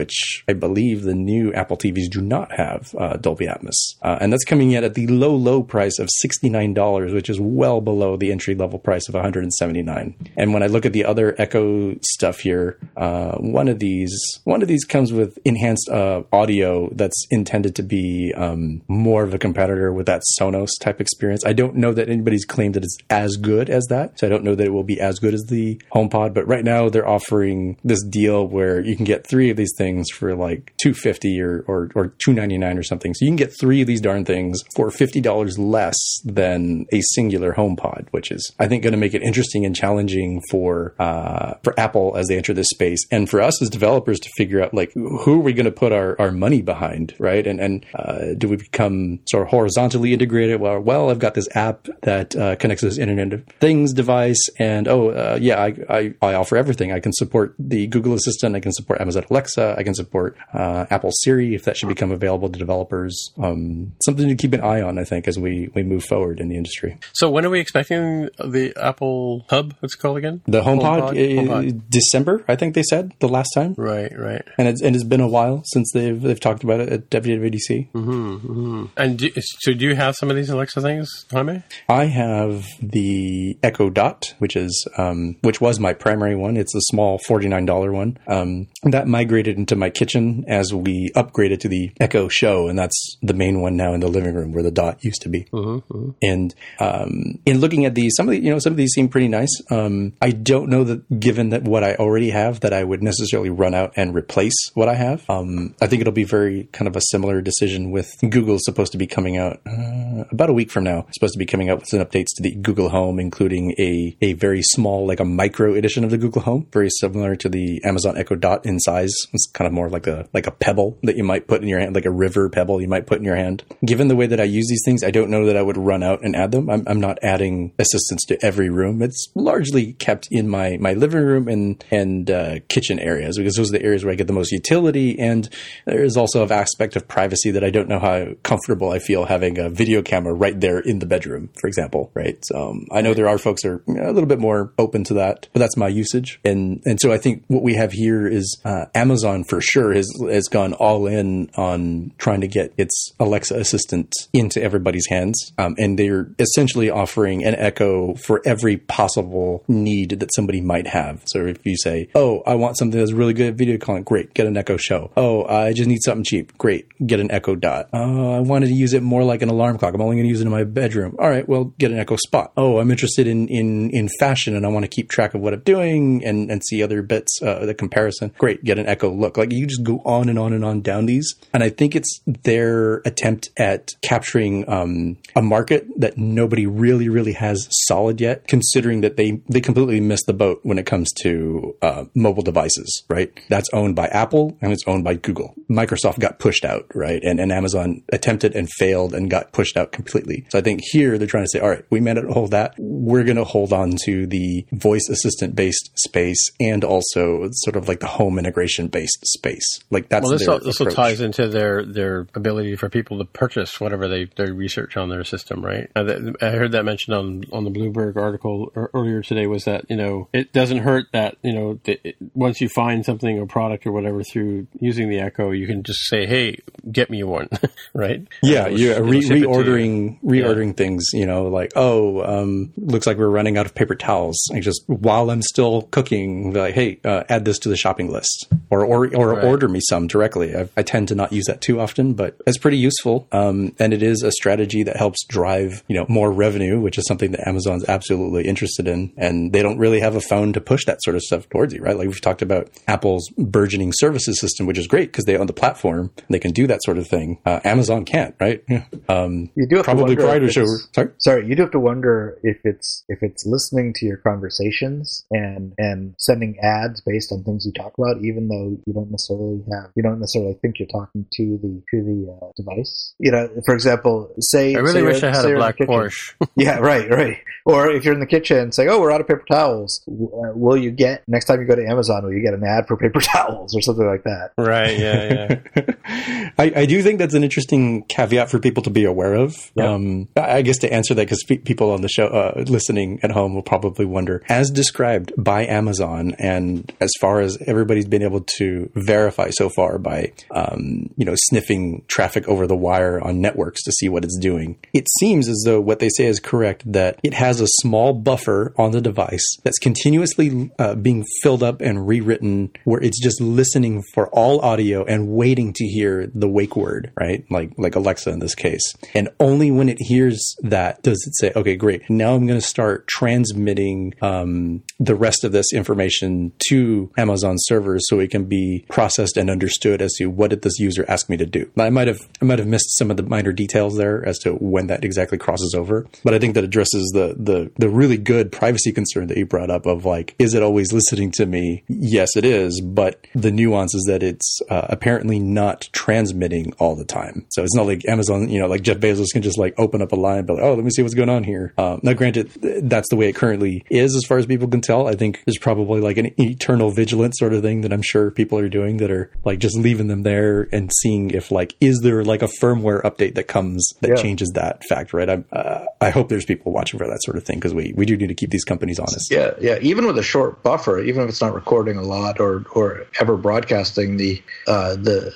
I 0.48 0.52
believe 0.52 1.02
the 1.02 1.14
new 1.14 1.52
Apple 1.52 1.76
TVs 1.76 2.10
do 2.10 2.20
not 2.20 2.52
have 2.52 2.94
uh, 2.98 3.16
Dolby 3.16 3.46
Atmos. 3.46 3.96
Uh, 4.02 4.18
and 4.20 4.32
that's 4.32 4.44
coming 4.44 4.72
in 4.72 4.84
at 4.84 4.94
the 4.94 5.06
low, 5.06 5.34
low 5.34 5.62
price 5.62 5.98
of 5.98 6.08
$69, 6.24 7.14
which 7.14 7.30
is 7.30 7.40
well 7.40 7.80
below 7.80 8.16
the 8.16 8.30
entry 8.30 8.54
level 8.54 8.78
price 8.78 9.08
of 9.08 9.14
$179. 9.14 10.14
And 10.36 10.52
when 10.52 10.62
I 10.62 10.66
look 10.66 10.86
at 10.86 10.92
the 10.92 11.04
other 11.04 11.34
Echo 11.38 11.96
stuff 12.02 12.40
here, 12.40 12.78
uh, 12.96 13.36
one 13.38 13.68
of 13.68 13.78
these 13.78 14.14
one 14.44 14.62
of 14.62 14.68
these 14.68 14.84
comes 14.84 15.12
with 15.12 15.38
enhanced 15.44 15.88
uh, 15.88 16.22
audio 16.32 16.90
that's 16.92 17.26
intended 17.30 17.74
to 17.76 17.82
be 17.82 18.32
um, 18.36 18.82
more 18.88 19.22
of 19.22 19.34
a 19.34 19.38
competitor 19.38 19.92
with 19.92 20.06
that 20.06 20.22
Sonos 20.38 20.70
type 20.80 21.00
experience. 21.00 21.44
I 21.44 21.52
don't 21.52 21.76
know 21.76 21.92
that 21.92 22.08
anybody's 22.08 22.44
claimed 22.44 22.74
that 22.74 22.84
it's 22.84 22.98
as 23.10 23.36
good 23.36 23.70
as 23.70 23.84
that, 23.86 24.18
so 24.18 24.26
I 24.26 24.30
don't 24.30 24.44
know 24.44 24.54
that 24.54 24.66
it 24.66 24.72
will 24.72 24.84
be 24.84 25.00
as 25.00 25.18
good 25.18 25.34
as 25.34 25.44
the 25.48 25.80
HomePod. 25.94 26.34
But 26.34 26.46
right 26.46 26.64
now 26.64 26.88
they're 26.88 27.08
offering 27.08 27.78
this 27.84 28.02
deal 28.04 28.46
where 28.46 28.80
you 28.80 28.96
can 28.96 29.04
get 29.04 29.26
three 29.26 29.50
of 29.50 29.56
these 29.56 29.72
things 29.76 30.10
for 30.10 30.33
like 30.36 30.72
two 30.80 30.94
fifty 30.94 31.40
or 31.40 31.64
or, 31.66 31.90
or 31.94 32.08
two 32.18 32.32
ninety 32.32 32.58
nine 32.58 32.78
or 32.78 32.82
something. 32.82 33.14
So 33.14 33.24
you 33.24 33.30
can 33.30 33.36
get 33.36 33.52
three 33.58 33.80
of 33.80 33.86
these 33.86 34.00
darn 34.00 34.24
things 34.24 34.62
for 34.74 34.90
fifty 34.90 35.20
dollars 35.20 35.58
less 35.58 35.96
than 36.24 36.86
a 36.92 37.00
singular 37.14 37.52
HomePod, 37.54 38.08
which 38.10 38.30
is 38.30 38.52
I 38.58 38.68
think 38.68 38.82
going 38.82 38.92
to 38.92 38.98
make 38.98 39.14
it 39.14 39.22
interesting 39.22 39.64
and 39.64 39.74
challenging 39.74 40.42
for 40.50 40.94
uh, 40.98 41.54
for 41.62 41.78
Apple 41.78 42.16
as 42.16 42.28
they 42.28 42.36
enter 42.36 42.54
this 42.54 42.68
space, 42.68 43.04
and 43.10 43.28
for 43.28 43.40
us 43.40 43.60
as 43.62 43.70
developers 43.70 44.20
to 44.20 44.30
figure 44.36 44.62
out 44.62 44.74
like 44.74 44.90
who 44.94 45.34
are 45.34 45.42
we 45.42 45.52
going 45.52 45.64
to 45.64 45.72
put 45.72 45.92
our, 45.92 46.20
our 46.20 46.30
money 46.30 46.62
behind, 46.62 47.14
right? 47.18 47.46
And 47.46 47.60
and 47.60 47.86
uh, 47.94 48.34
do 48.36 48.48
we 48.48 48.56
become 48.56 49.20
sort 49.26 49.44
of 49.44 49.50
horizontally 49.50 50.12
integrated? 50.12 50.60
Well, 50.60 50.80
well, 50.80 51.10
I've 51.10 51.18
got 51.18 51.34
this 51.34 51.48
app 51.54 51.88
that 52.02 52.34
uh, 52.36 52.56
connects 52.56 52.80
to 52.82 52.88
this 52.88 52.98
Internet 52.98 53.32
of 53.32 53.46
Things 53.60 53.92
device, 53.92 54.42
and 54.58 54.88
oh 54.88 55.10
uh, 55.10 55.38
yeah, 55.40 55.62
I, 55.62 55.76
I, 55.88 56.14
I 56.22 56.34
offer 56.34 56.56
everything. 56.56 56.92
I 56.92 57.00
can 57.00 57.12
support 57.12 57.54
the 57.58 57.86
Google 57.86 58.14
Assistant, 58.14 58.56
I 58.56 58.60
can 58.60 58.72
support 58.72 59.00
Amazon 59.00 59.24
Alexa, 59.30 59.74
I 59.78 59.82
can 59.82 59.94
support 59.94 60.23
uh, 60.52 60.86
Apple 60.90 61.10
Siri 61.12 61.54
if 61.54 61.64
that 61.64 61.76
should 61.76 61.88
become 61.88 62.10
available 62.10 62.48
to 62.48 62.58
developers. 62.58 63.32
Um, 63.38 63.92
something 64.04 64.28
to 64.28 64.34
keep 64.34 64.52
an 64.52 64.60
eye 64.60 64.80
on, 64.80 64.98
I 64.98 65.04
think, 65.04 65.28
as 65.28 65.38
we 65.38 65.70
we 65.74 65.82
move 65.82 66.04
forward 66.04 66.40
in 66.40 66.48
the 66.48 66.56
industry. 66.56 66.98
So 67.12 67.30
when 67.30 67.44
are 67.44 67.50
we 67.50 67.60
expecting 67.60 68.28
the 68.38 68.72
Apple 68.80 69.44
Hub? 69.48 69.74
What's 69.80 69.94
it 69.94 69.98
called 69.98 70.18
again? 70.18 70.42
The 70.46 70.62
HomePod, 70.62 71.14
HomePod? 71.14 71.48
HomePod. 71.48 71.90
December, 71.90 72.44
I 72.48 72.56
think 72.56 72.74
they 72.74 72.82
said 72.82 73.12
the 73.20 73.28
last 73.28 73.50
time. 73.54 73.74
Right, 73.76 74.12
right. 74.18 74.42
And 74.58 74.68
it's, 74.68 74.82
and 74.82 74.94
it's 74.94 75.04
been 75.04 75.20
a 75.20 75.28
while 75.28 75.62
since 75.66 75.90
they've 75.92 76.20
they've 76.20 76.40
talked 76.40 76.64
about 76.64 76.80
it 76.80 76.88
at 76.88 77.10
WWDC. 77.10 77.90
Mm-hmm, 77.92 78.34
mm-hmm. 78.34 78.84
And 78.96 79.18
do, 79.18 79.30
so, 79.60 79.74
do 79.74 79.84
you 79.84 79.94
have 79.94 80.16
some 80.16 80.30
of 80.30 80.36
these 80.36 80.50
Alexa 80.50 80.80
things, 80.80 81.26
Jaime? 81.30 81.62
I 81.88 82.06
have 82.06 82.66
the 82.80 83.58
Echo 83.62 83.90
Dot, 83.90 84.34
which 84.38 84.56
is 84.56 84.86
um, 84.96 85.36
which 85.42 85.60
was 85.60 85.78
my 85.78 85.92
primary 85.92 86.36
one. 86.36 86.56
It's 86.56 86.74
a 86.74 86.80
small 86.82 87.18
forty 87.18 87.48
nine 87.48 87.66
dollar 87.66 87.92
one. 87.92 88.18
Um, 88.26 88.68
that 88.92 89.06
migrated 89.06 89.56
into 89.56 89.76
my 89.76 89.90
kitchen 89.90 90.44
as 90.48 90.72
we 90.72 91.10
upgraded 91.14 91.60
to 91.60 91.68
the 91.68 91.92
Echo 92.00 92.28
Show, 92.28 92.68
and 92.68 92.78
that's 92.78 93.16
the 93.22 93.34
main 93.34 93.60
one 93.60 93.76
now 93.76 93.94
in 93.94 94.00
the 94.00 94.08
living 94.08 94.34
room 94.34 94.52
where 94.52 94.62
the 94.62 94.70
Dot 94.70 95.02
used 95.04 95.22
to 95.22 95.28
be. 95.28 95.44
Mm-hmm. 95.52 96.10
And 96.22 96.54
um, 96.78 97.38
in 97.46 97.60
looking 97.60 97.84
at 97.84 97.94
these, 97.94 98.14
some 98.16 98.28
of 98.28 98.32
the, 98.32 98.40
you 98.40 98.50
know 98.50 98.58
some 98.58 98.72
of 98.72 98.76
these 98.76 98.92
seem 98.92 99.08
pretty 99.08 99.28
nice. 99.28 99.50
Um, 99.70 100.14
I 100.20 100.30
don't 100.30 100.68
know 100.68 100.84
that 100.84 101.20
given 101.20 101.50
that 101.50 101.64
what 101.64 101.84
I 101.84 101.94
already 101.94 102.30
have, 102.30 102.60
that 102.60 102.72
I 102.72 102.84
would 102.84 103.02
necessarily 103.02 103.50
run 103.50 103.74
out 103.74 103.92
and 103.96 104.14
replace 104.14 104.54
what 104.74 104.88
I 104.88 104.94
have. 104.94 105.28
Um, 105.28 105.74
I 105.80 105.86
think 105.86 106.00
it'll 106.00 106.12
be 106.12 106.24
very 106.24 106.68
kind 106.72 106.88
of 106.88 106.96
a 106.96 107.00
similar 107.10 107.40
decision 107.40 107.90
with 107.90 108.10
Google 108.28 108.58
supposed 108.60 108.92
to 108.92 108.98
be 108.98 109.06
coming 109.06 109.36
out 109.36 109.60
uh, 109.66 110.24
about 110.30 110.50
a 110.50 110.52
week 110.52 110.70
from 110.70 110.84
now. 110.84 111.04
It's 111.08 111.16
supposed 111.16 111.34
to 111.34 111.38
be 111.38 111.46
coming 111.46 111.70
out 111.70 111.78
with 111.80 111.88
some 111.88 112.00
updates 112.00 112.34
to 112.36 112.42
the 112.42 112.54
Google 112.56 112.88
Home, 112.88 113.18
including 113.18 113.74
a 113.78 114.16
a 114.20 114.32
very 114.34 114.62
small, 114.62 115.06
like 115.06 115.20
a 115.20 115.24
micro 115.24 115.74
edition 115.74 116.04
of 116.04 116.10
the 116.10 116.18
Google 116.18 116.42
Home, 116.42 116.66
very 116.72 116.90
similar 116.90 117.36
to 117.36 117.48
the 117.48 117.80
Amazon 117.84 118.16
Echo 118.16 118.34
Dot 118.34 118.64
in 118.66 118.73
size. 118.80 119.14
It's 119.32 119.46
kind 119.52 119.66
of 119.66 119.72
more 119.72 119.88
like 119.88 120.06
a 120.06 120.28
like 120.32 120.46
a 120.46 120.50
pebble 120.50 120.98
that 121.02 121.16
you 121.16 121.24
might 121.24 121.46
put 121.46 121.62
in 121.62 121.68
your 121.68 121.80
hand, 121.80 121.94
like 121.94 122.04
a 122.06 122.10
river 122.10 122.48
pebble 122.48 122.80
you 122.80 122.88
might 122.88 123.06
put 123.06 123.18
in 123.18 123.24
your 123.24 123.36
hand. 123.36 123.64
Given 123.84 124.08
the 124.08 124.16
way 124.16 124.26
that 124.26 124.40
I 124.40 124.44
use 124.44 124.66
these 124.68 124.82
things, 124.84 125.02
I 125.04 125.10
don't 125.10 125.30
know 125.30 125.46
that 125.46 125.56
I 125.56 125.62
would 125.62 125.76
run 125.76 126.02
out 126.02 126.22
and 126.22 126.36
add 126.36 126.52
them. 126.52 126.70
I'm, 126.70 126.84
I'm 126.86 127.00
not 127.00 127.18
adding 127.22 127.72
assistants 127.78 128.24
to 128.26 128.44
every 128.44 128.70
room. 128.70 129.02
It's 129.02 129.28
largely 129.34 129.92
kept 129.94 130.28
in 130.30 130.48
my 130.48 130.76
my 130.78 130.92
living 130.92 131.22
room 131.22 131.48
and 131.48 131.84
and 131.90 132.30
uh, 132.30 132.60
kitchen 132.68 132.98
areas 132.98 133.36
because 133.36 133.54
those 133.54 133.70
are 133.70 133.78
the 133.78 133.84
areas 133.84 134.04
where 134.04 134.12
I 134.12 134.16
get 134.16 134.26
the 134.26 134.32
most 134.32 134.52
utility, 134.52 135.18
and 135.18 135.48
there 135.86 136.04
is 136.04 136.16
also 136.16 136.44
an 136.44 136.52
aspect 136.52 136.96
of 136.96 137.08
privacy 137.08 137.50
that 137.52 137.64
I 137.64 137.70
don't 137.70 137.88
know 137.88 137.98
how 137.98 138.34
comfortable 138.42 138.90
I 138.90 138.98
feel 138.98 139.24
having 139.24 139.58
a 139.58 139.68
video 139.68 140.02
camera 140.02 140.34
right 140.34 140.58
there 140.58 140.78
in 140.78 140.98
the 140.98 141.06
bedroom, 141.06 141.50
for 141.60 141.66
example. 141.66 142.10
Right? 142.14 142.38
So, 142.46 142.70
um, 142.70 142.86
I 142.92 143.00
know 143.00 143.14
there 143.14 143.28
are 143.28 143.38
folks 143.38 143.64
are 143.64 143.82
a 143.88 144.12
little 144.12 144.26
bit 144.26 144.38
more 144.38 144.72
open 144.78 145.04
to 145.04 145.14
that, 145.14 145.48
but 145.52 145.60
that's 145.60 145.76
my 145.76 145.88
usage, 145.88 146.40
and 146.44 146.82
and 146.84 147.00
so 147.00 147.12
I 147.12 147.18
think 147.18 147.44
what 147.48 147.62
we 147.62 147.74
have 147.74 147.92
here 147.92 148.26
is 148.26 148.60
uh, 148.64 148.86
Amazon 148.94 149.44
for 149.44 149.60
sure 149.60 149.92
has 149.92 150.10
has 150.30 150.48
gone 150.48 150.72
all 150.74 151.06
in 151.06 151.50
on 151.56 152.12
trying 152.18 152.40
to 152.40 152.48
get 152.48 152.72
its 152.76 153.12
Alexa 153.20 153.54
assistant 153.54 154.12
into 154.32 154.62
everybody's 154.62 155.06
hands, 155.08 155.52
um, 155.58 155.74
and 155.78 155.98
they're 155.98 156.28
essentially 156.38 156.90
offering 156.90 157.44
an 157.44 157.54
Echo 157.54 158.14
for 158.14 158.40
every 158.44 158.76
possible 158.76 159.64
need 159.68 160.10
that 160.20 160.34
somebody 160.34 160.60
might 160.60 160.86
have. 160.86 161.22
So 161.26 161.46
if 161.46 161.64
you 161.64 161.76
say, 161.76 162.08
"Oh, 162.14 162.42
I 162.46 162.54
want 162.54 162.78
something 162.78 162.98
that's 162.98 163.12
really 163.12 163.34
good 163.34 163.48
at 163.48 163.54
video 163.54 163.78
calling," 163.78 164.02
great, 164.02 164.34
get 164.34 164.46
an 164.46 164.56
Echo 164.56 164.76
Show. 164.76 165.10
Oh, 165.16 165.44
I 165.44 165.72
just 165.72 165.88
need 165.88 166.02
something 166.02 166.24
cheap, 166.24 166.56
great, 166.58 166.86
get 167.06 167.20
an 167.20 167.30
Echo 167.30 167.54
Dot. 167.54 167.88
Oh, 167.92 168.32
I 168.32 168.40
wanted 168.40 168.66
to 168.68 168.74
use 168.74 168.92
it 168.94 169.02
more 169.02 169.24
like 169.24 169.42
an 169.42 169.48
alarm 169.48 169.78
clock. 169.78 169.94
I'm 169.94 170.00
only 170.00 170.16
going 170.16 170.24
to 170.24 170.28
use 170.28 170.40
it 170.40 170.46
in 170.46 170.50
my 170.50 170.64
bedroom. 170.64 171.16
All 171.18 171.28
right, 171.28 171.48
well, 171.48 171.64
get 171.78 171.90
an 171.90 171.98
Echo 171.98 172.16
Spot. 172.16 172.52
Oh, 172.56 172.78
I'm 172.78 172.90
interested 172.90 173.26
in 173.26 173.48
in 173.48 173.90
in 173.90 174.08
fashion 174.18 174.56
and 174.56 174.64
I 174.64 174.68
want 174.68 174.84
to 174.84 174.88
keep 174.88 175.08
track 175.10 175.34
of 175.34 175.40
what 175.40 175.52
I'm 175.54 175.60
doing 175.60 176.24
and 176.24 176.50
and 176.50 176.62
see 176.64 176.82
other 176.82 177.02
bits, 177.02 177.40
uh, 177.42 177.64
the 177.66 177.74
comparison. 177.74 178.32
Great, 178.38 178.53
get 178.62 178.78
an 178.78 178.86
Echo 178.86 179.12
Look. 179.12 179.36
Like 179.36 179.52
you 179.52 179.66
just 179.66 179.82
go 179.82 180.00
on 180.04 180.28
and 180.28 180.38
on 180.38 180.52
and 180.52 180.64
on 180.64 180.80
down 180.80 181.06
these, 181.06 181.34
and 181.52 181.62
I 181.62 181.70
think 181.70 181.94
it's 181.94 182.20
their 182.26 182.96
attempt 183.04 183.50
at 183.56 183.90
capturing 184.02 184.68
um, 184.68 185.16
a 185.36 185.42
market 185.42 185.86
that 185.96 186.18
nobody 186.18 186.66
really 186.66 187.08
really 187.08 187.32
has 187.32 187.68
solid 187.86 188.20
yet. 188.20 188.46
Considering 188.48 189.00
that 189.02 189.16
they 189.16 189.40
they 189.48 189.60
completely 189.60 190.00
missed 190.00 190.26
the 190.26 190.32
boat 190.32 190.60
when 190.62 190.78
it 190.78 190.86
comes 190.86 191.12
to 191.22 191.76
uh, 191.82 192.04
mobile 192.14 192.42
devices, 192.42 193.04
right? 193.08 193.32
That's 193.48 193.68
owned 193.72 193.96
by 193.96 194.08
Apple 194.08 194.56
and 194.60 194.72
it's 194.72 194.84
owned 194.86 195.04
by 195.04 195.14
Google. 195.14 195.54
Microsoft 195.70 196.18
got 196.18 196.38
pushed 196.38 196.64
out, 196.64 196.86
right? 196.94 197.22
And 197.22 197.40
and 197.40 197.52
Amazon 197.52 198.02
attempted 198.12 198.54
and 198.54 198.68
failed 198.78 199.14
and 199.14 199.30
got 199.30 199.52
pushed 199.52 199.76
out 199.76 199.92
completely. 199.92 200.46
So 200.50 200.58
I 200.58 200.62
think 200.62 200.80
here 200.82 201.18
they're 201.18 201.26
trying 201.26 201.44
to 201.44 201.50
say, 201.50 201.60
all 201.60 201.68
right, 201.68 201.84
we 201.90 202.00
managed 202.00 202.28
to 202.28 202.32
hold 202.32 202.50
that. 202.52 202.74
We're 202.78 203.24
going 203.24 203.36
to 203.36 203.44
hold 203.44 203.72
on 203.72 203.96
to 204.04 204.26
the 204.26 204.66
voice 204.72 205.08
assistant 205.08 205.54
based 205.54 205.90
space 205.96 206.42
and 206.60 206.84
also 206.84 207.48
sort 207.52 207.76
of 207.76 207.88
like 207.88 208.00
the 208.00 208.06
home 208.06 208.33
integration 208.38 208.88
based 208.88 209.26
space. 209.26 209.80
Like 209.90 210.08
that's 210.08 210.24
well, 210.24 210.32
this, 210.32 210.46
their 210.46 210.54
all, 210.54 210.60
this 210.60 210.80
all 210.80 210.86
ties 210.88 211.20
into 211.20 211.48
their 211.48 211.84
their 211.84 212.26
ability 212.34 212.76
for 212.76 212.88
people 212.88 213.18
to 213.18 213.24
purchase 213.24 213.80
whatever 213.80 214.08
they 214.08 214.26
they 214.36 214.50
research 214.50 214.96
on 214.96 215.08
their 215.08 215.24
system, 215.24 215.64
right? 215.64 215.90
That- 215.94 216.36
I 216.40 216.50
heard 216.50 216.72
that 216.72 216.84
mentioned 216.84 217.14
on 217.16 217.44
on 217.52 217.64
the 217.64 217.70
Bloomberg 217.70 218.16
article 218.16 218.72
earlier 218.94 219.22
today. 219.22 219.46
Was 219.46 219.64
that 219.64 219.84
you 219.88 219.96
know 219.96 220.28
it 220.32 220.52
doesn't 220.52 220.78
hurt 220.78 221.06
that 221.12 221.36
you 221.42 221.52
know 221.52 221.78
it, 221.84 222.16
once 222.34 222.60
you 222.60 222.68
find 222.68 223.04
something 223.04 223.38
or 223.38 223.46
product 223.46 223.86
or 223.86 223.92
whatever 223.92 224.22
through 224.22 224.66
using 224.80 225.08
the 225.08 225.20
Echo, 225.20 225.50
you 225.50 225.66
can 225.66 225.82
just 225.82 226.06
say, 226.08 226.26
"Hey, 226.26 226.58
get 226.90 227.10
me 227.10 227.22
one," 227.22 227.48
right? 227.94 228.26
Yeah, 228.42 228.68
yeah, 228.68 228.98
re- 228.98 229.20
ship 229.20 229.30
it 229.32 229.34
to 229.34 229.38
you. 229.40 229.48
reordering, 229.48 230.20
reordering 230.22 230.76
things. 230.76 231.10
You 231.12 231.26
know, 231.26 231.44
like 231.48 231.72
oh, 231.76 232.22
um, 232.22 232.72
looks 232.76 233.06
like 233.06 233.16
we're 233.16 233.28
running 233.28 233.56
out 233.58 233.66
of 233.66 233.74
paper 233.74 233.94
towels. 233.94 234.38
I 234.52 234.60
just 234.60 234.82
while 234.86 235.30
I'm 235.30 235.42
still 235.42 235.82
cooking, 235.82 236.52
like, 236.52 236.74
hey, 236.74 237.00
uh, 237.04 237.24
add 237.28 237.44
this 237.44 237.58
to 237.60 237.68
the 237.68 237.76
shopping 237.76 238.10
list, 238.10 238.23
or 238.70 238.84
or, 238.84 239.14
or 239.14 239.34
Right. 239.34 239.44
order 239.44 239.68
me 239.68 239.80
some 239.80 240.06
directly. 240.06 240.54
I, 240.54 240.68
I 240.76 240.82
tend 240.82 241.08
to 241.08 241.14
not 241.14 241.32
use 241.32 241.46
that 241.46 241.60
too 241.60 241.80
often, 241.80 242.14
but 242.14 242.36
it's 242.46 242.58
pretty 242.58 242.76
useful. 242.78 243.26
Um, 243.32 243.74
and 243.78 243.92
it 243.92 244.02
is 244.02 244.22
a 244.22 244.30
strategy 244.32 244.82
that 244.84 244.96
helps 244.96 245.24
drive 245.26 245.82
you 245.88 245.96
know 245.96 246.06
more 246.08 246.30
revenue, 246.32 246.80
which 246.80 246.98
is 246.98 247.06
something 247.06 247.32
that 247.32 247.46
Amazon's 247.48 247.88
absolutely 247.88 248.46
interested 248.46 248.86
in. 248.88 249.12
And 249.16 249.52
they 249.52 249.62
don't 249.62 249.78
really 249.78 250.00
have 250.00 250.14
a 250.16 250.20
phone 250.20 250.52
to 250.52 250.60
push 250.60 250.84
that 250.86 251.02
sort 251.02 251.16
of 251.16 251.22
stuff 251.22 251.48
towards 251.48 251.72
you, 251.74 251.82
right? 251.82 251.96
Like 251.96 252.06
we've 252.08 252.20
talked 252.20 252.42
about 252.42 252.68
Apple's 252.86 253.28
burgeoning 253.38 253.92
services 253.94 254.38
system, 254.40 254.66
which 254.66 254.78
is 254.78 254.86
great 254.86 255.10
because 255.12 255.24
they 255.24 255.36
own 255.36 255.46
the 255.46 255.52
platform, 255.52 256.10
they 256.30 256.38
can 256.38 256.52
do 256.52 256.66
that 256.66 256.82
sort 256.82 256.98
of 256.98 257.06
thing. 257.08 257.38
Uh, 257.46 257.60
Amazon 257.64 258.04
can't, 258.04 258.34
right? 258.40 258.62
Um, 259.08 259.50
You 259.54 259.66
do 259.68 259.76
have 259.76 259.84
to 259.86 259.92
probably 259.94 260.16
wonder 260.16 260.44
if 260.46 260.52
show. 260.52 260.62
it's- 260.62 260.88
Sorry. 260.94 261.08
Sorry, 261.18 261.46
you 261.46 261.54
do 261.56 261.62
have 261.62 261.70
to 261.72 261.80
wonder 261.80 262.38
if 262.42 262.58
it's 262.64 263.04
if 263.08 263.18
it's 263.22 263.44
listening 263.46 263.92
to 263.96 264.06
your 264.06 264.16
conversations 264.18 265.24
and 265.30 265.72
and 265.78 266.14
sending 266.18 266.58
ads 266.60 267.00
based 267.00 267.32
on 267.32 267.42
things 267.44 267.64
you 267.66 267.72
talk 267.72 267.92
about, 267.98 268.13
even 268.22 268.48
though 268.48 268.76
you 268.86 268.92
don't 268.92 269.10
necessarily 269.10 269.62
have 269.72 269.90
you 269.94 270.02
don't 270.02 270.20
necessarily 270.20 270.54
think 270.62 270.78
you're 270.78 270.88
talking 270.88 271.26
to 271.32 271.58
the 271.62 271.82
to 271.90 272.02
the 272.02 272.32
uh, 272.32 272.50
device. 272.56 273.14
You 273.18 273.32
know, 273.32 273.48
for 273.64 273.74
example, 273.74 274.34
say 274.40 274.74
I 274.74 274.78
really 274.78 275.00
say 275.00 275.02
wish 275.02 275.22
I 275.22 275.30
had 275.30 275.44
a 275.44 275.48
you're 275.48 275.58
black. 275.58 275.76
Porsche. 275.78 276.34
Yeah, 276.56 276.78
right, 276.78 277.10
right. 277.10 277.38
Or 277.66 277.90
if 277.90 278.04
you're 278.04 278.14
in 278.14 278.20
the 278.20 278.26
kitchen 278.26 278.70
say, 278.72 278.86
"Oh, 278.88 279.00
we're 279.00 279.10
out 279.10 279.20
of 279.20 279.26
paper 279.26 279.44
towels," 279.50 280.02
uh, 280.08 280.52
will 280.54 280.76
you 280.76 280.90
get 280.90 281.24
next 281.26 281.46
time 281.46 281.60
you 281.60 281.66
go 281.66 281.74
to 281.74 281.86
Amazon? 281.86 282.24
Will 282.24 282.32
you 282.32 282.42
get 282.42 282.54
an 282.54 282.62
ad 282.64 282.86
for 282.86 282.96
paper 282.96 283.20
towels 283.32 283.74
or 283.74 283.80
something 283.80 284.06
like 284.06 284.24
that? 284.24 284.52
right? 284.58 284.98
Yeah, 284.98 285.60
yeah. 286.06 286.50
I, 286.58 286.72
I 286.82 286.86
do 286.86 287.02
think 287.02 287.18
that's 287.18 287.34
an 287.34 287.42
interesting 287.42 288.04
caveat 288.04 288.50
for 288.50 288.58
people 288.58 288.82
to 288.84 288.90
be 288.90 289.04
aware 289.04 289.34
of. 289.34 289.56
Yeah. 289.74 289.92
Um, 289.92 290.28
I 290.36 290.54
I 290.58 290.62
guess 290.62 290.78
to 290.78 290.92
answer 290.92 291.14
that, 291.14 291.22
because 291.22 291.42
people 291.42 291.90
on 291.90 292.00
the 292.02 292.08
show 292.08 292.26
uh, 292.26 292.62
listening 292.66 293.18
at 293.22 293.30
home 293.30 293.54
will 293.54 293.62
probably 293.62 294.04
wonder, 294.04 294.42
as 294.48 294.70
described 294.70 295.32
by 295.36 295.66
Amazon, 295.66 296.34
and 296.38 296.92
as 297.00 297.10
far 297.20 297.40
as 297.40 297.58
everybody's 297.66 298.03
been 298.08 298.22
able 298.22 298.44
to 298.58 298.90
verify 298.94 299.50
so 299.50 299.68
far 299.68 299.98
by, 299.98 300.32
um, 300.50 301.10
you 301.16 301.24
know, 301.24 301.34
sniffing 301.36 302.04
traffic 302.08 302.46
over 302.48 302.66
the 302.66 302.76
wire 302.76 303.20
on 303.20 303.40
networks 303.40 303.82
to 303.84 303.92
see 303.92 304.08
what 304.08 304.24
it's 304.24 304.38
doing, 304.38 304.78
it 304.92 305.06
seems 305.18 305.48
as 305.48 305.62
though 305.64 305.80
what 305.80 305.98
they 305.98 306.08
say 306.08 306.26
is 306.26 306.40
correct. 306.40 306.82
That 306.90 307.20
it 307.22 307.34
has 307.34 307.60
a 307.60 307.66
small 307.80 308.12
buffer 308.12 308.74
on 308.76 308.90
the 308.90 309.00
device 309.00 309.44
that's 309.62 309.78
continuously 309.78 310.70
uh, 310.78 310.94
being 310.94 311.24
filled 311.42 311.62
up 311.62 311.80
and 311.80 312.06
rewritten, 312.06 312.72
where 312.84 313.02
it's 313.02 313.22
just 313.22 313.40
listening 313.40 314.02
for 314.12 314.28
all 314.28 314.60
audio 314.60 315.04
and 315.04 315.28
waiting 315.28 315.72
to 315.74 315.84
hear 315.86 316.30
the 316.34 316.48
wake 316.48 316.76
word, 316.76 317.12
right? 317.18 317.44
Like 317.50 317.72
like 317.78 317.94
Alexa 317.94 318.30
in 318.30 318.38
this 318.38 318.54
case. 318.54 318.82
And 319.14 319.28
only 319.40 319.70
when 319.70 319.88
it 319.88 319.98
hears 320.00 320.54
that 320.62 321.02
does 321.02 321.24
it 321.26 321.36
say, 321.36 321.52
okay, 321.54 321.76
great. 321.76 322.08
Now 322.08 322.34
I'm 322.34 322.46
going 322.46 322.60
to 322.60 322.66
start 322.66 323.06
transmitting 323.06 324.14
um, 324.20 324.82
the 324.98 325.14
rest 325.14 325.44
of 325.44 325.52
this 325.52 325.72
information 325.72 326.52
to 326.68 327.10
Amazon 327.16 327.56
servers 327.58 327.93
so 328.00 328.20
it 328.20 328.30
can 328.30 328.44
be 328.44 328.84
processed 328.88 329.36
and 329.36 329.50
understood 329.50 330.02
as 330.02 330.14
to 330.14 330.26
what 330.26 330.50
did 330.50 330.62
this 330.62 330.78
user 330.78 331.04
ask 331.08 331.28
me 331.28 331.36
to 331.36 331.46
do. 331.46 331.70
I 331.78 331.90
might 331.90 332.08
have 332.08 332.20
I 332.40 332.44
might 332.44 332.58
have 332.58 332.68
missed 332.68 332.96
some 332.96 333.10
of 333.10 333.16
the 333.16 333.22
minor 333.22 333.52
details 333.52 333.96
there 333.96 334.26
as 334.26 334.38
to 334.40 334.52
when 334.54 334.86
that 334.88 335.04
exactly 335.04 335.38
crosses 335.38 335.74
over, 335.76 336.06
but 336.22 336.34
I 336.34 336.38
think 336.38 336.54
that 336.54 336.64
addresses 336.64 337.10
the 337.14 337.34
the 337.38 337.70
the 337.76 337.88
really 337.88 338.16
good 338.16 338.52
privacy 338.52 338.92
concern 338.92 339.28
that 339.28 339.36
you 339.36 339.46
brought 339.46 339.70
up 339.70 339.86
of 339.86 340.04
like, 340.04 340.34
is 340.38 340.54
it 340.54 340.62
always 340.62 340.92
listening 340.92 341.30
to 341.32 341.46
me? 341.46 341.84
Yes, 341.88 342.36
it 342.36 342.44
is, 342.44 342.80
but 342.80 343.26
the 343.34 343.50
nuance 343.50 343.94
is 343.94 344.04
that 344.04 344.22
it's 344.22 344.60
uh, 344.70 344.86
apparently 344.88 345.38
not 345.38 345.88
transmitting 345.92 346.72
all 346.78 346.96
the 346.96 347.04
time. 347.04 347.46
So 347.50 347.62
it's 347.62 347.74
not 347.74 347.86
like 347.86 348.06
Amazon, 348.08 348.48
you 348.48 348.60
know, 348.60 348.66
like 348.66 348.82
Jeff 348.82 348.98
Bezos 348.98 349.32
can 349.32 349.42
just 349.42 349.58
like 349.58 349.74
open 349.78 350.02
up 350.02 350.12
a 350.12 350.16
line 350.16 350.38
and 350.38 350.46
be 350.46 350.54
like, 350.54 350.62
oh, 350.62 350.74
let 350.74 350.84
me 350.84 350.90
see 350.90 351.02
what's 351.02 351.14
going 351.14 351.28
on 351.28 351.44
here. 351.44 351.72
Um, 351.78 352.00
now, 352.02 352.12
granted, 352.12 352.50
that's 352.82 353.08
the 353.10 353.16
way 353.16 353.28
it 353.28 353.36
currently 353.36 353.84
is 353.90 354.14
as 354.14 354.24
far 354.24 354.38
as 354.38 354.46
people 354.46 354.68
can 354.68 354.80
tell. 354.80 355.08
I 355.08 355.14
think 355.14 355.42
there's 355.46 355.58
probably 355.58 356.00
like 356.00 356.16
an 356.16 356.32
eternal 356.40 356.90
vigilance 356.90 357.36
sort 357.38 357.52
of 357.52 357.62
thing 357.62 357.82
that 357.84 357.92
I'm 357.92 358.02
sure 358.02 358.30
people 358.30 358.58
are 358.58 358.68
doing 358.68 358.96
that 358.98 359.10
are 359.10 359.30
like 359.44 359.60
just 359.60 359.76
leaving 359.78 360.08
them 360.08 360.22
there 360.24 360.68
and 360.72 360.90
seeing 361.00 361.30
if 361.30 361.50
like, 361.50 361.74
is 361.80 362.00
there 362.02 362.24
like 362.24 362.42
a 362.42 362.48
firmware 362.60 363.02
update 363.02 363.34
that 363.36 363.44
comes 363.48 363.92
that 364.02 364.10
Yeah. 364.10 364.16
changes 364.16 364.50
that 364.54 364.82
fact, 364.84 365.12
right? 365.14 365.30
I'm, 365.30 365.44
uh, 365.52 365.84
I 366.00 366.10
hope 366.10 366.28
there's 366.28 366.44
people 366.44 366.72
watching 366.72 366.98
for 366.98 367.06
that 367.06 367.22
sort 367.22 367.36
of 367.36 367.44
thing 367.44 367.58
because 367.58 367.72
we, 367.72 367.94
we 367.96 368.04
do 368.04 368.16
need 368.16 368.26
to 368.28 368.34
keep 368.34 368.50
these 368.50 368.64
companies 368.64 368.98
honest. 368.98 369.30
Yeah, 369.30 369.52
yeah. 369.60 369.78
Even 369.80 370.06
with 370.06 370.18
a 370.18 370.22
short 370.22 370.62
buffer, 370.62 370.98
even 371.00 371.22
if 371.22 371.28
it's 371.28 371.40
not 371.40 371.54
recording 371.54 371.96
a 371.96 372.02
lot 372.02 372.40
or 372.40 372.64
or 372.74 373.06
ever 373.20 373.36
broadcasting 373.36 374.16
the 374.16 374.42
uh, 374.66 374.96
the 374.96 375.32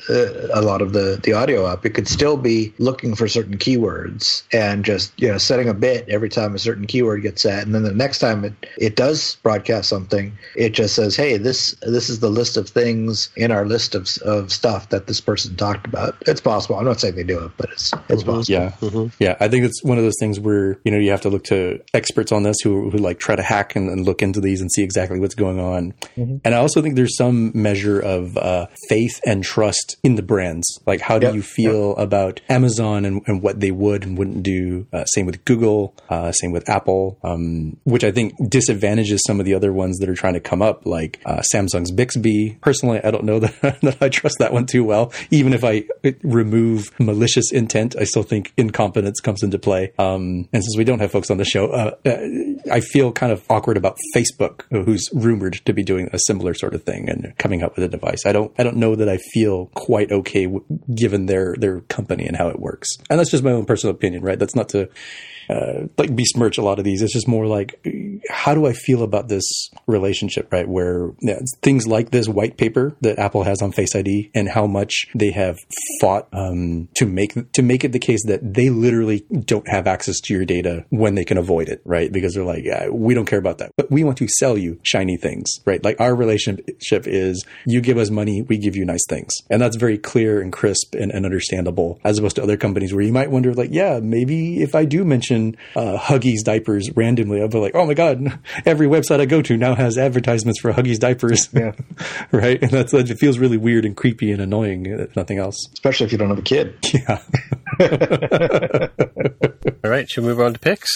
uh, 0.52 0.58
a 0.58 0.62
lot 0.62 0.82
of 0.82 0.92
the 0.92 1.20
the 1.22 1.32
audio 1.32 1.64
up, 1.64 1.86
it 1.86 1.90
could 1.90 2.08
still 2.08 2.36
be 2.36 2.72
looking 2.78 3.14
for 3.14 3.28
certain 3.28 3.56
keywords 3.58 4.42
and 4.52 4.84
just 4.84 5.12
you 5.20 5.28
know 5.28 5.38
setting 5.38 5.68
a 5.68 5.74
bit 5.74 6.08
every 6.08 6.28
time 6.28 6.54
a 6.54 6.58
certain 6.58 6.86
keyword 6.86 7.22
gets 7.22 7.42
set, 7.42 7.64
and 7.64 7.74
then 7.74 7.82
the 7.82 7.92
next 7.94 8.18
time 8.18 8.44
it 8.44 8.52
it 8.78 8.96
does 8.96 9.36
broadcast 9.42 9.88
something, 9.88 10.36
it 10.56 10.70
just 10.70 10.94
says, 10.94 11.16
hey, 11.16 11.36
this 11.36 11.74
this 11.82 12.08
is 12.10 12.20
the 12.20 12.30
list 12.38 12.56
of 12.56 12.68
things 12.68 13.28
in 13.36 13.50
our 13.50 13.64
list 13.66 13.94
of 13.94 14.08
of 14.24 14.52
stuff 14.52 14.88
that 14.90 15.06
this 15.06 15.20
person 15.20 15.56
talked 15.56 15.86
about. 15.86 16.16
It's 16.26 16.40
possible. 16.40 16.76
I'm 16.76 16.84
not 16.84 17.00
saying 17.00 17.16
they 17.16 17.24
do 17.24 17.44
it, 17.44 17.52
but 17.56 17.70
it's 17.70 17.92
it's 18.08 18.22
possible. 18.22 18.44
Yeah, 18.46 19.08
yeah. 19.18 19.36
I 19.40 19.48
think 19.48 19.64
it's 19.64 19.82
one 19.82 19.98
of 19.98 20.04
those 20.04 20.18
things 20.20 20.40
where 20.40 20.78
you 20.84 20.90
know 20.92 20.98
you 20.98 21.10
have 21.10 21.22
to 21.22 21.30
look 21.30 21.44
to 21.44 21.80
experts 21.92 22.32
on 22.32 22.42
this 22.44 22.56
who 22.64 22.90
who 22.90 22.98
like 22.98 23.18
try 23.18 23.36
to 23.36 23.42
hack 23.42 23.76
and, 23.76 23.90
and 23.90 24.06
look 24.06 24.22
into 24.22 24.40
these 24.40 24.60
and 24.60 24.70
see 24.72 24.82
exactly 24.82 25.18
what's 25.20 25.34
going 25.34 25.58
on. 25.60 25.94
And 26.16 26.54
I 26.54 26.58
also 26.58 26.80
think 26.82 26.96
there's 26.96 27.16
some 27.16 27.50
measure 27.54 27.98
of 28.00 28.36
uh, 28.36 28.66
faith 28.88 29.20
and 29.26 29.42
trust 29.44 29.96
in 30.02 30.14
the 30.14 30.22
brands. 30.22 30.66
Like, 30.86 31.00
how 31.00 31.18
do 31.18 31.26
Yep, 31.26 31.34
you 31.34 31.42
feel 31.42 31.96
about 31.96 32.40
Amazon 32.48 33.04
and, 33.04 33.22
and 33.26 33.42
what 33.42 33.60
they 33.60 33.70
would 33.70 34.04
and 34.04 34.16
wouldn't 34.16 34.42
do? 34.42 34.86
Uh, 34.92 35.04
same 35.06 35.26
with 35.26 35.44
Google. 35.44 35.94
Uh, 36.08 36.32
same 36.32 36.52
with 36.52 36.68
Apple. 36.68 37.18
Um, 37.22 37.76
which 37.84 38.04
I 38.04 38.12
think 38.12 38.32
disadvantages 38.48 39.22
some 39.26 39.40
of 39.40 39.46
the 39.46 39.54
other 39.54 39.72
ones 39.72 39.98
that 39.98 40.08
are 40.08 40.14
trying 40.14 40.34
to 40.34 40.40
come 40.40 40.62
up, 40.62 40.86
like 40.86 41.20
uh, 41.26 41.42
Samsung's 41.52 41.90
Bixby. 41.90 42.27
Personally, 42.60 43.00
I 43.02 43.10
don't 43.10 43.24
know 43.24 43.38
that, 43.40 43.80
that 43.82 44.02
I 44.02 44.08
trust 44.08 44.36
that 44.38 44.52
one 44.52 44.66
too 44.66 44.84
well. 44.84 45.12
Even 45.30 45.52
if 45.52 45.64
I 45.64 45.84
remove 46.22 46.90
malicious 46.98 47.52
intent, 47.52 47.96
I 47.98 48.04
still 48.04 48.22
think 48.22 48.52
incompetence 48.56 49.20
comes 49.20 49.42
into 49.42 49.58
play. 49.58 49.92
Um, 49.98 50.48
and 50.52 50.62
since 50.62 50.76
we 50.76 50.84
don't 50.84 51.00
have 51.00 51.10
folks 51.12 51.30
on 51.30 51.38
the 51.38 51.44
show, 51.44 51.68
uh, 51.68 51.94
uh, 52.06 52.72
I 52.72 52.80
feel 52.80 53.12
kind 53.12 53.32
of 53.32 53.44
awkward 53.50 53.76
about 53.76 53.96
Facebook, 54.14 54.62
who's 54.70 55.08
rumored 55.12 55.60
to 55.64 55.72
be 55.72 55.82
doing 55.82 56.08
a 56.12 56.18
similar 56.26 56.54
sort 56.54 56.74
of 56.74 56.82
thing 56.82 57.08
and 57.08 57.34
coming 57.38 57.62
up 57.62 57.76
with 57.76 57.84
a 57.84 57.88
device. 57.88 58.26
I 58.26 58.32
don't, 58.32 58.52
I 58.58 58.62
don't 58.62 58.76
know 58.76 58.94
that 58.94 59.08
I 59.08 59.18
feel 59.32 59.66
quite 59.74 60.10
okay 60.10 60.44
w- 60.44 60.64
given 60.94 61.26
their 61.26 61.54
their 61.58 61.80
company 61.82 62.26
and 62.26 62.36
how 62.36 62.48
it 62.48 62.58
works. 62.58 62.88
And 63.10 63.18
that's 63.18 63.30
just 63.30 63.44
my 63.44 63.52
own 63.52 63.64
personal 63.64 63.94
opinion, 63.94 64.22
right? 64.22 64.38
That's 64.38 64.56
not 64.56 64.68
to 64.70 64.88
uh, 65.48 65.86
like 65.96 66.14
besmirch 66.14 66.58
a 66.58 66.62
lot 66.62 66.78
of 66.78 66.84
these. 66.84 67.02
It's 67.02 67.12
just 67.12 67.28
more 67.28 67.46
like 67.46 67.80
how 68.30 68.54
do 68.54 68.66
I 68.66 68.72
feel 68.72 69.02
about 69.02 69.28
this 69.28 69.70
relationship, 69.86 70.52
right? 70.52 70.68
Where 70.68 71.12
yeah, 71.20 71.40
things 71.62 71.86
like 71.86 72.10
this 72.10 72.28
white 72.28 72.56
paper 72.56 72.94
that 73.00 73.18
Apple 73.18 73.44
has 73.44 73.62
on 73.62 73.72
Face 73.72 73.94
ID 73.94 74.30
and 74.34 74.48
how 74.48 74.66
much 74.66 75.06
they 75.14 75.30
have 75.30 75.56
fought 76.00 76.28
um, 76.32 76.88
to 76.96 77.06
make 77.06 77.52
to 77.52 77.62
make 77.62 77.84
it 77.84 77.92
the 77.92 77.98
case 77.98 78.24
that 78.26 78.54
they 78.54 78.70
literally 78.70 79.24
don't 79.44 79.68
have 79.68 79.86
access 79.86 80.20
to 80.20 80.34
your 80.34 80.44
data 80.44 80.84
when 80.90 81.14
they 81.14 81.24
can 81.24 81.38
avoid 81.38 81.68
it, 81.68 81.80
right? 81.84 82.12
Because 82.12 82.34
they're 82.34 82.44
like, 82.44 82.64
yeah, 82.64 82.88
we 82.88 83.14
don't 83.14 83.26
care 83.26 83.38
about 83.38 83.58
that, 83.58 83.72
but 83.76 83.90
we 83.90 84.04
want 84.04 84.18
to 84.18 84.28
sell 84.28 84.58
you 84.58 84.78
shiny 84.82 85.16
things, 85.16 85.50
right? 85.64 85.82
Like 85.82 86.00
our 86.00 86.14
relationship 86.14 87.06
is 87.06 87.44
you 87.66 87.80
give 87.80 87.98
us 87.98 88.10
money, 88.10 88.42
we 88.42 88.58
give 88.58 88.76
you 88.76 88.84
nice 88.84 89.04
things, 89.08 89.32
and 89.50 89.62
that's 89.62 89.76
very 89.76 89.98
clear 89.98 90.40
and 90.40 90.52
crisp 90.52 90.94
and, 90.94 91.10
and 91.10 91.24
understandable, 91.24 92.00
as 92.04 92.18
opposed 92.18 92.36
to 92.36 92.42
other 92.42 92.56
companies 92.56 92.92
where 92.92 93.04
you 93.04 93.12
might 93.12 93.30
wonder, 93.30 93.54
like, 93.54 93.70
yeah, 93.72 94.00
maybe 94.02 94.62
if 94.62 94.74
I 94.74 94.84
do 94.84 95.04
mention 95.04 95.37
uh, 95.76 95.98
Huggies 95.98 96.42
diapers 96.44 96.90
randomly, 96.94 97.40
I'll 97.40 97.48
be 97.48 97.58
like, 97.58 97.74
oh 97.74 97.86
my 97.86 97.94
god, 97.94 98.38
every 98.66 98.86
website 98.86 99.20
I 99.20 99.26
go 99.26 99.42
to 99.42 99.56
now 99.56 99.74
has 99.74 99.96
advertisements 99.98 100.60
for 100.60 100.72
Huggies 100.72 100.98
diapers, 100.98 101.48
Yeah. 101.52 101.72
right? 102.32 102.60
And 102.62 102.70
that's 102.70 102.92
it 102.94 103.18
feels 103.18 103.38
really 103.38 103.56
weird 103.56 103.84
and 103.84 103.96
creepy 103.96 104.30
and 104.32 104.40
annoying, 104.40 104.86
if 104.86 105.14
nothing 105.16 105.38
else. 105.38 105.56
especially 105.74 106.06
if 106.06 106.12
you 106.12 106.18
don't 106.18 106.28
have 106.28 106.38
a 106.38 106.42
kid. 106.42 106.74
Yeah, 106.94 107.20
All 109.84 109.90
right, 109.90 110.08
should 110.10 110.24
we 110.24 110.30
move 110.30 110.40
on 110.40 110.52
to 110.54 110.58
picks? 110.58 110.90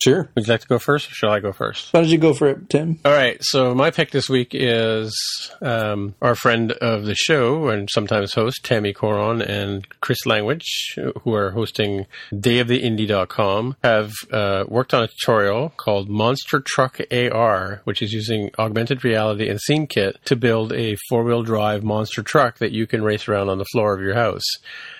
Sure. 0.00 0.28
Would 0.34 0.46
you 0.46 0.52
like 0.52 0.60
to 0.60 0.68
go 0.68 0.78
first, 0.78 1.10
or 1.10 1.14
shall 1.14 1.30
I 1.30 1.40
go 1.40 1.52
first? 1.52 1.92
Why 1.92 2.00
don't 2.00 2.08
you 2.08 2.18
go 2.18 2.32
for 2.32 2.48
it, 2.48 2.70
Tim? 2.70 3.00
All 3.04 3.12
right, 3.12 3.36
so 3.40 3.74
my 3.74 3.90
pick 3.90 4.12
this 4.12 4.28
week 4.28 4.50
is 4.52 5.12
um, 5.60 6.14
our 6.22 6.36
friend 6.36 6.70
of 6.70 7.04
the 7.04 7.16
show 7.16 7.68
and 7.68 7.88
sometimes 7.92 8.32
host 8.32 8.60
Tammy 8.62 8.92
Coron 8.92 9.42
and 9.42 9.84
Chris 10.00 10.24
Language, 10.24 10.94
who 11.22 11.34
are 11.34 11.50
hosting 11.50 12.06
dayoftheindie.com, 12.32 13.74
have 13.82 14.12
uh, 14.32 14.64
worked 14.68 14.94
on 14.94 15.02
a 15.02 15.08
tutorial 15.08 15.70
called 15.70 16.08
Monster 16.08 16.60
Truck 16.64 17.00
AR, 17.10 17.80
which 17.82 18.00
is 18.00 18.12
using 18.12 18.50
augmented 18.56 19.04
reality 19.04 19.48
and 19.48 19.60
Scene 19.60 19.88
Kit 19.88 20.16
to 20.26 20.36
build 20.36 20.72
a 20.72 20.96
four-wheel 21.08 21.42
drive 21.42 21.82
monster 21.82 22.22
truck 22.22 22.58
that 22.58 22.70
you 22.70 22.86
can 22.86 23.02
race 23.02 23.26
around 23.26 23.48
on 23.48 23.58
the 23.58 23.66
floor 23.72 23.94
of 23.94 24.00
your 24.00 24.14
house. 24.14 24.44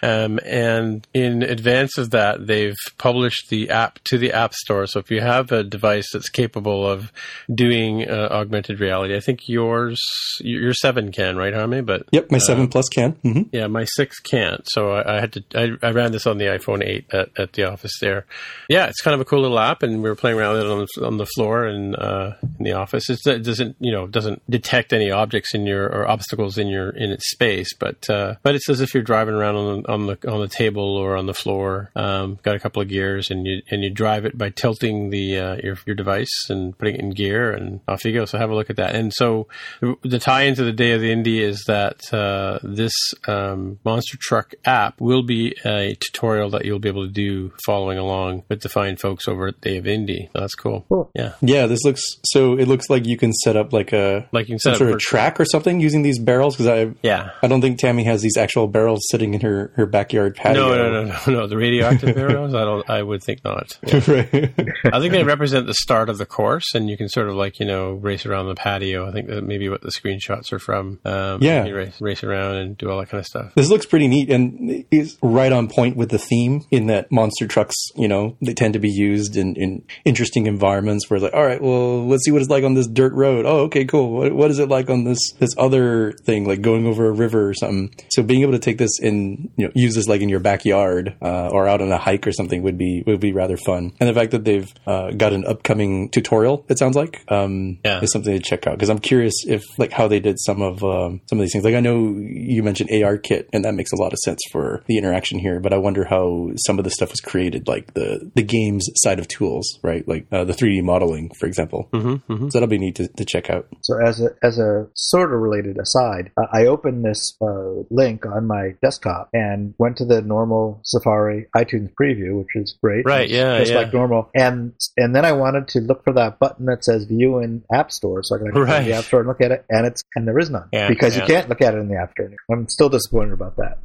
Um, 0.02 0.40
and 0.44 1.06
in 1.14 1.44
advance 1.44 1.98
of 1.98 2.10
that, 2.10 2.48
they've 2.48 2.74
published 2.98 3.48
the 3.48 3.70
app 3.70 4.00
to 4.06 4.18
the 4.18 4.32
App 4.32 4.54
Store. 4.54 4.87
So 4.88 5.00
if 5.00 5.10
you 5.10 5.20
have 5.20 5.52
a 5.52 5.62
device 5.62 6.08
that's 6.12 6.28
capable 6.28 6.86
of 6.88 7.12
doing 7.52 8.08
uh, 8.08 8.28
augmented 8.30 8.80
reality, 8.80 9.16
I 9.16 9.20
think 9.20 9.48
yours, 9.48 10.00
your 10.40 10.74
seven 10.74 11.12
can, 11.12 11.36
right, 11.36 11.54
Jaime? 11.54 11.80
But 11.80 12.04
Yep, 12.12 12.30
my 12.30 12.38
seven 12.38 12.68
plus 12.68 12.88
can. 12.88 13.12
hmm 13.22 13.42
yeah, 13.52 13.66
my 13.66 13.84
six 13.84 14.18
can't. 14.20 14.62
So 14.66 14.92
I, 14.92 15.16
I 15.16 15.20
had 15.20 15.32
to. 15.34 15.44
I, 15.54 15.86
I 15.86 15.90
ran 15.90 16.12
this 16.12 16.26
on 16.26 16.38
the 16.38 16.46
iPhone 16.46 16.84
eight 16.84 17.06
at, 17.12 17.30
at 17.38 17.52
the 17.52 17.64
office 17.64 17.92
there. 18.00 18.26
Yeah, 18.68 18.86
it's 18.86 19.00
kind 19.00 19.14
of 19.14 19.20
a 19.20 19.24
cool 19.24 19.40
little 19.40 19.58
app, 19.58 19.82
and 19.82 20.02
we 20.02 20.08
were 20.08 20.16
playing 20.16 20.38
around 20.38 20.54
with 20.54 20.64
it 20.64 20.70
on 20.70 20.78
the, 20.78 21.06
on 21.06 21.16
the 21.16 21.26
floor 21.26 21.64
and 21.64 21.96
uh, 21.96 22.32
in 22.58 22.64
the 22.64 22.72
office. 22.72 23.08
It's, 23.10 23.26
it 23.26 23.42
doesn't 23.42 23.76
you 23.80 23.92
know 23.92 24.06
doesn't 24.06 24.42
detect 24.50 24.92
any 24.92 25.10
objects 25.10 25.54
in 25.54 25.66
your 25.66 25.86
or 25.86 26.08
obstacles 26.08 26.58
in 26.58 26.68
your 26.68 26.90
in 26.90 27.10
its 27.10 27.30
space, 27.30 27.74
but 27.78 28.08
uh, 28.10 28.34
but 28.42 28.54
it's 28.54 28.68
as 28.68 28.80
if 28.80 28.94
you're 28.94 29.02
driving 29.02 29.34
around 29.34 29.56
on 29.56 29.82
the 29.82 29.92
on 29.92 30.06
the 30.06 30.30
on 30.30 30.40
the 30.40 30.48
table 30.48 30.96
or 30.96 31.16
on 31.16 31.26
the 31.26 31.34
floor. 31.34 31.90
Um, 31.96 32.38
got 32.42 32.56
a 32.56 32.60
couple 32.60 32.82
of 32.82 32.88
gears, 32.88 33.30
and 33.30 33.46
you 33.46 33.62
and 33.70 33.82
you 33.82 33.90
drive 33.90 34.24
it 34.24 34.36
by 34.36 34.50
tilting 34.50 34.77
the 34.78 35.38
uh, 35.38 35.56
your 35.62 35.76
your 35.86 35.96
device 35.96 36.46
and 36.48 36.76
putting 36.78 36.94
it 36.94 37.00
in 37.00 37.10
gear, 37.10 37.50
and 37.50 37.80
off 37.88 38.04
you 38.04 38.12
go. 38.12 38.24
So 38.24 38.38
have 38.38 38.50
a 38.50 38.54
look 38.54 38.70
at 38.70 38.76
that. 38.76 38.94
And 38.94 39.12
so 39.12 39.48
the, 39.80 39.94
the 40.02 40.18
tie 40.18 40.42
into 40.42 40.64
the 40.64 40.72
day 40.72 40.92
of 40.92 41.00
the 41.00 41.10
indie 41.10 41.40
is 41.40 41.64
that 41.66 42.12
uh, 42.12 42.58
this 42.62 42.92
um, 43.26 43.78
monster 43.84 44.16
truck 44.20 44.54
app 44.64 45.00
will 45.00 45.22
be 45.22 45.54
a 45.64 45.96
tutorial 46.00 46.50
that 46.50 46.64
you'll 46.64 46.78
be 46.78 46.88
able 46.88 47.06
to 47.06 47.12
do 47.12 47.52
following 47.64 47.98
along 47.98 48.44
with 48.48 48.60
the 48.62 48.68
fine 48.68 48.96
folks 48.96 49.28
over 49.28 49.48
at 49.48 49.60
Day 49.60 49.76
of 49.76 49.84
Indie. 49.84 50.26
So 50.32 50.40
that's 50.40 50.54
cool. 50.54 50.84
Cool. 50.88 51.10
Yeah, 51.14 51.32
Yeah, 51.40 51.66
this 51.66 51.84
looks 51.84 52.02
so. 52.24 52.54
It 52.58 52.68
looks 52.68 52.88
like 52.90 53.06
you 53.06 53.16
can 53.16 53.32
set 53.32 53.56
up 53.56 53.72
like 53.72 53.92
a 53.92 54.28
like 54.32 54.48
you 54.48 54.54
can 54.54 54.58
some 54.60 54.74
set 54.74 54.74
up 54.74 54.78
sort 54.78 54.90
of 54.92 55.00
track 55.00 55.40
or 55.40 55.44
something 55.44 55.80
using 55.80 56.02
these 56.02 56.18
barrels 56.18 56.56
because 56.56 56.68
I 56.68 56.94
Yeah. 57.02 57.30
I 57.42 57.46
don't 57.48 57.60
think 57.60 57.78
Tammy 57.78 58.04
has 58.04 58.22
these 58.22 58.36
actual 58.36 58.66
barrels 58.66 59.00
sitting 59.10 59.34
in 59.34 59.40
her, 59.40 59.72
her 59.76 59.86
backyard 59.86 60.36
patio. 60.36 60.68
No, 60.68 60.76
no, 60.76 60.90
no, 60.90 61.16
no, 61.26 61.32
no. 61.40 61.46
The 61.46 61.56
radioactive 61.56 62.14
barrels. 62.14 62.54
I 62.54 62.64
don't. 62.64 62.88
I 62.90 63.02
would 63.02 63.22
think 63.22 63.44
not. 63.44 63.78
right. 64.08 64.54
I 64.84 65.00
think 65.00 65.12
they 65.12 65.24
represent 65.24 65.66
the 65.66 65.74
start 65.74 66.08
of 66.08 66.18
the 66.18 66.26
course, 66.26 66.74
and 66.74 66.88
you 66.88 66.96
can 66.96 67.08
sort 67.08 67.28
of 67.28 67.34
like 67.34 67.58
you 67.60 67.66
know 67.66 67.92
race 67.92 68.26
around 68.26 68.46
the 68.46 68.54
patio. 68.54 69.08
I 69.08 69.12
think 69.12 69.28
that 69.28 69.42
maybe 69.44 69.68
what 69.68 69.82
the 69.82 69.90
screenshots 69.90 70.52
are 70.52 70.58
from. 70.58 70.98
Um, 71.04 71.42
Yeah. 71.42 71.64
you 71.64 71.74
race, 71.76 72.00
race 72.00 72.22
around 72.24 72.56
and 72.56 72.76
do 72.78 72.90
all 72.90 72.98
that 72.98 73.08
kind 73.08 73.20
of 73.20 73.26
stuff. 73.26 73.52
This 73.54 73.68
looks 73.68 73.86
pretty 73.86 74.08
neat 74.08 74.30
and 74.30 74.84
is 74.90 75.16
right 75.22 75.52
on 75.52 75.68
point 75.68 75.96
with 75.96 76.10
the 76.10 76.18
theme 76.18 76.62
in 76.70 76.86
that 76.86 77.10
monster 77.10 77.46
trucks, 77.46 77.74
you 77.96 78.08
know, 78.08 78.36
they 78.42 78.54
tend 78.54 78.74
to 78.74 78.78
be 78.80 78.90
used 78.90 79.36
in, 79.36 79.54
in 79.56 79.84
interesting 80.04 80.46
environments 80.46 81.08
where 81.08 81.16
it's 81.16 81.24
like, 81.24 81.34
all 81.34 81.44
right, 81.44 81.60
well, 81.62 82.06
let's 82.06 82.24
see 82.24 82.30
what 82.30 82.40
it's 82.42 82.50
like 82.50 82.64
on 82.64 82.74
this 82.74 82.86
dirt 82.86 83.12
road. 83.12 83.46
Oh, 83.46 83.60
okay, 83.64 83.84
cool. 83.84 84.12
What, 84.12 84.32
what 84.32 84.50
is 84.50 84.58
it 84.58 84.68
like 84.68 84.90
on 84.90 85.04
this, 85.04 85.18
this 85.38 85.50
other 85.58 86.12
thing, 86.24 86.46
like 86.46 86.60
going 86.60 86.86
over 86.86 87.06
a 87.06 87.12
river 87.12 87.48
or 87.48 87.54
something? 87.54 87.94
So 88.10 88.22
being 88.22 88.42
able 88.42 88.52
to 88.52 88.58
take 88.58 88.78
this 88.78 88.98
and, 89.00 89.50
you 89.56 89.66
know, 89.66 89.72
use 89.74 89.94
this 89.94 90.08
like 90.08 90.20
in 90.20 90.28
your 90.28 90.40
backyard, 90.40 91.14
uh, 91.22 91.48
or 91.48 91.68
out 91.68 91.80
on 91.80 91.90
a 91.92 91.98
hike 91.98 92.26
or 92.26 92.32
something 92.32 92.62
would 92.62 92.78
be, 92.78 93.02
would 93.06 93.20
be 93.20 93.32
rather 93.32 93.56
fun. 93.56 93.92
And 94.00 94.08
the 94.08 94.14
fact 94.14 94.32
that 94.32 94.44
they've, 94.60 94.74
uh, 94.86 95.10
got 95.12 95.32
an 95.32 95.44
upcoming 95.46 96.08
tutorial, 96.10 96.64
it 96.68 96.78
sounds 96.78 96.96
like, 96.96 97.22
um, 97.28 97.78
Yeah. 97.84 98.00
is 98.00 98.12
something 98.12 98.32
to 98.32 98.40
check 98.40 98.66
out. 98.66 98.78
Cause 98.78 98.90
I'm 98.90 98.98
curious 98.98 99.34
if 99.46 99.62
like 99.78 99.92
how 99.92 100.08
they 100.08 100.20
did 100.20 100.38
some 100.40 100.62
of, 100.62 100.82
um, 100.84 101.20
some 101.28 101.38
of 101.38 101.42
these 101.42 101.52
things. 101.52 101.64
Like 101.64 101.74
I 101.74 101.80
know 101.80 102.16
you 102.18 102.62
mentioned 102.62 102.90
AR 102.92 103.18
kit 103.18 103.48
and 103.52 103.64
that 103.64 103.74
makes 103.74 103.92
a 103.92 103.96
lot 103.96 104.12
of 104.12 104.18
sense 104.18 104.40
for 104.50 104.82
the 104.86 104.98
interaction 104.98 105.38
here, 105.38 105.60
but 105.60 105.72
I 105.72 105.78
wonder 105.78 106.04
how 106.04 106.50
some 106.66 106.78
of 106.78 106.84
the 106.84 106.90
stuff 106.90 107.10
was 107.10 107.20
created, 107.20 107.68
like 107.68 107.94
the, 107.94 108.30
the 108.34 108.42
game's 108.42 108.88
side 108.96 109.18
of 109.18 109.28
tools, 109.28 109.78
right? 109.82 110.06
Like, 110.06 110.26
uh, 110.32 110.44
the 110.44 110.52
3D 110.52 110.82
modeling, 110.82 111.30
for 111.38 111.46
example. 111.46 111.88
Mm-hmm, 111.92 112.32
mm-hmm. 112.32 112.48
So 112.48 112.58
that'll 112.58 112.68
be 112.68 112.78
neat 112.78 112.96
to, 112.96 113.08
to 113.08 113.24
check 113.24 113.50
out. 113.50 113.66
So 113.82 113.94
as 114.04 114.20
a 114.20 114.28
as 114.42 114.58
a 114.58 114.86
sort 114.94 115.32
of 115.32 115.40
related 115.40 115.78
aside, 115.78 116.30
uh, 116.36 116.46
I 116.52 116.66
opened 116.66 117.04
this 117.04 117.36
uh, 117.40 117.82
link 117.90 118.24
on 118.26 118.46
my 118.46 118.74
desktop 118.82 119.28
and 119.32 119.74
went 119.78 119.96
to 119.98 120.04
the 120.04 120.22
normal 120.22 120.80
Safari 120.84 121.46
iTunes 121.56 121.90
preview, 122.00 122.38
which 122.38 122.54
is 122.54 122.76
great. 122.82 123.04
Right, 123.04 123.24
It's 123.24 123.32
yeah, 123.32 123.58
just 123.58 123.72
yeah. 123.72 123.78
like 123.78 123.92
normal. 123.92 124.30
And 124.34 124.47
and 124.48 125.14
then 125.14 125.24
I 125.24 125.32
wanted 125.32 125.68
to 125.68 125.80
look 125.80 126.04
for 126.04 126.12
that 126.14 126.38
button 126.38 126.66
that 126.66 126.84
says 126.84 127.04
View 127.04 127.38
in 127.38 127.64
App 127.72 127.90
Store, 127.92 128.22
so 128.22 128.34
I 128.34 128.38
can 128.38 128.50
go 128.50 128.64
to 128.64 128.66
the 128.66 128.92
App 128.94 129.04
Store 129.04 129.20
and 129.20 129.28
look 129.28 129.40
at 129.40 129.52
it, 129.52 129.64
and 129.68 129.86
it's 129.86 130.02
and 130.14 130.26
there 130.26 130.38
is 130.38 130.50
none 130.50 130.68
Yeah, 130.72 130.88
because 130.88 131.16
yeah. 131.16 131.22
you 131.22 131.26
can't 131.26 131.48
look 131.48 131.62
at 131.62 131.74
it 131.74 131.78
in 131.78 131.88
the 131.88 131.96
App 131.96 132.12
Store. 132.12 132.30
I'm 132.50 132.68
still 132.68 132.88
disappointed 132.88 133.32
about 133.32 133.56
that. 133.56 133.78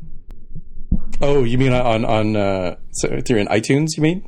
Oh, 1.21 1.43
you 1.43 1.57
mean 1.57 1.73
on, 1.73 2.05
on, 2.05 2.35
uh, 2.35 2.75
so 2.91 3.21
through 3.21 3.37
in 3.37 3.47
iTunes, 3.47 3.95
you 3.97 4.03
mean? 4.03 4.27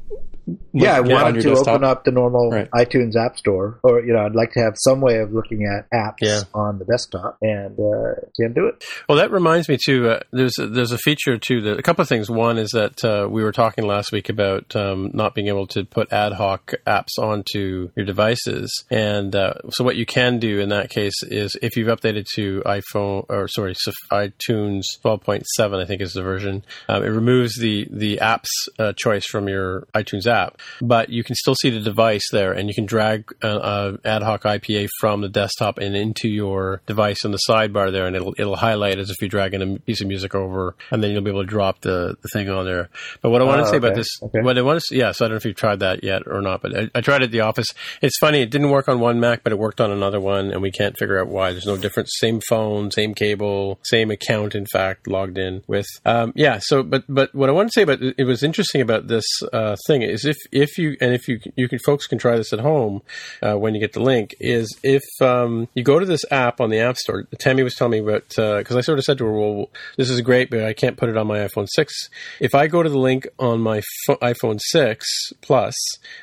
Yeah, 0.84 0.98
I 0.98 1.00
wanted 1.00 1.42
to 1.44 1.50
desktop? 1.50 1.68
open 1.76 1.84
up 1.84 2.04
the 2.04 2.12
normal 2.12 2.52
Right. 2.52 2.70
iTunes 2.72 3.16
App 3.16 3.38
Store, 3.38 3.80
or 3.84 4.02
you 4.02 4.14
know, 4.14 4.20
I'd 4.26 4.36
like 4.36 4.52
to 4.54 4.60
have 4.60 4.74
some 4.78 5.02
way 5.02 5.20
of 5.20 5.32
looking 5.34 5.66
at 5.66 5.90
apps 5.92 6.18
Yeah. 6.22 6.42
on 6.54 6.80
the 6.80 6.86
desktop, 6.86 7.38
and 7.42 7.80
uh, 7.80 8.22
can't 8.40 8.54
do 8.54 8.68
it. 8.68 8.84
Well, 9.08 9.18
that 9.18 9.32
reminds 9.32 9.70
me 9.70 9.78
too. 9.84 10.10
Uh, 10.10 10.20
there's 10.32 10.58
a, 10.60 10.68
there's 10.68 10.92
a 10.92 10.98
feature 10.98 11.38
too. 11.38 11.62
That, 11.62 11.80
a 11.80 11.82
couple 11.82 12.02
of 12.02 12.10
things. 12.10 12.30
One 12.30 12.58
is 12.58 12.70
that 12.72 13.04
uh, 13.04 13.28
we 13.30 13.44
were 13.44 13.52
talking 13.52 13.86
last 13.88 14.12
week 14.12 14.30
about 14.30 14.76
um, 14.76 15.12
not 15.14 15.34
being 15.34 15.48
able 15.48 15.68
to 15.68 15.86
put 15.86 16.12
ad 16.12 16.34
hoc 16.34 16.74
apps 16.86 17.18
onto 17.20 17.90
your 17.96 18.06
devices, 18.06 18.70
and 18.92 19.36
uh, 19.36 19.54
so 19.70 19.84
what 19.84 19.96
you 19.96 20.06
can 20.06 20.40
do 20.40 20.60
in 20.60 20.70
that 20.70 20.90
case 20.90 21.24
is 21.24 21.56
if 21.62 21.78
you've 21.78 21.88
updated 21.88 22.26
to 22.36 22.62
iPhone 22.66 23.26
or 23.30 23.48
sorry 23.48 23.76
iTunes 24.12 24.84
12.7, 25.04 25.82
I 25.82 25.86
think 25.86 26.02
is 26.02 26.14
the 26.14 26.22
version. 26.22 26.64
Um, 26.90 27.04
it 27.04 27.08
removes 27.10 27.56
the 27.60 27.88
the 27.92 28.18
apps 28.18 28.48
uh, 28.80 28.94
choice 28.98 29.26
from 29.26 29.48
your 29.48 29.88
iTunes 29.94 30.28
app, 30.28 30.60
but 30.82 31.10
you 31.10 31.24
can 31.24 31.36
still 31.36 31.56
see 31.56 31.70
the 31.70 31.80
device 31.80 32.26
there, 32.32 32.52
and 32.52 32.68
you 32.70 32.76
can 32.76 32.86
drag 32.86 33.34
uh, 33.44 33.48
uh, 33.48 33.98
ad 34.06 34.24
hoc 34.24 34.44
IPA 34.44 34.88
from 35.00 35.22
the 35.22 35.30
desktop 35.30 35.78
and 35.78 35.96
into 35.96 36.28
your 36.28 36.82
device 36.86 37.24
in 37.26 37.32
the 37.32 37.40
sidebar 37.50 37.92
there, 37.92 38.08
and 38.08 38.16
it'll 38.16 38.34
it'll 38.38 38.56
highlight 38.56 39.00
as 39.00 39.10
if 39.10 39.18
you're 39.22 39.30
dragging 39.30 39.62
a 39.62 39.80
piece 39.80 40.02
of 40.02 40.08
music 40.08 40.36
over, 40.36 40.76
and 40.92 41.04
then 41.04 41.12
you'll 41.12 41.22
be 41.22 41.30
able 41.32 41.42
to 41.44 41.48
drop 41.48 41.82
the, 41.82 42.16
the 42.22 42.28
thing 42.30 42.50
on 42.50 42.66
there. 42.66 42.90
But 43.22 43.30
what 43.32 43.42
I 43.42 43.46
want 43.46 43.62
to 43.62 43.68
Oh, 43.68 43.72
say 43.72 43.78
about 43.78 43.96
this, 43.96 44.08
okay. 44.22 44.42
what 44.42 44.58
I 44.58 44.62
want 44.62 44.82
to, 44.82 44.96
yeah, 44.96 45.12
so 45.12 45.26
I 45.26 45.28
don't 45.28 45.34
know 45.34 45.38
if 45.38 45.46
you've 45.46 45.56
tried 45.56 45.80
that 45.80 46.04
yet 46.04 46.24
or 46.28 46.42
not, 46.42 46.62
but 46.62 46.78
I, 46.78 46.90
I 46.94 47.02
tried 47.02 47.22
it 47.22 47.26
at 47.26 47.32
the 47.32 47.40
office. 47.42 47.68
It's 48.02 48.18
funny, 48.20 48.42
it 48.42 48.52
didn't 48.52 48.70
work 48.70 48.88
on 48.88 49.00
one 49.00 49.20
Mac, 49.20 49.44
but 49.44 49.52
it 49.54 49.60
worked 49.60 49.82
on 49.82 49.92
another 49.92 50.20
one, 50.20 50.52
and 50.52 50.62
we 50.62 50.72
can't 50.72 50.96
figure 50.98 51.20
out 51.20 51.28
why. 51.28 51.52
There's 51.52 51.66
no 51.66 51.78
difference. 51.78 52.12
Same 52.20 52.42
phone, 52.48 52.92
same 52.92 53.14
cable, 53.16 53.80
same 53.84 54.12
account. 54.12 54.54
In 54.56 54.66
fact, 54.72 55.08
logged 55.08 55.38
in 55.38 55.64
with, 55.68 55.88
um, 56.06 56.32
yeah. 56.36 56.60
So, 56.62 56.84
but 56.84 57.04
but 57.10 57.34
what 57.34 57.50
I 57.50 57.54
want 57.54 57.70
to 57.70 57.74
say 57.74 57.84
about 57.84 58.02
it 58.02 58.24
was 58.26 58.44
interesting 58.44 58.82
about 58.82 59.08
this 59.08 59.26
uh, 59.52 59.76
thing 59.88 60.02
is 60.04 60.26
if 60.26 60.38
if 60.56 60.78
you 60.78 60.96
and 61.02 61.14
if 61.14 61.28
you 61.28 61.40
you 61.56 61.68
can 61.68 61.80
folks 61.80 62.08
can 62.08 62.18
try 62.18 62.36
this 62.38 62.54
at 62.54 62.60
home 62.60 63.02
uh, 63.44 63.56
when 63.56 63.76
you 63.76 63.80
get 63.80 63.94
the 63.94 64.02
link 64.02 64.34
is 64.40 64.76
if 64.84 65.04
um, 65.22 65.68
you 65.76 65.84
go 65.84 66.00
to 66.00 66.06
this 66.06 66.24
app 66.32 66.62
on 66.62 66.70
the 66.70 66.80
App 66.80 66.98
Store. 66.98 67.28
Tammy 67.40 67.62
was 67.62 67.76
telling 67.76 67.92
me 67.92 68.00
about 68.00 68.30
because 68.30 68.76
I 68.76 68.82
sort 68.82 68.98
of 68.98 69.06
said 69.06 69.18
to 69.20 69.26
her, 69.26 69.32
"Well, 69.32 69.70
this 69.98 70.10
is 70.10 70.22
great, 70.22 70.50
but 70.50 70.64
I 70.64 70.74
can't 70.74 70.98
put 70.98 71.10
it 71.10 71.18
on 71.18 71.28
my 71.28 71.40
iPhone 71.40 71.68
six. 71.70 72.10
If 72.40 72.56
I 72.56 72.68
go 72.68 72.82
to 72.82 72.90
the 72.90 72.98
link 72.98 73.28
on 73.38 73.60
my 73.60 73.82
pho- 74.06 74.18
iPhone 74.18 74.60
six 74.62 75.06
Plus, 75.42 75.76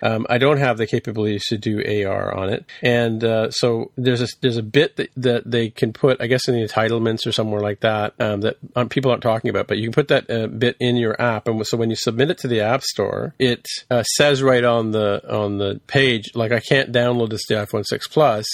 um, 0.02 0.26
I 0.28 0.38
don't 0.38 0.58
have 0.58 0.78
the 0.78 0.86
capabilities 0.86 1.44
to 1.46 1.58
do 1.58 1.82
AR 2.06 2.34
on 2.36 2.48
it, 2.48 2.64
and 2.82 3.22
uh, 3.22 3.50
so 3.50 3.90
there's 3.96 4.22
a 4.22 4.26
there's 4.40 4.56
a 4.56 4.62
bit 4.62 4.96
that, 4.96 5.10
that 5.16 5.50
they 5.50 5.70
can 5.70 5.92
put, 5.92 6.20
I 6.20 6.26
guess, 6.26 6.48
in 6.48 6.54
the 6.54 6.66
entitlements 6.66 7.26
or 7.26 7.32
somewhere 7.32 7.60
like 7.60 7.80
that 7.80 8.14
um, 8.20 8.40
that 8.40 8.56
people 8.90 9.10
aren't 9.10 9.22
talking 9.22 9.50
about, 9.50 9.66
but 9.66 9.78
you 9.78 9.84
can 9.84 9.92
put 9.92 10.08
that 10.08 10.30
uh, 10.30 10.46
bit 10.46 10.76
in 10.80 10.96
your 10.96 11.20
app, 11.20 11.46
and 11.48 11.66
so 11.66 11.76
when 11.76 11.90
you 11.90 11.96
submit 11.96 12.30
it 12.30 12.38
to 12.38 12.48
the 12.48 12.60
App 12.60 12.82
Store, 12.82 13.34
it 13.38 13.66
uh, 13.90 14.02
says 14.16 14.42
right 14.42 14.64
on 14.64 14.90
the 14.90 15.22
on 15.28 15.58
the 15.58 15.80
page, 15.86 16.30
like 16.34 16.52
I 16.52 16.60
can't 16.60 16.92
download 16.92 17.30
this 17.30 17.44
to 17.46 17.54
iPhone 17.54 17.84
6 17.84 18.08
Plus, 18.08 18.46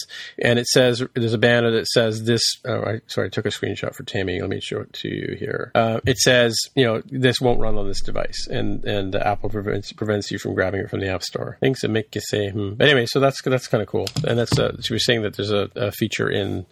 and 0.43 0.59
it 0.59 0.67
says 0.67 1.03
there's 1.15 1.35
a 1.35 1.39
banner 1.39 1.71
that 1.73 1.87
says 1.87 2.25
this. 2.25 2.43
Oh, 2.65 2.83
I, 2.83 3.01
sorry, 3.07 3.27
I 3.27 3.31
took 3.31 3.47
a 3.47 3.51
screenshot 3.51 3.95
for 3.95 4.05
Tammy. 4.05 4.41
Let 4.41 4.51
me 4.51 4.61
show 4.61 4.81
it 4.81 4.93
to 4.95 5.09
you 5.09 5.37
here. 5.39 5.73
Uh, 5.75 6.01
it 6.07 6.19
says, 6.19 6.57
you 6.75 6.85
know, 6.85 7.03
this 7.07 7.41
won't 7.41 7.61
run 7.61 7.77
on 7.77 7.87
this 7.87 8.03
device, 8.03 8.47
and 8.51 8.85
and 8.85 9.15
Apple 9.15 9.51
prevents 9.51 9.93
prevents 9.93 10.31
you 10.31 10.39
from 10.39 10.55
grabbing 10.55 10.81
it 10.81 10.91
from 10.91 11.01
the 11.01 11.09
App 11.09 11.23
Store. 11.23 11.57
Things 11.61 11.81
that 11.81 11.89
make 11.89 12.15
you 12.15 12.21
say, 12.21 12.51
hmm. 12.51 12.75
But 12.75 12.89
anyway, 12.89 13.07
so 13.07 13.21
that's 13.21 13.43
that's 13.43 13.69
kind 13.69 13.83
of 13.83 13.89
cool, 13.89 14.07
and 14.27 14.39
that's 14.39 14.59
uh, 14.59 14.77
she 14.81 14.93
was 14.93 15.05
saying 15.05 15.23
that 15.23 15.37
there's 15.37 15.53
a, 15.53 15.71
a 15.77 15.93
feature 15.93 16.29
in 16.29 16.67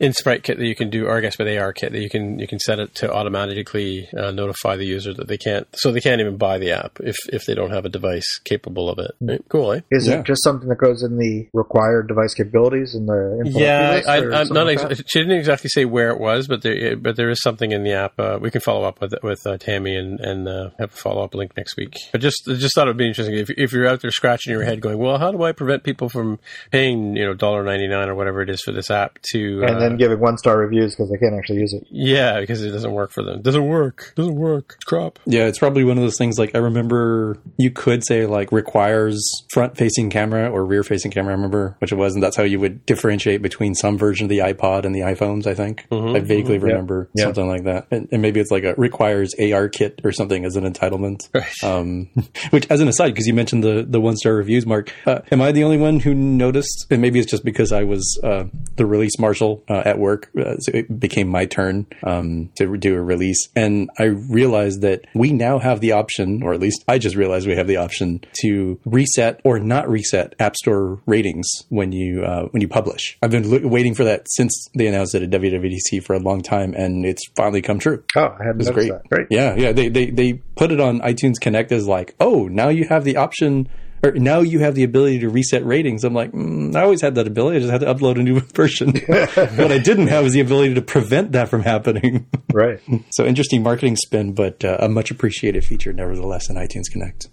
in 0.00 0.12
Sprite 0.12 0.42
Kit 0.42 0.58
that 0.58 0.66
you 0.66 0.74
can 0.74 0.90
do, 0.90 1.06
or 1.06 1.16
I 1.16 1.20
guess 1.20 1.38
with 1.38 1.48
ARKit 1.48 1.92
that 1.92 2.00
you 2.00 2.10
can 2.10 2.38
you 2.38 2.46
can 2.46 2.58
set 2.58 2.78
it 2.78 2.94
to 2.96 3.12
automatically 3.12 4.08
uh, 4.16 4.30
notify 4.30 4.76
the 4.76 4.86
user 4.86 5.12
that 5.14 5.28
they 5.28 5.38
can't, 5.38 5.66
so 5.74 5.92
they 5.92 6.00
can't 6.00 6.20
even 6.20 6.36
buy 6.36 6.58
the 6.58 6.72
app 6.72 6.98
if 7.00 7.16
if 7.32 7.44
they 7.46 7.54
don't 7.54 7.70
have 7.70 7.84
a 7.84 7.88
device 7.88 8.13
capable 8.44 8.88
of 8.90 8.98
it. 8.98 9.12
Right? 9.20 9.42
Cool, 9.48 9.72
eh? 9.72 9.80
Is 9.90 10.06
Yeah. 10.06 10.20
it 10.20 10.24
just 10.26 10.42
something 10.42 10.68
that 10.68 10.78
goes 10.78 11.02
in 11.02 11.16
the 11.18 11.48
required 11.52 12.08
device 12.08 12.34
capabilities 12.34 12.94
in 12.94 13.06
the 13.06 13.42
Yeah, 13.46 14.00
I, 14.06 14.16
I, 14.18 14.40
I'm 14.40 14.48
not. 14.48 14.66
like 14.66 14.82
Ex- 14.82 15.02
she 15.06 15.20
didn't 15.20 15.38
exactly 15.38 15.68
say 15.70 15.84
where 15.84 16.10
it 16.10 16.18
was, 16.20 16.46
but 16.46 16.62
there, 16.62 16.96
but 16.96 17.16
there 17.16 17.30
is 17.30 17.40
something 17.42 17.72
in 17.72 17.82
the 17.84 17.92
app. 17.92 18.18
Uh, 18.18 18.38
we 18.40 18.50
can 18.50 18.60
follow 18.60 18.84
up 18.84 19.00
with 19.00 19.14
with 19.22 19.46
uh, 19.46 19.56
Tammy 19.58 19.96
and 19.96 20.20
and 20.20 20.48
uh, 20.48 20.70
have 20.78 20.92
a 20.92 20.96
follow 20.96 21.22
up 21.24 21.34
link 21.34 21.56
next 21.56 21.76
week. 21.76 21.96
But 22.12 22.20
just 22.20 22.42
just 22.46 22.74
thought 22.74 22.86
it'd 22.88 22.96
be 22.96 23.06
interesting 23.08 23.36
if 23.36 23.50
if 23.50 23.72
you're 23.72 23.86
out 23.86 24.00
there 24.00 24.10
scratching 24.10 24.52
your 24.52 24.62
head, 24.64 24.80
going, 24.80 24.98
well, 24.98 25.18
how 25.18 25.30
do 25.32 25.42
I 25.42 25.52
prevent 25.52 25.84
people 25.84 26.08
from 26.08 26.38
paying 26.70 27.16
you 27.16 27.24
know 27.24 27.34
dollar 27.34 27.62
ninety 27.64 27.86
nine 27.88 28.08
or 28.08 28.14
whatever 28.14 28.42
it 28.42 28.50
is 28.50 28.62
for 28.62 28.72
this 28.72 28.90
app 28.90 29.18
to 29.32 29.62
and 29.62 29.76
uh, 29.76 29.78
then 29.80 29.96
giving 29.96 30.20
one 30.20 30.36
star 30.38 30.58
reviews 30.58 30.94
because 30.94 31.10
they 31.10 31.18
can't 31.18 31.34
actually 31.38 31.58
use 31.60 31.72
it. 31.72 31.86
yeah, 31.90 32.40
because 32.40 32.62
it 32.62 32.70
doesn't 32.70 32.92
work 32.92 33.10
for 33.10 33.22
them. 33.22 33.42
Doesn't 33.42 33.66
work. 33.66 34.12
Doesn't 34.16 34.36
work. 34.36 34.74
It's 34.76 34.84
crap. 34.84 35.18
Yeah, 35.26 35.46
it's 35.46 35.58
probably 35.58 35.84
one 35.84 35.96
of 35.96 36.02
those 36.02 36.18
things. 36.18 36.38
Like 36.38 36.54
I 36.54 36.58
remember, 36.58 37.38
you 37.56 37.70
could 37.70 38.03
say 38.04 38.26
like 38.26 38.52
requires 38.52 39.22
front-facing 39.52 40.10
camera 40.10 40.50
or 40.50 40.64
rear-facing 40.64 41.10
camera. 41.10 41.32
I 41.32 41.36
remember 41.36 41.76
which 41.78 41.92
it 41.92 41.96
was, 41.96 42.14
and 42.14 42.22
that's 42.22 42.36
how 42.36 42.42
you 42.42 42.60
would 42.60 42.84
differentiate 42.86 43.42
between 43.42 43.74
some 43.74 43.98
version 43.98 44.24
of 44.24 44.28
the 44.30 44.38
iPod 44.38 44.84
and 44.84 44.94
the 44.94 45.00
iPhones. 45.00 45.46
I 45.46 45.54
think 45.54 45.86
I 45.92 46.20
vaguely 46.20 46.58
remember 46.58 47.08
Yeah. 47.14 47.24
something 47.24 47.46
like 47.46 47.64
that, 47.64 47.86
and, 47.90 48.08
and 48.12 48.22
maybe 48.22 48.40
it's 48.40 48.50
like 48.50 48.64
a 48.64 48.74
requires 48.76 49.34
AR 49.40 49.68
kit 49.68 50.00
or 50.04 50.12
something 50.12 50.44
as 50.44 50.56
an 50.56 50.64
entitlement. 50.70 51.28
Right. 51.34 51.64
Um, 51.64 52.10
which, 52.50 52.66
as 52.70 52.80
an 52.80 52.88
aside, 52.88 53.08
because 53.10 53.26
you 53.26 53.34
mentioned 53.34 53.64
the 53.64 53.84
the 53.88 54.00
one-star 54.00 54.34
reviews, 54.34 54.66
Mark, 54.66 54.92
uh, 55.06 55.20
am 55.32 55.40
I 55.42 55.50
the 55.52 55.64
only 55.64 55.78
one 55.78 55.98
who 56.00 56.14
noticed? 56.14 56.86
And 56.90 57.02
maybe 57.02 57.18
it's 57.18 57.30
just 57.30 57.44
because 57.44 57.72
I 57.72 57.82
was 57.84 58.18
uh, 58.22 58.44
the 58.76 58.86
release 58.86 59.18
marshal 59.18 59.64
uh, 59.68 59.82
at 59.84 59.98
work. 59.98 60.30
Uh, 60.38 60.56
so 60.58 60.72
it 60.74 61.00
became 61.00 61.28
my 61.28 61.46
turn 61.46 61.86
um, 62.04 62.50
to 62.56 62.76
do 62.76 62.94
a 62.94 63.02
release, 63.02 63.48
and 63.56 63.90
I 63.98 64.04
realized 64.04 64.82
that 64.82 65.04
we 65.14 65.32
now 65.32 65.58
have 65.58 65.80
the 65.80 65.92
option, 65.92 66.42
or 66.42 66.54
at 66.54 66.60
least 66.60 66.84
I 66.86 66.98
just 66.98 67.16
realized 67.16 67.46
we 67.46 67.56
have 67.56 67.66
the 67.66 67.76
option 67.78 67.93
to 68.42 68.78
reset 68.84 69.40
or 69.44 69.58
not 69.58 69.88
reset 69.88 70.34
App 70.38 70.56
Store 70.56 71.00
ratings 71.06 71.48
when 71.68 71.92
you 71.92 72.24
uh, 72.24 72.44
when 72.50 72.60
you 72.60 72.68
publish. 72.68 73.16
I've 73.22 73.30
been 73.30 73.50
lo- 73.50 73.66
waiting 73.68 73.94
for 73.94 74.04
that 74.04 74.26
since 74.30 74.66
they 74.76 74.86
announced 74.86 75.14
it 75.14 75.22
at 75.22 75.30
WWDC 75.30 76.02
for 76.04 76.14
a 76.14 76.18
long 76.20 76.42
time, 76.42 76.74
and 76.74 77.04
it's 77.04 77.22
finally 77.36 77.62
come 77.62 77.78
true. 77.78 78.02
Oh, 78.16 78.20
I 78.22 78.50
It's 78.56 78.68
noticed 78.68 78.72
great. 78.74 78.88
that. 78.90 79.08
Great. 79.10 79.26
Yeah, 79.30 79.54
yeah. 79.56 79.72
They, 79.72 79.88
they 79.88 80.10
they 80.10 80.32
put 80.56 80.72
it 80.72 80.80
on 80.80 81.00
iTunes 81.00 81.34
Connect 81.40 81.72
as 81.72 81.86
like, 81.86 82.14
oh, 82.20 82.48
now 82.48 82.68
you 82.68 82.86
have 82.88 83.04
the 83.04 83.16
option, 83.16 83.68
or 84.02 84.12
now 84.12 84.40
you 84.40 84.58
have 84.60 84.74
the 84.74 84.84
ability 84.84 85.20
to 85.20 85.28
reset 85.28 85.64
ratings. 85.64 86.04
I'm 86.04 86.14
like, 86.14 86.32
mm, 86.32 86.74
I 86.76 86.82
always 86.82 87.00
had 87.00 87.14
that 87.16 87.26
ability. 87.26 87.56
I 87.56 87.60
just 87.60 87.72
had 87.72 87.80
to 87.80 87.86
upload 87.92 88.18
a 88.18 88.22
new 88.22 88.40
version. 88.54 88.90
what 89.06 89.72
I 89.72 89.78
didn't 89.78 90.08
have 90.08 90.24
is 90.26 90.32
the 90.34 90.40
ability 90.40 90.74
to 90.74 90.82
prevent 90.82 91.32
that 91.32 91.48
from 91.48 91.62
happening. 91.62 92.26
Right. 92.54 92.78
so 93.10 93.26
interesting 93.26 93.64
marketing 93.64 93.96
spin, 93.96 94.32
but 94.32 94.64
uh, 94.64 94.76
a 94.78 94.88
much 94.88 95.10
appreciated 95.10 95.64
feature 95.64 95.92
nevertheless 95.92 96.48
in 96.48 96.54
iTunes 96.54 96.84
Connect. 96.88 97.26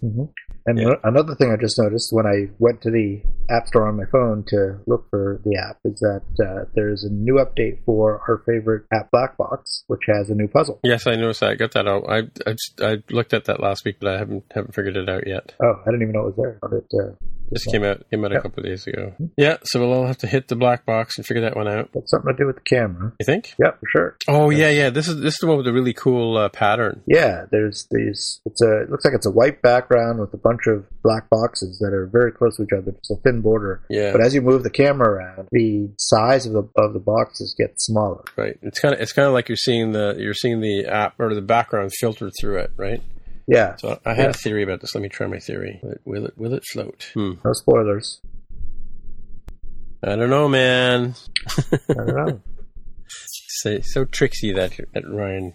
And 0.65 0.77
Yeah. 0.79 0.95
another 1.03 1.35
thing 1.35 1.51
I 1.51 1.57
just 1.57 1.79
noticed 1.79 2.09
when 2.13 2.25
I 2.25 2.49
went 2.59 2.81
to 2.81 2.91
the 2.91 3.21
App 3.51 3.67
Store 3.67 3.87
on 3.87 3.97
my 3.97 4.05
phone 4.11 4.43
to 4.47 4.79
look 4.87 5.09
for 5.09 5.41
the 5.43 5.57
app 5.57 5.77
is 5.85 5.99
that 5.99 6.21
uh, 6.43 6.65
there's 6.75 7.03
a 7.03 7.09
new 7.09 7.35
update 7.35 7.83
for 7.85 8.21
our 8.27 8.41
favorite 8.45 8.85
app 8.93 9.09
Blackbox, 9.13 9.83
which 9.87 10.01
has 10.07 10.29
a 10.29 10.35
new 10.35 10.47
puzzle. 10.47 10.79
Yes, 10.83 11.05
I 11.07 11.15
noticed 11.15 11.41
that. 11.41 11.51
I 11.51 11.55
got 11.55 11.71
that 11.73 11.87
out. 11.87 12.05
I 12.09 12.19
I, 12.47 12.51
just, 12.53 12.81
I 12.81 12.97
looked 13.09 13.33
at 13.33 13.45
that 13.45 13.59
last 13.59 13.83
week, 13.85 13.97
but 13.99 14.13
I 14.15 14.17
haven't 14.17 14.43
haven't 14.53 14.73
figured 14.75 14.95
it 14.97 15.09
out 15.09 15.27
yet. 15.27 15.53
Oh, 15.61 15.73
I 15.81 15.85
didn't 15.91 16.03
even 16.03 16.13
know 16.13 16.27
it 16.27 16.35
was 16.35 16.37
there. 16.37 16.59
It, 16.77 16.85
uh, 16.99 17.15
This 17.51 17.65
came 17.65 17.83
out 17.83 18.03
came 18.09 18.23
out 18.23 18.31
a 18.31 18.35
Yeah. 18.35 18.41
couple 18.41 18.59
of 18.59 18.65
days 18.65 18.87
ago. 18.87 19.13
Yeah, 19.37 19.57
so 19.63 19.79
we'll 19.81 19.93
all 19.93 20.07
have 20.07 20.17
to 20.19 20.27
hit 20.27 20.47
the 20.47 20.55
black 20.55 20.85
box 20.85 21.17
and 21.17 21.25
figure 21.25 21.41
that 21.41 21.55
one 21.55 21.67
out. 21.67 21.91
got 21.91 22.07
something 22.07 22.33
to 22.33 22.37
do 22.37 22.47
with 22.47 22.55
the 22.55 22.61
camera. 22.61 23.11
You 23.19 23.25
think? 23.25 23.53
Yeah, 23.59 23.71
for 23.71 23.87
sure. 23.91 24.17
Oh 24.27 24.49
yeah, 24.49 24.69
yeah. 24.69 24.89
This 24.89 25.07
is 25.07 25.17
this 25.19 25.33
is 25.33 25.39
the 25.39 25.47
one 25.47 25.57
with 25.57 25.65
the 25.65 25.73
really 25.73 25.93
cool 25.93 26.37
uh, 26.37 26.49
pattern. 26.49 27.01
Yeah, 27.07 27.45
there's 27.51 27.87
these. 27.91 28.39
It's 28.45 28.61
a. 28.61 28.83
It 28.83 28.89
looks 28.89 29.03
like 29.05 29.13
it's 29.13 29.25
a 29.25 29.31
white 29.31 29.61
background 29.61 30.19
with 30.19 30.33
a 30.33 30.37
bunch 30.37 30.61
of 30.67 30.85
black 31.03 31.29
boxes 31.29 31.79
that 31.79 31.93
are 31.93 32.07
very 32.11 32.31
close 32.31 32.57
to 32.57 32.63
each 32.63 32.69
other. 32.77 32.91
Just 32.91 33.11
a 33.11 33.15
thin 33.23 33.40
border. 33.41 33.81
Yeah, 33.89 34.11
But 34.11 34.21
as 34.23 34.33
you 34.33 34.41
move 34.41 34.63
the 34.63 34.69
camera 34.69 35.09
around, 35.09 35.47
the 35.51 35.89
size 35.97 36.45
of 36.45 36.53
the 36.53 36.63
of 36.77 36.93
the 36.93 36.99
boxes 36.99 37.55
gets 37.57 37.85
smaller. 37.85 38.23
right. 38.37 38.57
It's 38.61 38.79
kind 38.79 38.93
of 38.95 39.01
it's 39.01 39.13
kind 39.13 39.27
of 39.27 39.33
like 39.33 39.49
you're 39.49 39.55
seeing 39.57 39.91
the 39.91 40.15
you're 40.17 40.33
seeing 40.33 40.61
the 40.61 40.85
app 40.85 41.19
or 41.19 41.33
the 41.35 41.41
background 41.41 41.91
filtered 41.99 42.31
through 42.39 42.57
it, 42.59 42.71
right? 42.77 43.01
Yeah. 43.47 43.75
So 43.77 43.99
I 44.05 44.13
had 44.13 44.23
Yeah. 44.25 44.29
a 44.29 44.33
theory 44.33 44.63
about 44.63 44.81
this. 44.81 44.93
Let 44.95 45.01
me 45.01 45.09
try 45.09 45.27
my 45.27 45.39
theory. 45.39 45.79
Will 45.83 45.91
it 45.91 46.01
will 46.05 46.25
it, 46.25 46.33
will 46.37 46.53
it 46.53 46.63
float? 46.71 47.09
Hmm. 47.13 47.33
No 47.43 47.53
spoilers. 47.53 48.21
I 50.03 50.15
don't 50.15 50.29
know, 50.29 50.47
man. 50.49 51.13
I 51.89 51.93
don't 51.93 52.07
know. 52.07 52.41
So, 53.61 53.79
so 53.81 54.05
tricksy 54.05 54.51
that 54.53 54.79
that 54.93 55.07
Ryan 55.07 55.53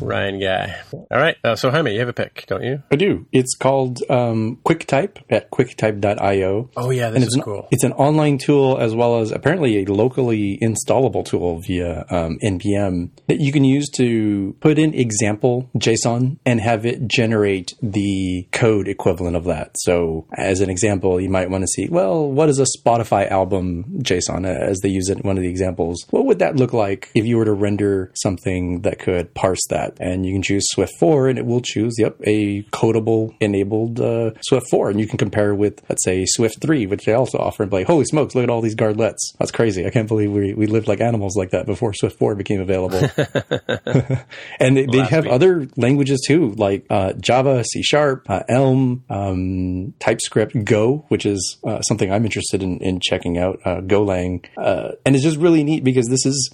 Ryan 0.00 0.40
guy. 0.40 0.76
All 0.92 1.06
right. 1.10 1.36
Uh, 1.44 1.56
so 1.56 1.70
Jaime, 1.70 1.92
you 1.92 2.00
have 2.00 2.08
a 2.08 2.12
pick, 2.12 2.44
don't 2.46 2.62
you? 2.62 2.82
I 2.90 2.96
do. 2.96 3.26
It's 3.32 3.54
called 3.54 4.00
um, 4.10 4.58
QuickType 4.64 5.22
at 5.30 5.50
QuickType.io. 5.50 6.70
Oh 6.76 6.90
yeah, 6.90 7.10
this 7.10 7.16
and 7.16 7.24
it's 7.24 7.34
is 7.34 7.36
an, 7.36 7.42
cool. 7.42 7.68
It's 7.70 7.84
an 7.84 7.92
online 7.92 8.38
tool 8.38 8.78
as 8.78 8.94
well 8.94 9.20
as 9.20 9.30
apparently 9.30 9.82
a 9.82 9.84
locally 9.84 10.58
installable 10.60 11.24
tool 11.24 11.60
via 11.60 12.04
um, 12.10 12.38
npm 12.42 13.10
that 13.28 13.40
you 13.40 13.52
can 13.52 13.64
use 13.64 13.88
to 13.90 14.56
put 14.60 14.78
in 14.78 14.94
example 14.94 15.70
JSON 15.76 16.38
and 16.44 16.60
have 16.60 16.84
it 16.84 17.06
generate 17.06 17.74
the 17.82 18.48
code 18.52 18.88
equivalent 18.88 19.36
of 19.36 19.44
that. 19.44 19.76
So, 19.78 20.26
as 20.36 20.60
an 20.60 20.70
example, 20.70 21.20
you 21.20 21.28
might 21.28 21.50
want 21.50 21.62
to 21.62 21.68
see, 21.68 21.88
well, 21.88 22.30
what 22.30 22.48
is 22.48 22.58
a 22.58 22.66
Spotify 22.78 23.30
album 23.30 23.84
JSON 23.98 24.46
as 24.46 24.80
they 24.80 24.88
use 24.88 25.08
it 25.08 25.18
in 25.18 25.22
one 25.22 25.36
of 25.36 25.42
the 25.42 25.48
examples? 25.48 26.04
What 26.10 26.26
would 26.26 26.38
that 26.40 26.56
look 26.56 26.72
like 26.72 27.10
if 27.14 27.24
you 27.24 27.36
were 27.36 27.43
to 27.44 27.52
render 27.52 28.10
something 28.14 28.82
that 28.82 28.98
could 28.98 29.34
parse 29.34 29.62
that? 29.70 29.96
And 30.00 30.26
you 30.26 30.32
can 30.32 30.42
choose 30.42 30.64
Swift 30.70 30.94
4 30.98 31.28
and 31.28 31.38
it 31.38 31.46
will 31.46 31.60
choose, 31.60 31.94
yep, 31.98 32.16
a 32.24 32.62
codable 32.64 33.34
enabled 33.40 34.00
uh, 34.00 34.32
Swift 34.42 34.66
4. 34.70 34.90
And 34.90 35.00
you 35.00 35.06
can 35.06 35.18
compare 35.18 35.54
with, 35.54 35.82
let's 35.88 36.04
say, 36.04 36.24
Swift 36.26 36.60
3, 36.60 36.86
which 36.86 37.04
they 37.04 37.14
also 37.14 37.38
offer 37.38 37.62
and 37.62 37.70
be 37.70 37.78
like, 37.78 37.86
holy 37.86 38.04
smokes, 38.04 38.34
look 38.34 38.44
at 38.44 38.50
all 38.50 38.60
these 38.60 38.74
guard 38.74 38.96
lets. 38.96 39.32
That's 39.38 39.50
crazy. 39.50 39.86
I 39.86 39.90
can't 39.90 40.08
believe 40.08 40.30
we, 40.30 40.54
we 40.54 40.66
lived 40.66 40.88
like 40.88 41.00
animals 41.00 41.36
like 41.36 41.50
that 41.50 41.66
before 41.66 41.92
Swift 41.94 42.18
4 42.18 42.34
became 42.34 42.60
available. 42.60 42.98
and 44.60 44.76
they, 44.76 44.86
they 44.86 45.04
have 45.04 45.26
other 45.26 45.68
languages 45.76 46.22
too, 46.26 46.52
like 46.52 46.86
uh, 46.90 47.12
Java, 47.14 47.64
C 47.64 47.82
Sharp, 47.82 48.28
uh, 48.28 48.42
Elm, 48.48 49.04
um, 49.10 49.94
TypeScript, 49.98 50.64
Go, 50.64 51.04
which 51.08 51.26
is 51.26 51.58
uh, 51.66 51.80
something 51.82 52.12
I'm 52.12 52.24
interested 52.24 52.62
in, 52.62 52.78
in 52.78 53.00
checking 53.00 53.38
out, 53.38 53.60
uh, 53.64 53.80
Golang. 53.80 54.44
Uh, 54.56 54.92
and 55.04 55.14
it's 55.14 55.24
just 55.24 55.38
really 55.38 55.64
neat 55.64 55.84
because 55.84 56.08
this 56.08 56.26
is 56.26 56.50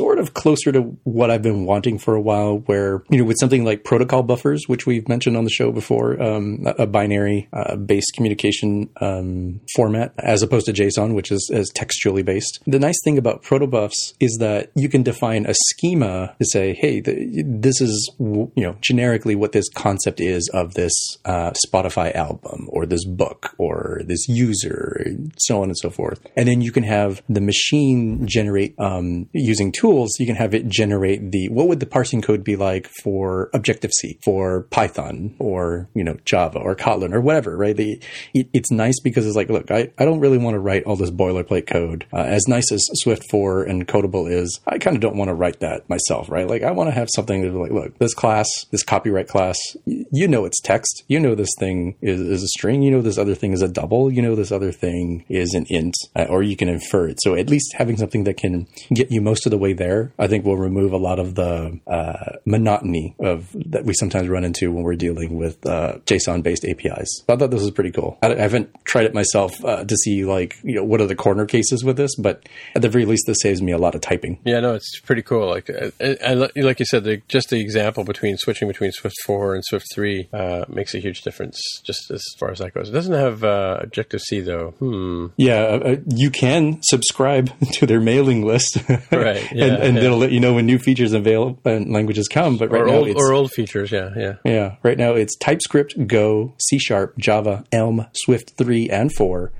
sort 0.00 0.18
of 0.18 0.32
closer 0.32 0.72
to 0.72 0.80
what 1.04 1.30
I've 1.30 1.42
been 1.42 1.66
wanting 1.66 1.98
for 1.98 2.14
a 2.14 2.20
while, 2.22 2.60
where, 2.60 3.02
you 3.10 3.18
know, 3.18 3.24
with 3.24 3.36
something 3.38 3.64
like 3.66 3.84
protocol 3.84 4.22
buffers, 4.22 4.64
which 4.66 4.86
we've 4.86 5.06
mentioned 5.08 5.36
on 5.36 5.44
the 5.44 5.50
show 5.50 5.70
before, 5.72 6.20
um, 6.22 6.64
a 6.78 6.86
binary 6.86 7.48
uh, 7.52 7.76
based 7.76 8.12
communication 8.14 8.88
um, 9.02 9.60
format, 9.76 10.14
as 10.18 10.42
opposed 10.42 10.64
to 10.66 10.72
JSON, 10.72 11.14
which 11.14 11.30
is, 11.30 11.50
is 11.52 11.68
textually 11.74 12.22
based. 12.22 12.60
The 12.66 12.78
nice 12.78 12.98
thing 13.04 13.18
about 13.18 13.42
protobufs 13.42 14.14
is 14.20 14.38
that 14.40 14.70
you 14.74 14.88
can 14.88 15.02
define 15.02 15.44
a 15.44 15.52
schema 15.54 16.34
to 16.40 16.46
say, 16.46 16.72
hey, 16.72 17.00
the, 17.00 17.42
this 17.44 17.82
is, 17.82 18.10
you 18.18 18.50
know, 18.56 18.76
generically 18.80 19.34
what 19.34 19.52
this 19.52 19.68
concept 19.74 20.18
is 20.18 20.48
of 20.54 20.72
this 20.74 20.92
uh, 21.26 21.52
Spotify 21.66 22.14
album 22.14 22.68
or 22.70 22.86
this 22.86 23.04
book 23.04 23.54
or 23.58 24.00
this 24.06 24.26
user, 24.28 25.04
so 25.36 25.60
on 25.60 25.68
and 25.68 25.76
so 25.76 25.90
forth. 25.90 26.26
And 26.38 26.48
then 26.48 26.62
you 26.62 26.72
can 26.72 26.84
have 26.84 27.22
the 27.28 27.42
machine 27.42 28.26
generate, 28.26 28.74
um, 28.78 29.28
using 29.34 29.72
tools, 29.72 29.89
you 30.18 30.26
can 30.26 30.36
have 30.36 30.54
it 30.54 30.68
generate 30.68 31.32
the, 31.32 31.48
what 31.48 31.68
would 31.68 31.80
the 31.80 31.86
parsing 31.86 32.22
code 32.22 32.44
be 32.44 32.56
like 32.56 32.88
for 33.02 33.50
Objective 33.54 33.92
C, 33.92 34.18
for 34.22 34.62
Python 34.70 35.34
or, 35.38 35.88
you 35.94 36.04
know, 36.04 36.16
Java 36.24 36.58
or 36.58 36.74
Kotlin 36.76 37.12
or 37.12 37.20
whatever, 37.20 37.56
right? 37.56 37.76
The, 37.76 38.00
it, 38.34 38.48
it's 38.52 38.70
nice 38.70 39.00
because 39.00 39.26
it's 39.26 39.36
like, 39.36 39.50
look, 39.50 39.70
I, 39.70 39.90
I 39.98 40.04
don't 40.04 40.20
really 40.20 40.38
want 40.38 40.54
to 40.54 40.60
write 40.60 40.84
all 40.84 40.96
this 40.96 41.10
boilerplate 41.10 41.66
code. 41.66 42.06
Uh, 42.12 42.18
as 42.18 42.46
nice 42.48 42.70
as 42.72 42.86
Swift 42.94 43.24
4 43.30 43.64
and 43.64 43.86
Codable 43.86 44.30
is, 44.30 44.60
I 44.66 44.78
kind 44.78 44.96
of 44.96 45.00
don't 45.00 45.16
want 45.16 45.28
to 45.28 45.34
write 45.34 45.60
that 45.60 45.88
myself, 45.88 46.30
right? 46.30 46.48
Like, 46.48 46.62
I 46.62 46.70
want 46.70 46.88
to 46.88 46.94
have 46.94 47.08
something 47.14 47.42
that's 47.42 47.54
like, 47.54 47.72
look, 47.72 47.98
this 47.98 48.14
class, 48.14 48.48
this 48.70 48.82
copyright 48.82 49.28
class, 49.28 49.58
you 49.84 50.28
know 50.28 50.44
it's 50.44 50.60
text. 50.60 51.04
You 51.08 51.20
know 51.20 51.34
this 51.34 51.54
thing 51.58 51.96
is, 52.00 52.20
is 52.20 52.42
a 52.42 52.48
string. 52.48 52.82
You 52.82 52.90
know 52.90 53.02
this 53.02 53.18
other 53.18 53.34
thing 53.34 53.52
is 53.52 53.62
a 53.62 53.68
double. 53.68 54.12
You 54.12 54.22
know 54.22 54.34
this 54.34 54.52
other 54.52 54.72
thing 54.72 55.24
is 55.28 55.54
an 55.54 55.66
int, 55.68 55.96
uh, 56.16 56.24
or 56.24 56.42
you 56.42 56.56
can 56.56 56.68
infer 56.68 57.08
it. 57.08 57.20
So 57.22 57.34
at 57.34 57.50
least 57.50 57.74
having 57.76 57.96
something 57.96 58.24
that 58.24 58.36
can 58.36 58.66
get 58.92 59.10
you 59.10 59.20
most 59.20 59.46
of 59.46 59.50
the 59.50 59.58
way 59.58 59.69
there, 59.72 60.12
I 60.18 60.26
think 60.26 60.44
will 60.44 60.56
remove 60.56 60.92
a 60.92 60.98
lot 60.98 61.18
of 61.18 61.34
the 61.34 61.78
uh, 61.86 62.36
monotony 62.44 63.14
of 63.20 63.48
that 63.54 63.84
we 63.84 63.94
sometimes 63.94 64.28
run 64.28 64.44
into 64.44 64.72
when 64.72 64.82
we're 64.82 64.96
dealing 64.96 65.36
with 65.36 65.64
uh, 65.66 65.98
JSON-based 66.06 66.64
APIs. 66.64 67.24
I 67.28 67.36
thought 67.36 67.50
this 67.50 67.62
was 67.62 67.70
pretty 67.70 67.92
cool. 67.92 68.18
I, 68.22 68.34
I 68.34 68.38
haven't 68.38 68.70
tried 68.84 69.06
it 69.06 69.14
myself 69.14 69.52
uh, 69.64 69.84
to 69.84 69.96
see 69.96 70.24
like 70.24 70.56
you 70.62 70.76
know 70.76 70.84
what 70.84 71.00
are 71.00 71.06
the 71.06 71.16
corner 71.16 71.46
cases 71.46 71.84
with 71.84 71.96
this, 71.96 72.14
but 72.16 72.48
at 72.74 72.82
the 72.82 72.88
very 72.88 73.04
least, 73.04 73.24
this 73.26 73.38
saves 73.40 73.62
me 73.62 73.72
a 73.72 73.78
lot 73.78 73.94
of 73.94 74.00
typing. 74.00 74.38
Yeah, 74.44 74.60
no, 74.60 74.74
it's 74.74 75.00
pretty 75.00 75.22
cool. 75.22 75.48
Like, 75.48 75.70
I, 75.70 76.16
I, 76.24 76.34
like 76.34 76.78
you 76.78 76.86
said, 76.86 77.04
the, 77.04 77.22
just 77.28 77.50
the 77.50 77.60
example 77.60 78.04
between 78.04 78.36
switching 78.36 78.68
between 78.68 78.92
Swift 78.92 79.16
four 79.24 79.54
and 79.54 79.64
Swift 79.64 79.86
three 79.92 80.28
uh, 80.32 80.64
makes 80.68 80.94
a 80.94 80.98
huge 80.98 81.22
difference, 81.22 81.60
just 81.84 82.10
as 82.10 82.22
far 82.38 82.50
as 82.50 82.58
that 82.58 82.74
goes. 82.74 82.88
It 82.88 82.92
doesn't 82.92 83.14
have 83.14 83.44
uh, 83.44 83.78
Objective 83.80 84.20
C 84.20 84.40
though. 84.40 84.70
Hmm. 84.78 85.26
Yeah, 85.36 85.60
uh, 85.60 85.96
you 86.06 86.30
can 86.30 86.78
subscribe 86.82 87.52
to 87.72 87.86
their 87.86 88.00
mailing 88.00 88.44
list, 88.44 88.78
right? 89.10 89.50
Yeah, 89.52 89.59
and, 89.60 89.82
and 89.82 89.96
yeah. 89.96 90.02
they'll 90.02 90.16
let 90.16 90.32
you 90.32 90.40
know 90.40 90.54
when 90.54 90.66
new 90.66 90.78
features 90.78 91.12
avail 91.12 91.58
and 91.64 91.92
languages 91.92 92.28
come. 92.28 92.56
But 92.56 92.70
right 92.70 92.82
or 92.82 92.86
now, 92.86 92.92
old, 92.94 93.16
or 93.16 93.32
old 93.32 93.50
features. 93.50 93.92
Yeah, 93.92 94.10
yeah. 94.16 94.34
yeah, 94.44 94.76
right 94.82 94.98
now 94.98 95.14
it's 95.14 95.36
TypeScript, 95.36 96.06
Go, 96.06 96.54
C 96.58 96.78
Sharp, 96.78 97.16
Java, 97.18 97.64
Elm, 97.72 98.06
Swift 98.12 98.54
three 98.56 98.88
and 98.88 99.12
four. 99.12 99.52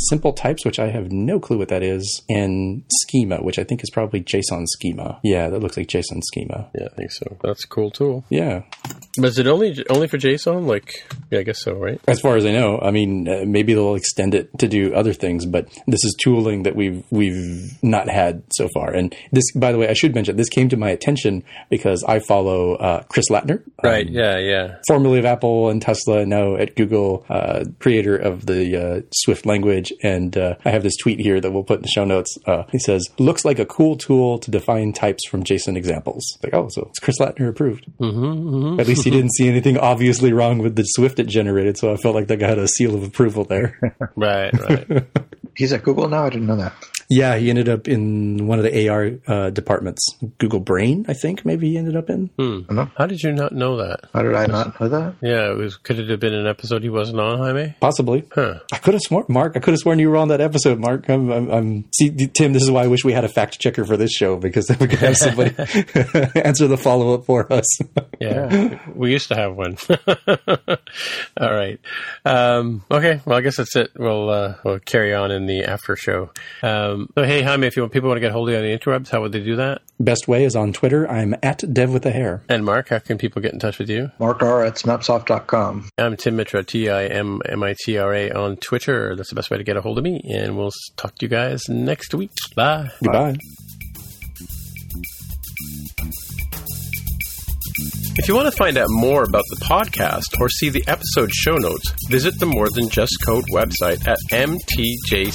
Simple 0.00 0.32
types, 0.32 0.64
which 0.64 0.78
I 0.78 0.88
have 0.90 1.10
no 1.10 1.40
clue 1.40 1.58
what 1.58 1.68
that 1.70 1.82
is, 1.82 2.22
and 2.28 2.84
schema, 3.02 3.38
which 3.42 3.58
I 3.58 3.64
think 3.64 3.82
is 3.82 3.90
probably 3.90 4.22
JSON 4.22 4.64
schema. 4.68 5.18
Yeah, 5.24 5.48
that 5.48 5.58
looks 5.58 5.76
like 5.76 5.88
JSON 5.88 6.22
schema. 6.22 6.70
Yeah, 6.78 6.86
I 6.92 6.94
think 6.94 7.10
so. 7.10 7.36
That's 7.42 7.64
a 7.64 7.68
cool 7.68 7.90
tool. 7.90 8.24
Yeah, 8.30 8.62
But 9.16 9.30
is 9.30 9.38
it 9.40 9.48
only 9.48 9.84
only 9.90 10.06
for 10.06 10.16
JSON? 10.16 10.66
Like, 10.66 11.04
yeah, 11.32 11.40
I 11.40 11.42
guess 11.42 11.60
so, 11.62 11.72
right? 11.74 12.00
as 12.06 12.20
far 12.20 12.36
as 12.36 12.46
I 12.46 12.52
know, 12.52 12.78
I 12.80 12.92
mean, 12.92 13.28
uh, 13.28 13.42
maybe 13.44 13.74
they'll 13.74 13.96
extend 13.96 14.34
it 14.36 14.56
to 14.60 14.68
do 14.68 14.94
other 14.94 15.12
things, 15.12 15.46
but 15.46 15.66
this 15.88 16.04
is 16.04 16.14
tooling 16.22 16.62
that 16.62 16.76
we've 16.76 17.02
we've 17.10 17.72
not 17.82 18.08
had 18.08 18.44
so 18.52 18.68
far. 18.68 18.92
And 18.94 19.14
this, 19.32 19.50
by 19.56 19.72
the 19.72 19.78
way, 19.78 19.88
I 19.88 19.94
should 19.94 20.14
mention 20.14 20.36
this 20.36 20.48
came 20.48 20.68
to 20.68 20.76
my 20.76 20.90
attention 20.90 21.42
because 21.70 22.04
I 22.04 22.20
follow 22.20 22.74
uh, 22.74 23.02
Chris 23.08 23.28
Lattner, 23.30 23.62
Right. 23.82 24.06
um, 24.06 24.12
yeah. 24.14 24.38
Yeah. 24.38 24.76
formerly 24.86 25.18
of 25.18 25.24
Apple 25.24 25.70
and 25.70 25.82
Tesla, 25.82 26.24
now 26.24 26.54
at 26.54 26.76
Google, 26.76 27.26
uh, 27.28 27.64
creator 27.80 28.16
of 28.16 28.46
the 28.46 28.76
uh, 28.76 29.00
Swift 29.12 29.44
language. 29.44 29.87
And 30.02 30.36
uh, 30.36 30.54
I 30.64 30.70
have 30.70 30.82
this 30.82 30.96
tweet 30.96 31.20
here 31.20 31.40
that 31.40 31.50
we'll 31.50 31.64
put 31.64 31.76
in 31.76 31.82
the 31.82 31.88
show 31.88 32.04
notes. 32.04 32.36
Uh, 32.46 32.64
he 32.70 32.78
says, 32.78 33.06
"Looks 33.18 33.44
like 33.44 33.58
a 33.58 33.66
cool 33.66 33.96
tool 33.96 34.38
to 34.38 34.50
define 34.50 34.92
types 34.92 35.26
from 35.28 35.44
JSON 35.44 35.76
examples." 35.76 36.22
Like, 36.42 36.54
oh, 36.54 36.68
so 36.70 36.86
it's 36.90 36.98
Chris 36.98 37.18
Lattner 37.18 37.48
approved. 37.48 37.86
Mm-hmm, 38.00 38.80
At 38.80 38.86
least 38.88 39.04
he 39.04 39.10
didn't 39.10 39.32
see 39.34 39.48
anything 39.48 39.78
obviously 39.78 40.32
wrong 40.32 40.58
with 40.58 40.76
the 40.76 40.84
Swift 40.84 41.18
it 41.18 41.28
generated, 41.28 41.76
so 41.78 41.92
I 41.92 41.96
felt 41.96 42.14
like 42.14 42.28
that 42.28 42.38
got 42.38 42.58
a 42.58 42.68
seal 42.68 42.94
of 42.94 43.02
approval 43.02 43.44
there. 43.44 43.78
Right. 44.16 44.52
Right. 44.58 45.04
He's 45.56 45.72
at 45.72 45.82
Google 45.82 46.08
now. 46.08 46.24
I 46.24 46.30
didn't 46.30 46.46
know 46.46 46.56
that. 46.56 46.72
Yeah, 47.08 47.36
he 47.36 47.50
ended 47.50 47.68
up 47.68 47.88
in 47.88 48.46
one 48.46 48.58
of 48.58 48.64
the 48.64 48.88
AR 48.88 49.10
uh, 49.26 49.50
departments, 49.50 50.06
Google 50.38 50.60
Brain, 50.60 51.06
I 51.08 51.14
think. 51.14 51.44
Maybe 51.44 51.70
he 51.70 51.78
ended 51.78 51.96
up 51.96 52.10
in. 52.10 52.30
How 52.96 53.06
did 53.06 53.22
you 53.22 53.32
not 53.32 53.52
know 53.52 53.76
that? 53.78 54.00
How 54.12 54.22
did 54.22 54.34
I 54.34 54.46
not 54.46 54.78
know 54.80 54.88
that? 54.88 55.14
Yeah, 55.22 55.50
it 55.50 55.56
was. 55.56 55.76
Could 55.76 55.98
it 55.98 56.10
have 56.10 56.20
been 56.20 56.34
an 56.34 56.46
episode 56.46 56.82
he 56.82 56.90
wasn't 56.90 57.20
on, 57.20 57.38
Jaime? 57.38 57.74
Possibly. 57.80 58.24
Huh. 58.32 58.60
I 58.72 58.78
could 58.78 58.94
have 58.94 59.02
sworn, 59.02 59.24
Mark. 59.28 59.56
I 59.56 59.60
could 59.60 59.72
have 59.72 59.80
sworn 59.80 59.98
you 59.98 60.10
were 60.10 60.16
on 60.16 60.28
that 60.28 60.40
episode, 60.40 60.78
Mark. 60.78 61.08
I'm, 61.08 61.30
I'm, 61.30 61.50
I'm, 61.50 61.84
see, 61.94 62.10
Tim. 62.10 62.52
This 62.52 62.62
is 62.62 62.70
why 62.70 62.84
I 62.84 62.86
wish 62.88 63.04
we 63.04 63.12
had 63.12 63.24
a 63.24 63.28
fact 63.28 63.58
checker 63.58 63.84
for 63.84 63.96
this 63.96 64.12
show 64.12 64.36
because 64.36 64.66
then 64.66 64.78
we 64.78 64.88
could 64.88 64.98
have 64.98 65.16
somebody 65.16 65.54
answer 66.38 66.66
the 66.66 66.76
follow 66.78 67.14
up 67.14 67.24
for 67.24 67.50
us. 67.52 67.66
Yeah, 68.20 68.80
we 68.96 69.12
used 69.12 69.28
to 69.28 69.36
have 69.36 69.54
one. 69.54 69.76
All 71.40 71.54
right. 71.54 71.78
Um, 72.24 72.84
okay. 72.90 73.20
Well, 73.24 73.38
I 73.38 73.42
guess 73.42 73.58
that's 73.58 73.76
it. 73.76 73.92
We'll 73.96 74.28
uh, 74.28 74.54
we'll 74.64 74.80
carry 74.80 75.14
on 75.14 75.30
in 75.30 75.46
the 75.46 75.62
after 75.62 75.94
show. 75.94 76.30
Um, 76.60 76.97
Um, 76.98 77.08
so, 77.14 77.24
hey, 77.24 77.42
Jaime, 77.42 77.66
if 77.66 77.76
you 77.76 77.82
want 77.82 77.92
people 77.92 78.08
want 78.08 78.16
to 78.16 78.20
get 78.20 78.32
hold 78.32 78.48
of 78.48 78.52
you 78.52 78.58
on 78.58 78.64
the 78.64 78.76
interwebs, 78.76 79.08
how 79.08 79.20
would 79.20 79.32
they 79.32 79.42
do 79.42 79.56
that? 79.56 79.82
Best 80.00 80.28
way 80.28 80.44
is 80.44 80.56
on 80.56 80.72
Twitter. 80.72 81.08
I'm 81.08 81.34
at 81.42 81.62
Dev 81.72 81.92
with 81.92 82.06
a 82.06 82.10
hair. 82.10 82.42
And 82.48 82.64
Mark, 82.64 82.88
how 82.88 82.98
can 82.98 83.18
people 83.18 83.42
get 83.42 83.52
in 83.52 83.58
touch 83.58 83.78
with 83.78 83.88
you? 83.88 84.10
Mark 84.18 84.42
R 84.42 84.64
at 84.64 84.74
snapsoft.com. 84.74 85.90
I'm 85.98 86.16
Tim 86.16 86.36
Mitra, 86.36 86.64
T 86.64 86.88
I 86.88 87.06
M 87.06 87.40
M 87.46 87.62
I 87.62 87.74
T 87.84 87.98
R 87.98 88.14
A 88.14 88.30
on 88.30 88.56
Twitter. 88.56 89.14
That's 89.16 89.30
the 89.30 89.36
best 89.36 89.50
way 89.50 89.58
to 89.58 89.64
get 89.64 89.76
a 89.76 89.80
hold 89.80 89.98
of 89.98 90.04
me. 90.04 90.20
And 90.28 90.56
we'll 90.56 90.72
talk 90.96 91.16
to 91.16 91.24
you 91.24 91.28
guys 91.28 91.68
next 91.68 92.14
week. 92.14 92.30
Bye. 92.54 92.90
Goodbye. 93.02 93.36
If 98.18 98.26
you 98.26 98.34
want 98.34 98.46
to 98.50 98.56
find 98.56 98.76
out 98.76 98.88
more 98.90 99.22
about 99.22 99.44
the 99.48 99.56
podcast 99.56 100.40
or 100.40 100.48
see 100.48 100.70
the 100.70 100.82
episode 100.88 101.32
show 101.32 101.54
notes, 101.54 101.92
visit 102.08 102.38
the 102.38 102.46
More 102.46 102.68
Than 102.70 102.88
Just 102.88 103.16
Code 103.24 103.44
website 103.52 104.06
at 104.06 104.18
mtjc.fm. 104.30 105.32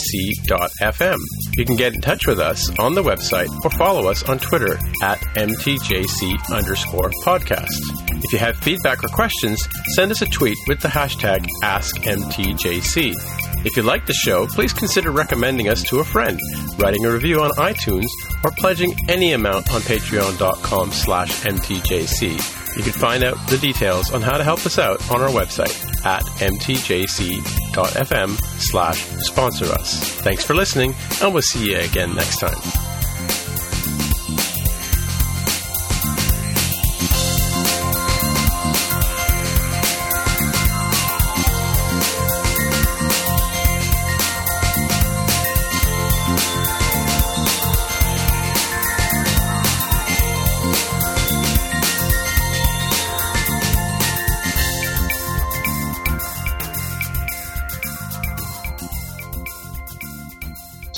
You 1.57 1.65
can 1.65 1.75
get 1.75 1.93
in 1.93 2.01
touch 2.01 2.27
with 2.27 2.39
us 2.39 2.69
on 2.77 2.93
the 2.93 3.03
website 3.03 3.47
or 3.63 3.69
follow 3.71 4.09
us 4.09 4.27
on 4.27 4.39
Twitter 4.39 4.77
at 5.01 5.19
mtjc 5.19 6.51
underscore 6.51 7.11
podcast. 7.23 7.79
If 8.23 8.33
you 8.33 8.39
have 8.39 8.57
feedback 8.57 9.03
or 9.03 9.07
questions, 9.07 9.67
send 9.95 10.11
us 10.11 10.21
a 10.21 10.27
tweet 10.27 10.57
with 10.67 10.81
the 10.81 10.89
hashtag 10.89 11.45
AskMTJC. 11.63 13.42
If 13.65 13.77
you 13.77 13.83
like 13.83 14.05
the 14.05 14.13
show, 14.13 14.45
please 14.47 14.73
consider 14.73 15.11
recommending 15.11 15.69
us 15.69 15.83
to 15.83 15.99
a 15.99 16.03
friend, 16.03 16.39
writing 16.77 17.05
a 17.05 17.11
review 17.11 17.41
on 17.41 17.51
iTunes, 17.51 18.07
or 18.43 18.51
pledging 18.57 18.93
any 19.07 19.33
amount 19.33 19.73
on 19.73 19.81
patreon.com 19.81 20.91
slash 20.91 21.41
mtjc. 21.41 22.75
You 22.75 22.83
can 22.83 22.93
find 22.93 23.23
out 23.23 23.37
the 23.47 23.57
details 23.57 24.11
on 24.11 24.21
how 24.21 24.37
to 24.37 24.43
help 24.43 24.65
us 24.65 24.79
out 24.79 25.09
on 25.11 25.21
our 25.21 25.29
website 25.29 26.05
at 26.05 26.23
mtjc.fm 26.23 28.29
slash 28.59 29.05
sponsor 29.19 29.65
us. 29.65 30.03
Thanks 30.21 30.43
for 30.43 30.55
listening, 30.55 30.95
and 31.21 31.33
we'll 31.33 31.43
see 31.43 31.71
you 31.71 31.79
again 31.79 32.15
next 32.15 32.39
time. 32.39 32.92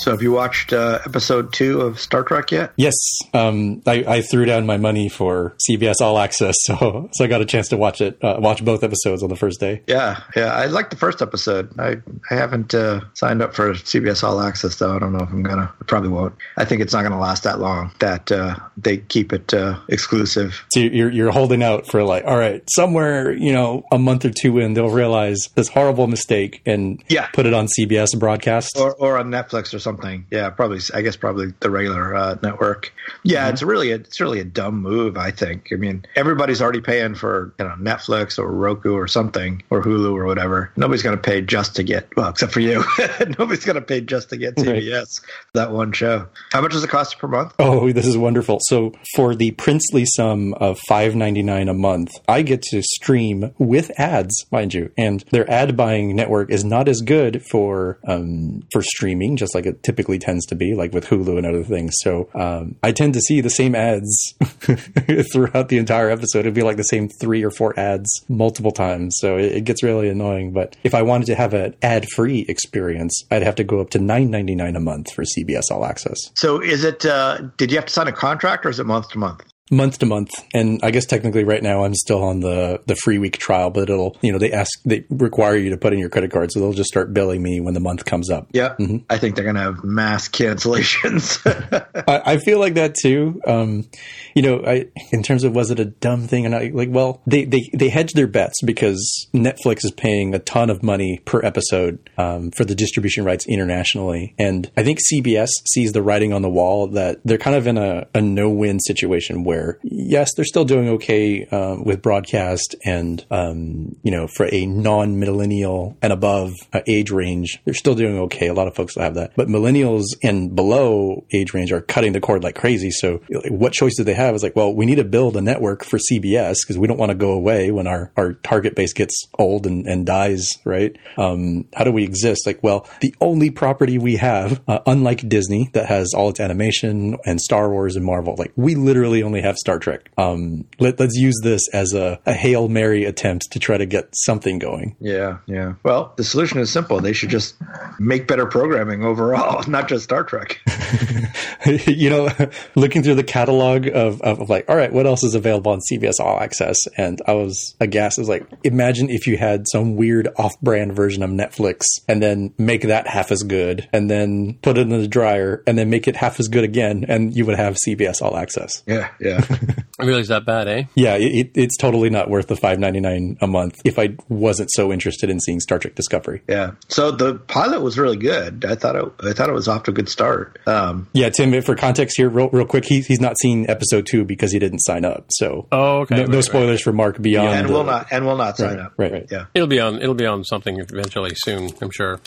So 0.06 0.12
have 0.12 0.22
you 0.22 0.30
watched 0.30 0.72
uh, 0.72 1.00
episode 1.04 1.52
two 1.52 1.80
of 1.80 1.98
Star 1.98 2.22
Trek 2.22 2.52
yet? 2.52 2.72
Yes, 2.76 2.94
um, 3.34 3.82
I, 3.88 4.04
I 4.06 4.20
threw 4.20 4.44
down 4.44 4.64
my 4.64 4.76
money 4.76 5.08
for 5.08 5.56
CBS 5.68 6.00
All 6.00 6.16
Access, 6.16 6.54
so 6.62 7.10
so 7.12 7.24
I 7.24 7.26
got 7.26 7.40
a 7.40 7.44
chance 7.44 7.70
to 7.70 7.76
watch 7.76 8.00
it, 8.00 8.16
uh, 8.22 8.36
watch 8.38 8.64
both 8.64 8.84
episodes 8.84 9.24
on 9.24 9.30
the 9.30 9.34
first 9.34 9.58
day. 9.58 9.82
Yeah, 9.88 10.22
yeah. 10.36 10.52
I 10.54 10.66
liked 10.66 10.90
the 10.90 10.96
first 10.96 11.22
episode. 11.22 11.76
I 11.80 11.96
I 12.30 12.34
haven't 12.36 12.72
uh, 12.72 13.00
signed 13.14 13.42
up 13.42 13.52
for 13.52 13.72
CBS 13.72 14.22
All 14.22 14.40
Access 14.40 14.76
though. 14.76 14.94
I 14.94 15.00
don't 15.00 15.12
know 15.12 15.24
if 15.24 15.28
I'm 15.30 15.42
gonna. 15.42 15.74
I 15.80 15.84
probably 15.86 16.10
won't. 16.10 16.36
I 16.56 16.64
think 16.64 16.82
it's 16.82 16.92
not 16.92 17.02
gonna 17.02 17.18
last 17.18 17.42
that 17.42 17.58
long. 17.58 17.90
That 17.98 18.30
uh, 18.30 18.54
they 18.76 18.98
keep 18.98 19.32
it 19.32 19.52
uh, 19.52 19.80
exclusive. 19.88 20.64
So 20.70 20.78
you're 20.78 21.10
you're 21.10 21.32
holding 21.32 21.64
out 21.64 21.88
for 21.88 22.04
like, 22.04 22.24
all 22.26 22.38
right, 22.38 22.62
somewhere 22.76 23.32
you 23.32 23.52
know 23.52 23.84
a 23.90 23.98
month 23.98 24.24
or 24.24 24.30
two 24.30 24.60
in, 24.60 24.74
they'll 24.74 24.88
realize 24.88 25.48
this 25.56 25.66
horrible 25.66 26.06
mistake 26.06 26.62
and 26.64 27.02
Yeah. 27.08 27.26
put 27.32 27.44
it 27.46 27.54
on 27.54 27.66
CBS 27.76 28.16
broadcast. 28.16 28.76
Or, 28.78 28.94
or 28.94 29.18
on 29.18 29.30
Netflix 29.30 29.74
or 29.74 29.80
something. 29.80 29.95
Yeah, 30.30 30.50
probably. 30.50 30.80
I 30.94 31.02
guess 31.02 31.16
probably 31.16 31.52
the 31.60 31.70
regular 31.70 32.14
uh, 32.14 32.36
network. 32.42 32.92
Yeah, 33.22 33.48
it's 33.48 33.62
really 33.62 33.92
a, 33.92 33.96
it's 33.96 34.20
really 34.20 34.40
a 34.40 34.44
dumb 34.44 34.80
move. 34.82 35.16
I 35.16 35.30
think. 35.30 35.68
I 35.72 35.76
mean, 35.76 36.04
everybody's 36.16 36.60
already 36.62 36.80
paying 36.80 37.14
for 37.14 37.54
you 37.58 37.64
know 37.66 37.74
Netflix 37.80 38.38
or 38.38 38.50
Roku 38.50 38.92
or 38.94 39.08
something 39.08 39.62
or 39.70 39.82
Hulu 39.82 40.12
or 40.14 40.26
whatever. 40.26 40.72
Nobody's 40.76 41.02
going 41.02 41.16
to 41.16 41.22
pay 41.22 41.40
just 41.40 41.76
to 41.76 41.82
get 41.82 42.08
well, 42.16 42.28
except 42.30 42.52
for 42.52 42.60
you. 42.60 42.84
Nobody's 43.38 43.64
going 43.64 43.76
to 43.76 43.82
pay 43.82 44.00
just 44.00 44.30
to 44.30 44.36
get 44.36 44.54
Right. 44.56 44.66
CBS 44.82 45.20
for 45.20 45.26
that 45.54 45.72
one 45.72 45.92
show. 45.92 46.26
How 46.52 46.60
much 46.60 46.72
does 46.72 46.82
it 46.84 46.88
cost 46.90 47.18
per 47.18 47.28
month? 47.28 47.54
Oh, 47.58 47.92
this 47.92 48.06
is 48.06 48.16
wonderful. 48.16 48.58
So 48.62 48.92
for 49.14 49.34
the 49.34 49.50
princely 49.52 50.04
sum 50.06 50.54
of 50.54 50.78
five 50.88 51.14
ninety 51.14 51.42
nine 51.42 51.68
a 51.68 51.74
month, 51.74 52.10
I 52.28 52.42
get 52.42 52.62
to 52.70 52.82
stream 52.82 53.52
with 53.58 53.90
ads, 53.98 54.46
mind 54.50 54.74
you. 54.74 54.90
And 54.96 55.24
their 55.30 55.48
ad 55.50 55.76
buying 55.76 56.14
network 56.16 56.50
is 56.50 56.64
not 56.64 56.88
as 56.88 57.00
good 57.00 57.42
for 57.50 57.98
um, 58.06 58.62
for 58.72 58.82
streaming, 58.82 59.36
just 59.36 59.54
like 59.54 59.66
it 59.66 59.82
typically 59.86 60.18
tends 60.18 60.44
to 60.46 60.56
be, 60.56 60.74
like 60.74 60.92
with 60.92 61.06
Hulu 61.06 61.38
and 61.38 61.46
other 61.46 61.62
things. 61.62 61.94
So 62.00 62.28
um, 62.34 62.74
I 62.82 62.90
tend 62.90 63.14
to 63.14 63.20
see 63.20 63.40
the 63.40 63.48
same 63.50 63.74
ads 63.76 64.34
throughout 65.32 65.68
the 65.68 65.78
entire 65.78 66.10
episode. 66.10 66.40
It'd 66.40 66.54
be 66.54 66.62
like 66.62 66.76
the 66.76 66.82
same 66.82 67.08
three 67.08 67.44
or 67.44 67.50
four 67.50 67.78
ads 67.78 68.10
multiple 68.28 68.72
times. 68.72 69.16
So 69.20 69.36
it, 69.38 69.52
it 69.52 69.64
gets 69.64 69.82
really 69.82 70.08
annoying. 70.08 70.52
But 70.52 70.76
if 70.82 70.94
I 70.94 71.02
wanted 71.02 71.26
to 71.26 71.36
have 71.36 71.54
an 71.54 71.76
ad 71.82 72.06
free 72.14 72.44
experience, 72.48 73.22
I'd 73.30 73.42
have 73.42 73.54
to 73.56 73.64
go 73.64 73.80
up 73.80 73.90
to 73.90 74.00
nine 74.00 74.30
ninety 74.30 74.56
nine 74.56 74.74
a 74.74 74.80
month 74.80 75.12
for 75.12 75.22
CBS 75.22 75.70
All 75.70 75.84
Access. 75.84 76.18
So 76.34 76.60
is 76.60 76.82
it? 76.84 77.06
Uh, 77.06 77.38
did 77.56 77.70
you 77.70 77.78
have 77.78 77.86
to 77.86 77.92
sign 77.92 78.08
a 78.08 78.12
contract 78.12 78.66
or 78.66 78.70
is 78.70 78.80
it 78.80 78.86
month 78.86 79.10
to 79.10 79.18
month? 79.18 79.44
Month 79.70 79.98
to 79.98 80.06
month, 80.06 80.30
and 80.54 80.80
I 80.82 80.90
guess 80.90 81.06
technically 81.06 81.44
right 81.44 81.62
now 81.62 81.84
I'm 81.84 81.94
still 81.94 82.22
on 82.22 82.40
the 82.40 82.80
the 82.86 82.96
free 82.96 83.18
week 83.18 83.38
trial, 83.38 83.70
but 83.70 83.90
it'll 83.90 84.16
you 84.22 84.32
know 84.32 84.38
they 84.38 84.52
ask 84.52 84.70
they 84.84 85.04
require 85.10 85.56
you 85.56 85.70
to 85.70 85.76
put 85.76 85.92
in 85.92 85.98
your 85.98 86.08
credit 86.08 86.30
card, 86.30 86.52
so 86.52 86.60
they'll 86.60 86.72
just 86.72 86.88
start 86.88 87.12
billing 87.12 87.42
me 87.42 87.60
when 87.60 87.74
the 87.74 87.80
month 87.80 88.04
comes 88.04 88.30
up. 88.30 88.48
Yeah, 88.52 88.76
I 89.10 89.18
think 89.18 89.34
they're 89.34 89.44
going 89.44 89.56
to 89.56 89.62
have 89.62 89.84
mass 89.84 90.28
cancellations. 90.28 91.40
I, 92.08 92.34
I 92.34 92.38
feel 92.38 92.58
like 92.58 92.74
that 92.74 92.94
too. 92.94 93.40
Um, 93.46 93.88
you 94.34 94.42
know, 94.42 94.62
I 94.64 94.86
in 95.10 95.22
terms 95.22 95.44
of 95.44 95.54
was 95.54 95.70
it 95.70 95.80
a 95.80 95.84
dumb 95.84 96.26
thing 96.26 96.46
and 96.46 96.54
I 96.54 96.70
like 96.72 96.88
well 96.90 97.22
they 97.26 97.44
they 97.44 97.68
they 97.72 97.88
hedge 97.88 98.12
their 98.12 98.26
bets 98.26 98.62
because 98.62 99.28
Netflix 99.34 99.84
is 99.84 99.90
paying 99.90 100.34
a 100.34 100.38
ton 100.38 100.70
of 100.70 100.82
money 100.82 101.20
per 101.24 101.44
episode 101.44 102.10
um, 102.18 102.50
for 102.52 102.64
the 102.64 102.74
distribution 102.74 103.24
rights 103.24 103.46
internationally, 103.48 104.34
and 104.38 104.70
I 104.76 104.84
think 104.84 104.98
CBS 105.12 105.48
sees 105.66 105.92
the 105.92 106.02
writing 106.02 106.32
on 106.32 106.42
the 106.42 106.50
wall 106.50 106.88
that 106.88 107.20
they're 107.24 107.38
kind 107.38 107.56
of 107.56 107.66
in 107.66 107.78
a, 107.78 108.06
a 108.14 108.20
no 108.20 108.50
win 108.50 108.78
situation 108.80 109.44
where 109.44 109.55
yes 109.82 110.34
they're 110.34 110.44
still 110.44 110.64
doing 110.64 110.88
okay 110.88 111.44
um, 111.46 111.84
with 111.84 112.02
broadcast 112.02 112.74
and 112.84 113.24
um, 113.30 113.96
you 114.02 114.10
know 114.10 114.26
for 114.26 114.48
a 114.52 114.66
non 114.66 115.18
millennial 115.18 115.96
and 116.02 116.12
above 116.12 116.52
uh, 116.72 116.80
age 116.88 117.10
range 117.10 117.60
they're 117.64 117.74
still 117.74 117.94
doing 117.94 118.18
okay. 118.18 118.48
A 118.48 118.54
lot 118.54 118.68
of 118.68 118.74
folks 118.74 118.94
have 118.96 119.14
that, 119.14 119.32
but 119.36 119.48
millennials 119.48 120.04
and 120.22 120.54
below 120.54 121.24
age 121.34 121.54
range 121.54 121.72
are 121.72 121.80
cutting 121.80 122.12
the 122.12 122.20
cord 122.20 122.42
like 122.42 122.54
crazy. 122.54 122.90
So 122.90 123.20
what 123.48 123.72
choice 123.72 123.96
do 123.96 124.04
they 124.04 124.14
have? 124.14 124.34
It's 124.34 124.42
like 124.42 124.56
well 124.56 124.74
we 124.74 124.86
need 124.86 124.96
to 124.96 125.04
build 125.04 125.36
a 125.36 125.40
network 125.40 125.84
for 125.84 125.98
CBS 125.98 126.56
because 126.62 126.78
we 126.78 126.86
don't 126.86 126.98
want 126.98 127.10
to 127.10 127.16
go 127.16 127.32
away 127.32 127.70
when 127.70 127.86
our 127.86 128.12
our 128.16 128.34
target 128.34 128.74
base 128.74 128.92
gets 128.92 129.26
old 129.38 129.66
and, 129.66 129.86
and 129.86 130.06
dies, 130.06 130.58
right? 130.64 130.96
Um, 131.18 131.66
how 131.74 131.84
do 131.84 131.92
we 131.92 132.04
exist? 132.04 132.46
Like, 132.46 132.62
well, 132.62 132.88
the 133.00 133.14
only 133.20 133.50
property 133.50 133.98
we 133.98 134.16
have, 134.16 134.62
uh, 134.68 134.80
unlike 134.86 135.28
Disney 135.28 135.70
that 135.72 135.86
has 135.86 136.12
all 136.14 136.30
its 136.30 136.40
animation 136.40 137.16
and 137.24 137.40
Star 137.40 137.70
Wars 137.70 137.96
and 137.96 138.04
Marvel, 138.04 138.34
like 138.38 138.52
we 138.56 138.74
literally 138.74 139.22
only 139.22 139.40
have 139.46 139.56
Star 139.56 139.78
Trek. 139.78 140.10
Um, 140.18 140.66
let, 140.78 141.00
us 141.00 141.16
use 141.16 141.38
this 141.42 141.68
as 141.72 141.94
a, 141.94 142.20
a 142.26 142.32
hail 142.32 142.68
mary 142.68 143.04
attempt 143.04 143.52
to 143.52 143.58
try 143.58 143.76
to 143.76 143.86
get 143.86 144.08
something 144.12 144.58
going. 144.58 144.96
yeah, 145.00 145.38
yeah. 145.46 145.74
Well, 145.82 146.12
the 146.16 146.24
solution 146.24 146.58
is 146.58 146.70
simple. 146.70 147.00
They 147.00 147.12
should 147.12 147.30
just 147.30 147.56
make 147.98 148.26
better 148.26 148.46
programming 148.46 149.04
overall, 149.04 149.62
not 149.68 149.88
just 149.88 150.04
Star 150.04 150.24
Trek. 150.24 150.60
you 151.86 152.10
know, 152.10 152.30
looking 152.74 153.02
through 153.02 153.14
the 153.14 153.24
catalog 153.24 153.86
of, 153.86 154.20
of, 154.22 154.40
of 154.40 154.50
like, 154.50 154.68
all 154.68 154.76
right, 154.76 154.92
what 154.92 155.06
else 155.06 155.24
is 155.24 155.34
available 155.34 155.72
on 155.72 155.80
CBS 155.90 156.20
All 156.20 156.38
Access? 156.38 156.76
And 156.96 157.20
I 157.26 157.32
was 157.32 157.74
aghast. 157.80 158.18
I 158.18 158.22
was 158.22 158.28
like, 158.28 158.46
imagine 158.62 159.10
if 159.10 159.26
you 159.26 159.36
had 159.36 159.66
some 159.70 159.96
weird 159.96 160.28
off-brand 160.36 160.94
version 160.94 161.22
of 161.22 161.30
Netflix 161.30 161.82
and 162.08 162.22
then 162.22 162.54
make 162.58 162.82
that 162.82 163.06
half 163.08 163.32
as 163.32 163.42
good 163.42 163.88
and 163.92 164.10
then 164.10 164.58
put 164.62 164.78
it 164.78 164.82
in 164.82 164.88
the 164.90 165.08
dryer 165.08 165.62
and 165.66 165.76
then 165.76 165.90
make 165.90 166.06
it 166.06 166.16
half 166.16 166.38
as 166.38 166.48
good 166.48 166.64
again 166.64 167.04
and 167.08 167.36
you 167.36 167.44
would 167.46 167.56
have 167.56 167.76
CBS 167.76 168.22
All 168.22 168.36
Access. 168.36 168.82
Yeah, 168.86 169.08
yeah. 169.20 169.35
Really, 169.98 170.20
is 170.20 170.28
that 170.28 170.44
bad, 170.44 170.68
eh? 170.68 170.82
Yeah, 170.94 171.14
it, 171.14 171.52
it's 171.54 171.78
totally 171.78 172.10
not 172.10 172.28
worth 172.28 172.48
the 172.48 172.56
five 172.56 172.78
ninety 172.78 173.00
nine 173.00 173.38
a 173.40 173.46
month 173.46 173.80
if 173.82 173.98
I 173.98 174.10
wasn't 174.28 174.70
so 174.70 174.92
interested 174.92 175.30
in 175.30 175.40
seeing 175.40 175.58
Star 175.58 175.78
Trek 175.78 175.94
Discovery. 175.94 176.42
Yeah. 176.46 176.72
So 176.88 177.10
the 177.12 177.36
pilot 177.36 177.80
was 177.80 177.98
really 177.98 178.18
good. 178.18 178.66
I 178.66 178.74
thought 178.74 178.94
it. 178.94 179.10
I 179.26 179.32
thought 179.32 179.48
it 179.48 179.54
was 179.54 179.68
off 179.68 179.84
to 179.84 179.92
a 179.92 179.94
good 179.94 180.10
start. 180.10 180.58
Um, 180.66 181.08
Yeah, 181.14 181.30
Tim. 181.30 181.58
For 181.62 181.74
context 181.74 182.18
here, 182.18 182.28
real, 182.28 182.50
real 182.50 182.66
quick, 182.66 182.84
he, 182.84 183.00
he's 183.00 183.20
not 183.22 183.38
seen 183.40 183.70
episode 183.70 184.04
two 184.06 184.26
because 184.26 184.52
he 184.52 184.58
didn't 184.58 184.80
sign 184.80 185.06
up. 185.06 185.24
So, 185.30 185.66
Oh, 185.72 186.00
okay. 186.00 186.16
no, 186.16 186.20
right, 186.20 186.28
no 186.28 186.36
right. 186.36 186.44
spoilers 186.44 186.82
for 186.82 186.92
Mark 186.92 187.22
beyond. 187.22 187.48
and 187.60 187.68
the- 187.70 187.72
will 187.72 187.84
not. 187.84 188.08
And 188.10 188.26
will 188.26 188.36
not 188.36 188.58
sign 188.58 188.76
Right, 188.76 188.78
up. 188.86 188.92
right, 188.98 189.12
right. 189.12 189.26
Yeah. 189.30 189.46
It'll 189.54 189.66
be 189.66 189.80
on. 189.80 189.96
It'll 190.02 190.14
be 190.14 190.26
on 190.26 190.44
something 190.44 190.78
eventually 190.78 191.32
soon. 191.36 191.70
I'm 191.80 191.90
sure. 191.90 192.20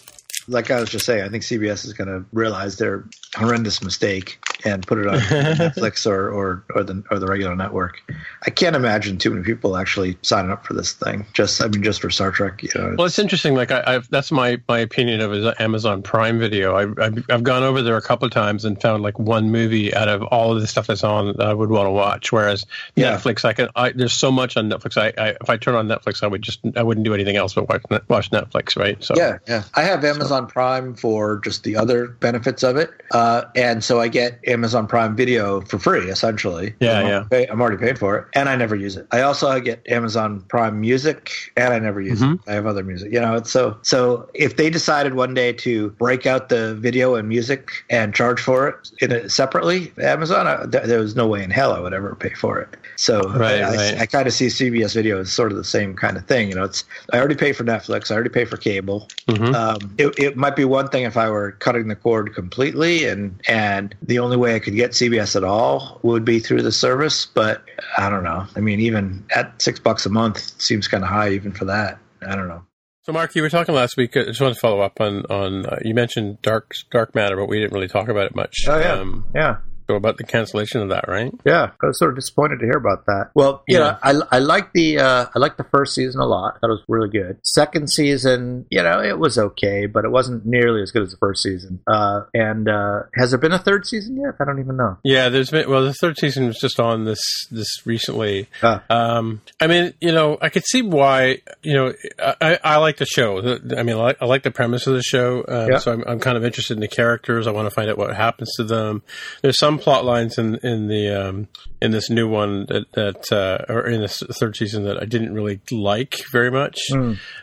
Like 0.50 0.72
I 0.72 0.80
was 0.80 0.90
just 0.90 1.06
saying, 1.06 1.24
I 1.24 1.30
think 1.30 1.44
CBS 1.44 1.86
is 1.86 1.94
going 1.94 2.08
to 2.08 2.26
realize 2.34 2.78
their 2.78 3.06
horrendous 3.36 3.82
mistake 3.84 4.40
and 4.66 4.86
put 4.86 4.98
it 4.98 5.08
on 5.08 5.18
Netflix 5.20 6.06
or, 6.06 6.30
or 6.30 6.66
or 6.76 6.84
the 6.84 7.04
or 7.12 7.20
the 7.20 7.28
regular 7.28 7.56
network. 7.56 8.02
I 8.46 8.50
can't 8.50 8.76
imagine 8.76 9.18
too 9.18 9.30
many 9.30 9.44
people 9.44 9.78
actually 9.78 10.18
signing 10.22 10.52
up 10.52 10.66
for 10.66 10.74
this 10.74 10.94
thing. 10.94 11.26
Just 11.34 11.62
I 11.62 11.68
mean, 11.68 11.84
just 11.84 12.02
for 12.02 12.10
Star 12.10 12.32
Trek. 12.32 12.64
You 12.64 12.70
know, 12.76 12.96
Well, 12.98 13.08
it's 13.08 13.20
interesting. 13.20 13.56
Like 13.56 13.72
I, 13.72 13.84
I've, 13.86 14.10
that's 14.10 14.32
my 14.32 14.60
my 14.68 14.80
opinion 14.80 15.22
of 15.22 15.56
Amazon 15.60 16.02
Prime 16.02 16.40
Video. 16.40 16.76
I, 16.76 17.06
I've 17.06 17.24
I've 17.30 17.44
gone 17.44 17.64
over 17.64 17.82
there 17.82 17.98
a 17.98 18.02
couple 18.02 18.26
of 18.26 18.32
times 18.32 18.66
and 18.66 18.82
found 18.82 19.04
like 19.04 19.20
one 19.20 19.52
movie 19.52 19.94
out 19.94 20.08
of 20.08 20.24
all 20.24 20.54
of 20.54 20.62
the 20.62 20.68
stuff 20.68 20.88
that's 20.88 21.04
on 21.04 21.38
that 21.38 21.48
I 21.48 21.54
would 21.54 21.70
want 21.70 21.86
to 21.88 21.92
watch. 21.92 22.32
Whereas 22.32 22.66
Yeah. 22.96 23.16
Netflix, 23.16 23.46
I 23.46 23.54
can. 23.54 23.70
I, 23.76 23.92
there's 23.92 24.14
so 24.14 24.32
much 24.32 24.58
on 24.58 24.70
Netflix. 24.70 24.98
I, 24.98 25.14
I 25.22 25.30
if 25.42 25.50
I 25.50 25.58
turn 25.58 25.76
on 25.76 25.88
Netflix, 25.88 26.24
I 26.24 26.28
would 26.28 26.42
just 26.42 26.60
I 26.76 26.84
wouldn't 26.84 27.06
do 27.06 27.14
anything 27.14 27.36
else 27.38 27.54
but 27.54 27.70
watch 27.70 27.84
watch 28.10 28.32
Netflix. 28.32 28.78
Right. 28.78 29.02
So 29.04 29.14
Yeah, 29.16 29.38
yeah. 29.48 29.64
I 29.76 29.84
have 29.84 30.04
Amazon 30.04 30.39
Prime 30.48 30.94
for 30.96 31.40
just 31.40 31.64
the 31.64 31.76
other 31.76 32.08
benefits 32.08 32.64
of 32.64 32.76
it, 32.78 32.92
uh, 33.12 33.44
and 33.56 33.84
so 33.84 34.00
I 34.00 34.08
get 34.08 34.40
Amazon 34.48 34.88
Prime 34.88 35.16
Video 35.16 35.62
for 35.62 35.80
free, 35.80 36.10
essentially. 36.10 36.74
Yeah, 36.80 37.00
I'm 37.00 37.08
yeah. 37.08 37.14
already 37.16 37.30
pay- 37.30 37.48
I'm 37.48 37.62
already 37.62 37.78
paid 37.78 38.00
for 38.00 38.18
it, 38.18 38.26
and 38.34 38.50
I 38.50 38.56
never 38.56 38.76
use 38.76 38.96
it. 38.98 39.08
I 39.12 39.22
also 39.22 39.60
get 39.60 39.82
Amazon 39.90 40.42
Prime 40.50 40.80
Music, 40.80 41.32
and 41.58 41.74
I 41.74 41.80
never 41.80 42.02
use 42.02 42.22
it. 42.22 42.40
I 42.48 42.54
have 42.54 42.66
other 42.66 42.84
music. 42.84 43.12
You 43.12 43.20
know, 43.20 43.36
it's 43.36 43.52
so 43.52 43.78
so. 43.82 44.30
If 44.34 44.58
they 44.58 44.70
decided 44.70 45.16
one 45.16 45.34
day 45.34 45.54
to 45.54 45.90
break 45.92 46.26
out 46.26 46.50
the 46.50 46.76
video 46.76 47.16
and 47.16 47.28
music 47.28 47.70
and 47.90 48.14
charge 48.14 48.40
for 48.42 48.68
it 48.68 48.92
in 49.02 49.12
it 49.12 49.32
separately, 49.32 49.92
Amazon, 50.02 50.48
I, 50.48 50.66
th- 50.66 50.86
there 50.86 51.00
was 51.00 51.16
no 51.16 51.28
way 51.28 51.44
in 51.44 51.50
hell 51.50 51.74
I 51.74 51.80
would 51.80 51.94
ever 51.94 52.16
pay 52.16 52.34
for 52.34 52.60
it. 52.60 52.76
So 52.96 53.22
Right, 53.30 53.62
I, 53.62 53.76
right. 53.76 53.98
I 54.00 54.06
kind 54.06 54.28
of 54.28 54.34
see 54.34 54.48
CBS 54.48 54.94
Video 54.94 55.20
as 55.20 55.32
sort 55.32 55.52
of 55.52 55.58
the 55.58 55.64
same 55.64 55.96
kind 55.96 56.18
of 56.18 56.26
thing. 56.26 56.50
You 56.50 56.56
know, 56.56 56.64
it's 56.64 56.84
I 57.14 57.18
already 57.20 57.36
pay 57.36 57.54
for 57.54 57.64
Netflix, 57.64 58.12
I 58.12 58.16
already 58.16 58.30
pay 58.30 58.46
for 58.46 58.58
cable. 58.58 59.08
Mhm. 59.28 59.54
Um, 59.56 59.94
it, 59.98 60.19
it 60.20 60.36
might 60.36 60.56
be 60.56 60.66
one 60.66 60.90
thing 60.90 61.04
if 61.04 61.16
I 61.16 61.30
were 61.30 61.54
cutting 61.54 61.88
the 61.88 61.96
cord 61.96 62.36
completely, 62.36 63.06
and 63.08 63.42
and 63.48 63.96
the 64.02 64.20
only 64.20 64.36
way 64.36 64.54
I 64.54 64.60
could 64.60 64.76
get 64.76 64.92
CBS 64.92 65.36
at 65.36 65.44
all 65.46 66.00
would 66.04 66.26
be 66.26 66.40
through 66.40 66.62
the 66.62 66.72
service. 66.72 67.26
But 67.26 67.64
I 67.98 68.10
don't 68.10 68.24
know. 68.24 68.46
I 68.56 68.60
mean, 68.60 68.82
even 68.82 69.26
at 69.34 69.62
six 69.62 69.80
bucks 69.80 70.06
a 70.06 70.10
month 70.10 70.62
seems 70.62 70.88
kind 70.88 71.04
of 71.04 71.10
high, 71.10 71.30
even 71.30 71.54
for 71.54 71.66
that. 71.66 72.00
I 72.28 72.36
don't 72.36 72.50
know. 72.50 72.64
So, 73.04 73.14
Mark, 73.14 73.34
you 73.34 73.42
were 73.42 73.50
talking 73.50 73.74
last 73.74 73.96
week. 73.96 74.16
I 74.18 74.26
just 74.26 74.42
want 74.42 74.54
to 74.54 74.60
follow 74.60 74.82
up 74.82 75.00
on 75.00 75.26
on 75.28 75.66
uh, 75.66 75.80
you 75.84 75.94
mentioned 75.94 76.42
dark 76.42 76.74
dark 76.92 77.16
matter, 77.16 77.38
but 77.38 77.48
we 77.48 77.60
didn't 77.60 77.72
really 77.74 77.88
talk 77.88 78.10
about 78.10 78.26
it 78.26 78.36
much. 78.36 78.66
Oh 78.68 79.02
Um, 79.02 79.26
yeah. 79.34 79.58
So 79.90 79.96
about 79.96 80.18
the 80.18 80.24
cancellation 80.24 80.82
of 80.82 80.90
that, 80.90 81.06
right? 81.08 81.34
Yeah, 81.46 81.72
I 81.82 81.86
was 81.88 81.98
sort 81.98 82.12
of 82.12 82.16
disappointed 82.18 82.60
to 82.60 82.66
hear 82.66 82.78
about 82.78 83.06
that. 83.08 83.32
Well, 83.34 83.64
you 83.68 83.78
Yeah. 83.80 83.98
know, 84.04 84.22
I 84.32 84.38
I 84.38 84.40
like 84.40 84.72
the 84.74 85.00
uh, 85.00 85.26
I 85.36 85.40
like 85.40 85.58
the 85.58 85.64
first 85.64 85.96
season 85.96 86.22
a 86.22 86.26
lot. 86.26 86.60
That 86.62 86.68
was 86.68 86.82
really 86.88 87.10
good. 87.10 87.38
Second 87.44 87.90
season, 87.90 88.66
you 88.70 88.84
know, 88.84 89.02
it 89.02 89.18
was 89.18 89.38
okay, 89.38 89.88
but 89.88 90.06
it 90.06 90.12
wasn't 90.12 90.46
nearly 90.46 90.82
as 90.84 90.92
good 90.92 91.02
as 91.04 91.10
the 91.12 91.18
first 91.18 91.42
season. 91.44 91.80
Uh, 91.92 92.22
and 92.34 92.70
uh, 92.70 93.04
has 93.16 93.32
there 93.32 93.40
been 93.40 93.52
a 93.52 93.58
third 93.60 93.86
season 93.86 94.18
yet? 94.18 94.36
I 94.40 94.46
don't 94.46 94.60
even 94.60 94.78
know. 94.78 94.98
Yeah, 95.04 95.30
there's 95.30 95.50
been 95.50 95.70
well, 95.70 95.84
the 95.84 95.94
third 95.94 96.18
season 96.20 96.46
was 96.48 96.58
just 96.60 96.80
on 96.80 97.06
this 97.06 97.22
this 97.52 97.68
recently. 97.86 98.48
Ah. 98.62 98.84
Um, 98.90 99.42
I 99.60 99.68
mean, 99.68 99.94
you 100.02 100.12
know, 100.12 100.38
I 100.42 100.50
could 100.50 100.66
see 100.66 100.82
why. 100.84 101.40
You 101.64 101.74
know, 101.74 101.94
I, 102.22 102.36
I- 102.42 102.60
I 102.70 102.76
like 102.78 102.98
the 102.98 103.06
show. 103.06 103.40
I 103.40 103.84
mean, 103.84 103.96
I 103.96 104.00
like, 104.00 104.18
I 104.22 104.26
like 104.26 104.44
the 104.44 104.52
premise 104.52 104.86
of 104.86 104.94
the 104.94 105.02
show. 105.02 105.44
Um, 105.48 105.72
Yeah. 105.72 105.78
So 105.80 105.92
I'm, 105.94 106.04
I'm 106.08 106.20
kind 106.20 106.38
of 106.38 106.46
interested 106.46 106.74
in 106.76 106.82
the 106.82 106.88
characters. 106.88 107.48
I 107.48 107.52
want 107.52 107.66
to 107.68 107.72
find 107.74 107.90
out 107.90 107.98
what 107.98 108.16
happens 108.16 108.52
to 108.58 108.64
them. 108.64 109.02
There's 109.42 109.58
some 109.58 109.79
plot 109.80 110.06
lines 110.06 110.38
in 110.38 110.56
in 110.58 110.88
the 110.88 111.10
um, 111.10 111.48
in 111.82 111.92
this 111.92 112.10
new 112.10 112.28
one 112.28 112.66
that 112.68 112.92
that 112.94 113.32
uh, 113.32 113.72
or 113.72 113.88
in 113.88 114.02
this 114.02 114.22
third 114.40 114.56
season 114.56 114.84
that 114.84 115.02
I 115.02 115.06
didn't 115.06 115.34
really 115.34 115.62
like 115.72 116.18
very 116.32 116.52
much. 116.52 116.78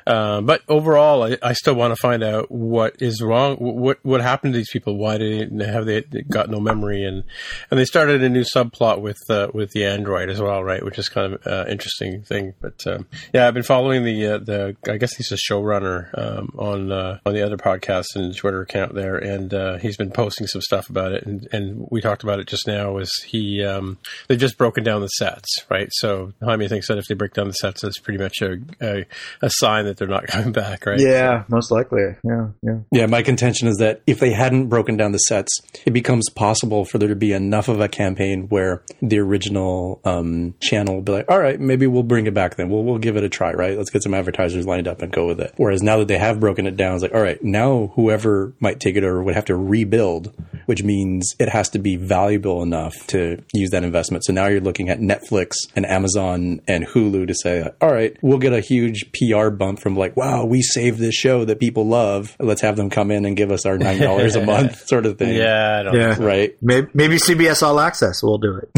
Um, 0.06 0.46
but 0.46 0.62
overall, 0.68 1.22
I, 1.24 1.38
I 1.42 1.52
still 1.52 1.74
want 1.74 1.92
to 1.92 2.00
find 2.00 2.22
out 2.22 2.50
what 2.50 2.96
is 3.00 3.22
wrong. 3.22 3.56
What 3.56 3.98
what 4.02 4.20
happened 4.20 4.54
to 4.54 4.58
these 4.58 4.70
people? 4.70 4.96
Why 4.96 5.18
did 5.18 5.58
they 5.58 5.66
have 5.66 5.86
they 5.86 6.02
got 6.30 6.50
no 6.50 6.60
memory? 6.60 7.04
And 7.04 7.24
and 7.70 7.80
they 7.80 7.84
started 7.84 8.22
a 8.22 8.28
new 8.28 8.44
subplot 8.44 9.00
with 9.00 9.18
uh, 9.30 9.48
with 9.52 9.72
the 9.72 9.84
android 9.84 10.30
as 10.30 10.40
well, 10.40 10.62
right? 10.62 10.84
Which 10.84 10.98
is 10.98 11.08
kind 11.08 11.34
of 11.34 11.46
uh, 11.46 11.64
interesting 11.68 12.22
thing. 12.22 12.54
But 12.60 12.86
um, 12.86 13.06
yeah, 13.32 13.46
I've 13.46 13.54
been 13.54 13.62
following 13.62 14.04
the 14.04 14.26
uh, 14.26 14.38
the 14.38 14.76
I 14.88 14.96
guess 14.98 15.14
he's 15.16 15.32
a 15.32 15.36
showrunner 15.36 16.16
um, 16.16 16.54
on 16.58 16.92
uh, 16.92 17.18
on 17.24 17.34
the 17.34 17.44
other 17.44 17.56
podcast 17.56 18.14
and 18.14 18.34
Twitter 18.36 18.62
account 18.62 18.94
there, 18.94 19.16
and 19.16 19.52
uh, 19.52 19.78
he's 19.78 19.96
been 19.96 20.10
posting 20.10 20.46
some 20.46 20.60
stuff 20.60 20.90
about 20.90 21.12
it. 21.12 21.26
And, 21.26 21.48
and 21.52 21.86
we 21.90 22.00
talked 22.00 22.22
about 22.26 22.40
it 22.40 22.46
just 22.46 22.66
now. 22.66 22.92
Was 22.92 23.10
he 23.26 23.62
um, 23.64 23.98
they've 24.28 24.38
just 24.38 24.58
broken 24.58 24.84
down 24.84 25.00
the 25.00 25.08
sets, 25.08 25.64
right? 25.70 25.88
So 25.92 26.32
Jaime 26.42 26.68
thinks 26.68 26.88
that 26.88 26.98
if 26.98 27.06
they 27.06 27.14
break 27.14 27.34
down 27.34 27.48
the 27.48 27.54
sets, 27.54 27.82
that's 27.82 27.98
pretty 27.98 28.22
much 28.22 28.40
a 28.42 28.58
a, 28.80 29.06
a 29.42 29.50
sign 29.50 29.84
that 29.84 29.96
they're 29.96 30.08
not 30.08 30.26
coming 30.28 30.52
back, 30.52 30.86
right? 30.86 30.98
Yeah, 30.98 31.44
most 31.48 31.70
likely. 31.70 32.16
Yeah, 32.24 32.48
yeah. 32.62 32.78
Yeah, 32.92 33.06
my 33.06 33.22
contention 33.22 33.68
is 33.68 33.76
that 33.76 34.02
if 34.06 34.18
they 34.20 34.32
hadn't 34.32 34.68
broken 34.68 34.96
down 34.96 35.12
the 35.12 35.18
sets, 35.18 35.50
it 35.84 35.92
becomes 35.92 36.28
possible 36.30 36.84
for 36.84 36.98
there 36.98 37.08
to 37.08 37.16
be 37.16 37.32
enough 37.32 37.68
of 37.68 37.80
a 37.80 37.88
campaign 37.88 38.48
where 38.48 38.82
the 39.00 39.18
original 39.18 40.00
um, 40.04 40.54
channel 40.60 40.96
will 40.96 41.02
be 41.02 41.12
like, 41.12 41.30
all 41.30 41.38
right, 41.38 41.60
maybe 41.60 41.86
we'll 41.86 42.02
bring 42.02 42.26
it 42.26 42.34
back 42.34 42.56
then. 42.56 42.68
We'll, 42.68 42.84
we'll 42.84 42.98
give 42.98 43.16
it 43.16 43.24
a 43.24 43.28
try, 43.28 43.52
right? 43.52 43.76
Let's 43.76 43.90
get 43.90 44.02
some 44.02 44.14
advertisers 44.14 44.66
lined 44.66 44.88
up 44.88 45.02
and 45.02 45.12
go 45.12 45.26
with 45.26 45.40
it. 45.40 45.52
Whereas 45.56 45.82
now 45.82 45.98
that 45.98 46.08
they 46.08 46.18
have 46.18 46.40
broken 46.40 46.66
it 46.66 46.76
down, 46.76 46.94
it's 46.94 47.02
like, 47.02 47.14
all 47.14 47.20
right, 47.20 47.42
now 47.42 47.92
whoever 47.94 48.52
might 48.60 48.80
take 48.80 48.96
it 48.96 49.04
over 49.04 49.22
would 49.22 49.34
have 49.34 49.44
to 49.46 49.56
rebuild, 49.56 50.32
which 50.66 50.82
means 50.82 51.34
it 51.38 51.48
has 51.48 51.68
to 51.70 51.78
be 51.78 51.96
valuable 52.16 52.62
enough 52.62 52.94
to 53.08 53.42
use 53.52 53.70
that 53.70 53.84
investment. 53.84 54.24
So 54.24 54.32
now 54.32 54.46
you're 54.46 54.60
looking 54.62 54.88
at 54.88 55.00
Netflix 55.00 55.52
and 55.74 55.84
Amazon 55.84 56.60
and 56.66 56.86
Hulu 56.86 57.26
to 57.26 57.34
say, 57.34 57.68
all 57.82 57.92
right, 57.92 58.16
we'll 58.22 58.38
get 58.38 58.54
a 58.54 58.60
huge 58.60 59.04
PR 59.12 59.50
bump 59.50 59.80
from 59.80 59.96
like, 59.96 60.16
wow, 60.16 60.46
we 60.46 60.62
saved 60.62 60.98
this 60.98 61.14
show 61.14 61.44
that 61.44 61.60
people 61.60 61.86
love. 61.86 62.34
Let's 62.40 62.62
have 62.62 62.76
them 62.76 62.88
come 62.88 63.10
in 63.10 63.26
and 63.26 63.36
give 63.36 63.50
us 63.52 63.66
our 63.66 63.76
$9 63.76 64.42
a 64.42 64.46
month 64.52 64.86
sort 64.88 65.04
of 65.04 65.18
thing. 65.18 65.36
Yeah, 65.36 65.78
I 65.80 65.82
don't 65.82 65.94
Yeah. 65.94 66.14
think. 66.14 66.26
Right. 66.26 66.56
Maybe, 66.62 66.86
maybe 66.94 67.16
CBS 67.16 67.62
All 67.62 67.78
Access 67.78 68.22
will 68.22 68.38
do 68.38 68.60
it. 68.62 68.70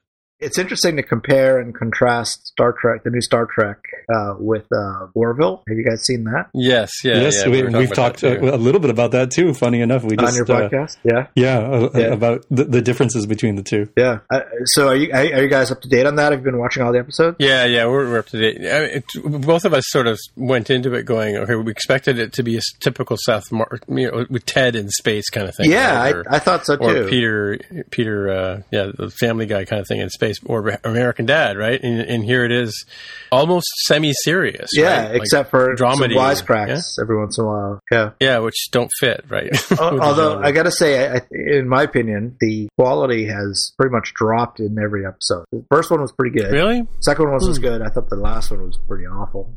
it's 0.40 0.58
interesting 0.58 0.96
to 0.96 1.02
compare 1.02 1.58
and 1.58 1.74
contrast 1.74 2.46
Star 2.48 2.72
Trek, 2.80 3.04
the 3.04 3.10
new 3.10 3.20
Star 3.20 3.46
Trek, 3.46 3.78
uh, 4.14 4.34
with 4.38 4.66
uh, 4.72 5.06
Orville. 5.14 5.62
Have 5.68 5.76
you 5.76 5.84
guys 5.84 6.02
seen 6.04 6.24
that 6.24 6.48
yes, 6.54 6.90
yeah, 7.04 7.20
yes, 7.20 7.42
yeah, 7.44 7.50
we, 7.50 7.62
were 7.62 7.70
talking 7.70 7.78
we've 7.80 7.92
talked 7.94 8.22
a, 8.22 8.54
a 8.54 8.56
little 8.56 8.80
bit 8.80 8.90
about 8.90 9.12
that 9.12 9.30
too. 9.30 9.54
Funny 9.54 9.80
enough, 9.80 10.02
we 10.02 10.16
on 10.16 10.24
just 10.26 10.36
your 10.36 10.50
uh, 10.50 10.68
podcast? 10.68 10.96
yeah, 11.04 11.26
yeah, 11.34 11.58
uh, 11.58 11.90
Yeah. 11.94 12.06
about 12.06 12.44
the, 12.50 12.64
the 12.64 12.80
differences 12.82 13.26
between 13.26 13.56
the 13.56 13.62
two. 13.62 13.88
yeah. 13.96 14.20
Uh, 14.30 14.40
so 14.64 14.88
are 14.88 14.96
you 14.96 15.12
are 15.12 15.42
you 15.42 15.48
guys 15.48 15.70
up 15.70 15.80
to 15.82 15.88
date 15.88 16.06
on 16.06 16.16
that? 16.16 16.32
Have 16.32 16.40
you 16.40 16.44
been 16.44 16.58
watching 16.58 16.82
all 16.82 16.92
the 16.92 16.98
episodes? 16.98 17.36
Yeah, 17.38 17.64
yeah, 17.64 17.86
we're, 17.86 18.08
we're 18.08 18.18
up 18.20 18.26
to 18.26 18.38
date. 18.40 18.58
I 18.60 18.80
mean, 18.80 18.90
it, 18.90 19.04
both 19.46 19.64
of 19.64 19.74
us 19.74 19.84
sort 19.88 20.06
of 20.06 20.18
went 20.36 20.70
into 20.70 20.94
it 20.94 21.04
going, 21.04 21.36
okay, 21.36 21.54
we 21.54 21.70
expected 21.70 22.18
it 22.18 22.32
to 22.34 22.42
be 22.42 22.56
a 22.56 22.60
typical 22.80 23.16
Seth, 23.24 23.50
Mar- 23.52 23.78
you 23.88 24.10
know, 24.10 24.26
with 24.30 24.46
Ted 24.46 24.76
in 24.76 24.88
space 24.90 25.28
kind 25.30 25.48
of 25.48 25.54
thing. 25.54 25.70
yeah, 25.70 25.98
right? 25.98 26.14
Or- 26.14 26.32
I, 26.32 26.36
I 26.36 26.38
thought 26.38 26.64
so 26.66 26.74
or 26.74 26.92
too. 26.94 27.04
Or 27.04 27.08
Peter, 27.08 27.58
Peter, 27.90 28.28
uh, 28.30 28.62
yeah, 28.70 28.90
the 28.96 29.10
Family 29.10 29.46
Guy 29.46 29.64
kind 29.64 29.80
of 29.80 29.86
thing 29.88 30.00
in 30.00 30.08
space, 30.10 30.29
or 30.44 30.78
American 30.84 31.26
Dad, 31.26 31.56
right? 31.56 31.80
And, 31.82 32.00
and 32.00 32.24
here 32.24 32.44
it 32.44 32.52
is, 32.52 32.84
almost 33.32 33.66
semi-serious. 33.86 34.70
yeah, 34.72 35.02
right? 35.02 35.12
Like 35.12 35.20
except 35.22 35.50
for 35.50 35.74
dramedy, 35.74 36.14
wisecracks 36.14 36.82
every 37.00 37.18
once 37.18 37.38
in 37.38 37.44
a 37.44 37.46
while. 37.48 37.80
Yeah. 37.90 38.10
yeah, 38.20 38.38
which 38.38 38.70
don't 38.70 38.90
fit, 39.00 39.24
right? 39.28 39.50
Al- 39.80 40.00
Although. 40.00 40.40
I 40.40 40.52
got 40.52 40.64
to 40.64 40.70
say, 40.72 41.08
I, 41.08 41.20
in 41.32 41.68
my 41.68 41.82
opinion, 41.82 42.36
the 42.40 42.68
quality 42.78 43.26
has 43.26 43.72
pretty 43.78 43.92
much 43.92 44.14
dropped 44.14 44.60
in 44.60 44.78
every 44.78 45.06
episode. 45.06 45.44
The 45.52 45.64
first 45.70 45.90
one 45.90 46.00
was 46.00 46.12
pretty 46.12 46.36
good. 46.36 46.50
really, 46.52 46.86
Second 47.00 47.24
one 47.26 47.34
was 47.34 47.56
Hmm. 47.58 47.62
good. 47.62 47.82
I 47.82 47.88
thought 47.88 48.08
the 48.08 48.16
last 48.16 48.50
one 48.50 48.62
was 48.66 48.78
pretty 48.88 49.06
awful. 49.06 49.52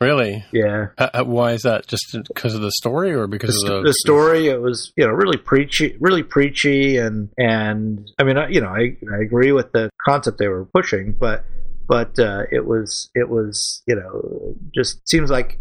Really, 0.00 0.44
Yeah. 0.52 0.88
uh, 0.98 1.08
uh, 1.14 1.24
why 1.24 1.52
is 1.52 1.62
that? 1.62 1.86
Just 1.86 2.16
because 2.28 2.54
of 2.54 2.60
the 2.60 2.72
story, 2.72 3.12
or 3.12 3.26
because 3.26 3.60
st- 3.60 3.72
of 3.72 3.84
the 3.84 3.92
story, 3.94 4.48
it 4.48 4.60
was 4.60 4.92
you 4.96 5.06
know 5.06 5.12
really 5.12 5.36
preachy, 5.38 5.96
really 6.00 6.22
preachy, 6.22 6.96
and 6.96 7.28
and 7.38 8.10
I 8.18 8.24
mean 8.24 8.38
I, 8.38 8.48
you 8.48 8.60
know 8.60 8.68
I 8.68 8.96
I 9.12 9.22
agree 9.22 9.52
with 9.52 9.72
the 9.72 9.90
concept 10.04 10.38
they 10.38 10.48
were 10.48 10.64
pushing, 10.64 11.12
but 11.12 11.44
but 11.88 12.18
uh, 12.18 12.42
it 12.50 12.66
was 12.66 13.10
it 13.14 13.28
was 13.28 13.82
you 13.86 13.96
know 13.96 14.54
just 14.74 15.06
seems 15.08 15.30
like 15.30 15.58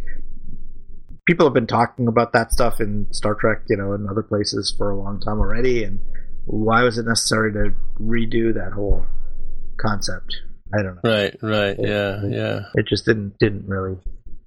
people 1.28 1.46
have 1.46 1.54
been 1.54 1.68
talking 1.68 2.08
about 2.08 2.34
that 2.34 2.52
stuff 2.52 2.80
in 2.82 3.06
Star 3.12 3.36
Trek, 3.36 3.62
you 3.70 3.78
know, 3.78 3.94
in 3.94 4.08
other 4.10 4.24
places 4.24 4.74
for 4.78 4.90
a 4.90 4.98
long 4.98 5.20
time 5.20 5.40
already, 5.40 5.84
and 5.84 6.00
why 6.46 6.82
was 6.84 6.98
it 6.98 7.06
necessary 7.06 7.54
to 7.54 7.72
redo 8.02 8.54
that 8.54 8.72
whole 8.74 9.06
concept? 9.78 10.38
I 10.74 10.84
don't 10.84 10.96
know. 10.96 11.02
Right, 11.04 11.36
right, 11.42 11.76
yeah, 11.80 12.22
yeah. 12.26 12.60
It 12.76 12.88
just 12.88 13.06
didn't 13.06 13.38
didn't 13.40 13.68
really 13.68 13.98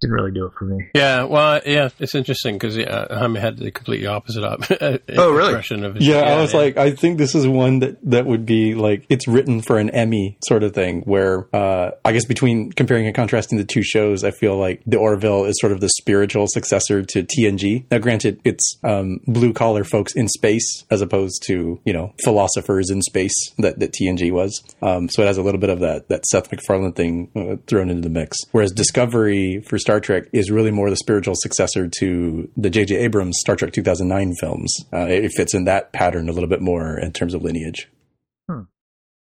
didn't 0.03 0.15
really 0.15 0.33
do 0.33 0.45
it 0.47 0.53
for 0.59 0.65
me. 0.65 0.89
Yeah, 0.95 1.25
well, 1.25 1.61
yeah, 1.65 1.89
it's 1.99 2.15
interesting 2.15 2.57
because 2.57 2.77
yeah, 2.77 3.07
I 3.11 3.39
had 3.39 3.57
the 3.59 3.71
completely 3.71 4.07
opposite 4.07 4.45
op- 4.45 4.65
Oh, 5.17 5.33
really? 5.33 5.49
impression 5.49 5.85
of 5.85 5.97
it. 5.97 6.03
Yeah, 6.03 6.21
I 6.21 6.41
was 6.41 6.53
like, 6.53 6.77
I 6.77 6.91
think 6.91 7.19
this 7.19 7.35
is 7.35 7.47
one 7.47 7.79
that 7.79 7.99
that 8.03 8.27
would 8.27 8.45
be 8.45 8.75
like 8.75 9.07
it's 9.09 9.27
written 9.27 9.63
for 9.63 9.79
an 9.79 9.91
Emmy 9.91 10.37
sort 10.45 10.63
of 10.63 10.75
thing. 10.75 11.03
Where 11.03 11.47
uh, 11.55 11.93
I 12.05 12.13
guess 12.13 12.25
between 12.27 12.73
comparing 12.73 13.07
and 13.07 13.15
contrasting 13.15 13.59
the 13.59 13.65
two 13.65 13.83
shows, 13.83 14.25
I 14.25 14.33
feel 14.33 14.57
like 14.57 14.83
the 14.87 14.99
Orville 14.99 15.45
is 15.45 15.57
sort 15.61 15.73
of 15.73 15.81
the 15.81 15.89
spiritual 15.89 16.47
successor 16.49 17.03
to 17.03 17.23
TNG. 17.23 17.85
Now, 17.91 17.99
granted, 17.99 18.41
it's 18.45 18.77
um, 18.85 19.21
blue 19.27 19.53
collar 19.53 19.85
folks 19.85 20.15
in 20.15 20.29
space 20.29 20.85
as 20.91 21.01
opposed 21.01 21.43
to 21.47 21.81
you 21.85 21.93
know 21.93 22.13
philosophers 22.25 22.91
in 22.91 23.03
space 23.03 23.35
that, 23.59 23.79
that 23.79 23.93
TNG 23.93 24.33
was. 24.33 24.63
Um, 24.83 25.09
so 25.09 25.23
it 25.23 25.27
has 25.27 25.39
a 25.39 25.43
little 25.43 25.61
bit 25.61 25.71
of 25.71 25.81
that 25.81 26.09
that 26.09 26.27
Seth 26.27 26.51
MacFarlane 26.51 26.93
thing 26.93 27.31
uh, 27.37 27.57
thrown 27.67 27.89
into 27.89 28.03
the 28.03 28.11
mix. 28.11 28.37
Whereas 28.51 28.73
Discovery 28.73 29.61
for 29.69 29.79
Star 29.79 29.92
Trek 30.01 30.25
is 30.33 30.51
really 30.51 30.71
more 30.71 30.91
the 30.91 30.97
spiritual 30.97 31.35
successor 31.37 31.89
to 31.99 32.51
the 32.57 32.71
J.J. 32.71 32.97
Abrams 32.97 33.37
Star 33.41 33.57
Trek 33.57 33.73
2009 33.73 34.35
films. 34.41 34.75
Uh, 34.93 35.07
it 35.09 35.33
fits 35.37 35.55
in 35.55 35.65
that 35.65 35.93
pattern 35.93 36.29
a 36.29 36.33
little 36.33 36.49
bit 36.49 36.61
more 36.61 36.99
in 36.99 37.13
terms 37.13 37.35
of 37.35 37.43
lineage. 37.43 37.89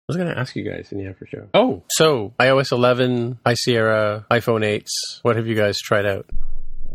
I 0.10 0.14
was 0.14 0.24
going 0.24 0.34
to 0.34 0.40
ask 0.40 0.56
you 0.56 0.64
guys 0.64 0.94
in 0.94 1.00
the 1.00 1.10
after 1.10 1.28
show. 1.28 1.50
Oh, 1.54 1.84
so 1.90 2.34
iOS 2.40 2.72
11, 2.72 3.40
High 3.46 3.56
Sierra, 3.56 4.26
iPhone 4.32 4.62
8s. 4.62 5.20
What 5.22 5.36
have 5.36 5.48
you 5.48 5.56
guys 5.56 5.78
tried 5.80 6.06
out? 6.06 6.26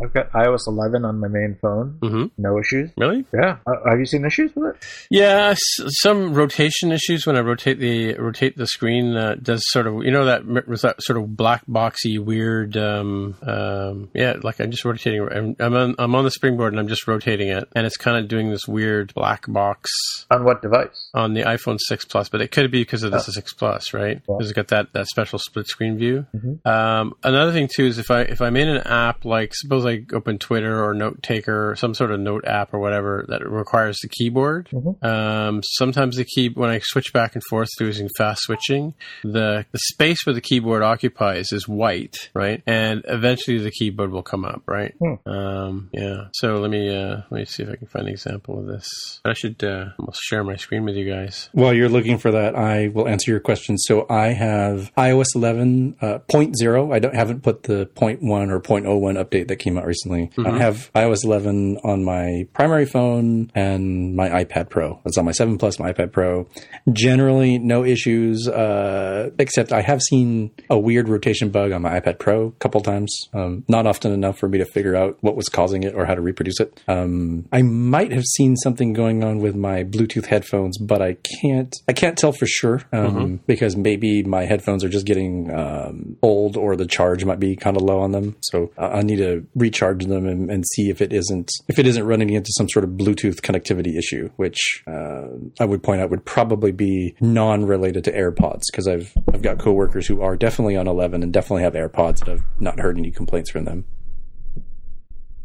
I've 0.03 0.13
got 0.15 0.31
iOS 0.33 0.67
11 0.67 1.05
on 1.05 1.19
my 1.21 1.29
main 1.29 1.57
phone. 1.61 1.99
Mm-hmm. 2.01 2.25
No 2.39 2.59
issues. 2.59 2.91
Really? 2.97 3.25
Yeah. 3.33 3.59
Uh, 3.67 3.73
have 3.89 3.99
you 3.99 4.07
seen 4.07 4.25
issues 4.25 4.55
with 4.55 4.75
it? 4.75 4.85
Yeah, 5.11 5.49
s- 5.51 5.59
some 6.03 6.35
rotation 6.35 6.93
issues 6.93 7.27
when 7.27 7.37
I 7.37 7.41
rotate 7.41 7.79
the 7.79 8.15
rotate 8.15 8.57
the 8.57 8.67
screen. 8.67 9.17
Uh, 9.17 9.37
does 9.41 9.63
sort 9.67 9.87
of 9.87 10.03
you 10.05 10.11
know 10.11 10.25
that 10.27 10.67
was 10.69 10.83
that 10.83 11.03
sort 11.03 11.19
of 11.19 11.37
black 11.37 11.65
boxy 11.67 12.19
weird. 12.19 12.77
Um, 12.77 13.37
um, 13.43 14.09
yeah, 14.15 14.35
like 14.43 14.61
I'm 14.61 14.71
just 14.71 14.85
rotating. 14.85 15.27
I'm, 15.31 15.57
I'm 15.59 15.75
on 15.75 15.95
I'm 15.99 16.15
on 16.15 16.25
the 16.25 16.31
springboard 16.31 16.73
and 16.73 16.81
I'm 16.81 16.89
just 16.89 17.07
rotating 17.07 17.49
it, 17.49 17.69
and 17.75 17.87
it's 17.87 17.97
kind 17.97 18.17
of 18.17 18.29
doing 18.29 18.51
this 18.51 18.67
weird 18.67 19.13
black 19.15 19.45
box 19.49 19.91
On 20.31 20.45
what 20.45 20.63
device? 20.63 21.11
on 21.15 21.35
the 21.35 21.43
iPhone 21.43 21.79
6 21.79 22.05
Plus, 22.07 22.29
but 22.29 22.41
it 22.41 22.51
could 22.51 22.71
be 22.71 22.81
because 22.81 23.03
of 23.03 23.13
this 23.13 23.29
Oh. 23.29 23.33
6 23.33 23.53
Plus, 23.55 23.93
right? 23.95 24.21
Because 24.27 24.47
it's 24.51 24.53
got 24.53 24.69
that, 24.69 24.93
that 24.95 25.07
special 25.07 25.39
split 25.39 25.67
screen 25.67 25.99
view. 25.99 26.27
Mhm. 26.35 26.67
Um, 26.67 27.15
another 27.23 27.53
thing 27.53 27.69
too 27.75 27.85
is 27.87 27.99
if 27.99 28.11
I 28.11 28.23
if 28.23 28.41
I'm 28.41 28.57
in 28.57 28.69
an 28.69 28.79
app 28.87 29.25
like 29.25 29.53
suppose 29.55 29.82
I 29.85 30.03
open 30.13 30.39
Twitter 30.39 30.85
or 30.85 30.95
Note 30.95 31.23
Taker 31.23 31.75
some 31.77 31.95
sort 31.95 32.11
of 32.11 32.21
note 32.21 32.45
app 32.47 32.73
or 32.75 32.79
whatever 32.79 33.25
that 33.29 33.49
requires 33.49 33.99
the 34.03 34.09
keyboard. 34.09 34.69
Mhm. 34.73 35.03
Um, 35.05 35.63
sometimes 35.63 36.17
the 36.17 36.25
key 36.25 36.49
when 36.49 36.71
I 36.71 36.81
switch 36.83 37.13
back 37.13 37.35
and 37.35 37.43
forth 37.49 37.69
through 37.77 37.89
using 37.89 38.09
fast 38.17 38.43
switching, 38.43 38.95
the 39.23 39.65
the 39.73 39.79
space 39.93 40.19
where 40.25 40.35
the 40.35 40.41
keyboard 40.41 40.83
occupies 40.83 41.53
is 41.53 41.69
white, 41.69 42.31
right? 42.35 42.63
And 42.67 43.03
eventually 43.09 43.59
the 43.59 43.71
keyboard 43.71 44.11
will 44.11 44.23
come 44.23 44.45
up, 44.45 44.63
right? 44.67 44.95
Hmm. 45.01 45.29
Um, 45.29 45.91
yeah. 45.93 46.27
So 46.35 46.55
let 46.57 46.71
me 46.71 46.95
uh, 46.95 47.23
let 47.31 47.39
me 47.41 47.45
see 47.45 47.63
if 47.63 47.69
I 47.69 47.77
can 47.77 47.87
find 47.87 48.07
an 48.07 48.13
example 48.13 48.59
of 48.59 48.67
this. 48.67 49.21
I 49.25 49.35
should 49.35 49.63
uh, 49.63 49.91
almost 49.99 50.21
share 50.23 50.45
my 50.45 50.57
screen 50.57 50.85
with 50.85 50.97
you 50.97 51.11
guys. 51.11 51.49
While 51.53 51.75
you're 51.75 51.89
looking 51.89 52.19
for 52.19 52.31
that, 52.33 52.55
I 52.55 52.89
will 52.89 53.09
answer 53.09 53.31
your 53.31 53.41
question. 53.41 53.79
So 53.79 54.07
I 54.09 54.29
have 54.29 54.93
iOS 54.97 55.35
11 55.35 55.97
uh, 56.01 56.19
0.0. 56.31 56.95
I 56.95 56.99
don't 56.99 57.15
haven't 57.15 57.43
put 57.43 57.65
the 57.65 57.87
0.1 57.87 58.51
or 58.51 58.61
0.01 58.61 59.25
update 59.25 59.49
that 59.49 59.57
came 59.57 59.72
out 59.79 59.87
recently. 59.87 60.31
I 60.39 60.59
have 60.59 60.91
iOS 60.95 61.25
11 61.25 61.79
on 61.85 62.05
my 62.05 62.47
primary 62.53 62.87
phone 62.87 63.51
and 63.55 64.17
my 64.17 64.29
iPad 64.45 64.71
Pro. 64.71 65.01
It's 65.05 65.19
on 65.19 65.25
my 65.25 65.33
7 65.33 65.59
Plus, 65.59 65.79
my 65.79 65.93
iPad 65.93 66.13
Pro. 66.13 66.49
Generally, 66.93 67.59
no 67.59 67.85
issues, 67.85 68.49
uh, 68.49 69.31
except 69.39 69.73
I 69.73 69.83
have 69.83 70.01
seen 70.01 70.51
a 70.71 70.79
weird 70.79 71.09
rotation 71.09 71.51
bug 71.51 71.73
on 71.73 71.83
my 71.83 72.01
iPad 72.01 72.19
Pro 72.19 72.47
a 72.47 72.51
couple 72.53 72.81
times. 72.81 73.29
Um, 73.35 73.65
not 73.69 73.87
often 73.87 74.13
enough 74.13 74.39
for 74.39 74.49
me 74.49 74.59
to 74.59 74.65
figure 74.65 74.97
out 74.97 75.19
what 75.21 75.37
was 75.37 75.49
causing 75.49 75.83
it 75.83 75.95
or 75.95 76.07
how 76.07 76.15
to 76.15 76.21
reproduce 76.23 76.61
it. 76.61 76.81
Um, 76.89 77.47
I 77.53 77.63
might 77.63 78.13
have 78.13 78.25
seen 78.25 78.57
something 78.57 78.93
going 78.93 79.23
on 79.23 79.39
with 79.39 79.55
my 79.55 79.85
Bluetooth 79.85 80.27
headphones, 80.27 80.79
but 80.79 81.03
I 81.03 81.17
can't. 81.43 81.75
I 81.89 81.93
can't 81.93 82.17
tell 82.17 82.33
for 82.33 82.47
sure 82.47 82.83
um, 82.93 83.41
because 83.47 83.77
maybe 83.77 84.23
my 84.23 84.45
headphones 84.45 84.85
are 84.85 84.89
just 84.89 85.07
getting 85.07 85.53
um, 85.53 86.17
old 86.23 86.57
or 86.57 86.77
the 86.77 86.87
charge 86.87 87.25
might 87.25 87.41
be 87.41 87.57
kind 87.57 87.77
of 87.77 87.83
low 87.83 88.01
on 88.01 88.13
them. 88.13 88.37
So 88.41 88.71
I 88.79 89.03
I 89.03 89.05
need 89.05 89.17
to 89.17 89.45
recharge 89.63 90.07
them 90.07 90.27
and, 90.27 90.51
and 90.51 90.67
see 90.67 90.91
if 90.91 91.01
it 91.01 91.13
isn't 91.13 91.51
if 91.69 91.79
it 91.79 91.87
isn't 91.87 92.05
running 92.05 92.31
into 92.31 92.51
some 92.57 92.69
sort 92.69 92.85
of 92.85 92.91
Bluetooth 92.91 93.41
connectivity 93.41 93.97
issue, 93.97 94.29
which 94.37 94.83
uh, 94.87 95.29
I 95.61 95.65
would 95.65 95.83
point 95.83 96.01
out 96.01 96.11
would 96.11 96.25
probably 96.25 96.73
be 96.73 97.15
non-related 97.21 98.05
to 98.05 98.13
AirPods 98.13 98.63
because 98.71 98.89
I've 98.89 99.13
I've 99.33 99.43
got 99.43 99.59
coworkers 99.59 100.07
who 100.07 100.21
are 100.21 100.37
definitely 100.37 100.77
on 100.77 100.89
11 100.89 101.23
and 101.23 101.33
definitely 101.33 101.63
have 101.63 101.75
AirPods 101.75 102.23
and 102.23 102.31
I've 102.33 102.45
not 102.61 102.81
heard 102.81 102.99
any 102.99 103.13
complaints 103.13 103.51
from 103.51 103.65
them. 103.65 103.85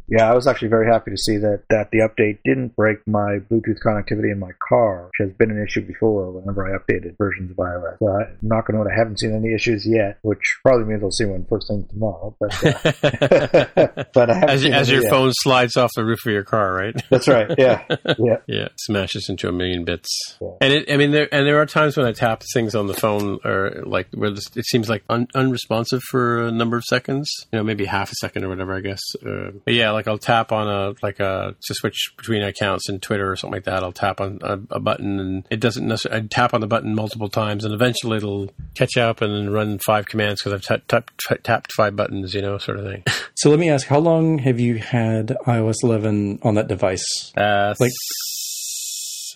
Yeah, 0.09 0.31
I 0.31 0.33
was 0.33 0.47
actually 0.47 0.69
very 0.69 0.87
happy 0.91 1.11
to 1.11 1.17
see 1.17 1.37
that, 1.37 1.63
that 1.69 1.91
the 1.91 1.99
update 1.99 2.39
didn't 2.45 2.75
break 2.75 3.05
my 3.05 3.39
Bluetooth 3.51 3.79
connectivity 3.85 4.31
in 4.31 4.39
my 4.39 4.51
car, 4.67 5.05
which 5.05 5.27
has 5.27 5.37
been 5.37 5.51
an 5.51 5.61
issue 5.61 5.85
before 5.85 6.31
whenever 6.31 6.65
I 6.65 6.77
updated 6.77 7.17
versions 7.17 7.51
of 7.51 7.57
iOS. 7.57 7.99
So 7.99 8.07
I'm 8.07 8.37
not 8.41 8.65
going 8.65 8.83
to 8.83 8.87
I 8.87 8.97
haven't 8.97 9.19
seen 9.19 9.35
any 9.35 9.53
issues 9.53 9.85
yet, 9.85 10.17
which 10.21 10.59
probably 10.63 10.85
means 10.85 11.03
I'll 11.03 11.11
see 11.11 11.25
one 11.25 11.45
first 11.49 11.67
thing 11.67 11.85
tomorrow. 11.89 12.35
But 12.39 12.63
uh, 12.63 14.03
but 14.13 14.29
as 14.29 14.65
as 14.65 14.89
your 14.89 15.03
yet. 15.03 15.09
phone 15.09 15.31
slides 15.33 15.77
off 15.77 15.91
the 15.95 16.05
roof 16.05 16.19
of 16.25 16.31
your 16.31 16.43
car, 16.43 16.73
right? 16.73 16.95
That's 17.09 17.27
right. 17.27 17.53
Yeah, 17.57 17.83
yeah. 18.17 18.37
yeah, 18.47 18.67
smashes 18.77 19.27
into 19.29 19.47
a 19.47 19.51
million 19.51 19.83
bits. 19.83 20.09
Yeah. 20.41 20.49
And 20.61 20.73
it, 20.73 20.91
I 20.91 20.97
mean, 20.97 21.11
there 21.11 21.27
and 21.33 21.45
there 21.45 21.59
are 21.61 21.65
times 21.65 21.97
when 21.97 22.05
I 22.05 22.11
tap 22.11 22.43
things 22.53 22.75
on 22.75 22.87
the 22.87 22.93
phone, 22.93 23.39
or 23.43 23.83
like 23.85 24.07
where 24.13 24.31
this, 24.31 24.45
it 24.55 24.65
seems 24.65 24.89
like 24.89 25.03
un, 25.09 25.27
unresponsive 25.35 26.01
for 26.09 26.45
a 26.47 26.51
number 26.51 26.77
of 26.77 26.83
seconds. 26.83 27.29
You 27.51 27.59
know, 27.59 27.63
maybe 27.63 27.85
half 27.85 28.11
a 28.11 28.15
second 28.15 28.43
or 28.43 28.49
whatever. 28.49 28.75
I 28.75 28.81
guess. 28.81 29.01
Uh, 29.15 29.51
but 29.65 29.73
yeah, 29.73 29.91
like 29.97 30.07
I'll 30.07 30.17
tap 30.17 30.51
on 30.51 30.67
a 30.67 30.93
like 31.03 31.19
a 31.19 31.55
to 31.61 31.73
switch 31.73 32.13
between 32.17 32.41
accounts 32.43 32.87
in 32.89 32.99
Twitter 32.99 33.29
or 33.31 33.35
something 33.35 33.55
like 33.55 33.65
that. 33.65 33.83
I'll 33.83 33.91
tap 33.91 34.21
on 34.21 34.39
a, 34.41 34.53
a 34.71 34.79
button, 34.79 35.19
and 35.19 35.47
it 35.49 35.59
doesn't 35.59 35.87
necessarily. 35.87 36.23
I 36.23 36.27
tap 36.27 36.53
on 36.53 36.61
the 36.61 36.67
button 36.67 36.95
multiple 36.95 37.29
times, 37.29 37.65
and 37.65 37.73
eventually 37.73 38.17
it'll 38.17 38.49
catch 38.75 38.95
up 38.97 39.21
and 39.21 39.33
then 39.33 39.49
run 39.49 39.79
five 39.79 40.05
commands 40.05 40.41
because 40.41 40.53
I've 40.53 40.61
ta- 40.61 40.83
tapped 40.87 41.43
tapped 41.43 41.73
five 41.73 41.95
buttons. 41.95 42.33
You 42.33 42.41
know, 42.41 42.57
sort 42.57 42.79
of 42.79 42.85
thing. 42.85 43.03
So 43.35 43.49
let 43.49 43.59
me 43.59 43.69
ask, 43.69 43.85
how 43.87 43.99
long 43.99 44.39
have 44.39 44.59
you 44.59 44.75
had 44.77 45.27
iOS 45.45 45.75
11 45.83 46.39
on 46.41 46.55
that 46.55 46.67
device? 46.67 47.31
Uh, 47.37 47.75
Like- 47.79 47.91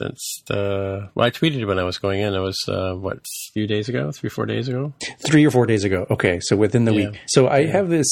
since 0.01 0.43
the 0.47 1.09
well, 1.15 1.27
I 1.27 1.31
tweeted 1.31 1.65
when 1.67 1.79
I 1.79 1.83
was 1.83 1.97
going 1.97 2.21
in. 2.21 2.33
It 2.33 2.39
was 2.39 2.57
uh, 2.67 2.93
what 2.93 3.17
a 3.17 3.21
few 3.53 3.67
days 3.67 3.89
ago, 3.89 4.11
three 4.11 4.29
four 4.29 4.45
days 4.45 4.67
ago, 4.67 4.93
Three 5.27 5.45
or 5.45 5.51
four 5.51 5.65
days 5.65 5.83
ago. 5.83 6.07
Okay, 6.09 6.39
so 6.41 6.55
within 6.55 6.85
the 6.85 6.93
Yeah. 6.93 7.09
week. 7.11 7.19
So 7.27 7.47
I 7.47 7.65
have 7.67 7.89
this 7.89 8.07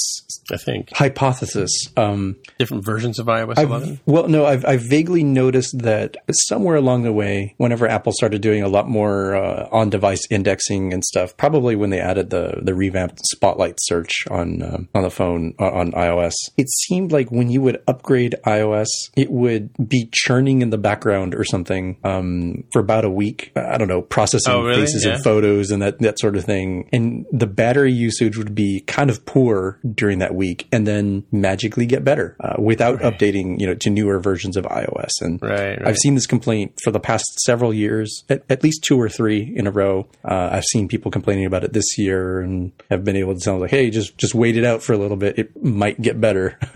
I 0.52 0.58
think. 0.58 0.92
hypothesis. 0.94 1.72
Um, 1.98 2.36
Different 2.58 2.84
versions 2.86 3.20
of 3.20 3.26
iOS 3.28 3.58
I've, 3.58 3.70
11. 3.70 4.00
well, 4.06 4.28
no, 4.28 4.46
I've, 4.46 4.66
I've 4.66 4.82
vaguely 4.82 5.24
noticed 5.24 5.78
that 5.80 6.18
somewhere 6.48 6.76
along 6.76 7.04
the 7.04 7.14
way, 7.14 7.56
whenever 7.58 7.88
Apple 7.88 8.12
started 8.14 8.42
doing 8.42 8.62
a 8.64 8.68
lot 8.68 8.88
more 8.88 9.36
uh, 9.36 9.68
on-device 9.72 10.28
indexing 10.30 10.94
and 10.94 11.04
stuff, 11.04 11.36
probably 11.38 11.76
when 11.76 11.90
they 11.90 12.00
added 12.00 12.30
the 12.30 12.60
the 12.62 12.74
revamped 12.74 13.20
Spotlight 13.34 13.76
search 13.80 14.12
on 14.30 14.62
um, 14.62 14.90
on 14.94 15.04
the 15.04 15.10
phone 15.20 15.54
uh, 15.60 15.72
on 15.72 15.92
iOS, 15.94 16.34
it 16.58 16.70
seemed 16.70 17.12
like 17.12 17.32
when 17.32 17.50
you 17.50 17.62
would 17.62 17.82
upgrade 17.88 18.36
iOS, 18.46 18.88
it 19.16 19.30
would 19.32 19.70
be 19.88 20.10
churning 20.12 20.62
in 20.62 20.70
the 20.70 20.78
background 20.78 21.34
or 21.36 21.44
something 21.44 21.79
um, 22.04 22.64
for 22.72 22.80
about 22.80 23.06
a 23.06 23.10
week. 23.10 23.52
I 23.56 23.78
don't 23.78 23.88
know, 23.88 24.02
processing 24.02 24.54
Oh, 24.54 24.64
really? 24.64 24.82
faces 24.82 25.06
Yeah. 25.06 25.14
and 25.16 25.24
photos 25.24 25.72
and 25.72 25.82
that 25.82 26.00
that 26.00 26.20
sort 26.20 26.36
of 26.36 26.44
thing, 26.46 26.88
and 26.92 27.26
the 27.32 27.48
battery 27.48 27.92
usage 27.94 28.38
would 28.38 28.54
be 28.56 28.82
kind 28.88 29.10
of 29.10 29.26
poor 29.26 29.80
during 29.96 30.20
that 30.20 30.34
week, 30.36 30.68
and 30.72 30.86
then 30.88 31.24
magically 31.32 31.86
get 31.86 32.04
better 32.04 32.36
uh, 32.40 32.56
without 32.60 33.00
updating, 33.00 33.60
you 33.60 33.68
know, 33.68 33.76
to 33.76 33.90
newer 33.90 34.20
versions 34.20 34.56
of 34.58 34.66
iOS. 34.66 35.12
And 35.22 35.42
Right, 35.42 35.78
right. 35.80 35.88
I've 35.88 35.98
seen 35.98 36.16
this 36.16 36.26
complaint 36.28 36.74
for 36.84 36.92
the 36.92 37.00
past 37.00 37.26
several 37.46 37.74
years, 37.74 38.24
at, 38.30 38.44
at 38.50 38.64
least 38.64 38.84
two 38.84 39.00
or 39.00 39.10
three 39.10 39.54
in 39.56 39.68
a 39.68 39.72
row. 39.72 40.08
Uh, 40.24 40.50
I've 40.52 40.66
seen 40.66 40.88
people 40.88 41.12
complaining 41.12 41.46
about 41.46 41.64
it 41.64 41.74
this 41.74 41.98
year, 41.98 42.40
and 42.42 42.72
have 42.90 43.04
been 43.04 43.16
able 43.16 43.34
to 43.36 43.40
tell 43.40 43.54
them 43.56 43.62
like, 43.62 43.72
"Hey, 43.72 43.90
just 43.90 44.18
just 44.18 44.36
wait 44.36 44.58
it 44.58 44.64
out 44.66 44.82
for 44.84 44.94
a 44.94 44.98
little 44.98 45.18
bit. 45.18 45.38
It 45.40 45.64
might 45.64 46.02
get 46.02 46.20
better 46.22 46.58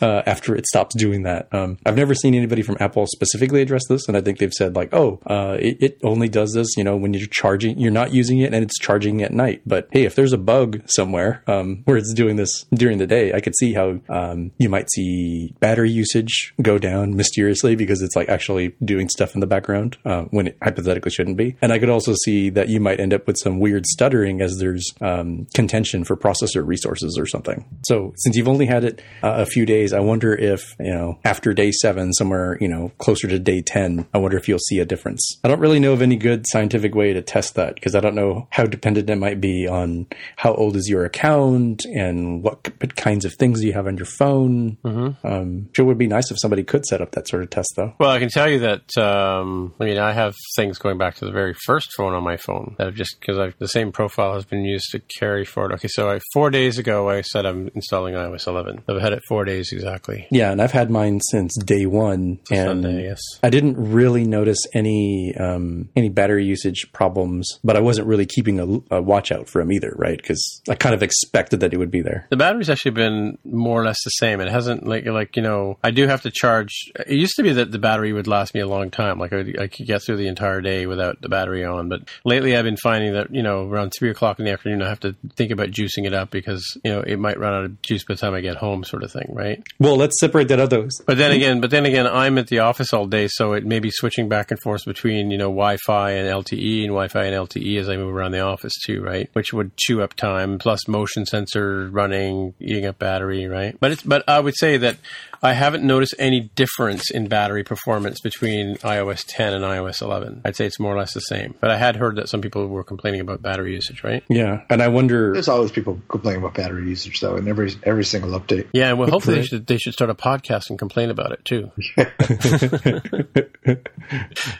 uh, 0.00 0.22
after 0.26 0.54
it 0.54 0.66
stops 0.66 0.94
doing 0.96 1.22
that." 1.22 1.48
Um, 1.52 1.78
I've 1.86 1.96
never 1.96 2.14
seen 2.14 2.34
anybody 2.34 2.62
from 2.62 2.76
Apple 2.80 3.06
specifically 3.06 3.62
address 3.62 3.82
this, 3.88 4.08
and 4.08 4.16
I 4.16 4.20
think 4.20 4.35
they've 4.38 4.52
said 4.52 4.76
like, 4.76 4.92
"Oh, 4.92 5.20
uh, 5.26 5.56
it, 5.60 5.76
it 5.80 5.98
only 6.02 6.28
does 6.28 6.52
this, 6.52 6.76
you 6.76 6.84
know, 6.84 6.96
when 6.96 7.14
you're 7.14 7.26
charging, 7.28 7.78
you're 7.78 7.90
not 7.90 8.12
using 8.12 8.38
it, 8.38 8.52
and 8.52 8.62
it's 8.62 8.78
charging 8.78 9.22
at 9.22 9.32
night." 9.32 9.62
But 9.66 9.88
hey, 9.90 10.04
if 10.04 10.14
there's 10.14 10.32
a 10.32 10.38
bug 10.38 10.82
somewhere 10.86 11.42
um, 11.46 11.82
where 11.84 11.96
it's 11.96 12.12
doing 12.14 12.36
this 12.36 12.64
during 12.74 12.98
the 12.98 13.06
day, 13.06 13.32
I 13.32 13.40
could 13.40 13.56
see 13.56 13.72
how 13.74 14.00
um, 14.08 14.52
you 14.58 14.68
might 14.68 14.90
see 14.90 15.54
battery 15.60 15.90
usage 15.90 16.54
go 16.62 16.78
down 16.78 17.16
mysteriously 17.16 17.76
because 17.76 18.02
it's 18.02 18.16
like 18.16 18.28
actually 18.28 18.74
doing 18.84 19.08
stuff 19.08 19.34
in 19.34 19.40
the 19.40 19.46
background 19.46 19.98
uh, 20.04 20.22
when 20.30 20.48
it 20.48 20.58
hypothetically 20.62 21.10
shouldn't 21.10 21.36
be. 21.36 21.56
And 21.62 21.72
I 21.72 21.78
could 21.78 21.90
also 21.90 22.14
see 22.24 22.50
that 22.50 22.68
you 22.68 22.80
might 22.80 23.00
end 23.00 23.14
up 23.14 23.26
with 23.26 23.36
some 23.38 23.60
weird 23.60 23.86
stuttering 23.86 24.40
as 24.40 24.58
there's 24.58 24.92
um, 25.00 25.46
contention 25.54 26.04
for 26.04 26.16
processor 26.16 26.66
resources 26.66 27.16
or 27.18 27.26
something. 27.26 27.64
So 27.84 28.12
since 28.16 28.36
you've 28.36 28.48
only 28.48 28.66
had 28.66 28.84
it 28.84 29.02
uh, 29.22 29.34
a 29.38 29.46
few 29.46 29.66
days, 29.66 29.92
I 29.92 30.00
wonder 30.00 30.34
if 30.34 30.74
you 30.78 30.92
know 30.92 31.18
after 31.24 31.52
day 31.52 31.72
seven, 31.72 32.12
somewhere 32.12 32.58
you 32.60 32.68
know 32.68 32.92
closer 32.98 33.28
to 33.28 33.38
day 33.38 33.62
ten, 33.62 34.06
I 34.16 34.18
wonder 34.18 34.38
if 34.38 34.48
you'll 34.48 34.58
see 34.58 34.78
a 34.78 34.86
difference. 34.86 35.38
I 35.44 35.48
don't 35.48 35.60
really 35.60 35.78
know 35.78 35.92
of 35.92 36.00
any 36.00 36.16
good 36.16 36.46
scientific 36.48 36.94
way 36.94 37.12
to 37.12 37.20
test 37.20 37.54
that 37.56 37.74
because 37.74 37.94
I 37.94 38.00
don't 38.00 38.14
know 38.14 38.48
how 38.50 38.64
dependent 38.64 39.10
it 39.10 39.16
might 39.16 39.42
be 39.42 39.68
on 39.68 40.06
how 40.36 40.54
old 40.54 40.74
is 40.74 40.88
your 40.88 41.04
account 41.04 41.84
and 41.84 42.42
what 42.42 42.96
kinds 42.96 43.26
of 43.26 43.34
things 43.34 43.62
you 43.62 43.74
have 43.74 43.86
on 43.86 43.98
your 43.98 44.06
phone. 44.06 44.78
Mm-hmm. 44.82 45.26
Um, 45.26 45.68
sure, 45.76 45.84
would 45.84 45.98
be 45.98 46.06
nice 46.06 46.30
if 46.30 46.40
somebody 46.40 46.64
could 46.64 46.86
set 46.86 47.02
up 47.02 47.12
that 47.12 47.28
sort 47.28 47.42
of 47.42 47.50
test 47.50 47.74
though. 47.76 47.92
Well, 47.98 48.08
I 48.08 48.18
can 48.18 48.30
tell 48.30 48.48
you 48.48 48.60
that. 48.60 48.96
Um, 48.96 49.74
I 49.78 49.84
mean, 49.84 49.98
I 49.98 50.14
have 50.14 50.34
things 50.56 50.78
going 50.78 50.96
back 50.96 51.16
to 51.16 51.26
the 51.26 51.30
very 51.30 51.52
first 51.66 51.92
phone 51.94 52.14
on 52.14 52.24
my 52.24 52.38
phone 52.38 52.74
that 52.78 52.86
have 52.86 52.94
just 52.94 53.20
because 53.20 53.52
the 53.58 53.68
same 53.68 53.92
profile 53.92 54.32
has 54.32 54.46
been 54.46 54.64
used 54.64 54.92
to 54.92 55.00
carry 55.18 55.44
forward. 55.44 55.74
Okay, 55.74 55.88
so 55.88 56.08
I, 56.08 56.20
four 56.32 56.48
days 56.48 56.78
ago, 56.78 57.10
I 57.10 57.20
said 57.20 57.44
I'm 57.44 57.68
installing 57.74 58.14
iOS 58.14 58.46
11. 58.46 58.84
I've 58.88 59.02
had 59.02 59.12
it 59.12 59.22
four 59.28 59.44
days 59.44 59.72
exactly. 59.72 60.26
Yeah, 60.30 60.52
and 60.52 60.62
I've 60.62 60.72
had 60.72 60.90
mine 60.90 61.20
since 61.20 61.54
day 61.62 61.84
one, 61.84 62.38
and 62.50 62.66
Sunday, 62.66 63.04
yes. 63.04 63.20
I 63.42 63.50
didn't 63.50 63.76
really 63.76 64.05
notice 64.14 64.58
any 64.74 65.34
um, 65.38 65.88
any 65.96 66.08
battery 66.08 66.44
usage 66.44 66.90
problems, 66.92 67.58
but 67.64 67.76
I 67.76 67.80
wasn't 67.80 68.06
really 68.06 68.26
keeping 68.26 68.60
a, 68.60 68.96
a 68.96 69.02
watch 69.02 69.32
out 69.32 69.48
for 69.48 69.60
them 69.60 69.72
either, 69.72 69.92
right? 69.96 70.16
Because 70.16 70.62
I 70.68 70.74
kind 70.74 70.94
of 70.94 71.02
expected 71.02 71.60
that 71.60 71.72
it 71.72 71.78
would 71.78 71.90
be 71.90 72.02
there. 72.02 72.26
The 72.30 72.36
battery's 72.36 72.70
actually 72.70 72.92
been 72.92 73.38
more 73.44 73.80
or 73.80 73.84
less 73.84 73.98
the 74.04 74.10
same. 74.10 74.40
It 74.40 74.48
hasn't 74.48 74.86
like 74.86 75.06
like 75.06 75.36
you 75.36 75.42
know 75.42 75.78
I 75.82 75.90
do 75.90 76.06
have 76.06 76.22
to 76.22 76.30
charge. 76.30 76.92
It 77.06 77.16
used 77.16 77.36
to 77.36 77.42
be 77.42 77.52
that 77.54 77.72
the 77.72 77.78
battery 77.78 78.12
would 78.12 78.26
last 78.26 78.54
me 78.54 78.60
a 78.60 78.68
long 78.68 78.90
time. 78.90 79.18
Like 79.18 79.32
I, 79.32 79.44
I 79.58 79.66
could 79.66 79.86
get 79.86 80.02
through 80.02 80.16
the 80.16 80.28
entire 80.28 80.60
day 80.60 80.86
without 80.86 81.20
the 81.20 81.28
battery 81.28 81.64
on. 81.64 81.88
But 81.88 82.08
lately 82.24 82.56
I've 82.56 82.64
been 82.64 82.76
finding 82.76 83.14
that 83.14 83.34
you 83.34 83.42
know 83.42 83.68
around 83.68 83.92
three 83.96 84.10
o'clock 84.10 84.38
in 84.38 84.44
the 84.44 84.52
afternoon 84.52 84.82
I 84.82 84.88
have 84.88 85.00
to 85.00 85.14
think 85.36 85.50
about 85.50 85.70
juicing 85.70 86.06
it 86.06 86.14
up 86.14 86.30
because 86.30 86.78
you 86.84 86.92
know 86.92 87.00
it 87.00 87.18
might 87.18 87.38
run 87.38 87.54
out 87.54 87.64
of 87.64 87.82
juice 87.82 88.04
by 88.04 88.14
the 88.14 88.20
time 88.20 88.34
I 88.34 88.40
get 88.40 88.56
home, 88.56 88.84
sort 88.84 89.02
of 89.02 89.12
thing, 89.12 89.28
right? 89.32 89.62
Well, 89.78 89.96
let's 89.96 90.18
separate 90.20 90.48
that 90.48 90.60
out. 90.60 90.70
Those 90.70 91.00
But 91.06 91.18
then 91.18 91.32
again, 91.32 91.60
but 91.60 91.70
then 91.70 91.86
again, 91.86 92.06
I'm 92.06 92.38
at 92.38 92.48
the 92.48 92.60
office 92.60 92.92
all 92.92 93.06
day, 93.06 93.28
so 93.28 93.52
it 93.52 93.64
may 93.64 93.78
be 93.78 93.90
switching 93.96 94.28
back 94.28 94.50
and 94.50 94.60
forth 94.60 94.84
between 94.84 95.30
you 95.30 95.38
know 95.38 95.48
Wi-Fi 95.48 96.10
and 96.12 96.28
LTE 96.28 96.80
and 96.80 96.88
Wi-Fi 96.88 97.24
and 97.24 97.48
LTE 97.48 97.78
as 97.80 97.88
I 97.88 97.96
move 97.96 98.14
around 98.14 98.32
the 98.32 98.40
office 98.40 98.74
too, 98.84 99.02
right? 99.02 99.28
Which 99.32 99.52
would 99.52 99.76
chew 99.76 100.02
up 100.02 100.14
time, 100.14 100.58
plus 100.58 100.88
motion 100.88 101.26
sensor 101.26 101.88
running, 101.88 102.54
eating 102.60 102.86
up 102.86 102.98
battery, 102.98 103.46
right? 103.46 103.76
But 103.80 103.92
it's 103.92 104.02
but 104.02 104.24
I 104.28 104.40
would 104.40 104.56
say 104.56 104.76
that 104.78 104.96
I 105.42 105.52
haven't 105.52 105.84
noticed 105.84 106.14
any 106.18 106.50
difference 106.54 107.10
in 107.10 107.28
battery 107.28 107.62
performance 107.62 108.20
between 108.20 108.76
iOS 108.76 109.24
10 109.26 109.52
and 109.54 109.64
iOS 109.64 110.02
11. 110.02 110.42
I'd 110.44 110.56
say 110.56 110.66
it's 110.66 110.80
more 110.80 110.94
or 110.94 110.98
less 110.98 111.14
the 111.14 111.20
same. 111.20 111.54
But 111.60 111.70
I 111.70 111.76
had 111.76 111.96
heard 111.96 112.16
that 112.16 112.28
some 112.28 112.40
people 112.40 112.66
were 112.66 112.84
complaining 112.84 113.20
about 113.20 113.42
battery 113.42 113.74
usage, 113.74 114.02
right? 114.02 114.22
yeah, 114.28 114.62
and 114.70 114.82
I 114.82 114.88
wonder. 114.88 115.32
There's 115.32 115.48
always 115.48 115.70
people 115.70 116.00
complaining 116.08 116.42
about 116.42 116.54
battery 116.54 116.88
usage, 116.88 117.20
though, 117.20 117.36
in 117.36 117.48
every 117.48 117.72
every 117.84 118.04
single 118.04 118.38
update. 118.38 118.68
Yeah, 118.72 118.92
well, 118.92 119.10
hopefully 119.10 119.36
they 119.36 119.46
should 119.46 119.66
they 119.66 119.78
should 119.78 119.92
start 119.92 120.10
a 120.10 120.14
podcast 120.14 120.70
and 120.70 120.78
complain 120.78 121.10
about 121.10 121.32
it 121.32 121.44
too. 121.44 121.70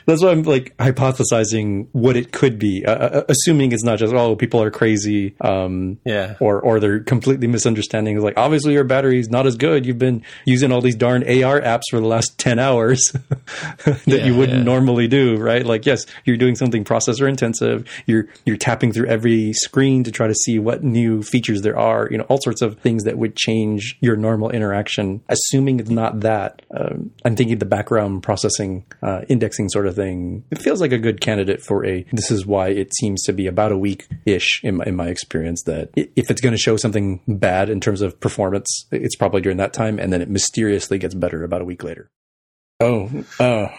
That's 0.05 0.23
why 0.23 0.31
I'm 0.31 0.43
like 0.43 0.75
hypothesizing 0.77 1.87
what 1.91 2.15
it 2.15 2.31
could 2.31 2.59
be, 2.59 2.83
uh, 2.85 2.91
uh, 2.91 3.23
assuming 3.29 3.71
it's 3.71 3.83
not 3.83 3.99
just 3.99 4.13
oh 4.13 4.35
people 4.35 4.61
are 4.61 4.71
crazy, 4.71 5.35
um, 5.41 5.97
Yeah. 6.05 6.35
or 6.39 6.59
or 6.61 6.79
they're 6.79 6.99
completely 6.99 7.47
misunderstanding. 7.47 8.15
It's 8.15 8.23
like 8.23 8.37
obviously 8.37 8.73
your 8.73 8.83
battery's 8.83 9.29
not 9.29 9.45
as 9.47 9.55
good. 9.55 9.85
You've 9.85 9.97
been 9.99 10.23
using 10.45 10.71
all 10.71 10.81
these 10.81 10.95
darn 10.95 11.23
AR 11.23 11.61
apps 11.61 11.83
for 11.89 11.99
the 11.99 12.07
last 12.07 12.37
ten 12.37 12.59
hours 12.59 13.03
that 13.85 14.01
Yeah, 14.05 14.25
you 14.25 14.35
wouldn't 14.35 14.59
yeah. 14.59 14.63
normally 14.63 15.07
do, 15.07 15.37
right? 15.37 15.65
Like 15.65 15.85
yes, 15.85 16.05
you're 16.25 16.37
doing 16.37 16.55
something 16.55 16.83
processor 16.83 17.27
intensive. 17.27 17.87
You're 18.05 18.27
you're 18.45 18.57
tapping 18.57 18.91
through 18.91 19.07
every 19.07 19.53
screen 19.53 20.03
to 20.03 20.11
try 20.11 20.27
to 20.27 20.35
see 20.35 20.59
what 20.59 20.83
new 20.83 21.21
features 21.23 21.61
there 21.61 21.77
are. 21.77 22.07
You 22.11 22.17
know, 22.19 22.23
all 22.25 22.39
sorts 22.41 22.61
of 22.61 22.79
things 22.79 23.03
that 23.03 23.17
would 23.17 23.35
change 23.35 23.97
your 24.01 24.15
normal 24.15 24.49
interaction. 24.49 25.21
Assuming 25.29 25.79
it's 25.79 25.89
not 25.89 26.21
that, 26.21 26.61
um, 26.75 27.11
I'm 27.25 27.35
thinking 27.35 27.57
the 27.57 27.65
background 27.65 28.23
processing, 28.23 28.85
uh, 29.01 29.16
indexing 29.29 29.69
sort 29.69 29.87
of 29.87 29.95
thing. 29.95 30.43
It 30.51 30.61
feels 30.61 30.81
like 30.81 30.91
a 30.91 30.97
good 30.97 31.21
candidate 31.21 31.61
for 31.61 31.85
a. 31.85 32.05
This 32.11 32.31
is 32.31 32.45
why 32.45 32.69
it 32.69 32.95
seems 32.95 33.23
to 33.23 33.33
be 33.33 33.47
about 33.47 33.71
a 33.71 33.77
week 33.77 34.07
ish 34.25 34.61
in 34.63 34.77
my, 34.77 34.85
in 34.85 34.95
my 34.95 35.07
experience. 35.07 35.63
That 35.63 35.89
if 35.95 36.29
it's 36.29 36.41
going 36.41 36.53
to 36.53 36.61
show 36.61 36.77
something 36.77 37.21
bad 37.27 37.69
in 37.69 37.79
terms 37.79 38.01
of 38.01 38.19
performance, 38.19 38.67
it's 38.91 39.15
probably 39.15 39.41
during 39.41 39.57
that 39.57 39.73
time, 39.73 39.99
and 39.99 40.11
then 40.11 40.21
it 40.21 40.29
mysteriously 40.29 40.97
gets 40.97 41.15
better 41.15 41.43
about 41.43 41.61
a 41.61 41.65
week 41.65 41.83
later. 41.83 42.09
Oh, 42.79 43.09
uh, 43.39 43.69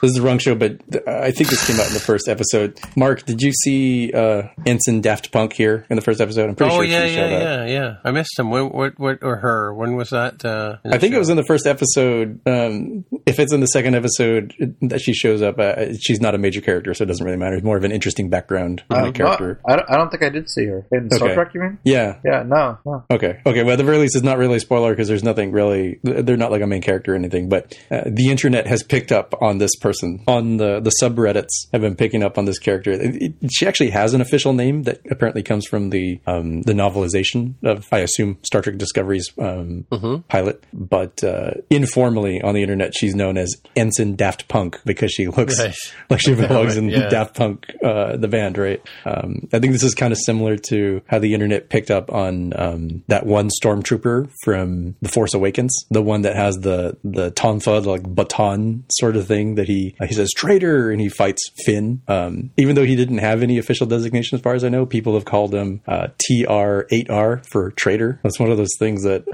this 0.00 0.10
is 0.10 0.16
the 0.16 0.22
wrong 0.22 0.38
show, 0.38 0.54
but 0.54 0.80
I 1.08 1.30
think 1.30 1.50
this 1.50 1.66
came 1.66 1.78
out 1.80 1.88
in 1.88 1.94
the 1.94 2.00
first 2.00 2.28
episode. 2.28 2.78
Mark, 2.96 3.24
did 3.24 3.42
you 3.42 3.52
see 3.52 4.12
uh, 4.12 4.42
Ensign 4.66 5.00
Daft 5.00 5.32
Punk 5.32 5.52
here 5.52 5.86
in 5.90 5.96
the 5.96 6.02
first 6.02 6.20
episode? 6.20 6.48
I'm 6.48 6.54
pretty 6.56 6.72
Oh 6.72 6.76
sure 6.76 6.84
yeah, 6.84 7.06
she 7.06 7.14
yeah, 7.14 7.28
showed 7.28 7.32
up. 7.34 7.42
yeah, 7.42 7.64
yeah. 7.66 7.96
I 8.04 8.10
missed 8.10 8.38
him. 8.38 8.50
What, 8.50 8.74
what, 8.74 8.98
what, 8.98 9.18
or 9.22 9.36
her? 9.36 9.72
When 9.74 9.96
was 9.96 10.10
that? 10.10 10.44
Uh, 10.44 10.76
I 10.84 10.90
the 10.90 10.98
think 10.98 11.14
it 11.14 11.18
was 11.18 11.28
in 11.30 11.36
the 11.36 11.44
first 11.44 11.66
episode. 11.66 12.40
Um, 12.46 13.04
if 13.26 13.38
it's 13.38 13.52
in 13.52 13.60
the 13.60 13.66
second 13.66 13.94
episode 13.94 14.54
that 14.82 15.00
she 15.00 15.12
shows 15.12 15.42
up, 15.42 15.58
uh, 15.58 15.94
she's 15.98 16.20
not 16.20 16.34
a 16.34 16.38
major 16.38 16.60
character, 16.60 16.92
so 16.94 17.04
it 17.04 17.06
doesn't 17.06 17.24
really 17.24 17.38
matter. 17.38 17.56
It's 17.56 17.64
more 17.64 17.76
of 17.76 17.84
an 17.84 17.92
interesting 17.92 18.28
background 18.30 18.82
Uh, 18.90 19.10
character. 19.12 19.60
I, 19.66 19.76
don't, 19.76 19.90
I 19.90 19.96
don't 19.96 20.10
think 20.10 20.22
I 20.22 20.28
did 20.28 20.48
see 20.50 20.66
her 20.66 20.86
in 20.92 21.10
Star 21.10 21.28
Okay. 21.28 21.34
Trek. 21.34 21.54
You 21.54 21.60
mean? 21.60 21.78
Yeah. 21.84 22.18
Yeah, 22.24 22.42
no, 22.42 22.78
no. 22.84 23.04
Okay. 23.10 23.40
Okay. 23.46 23.62
Well, 23.62 23.72
at 23.72 23.76
the 23.76 23.84
very 23.84 23.98
least, 23.98 24.16
it's 24.16 24.24
not 24.24 24.38
really 24.38 24.56
a 24.56 24.60
spoiler 24.60 24.92
because 24.92 25.08
there's 25.08 25.24
nothing 25.24 25.52
really. 25.52 26.00
They're 26.02 26.36
not 26.36 26.50
like 26.50 26.62
a 26.62 26.66
main 26.66 26.82
character 26.82 27.12
or 27.12 27.14
anything. 27.16 27.48
But 27.48 27.76
uh, 27.90 28.02
the 28.06 28.30
internet 28.30 28.66
has 28.66 28.82
picked 28.82 29.12
up 29.12 29.34
on 29.40 29.58
this 29.58 29.74
person. 29.88 30.22
On 30.26 30.56
the 30.56 30.80
the 30.80 30.92
subreddits 31.02 31.54
have 31.72 31.80
been 31.82 31.96
picking 31.96 32.22
up 32.22 32.38
on 32.38 32.44
this 32.44 32.58
character. 32.58 32.90
It- 32.92 33.22
it- 33.22 33.32
she 33.56 33.66
actually 33.66 33.90
has 33.90 34.14
an 34.14 34.20
official 34.20 34.52
name 34.52 34.82
that 34.84 34.98
apparently 35.10 35.42
comes 35.42 35.64
from 35.66 35.90
the 35.90 36.20
um, 36.26 36.62
the 36.62 36.72
novelization 36.72 37.54
of, 37.64 37.86
I 37.92 37.98
assume, 38.00 38.38
Star 38.42 38.60
Trek 38.62 38.76
Discovery's 38.78 39.28
um, 39.38 39.84
pilot. 40.28 40.62
But 40.72 41.22
uh, 41.24 41.50
informally 41.70 42.40
on 42.42 42.54
the 42.54 42.62
internet, 42.62 42.94
she's 42.94 43.14
known 43.14 43.36
as 43.38 43.54
Ensign 43.76 44.16
Daft 44.16 44.48
Punk 44.48 44.78
because 44.84 45.10
she 45.12 45.26
looks 45.28 45.58
Right. 45.58 45.74
like 46.10 46.20
she 46.20 46.34
belongs 46.34 46.76
in 46.76 46.88
Yeah. 46.96 47.08
Daft 47.08 47.36
Punk, 47.36 47.66
uh, 47.84 48.16
the 48.16 48.28
band, 48.28 48.58
right? 48.58 48.80
Um, 49.04 49.48
I 49.52 49.58
think 49.60 49.72
this 49.72 49.82
is 49.82 49.94
kind 49.94 50.12
of 50.12 50.18
similar 50.24 50.56
to 50.70 51.02
how 51.06 51.18
the 51.18 51.34
internet 51.34 51.68
picked 51.68 51.90
up 51.90 52.12
on 52.12 52.52
um, 52.56 53.02
that 53.08 53.26
one 53.26 53.48
stormtrooper 53.62 54.30
from 54.44 54.94
The 55.02 55.08
Force 55.08 55.34
Awakens, 55.34 55.74
the 55.90 56.02
one 56.02 56.22
that 56.22 56.36
has 56.36 56.56
the 56.56 56.96
the 57.04 57.30
tonfa, 57.32 57.84
like 57.84 58.02
baton 58.02 58.84
sort 58.90 59.16
of 59.16 59.26
thing 59.26 59.56
that 59.56 59.68
he 59.68 59.75
uh, 60.00 60.06
he 60.06 60.14
says 60.14 60.30
traitor 60.32 60.90
and 60.90 61.00
he 61.00 61.08
fights 61.08 61.42
Finn. 61.64 62.02
Um, 62.08 62.50
even 62.56 62.74
though 62.74 62.84
he 62.84 62.96
didn't 62.96 63.18
have 63.18 63.42
any 63.42 63.58
official 63.58 63.86
designation, 63.86 64.36
as 64.36 64.42
far 64.42 64.54
as 64.54 64.64
I 64.64 64.68
know, 64.68 64.86
people 64.86 65.14
have 65.14 65.24
called 65.24 65.54
him 65.54 65.80
uh, 65.86 66.08
TR8R 66.30 67.46
for 67.46 67.70
traitor. 67.72 68.20
That's 68.22 68.38
one 68.38 68.50
of 68.50 68.56
those 68.56 68.74
things 68.78 69.02
that 69.04 69.24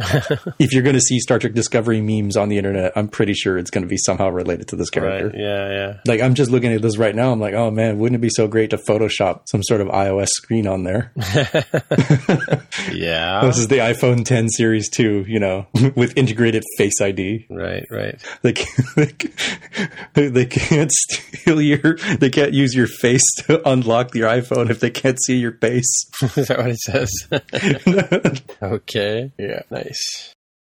if 0.58 0.72
you're 0.72 0.82
going 0.82 0.94
to 0.94 1.00
see 1.00 1.18
Star 1.20 1.38
Trek 1.38 1.54
Discovery 1.54 2.00
memes 2.00 2.36
on 2.36 2.48
the 2.48 2.58
internet, 2.58 2.92
I'm 2.96 3.08
pretty 3.08 3.34
sure 3.34 3.58
it's 3.58 3.70
going 3.70 3.82
to 3.82 3.88
be 3.88 3.96
somehow 3.98 4.28
related 4.28 4.68
to 4.68 4.76
this 4.76 4.90
character. 4.90 5.28
Right. 5.28 5.34
Yeah, 5.38 5.68
yeah. 5.70 6.00
Like 6.06 6.20
I'm 6.20 6.34
just 6.34 6.50
looking 6.50 6.72
at 6.72 6.82
this 6.82 6.96
right 6.96 7.14
now. 7.14 7.32
I'm 7.32 7.40
like, 7.40 7.54
oh 7.54 7.70
man, 7.70 7.98
wouldn't 7.98 8.16
it 8.18 8.22
be 8.22 8.30
so 8.30 8.46
great 8.48 8.70
to 8.70 8.76
Photoshop 8.78 9.42
some 9.46 9.62
sort 9.62 9.80
of 9.80 9.88
iOS 9.88 10.28
screen 10.28 10.66
on 10.66 10.84
there? 10.84 11.12
Yeah. 12.92 13.44
this 13.44 13.58
is 13.58 13.68
the 13.68 13.78
iPhone 13.78 14.24
10 14.24 14.48
Series 14.48 14.88
2, 14.90 15.24
you 15.28 15.38
know, 15.38 15.66
with 15.94 16.16
integrated 16.16 16.64
Face 16.76 17.00
ID. 17.00 17.46
right, 17.50 17.86
right. 17.90 18.20
They 18.42 18.52
can't, 18.52 18.86
they 20.32 20.46
can't 20.46 20.90
steal 21.10 21.60
your, 21.60 21.96
they 22.18 22.30
can't 22.30 22.52
use 22.52 22.74
your 22.74 22.86
face 22.86 23.24
to 23.46 23.66
unlock 23.68 24.14
your 24.14 24.28
iPhone 24.28 24.70
if 24.70 24.80
they 24.80 24.90
can't 24.90 25.22
see 25.22 25.36
your 25.36 25.52
face. 25.52 26.04
Is 26.36 26.48
that 26.48 26.58
what 26.58 26.70
it 26.70 26.78
says? 26.78 28.42
okay. 28.62 29.32
Yeah, 29.38 29.62
nice. 29.70 30.32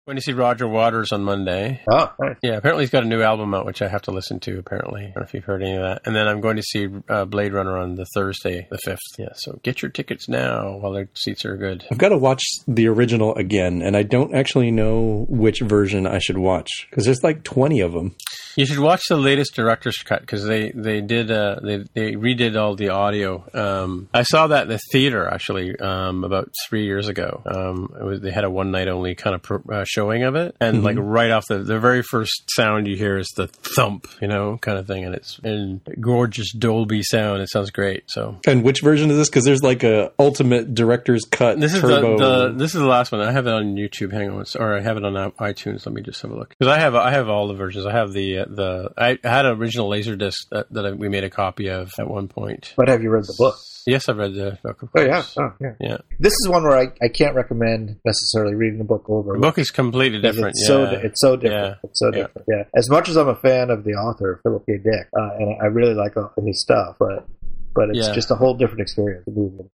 When 0.06 0.18
you 0.18 0.22
see 0.22 0.34
Roger 0.34 0.68
Waters 0.68 1.12
on 1.12 1.24
Monday. 1.24 1.82
Oh, 1.92 2.14
nice. 2.20 2.36
Yeah, 2.44 2.58
apparently 2.58 2.84
he's 2.84 2.92
got 2.92 3.02
a 3.02 3.08
new 3.08 3.24
album 3.24 3.56
out, 3.56 3.66
which 3.66 3.82
I 3.82 3.88
have 3.88 4.04
to 4.04 4.12
listen 4.12 4.40
to, 4.42 4.60
apparently. 4.60 5.02
I 5.02 5.06
don't 5.06 5.16
know 5.16 5.22
if 5.24 5.34
you've 5.34 5.46
heard 5.46 5.64
any 5.64 5.76
of 5.76 5.82
that. 5.82 6.04
And 6.06 6.16
then 6.16 6.28
I'm 6.28 6.42
going 6.42 6.58
to 6.58 6.62
see 6.62 6.88
uh, 7.10 7.26
Blade 7.26 7.54
Runner 7.54 7.76
on 7.76 7.96
the 7.96 8.06
Thursday, 8.14 8.68
the 8.70 8.78
5th. 8.86 9.00
Yeah, 9.18 9.30
so 9.34 9.60
get 9.64 9.82
your 9.82 9.90
tickets 9.90 10.30
now 10.30 10.78
while 10.78 10.92
the 10.92 11.08
seats 11.16 11.44
are 11.44 11.58
good. 11.58 11.86
I've 11.90 11.98
got 11.98 12.10
to 12.10 12.20
watch 12.20 12.44
the 12.68 12.88
original 12.88 13.34
again, 13.34 13.82
and 13.82 13.98
I 13.98 14.04
don't 14.04 14.36
actually 14.36 14.70
know 14.70 15.26
which 15.28 15.62
version 15.62 16.06
I 16.06 16.20
should 16.20 16.38
watch 16.38 16.70
because 16.88 17.06
there's 17.06 17.24
like 17.24 17.44
20 17.44 17.80
of 17.82 17.94
them. 17.94 18.16
You 18.56 18.66
should 18.66 18.80
watch 18.80 19.02
the 19.10 19.18
latest 19.18 19.56
director's 19.56 19.98
cut 19.98 20.22
because 20.22 20.44
they 20.46 20.72
they 20.72 21.02
did 21.02 21.32
uh, 21.32 21.60
they 21.62 21.78
they 21.94 22.12
redid 22.14 22.60
all 22.60 22.76
the 22.76 22.90
audio. 22.90 23.44
Um, 23.54 24.10
I 24.14 24.24
saw 24.24 24.48
that 24.48 24.64
in 24.64 24.70
the 24.70 24.80
theater 24.92 25.28
actually 25.28 25.78
um, 25.80 26.24
about 26.24 26.52
three 26.68 26.86
years 26.86 27.08
ago. 27.08 27.42
Um, 27.46 27.94
it 28.00 28.04
was, 28.04 28.22
they 28.22 28.32
had 28.32 28.44
a 28.44 28.50
one 28.50 28.72
night 28.72 28.88
only 28.88 29.16
kind 29.16 29.36
of 29.36 29.42
pr- 29.44 29.74
uh, 29.74 29.86
showing 29.88 30.24
of 30.24 30.36
it, 30.36 30.56
and 30.60 30.84
like 30.84 30.98
right 31.00 31.32
off 31.32 31.46
the 31.48 31.60
the 31.60 31.80
very 31.80 32.02
first 32.02 32.50
sound 32.56 32.88
you 32.88 32.96
hear 32.96 33.18
is 33.18 33.28
the 33.36 33.48
thump, 33.48 34.08
you 34.22 34.28
know, 34.28 34.58
kind 34.58 34.78
of 34.78 34.88
thing, 34.88 35.04
and 35.04 35.16
it's 35.16 35.40
in 35.44 35.82
gorgeous 36.00 36.54
Dolby 36.54 37.04
sound. 37.04 37.42
It 37.42 37.50
sounds 37.50 37.72
great. 37.72 38.04
So 38.08 38.38
And 38.48 38.64
which 38.64 38.82
version 38.82 39.12
is 39.12 39.18
this? 39.18 39.30
Because 39.30 39.44
there's 39.44 39.64
like 39.64 39.84
a 39.84 40.12
ultimate 40.20 40.74
director's 40.74 41.26
cut 41.26 41.60
this 41.60 41.74
is 41.74 41.82
turbo. 41.82 42.18
the, 42.18 42.48
the 42.48 42.54
this 42.54 42.76
is 42.76 42.82
the 42.82 42.88
last 42.88 43.12
one. 43.12 43.22
I 43.22 43.32
have 43.32 43.48
it 43.48 43.54
on 43.54 43.76
YouTube. 43.76 44.12
Hang 44.12 44.30
on, 44.30 44.46
or 44.60 44.78
I 44.78 44.82
have 44.82 44.98
it 44.98 45.04
on 45.06 45.32
iTunes. 45.34 45.86
Let 45.86 45.94
me 45.94 46.02
just 46.02 46.22
have 46.22 46.32
a 46.32 46.36
look 46.36 46.50
because 46.50 46.72
I 46.72 46.80
have 46.80 46.96
I 46.96 47.12
have 47.12 47.30
all 47.30 47.48
the 47.48 47.54
versions. 47.54 47.86
I 47.86 47.92
have 47.92 48.14
the 48.14 48.40
uh, 48.40 48.45
the 48.54 48.92
I 48.98 49.18
had 49.24 49.46
an 49.46 49.58
original 49.58 49.90
Laserdisc 49.90 50.36
that, 50.52 50.72
that 50.72 50.86
I, 50.86 50.92
we 50.92 51.10
made 51.10 51.24
a 51.24 51.30
copy 51.30 51.68
of 51.70 51.92
at 52.00 52.08
one 52.10 52.28
point. 52.28 52.74
But 52.78 52.90
have 52.90 53.02
you 53.04 53.10
read 53.10 53.24
the 53.26 53.36
book? 53.38 53.56
Yes, 53.88 54.10
I've 54.10 54.18
read 54.18 54.34
the 54.34 54.58
book. 54.64 54.82
Of 54.82 54.90
Oh 54.96 55.02
yeah, 55.02 55.24
oh 55.38 55.54
yeah. 55.62 55.74
Yeah. 55.80 55.98
This 56.20 56.34
is 56.34 56.48
one 56.50 56.64
where 56.64 56.78
I, 56.78 56.88
I 57.04 57.08
can't 57.08 57.36
recommend 57.36 57.98
necessarily 58.04 58.56
reading 58.56 58.80
the 58.80 58.84
book 58.84 59.06
over. 59.08 59.34
The 59.34 59.40
book 59.40 59.58
is 59.60 59.70
completely 59.70 60.20
different. 60.22 60.56
It's 60.56 60.66
so 60.68 60.84
yeah. 60.84 61.00
it's 61.04 61.22
so 61.22 61.36
different. 61.36 61.78
Yeah. 61.84 61.90
It's 61.90 62.00
so 62.00 62.12
different. 62.12 62.48
Yeah. 62.48 62.64
As 62.76 62.90
much 62.90 63.10
as 63.10 63.16
I'm 63.16 63.28
a 63.28 63.36
fan 63.36 63.70
of 63.70 63.84
the 63.84 63.92
author 63.92 64.40
Philip 64.44 64.66
K. 64.66 64.78
Dick, 64.78 65.08
uh, 65.18 65.36
and 65.38 65.56
I 65.62 65.66
really 65.68 65.94
like 65.94 66.18
all 66.18 66.34
his 66.46 66.62
stuff, 66.62 66.96
but 67.00 67.28
but 67.76 67.90
it's 67.90 68.08
Yeah. 68.08 68.14
just 68.14 68.32
a 68.32 68.36
whole 68.36 68.56
different 68.56 68.82
experience. 68.82 69.24
The 69.26 69.32
movie. 69.34 69.70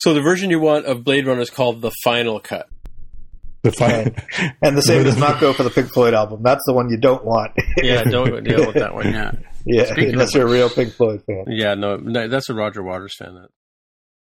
so 0.00 0.14
the 0.14 0.22
version 0.22 0.50
you 0.50 0.60
want 0.60 0.86
of 0.86 1.04
Blade 1.04 1.26
Runner 1.26 1.40
is 1.40 1.50
called 1.50 1.82
the 1.82 1.90
Final 2.04 2.40
Cut. 2.40 2.68
The 3.62 3.72
final. 3.72 4.12
And 4.62 4.76
the 4.76 4.82
same 4.82 5.04
does 5.04 5.16
not 5.18 5.40
go 5.40 5.52
for 5.52 5.62
the 5.62 5.70
Pink 5.70 5.88
Floyd 5.90 6.14
album. 6.14 6.42
That's 6.42 6.62
the 6.66 6.72
one 6.72 6.90
you 6.90 6.96
don't 6.98 7.24
want. 7.24 7.52
Yeah, 7.78 8.04
don't 8.04 8.44
deal 8.44 8.66
with 8.66 8.74
that 8.74 8.94
one. 8.94 9.12
Yeah. 9.12 9.32
yeah, 9.64 9.84
Speaking 9.86 10.12
unless 10.14 10.30
of 10.30 10.34
you're 10.40 10.46
a 10.48 10.50
real 10.50 10.70
Pink 10.70 10.92
Floyd 10.92 11.22
fan. 11.26 11.44
Yeah, 11.48 11.74
no, 11.74 11.96
no, 11.96 12.28
that's 12.28 12.48
a 12.48 12.54
Roger 12.54 12.82
Waters 12.82 13.16
fan. 13.16 13.34
That. 13.34 13.48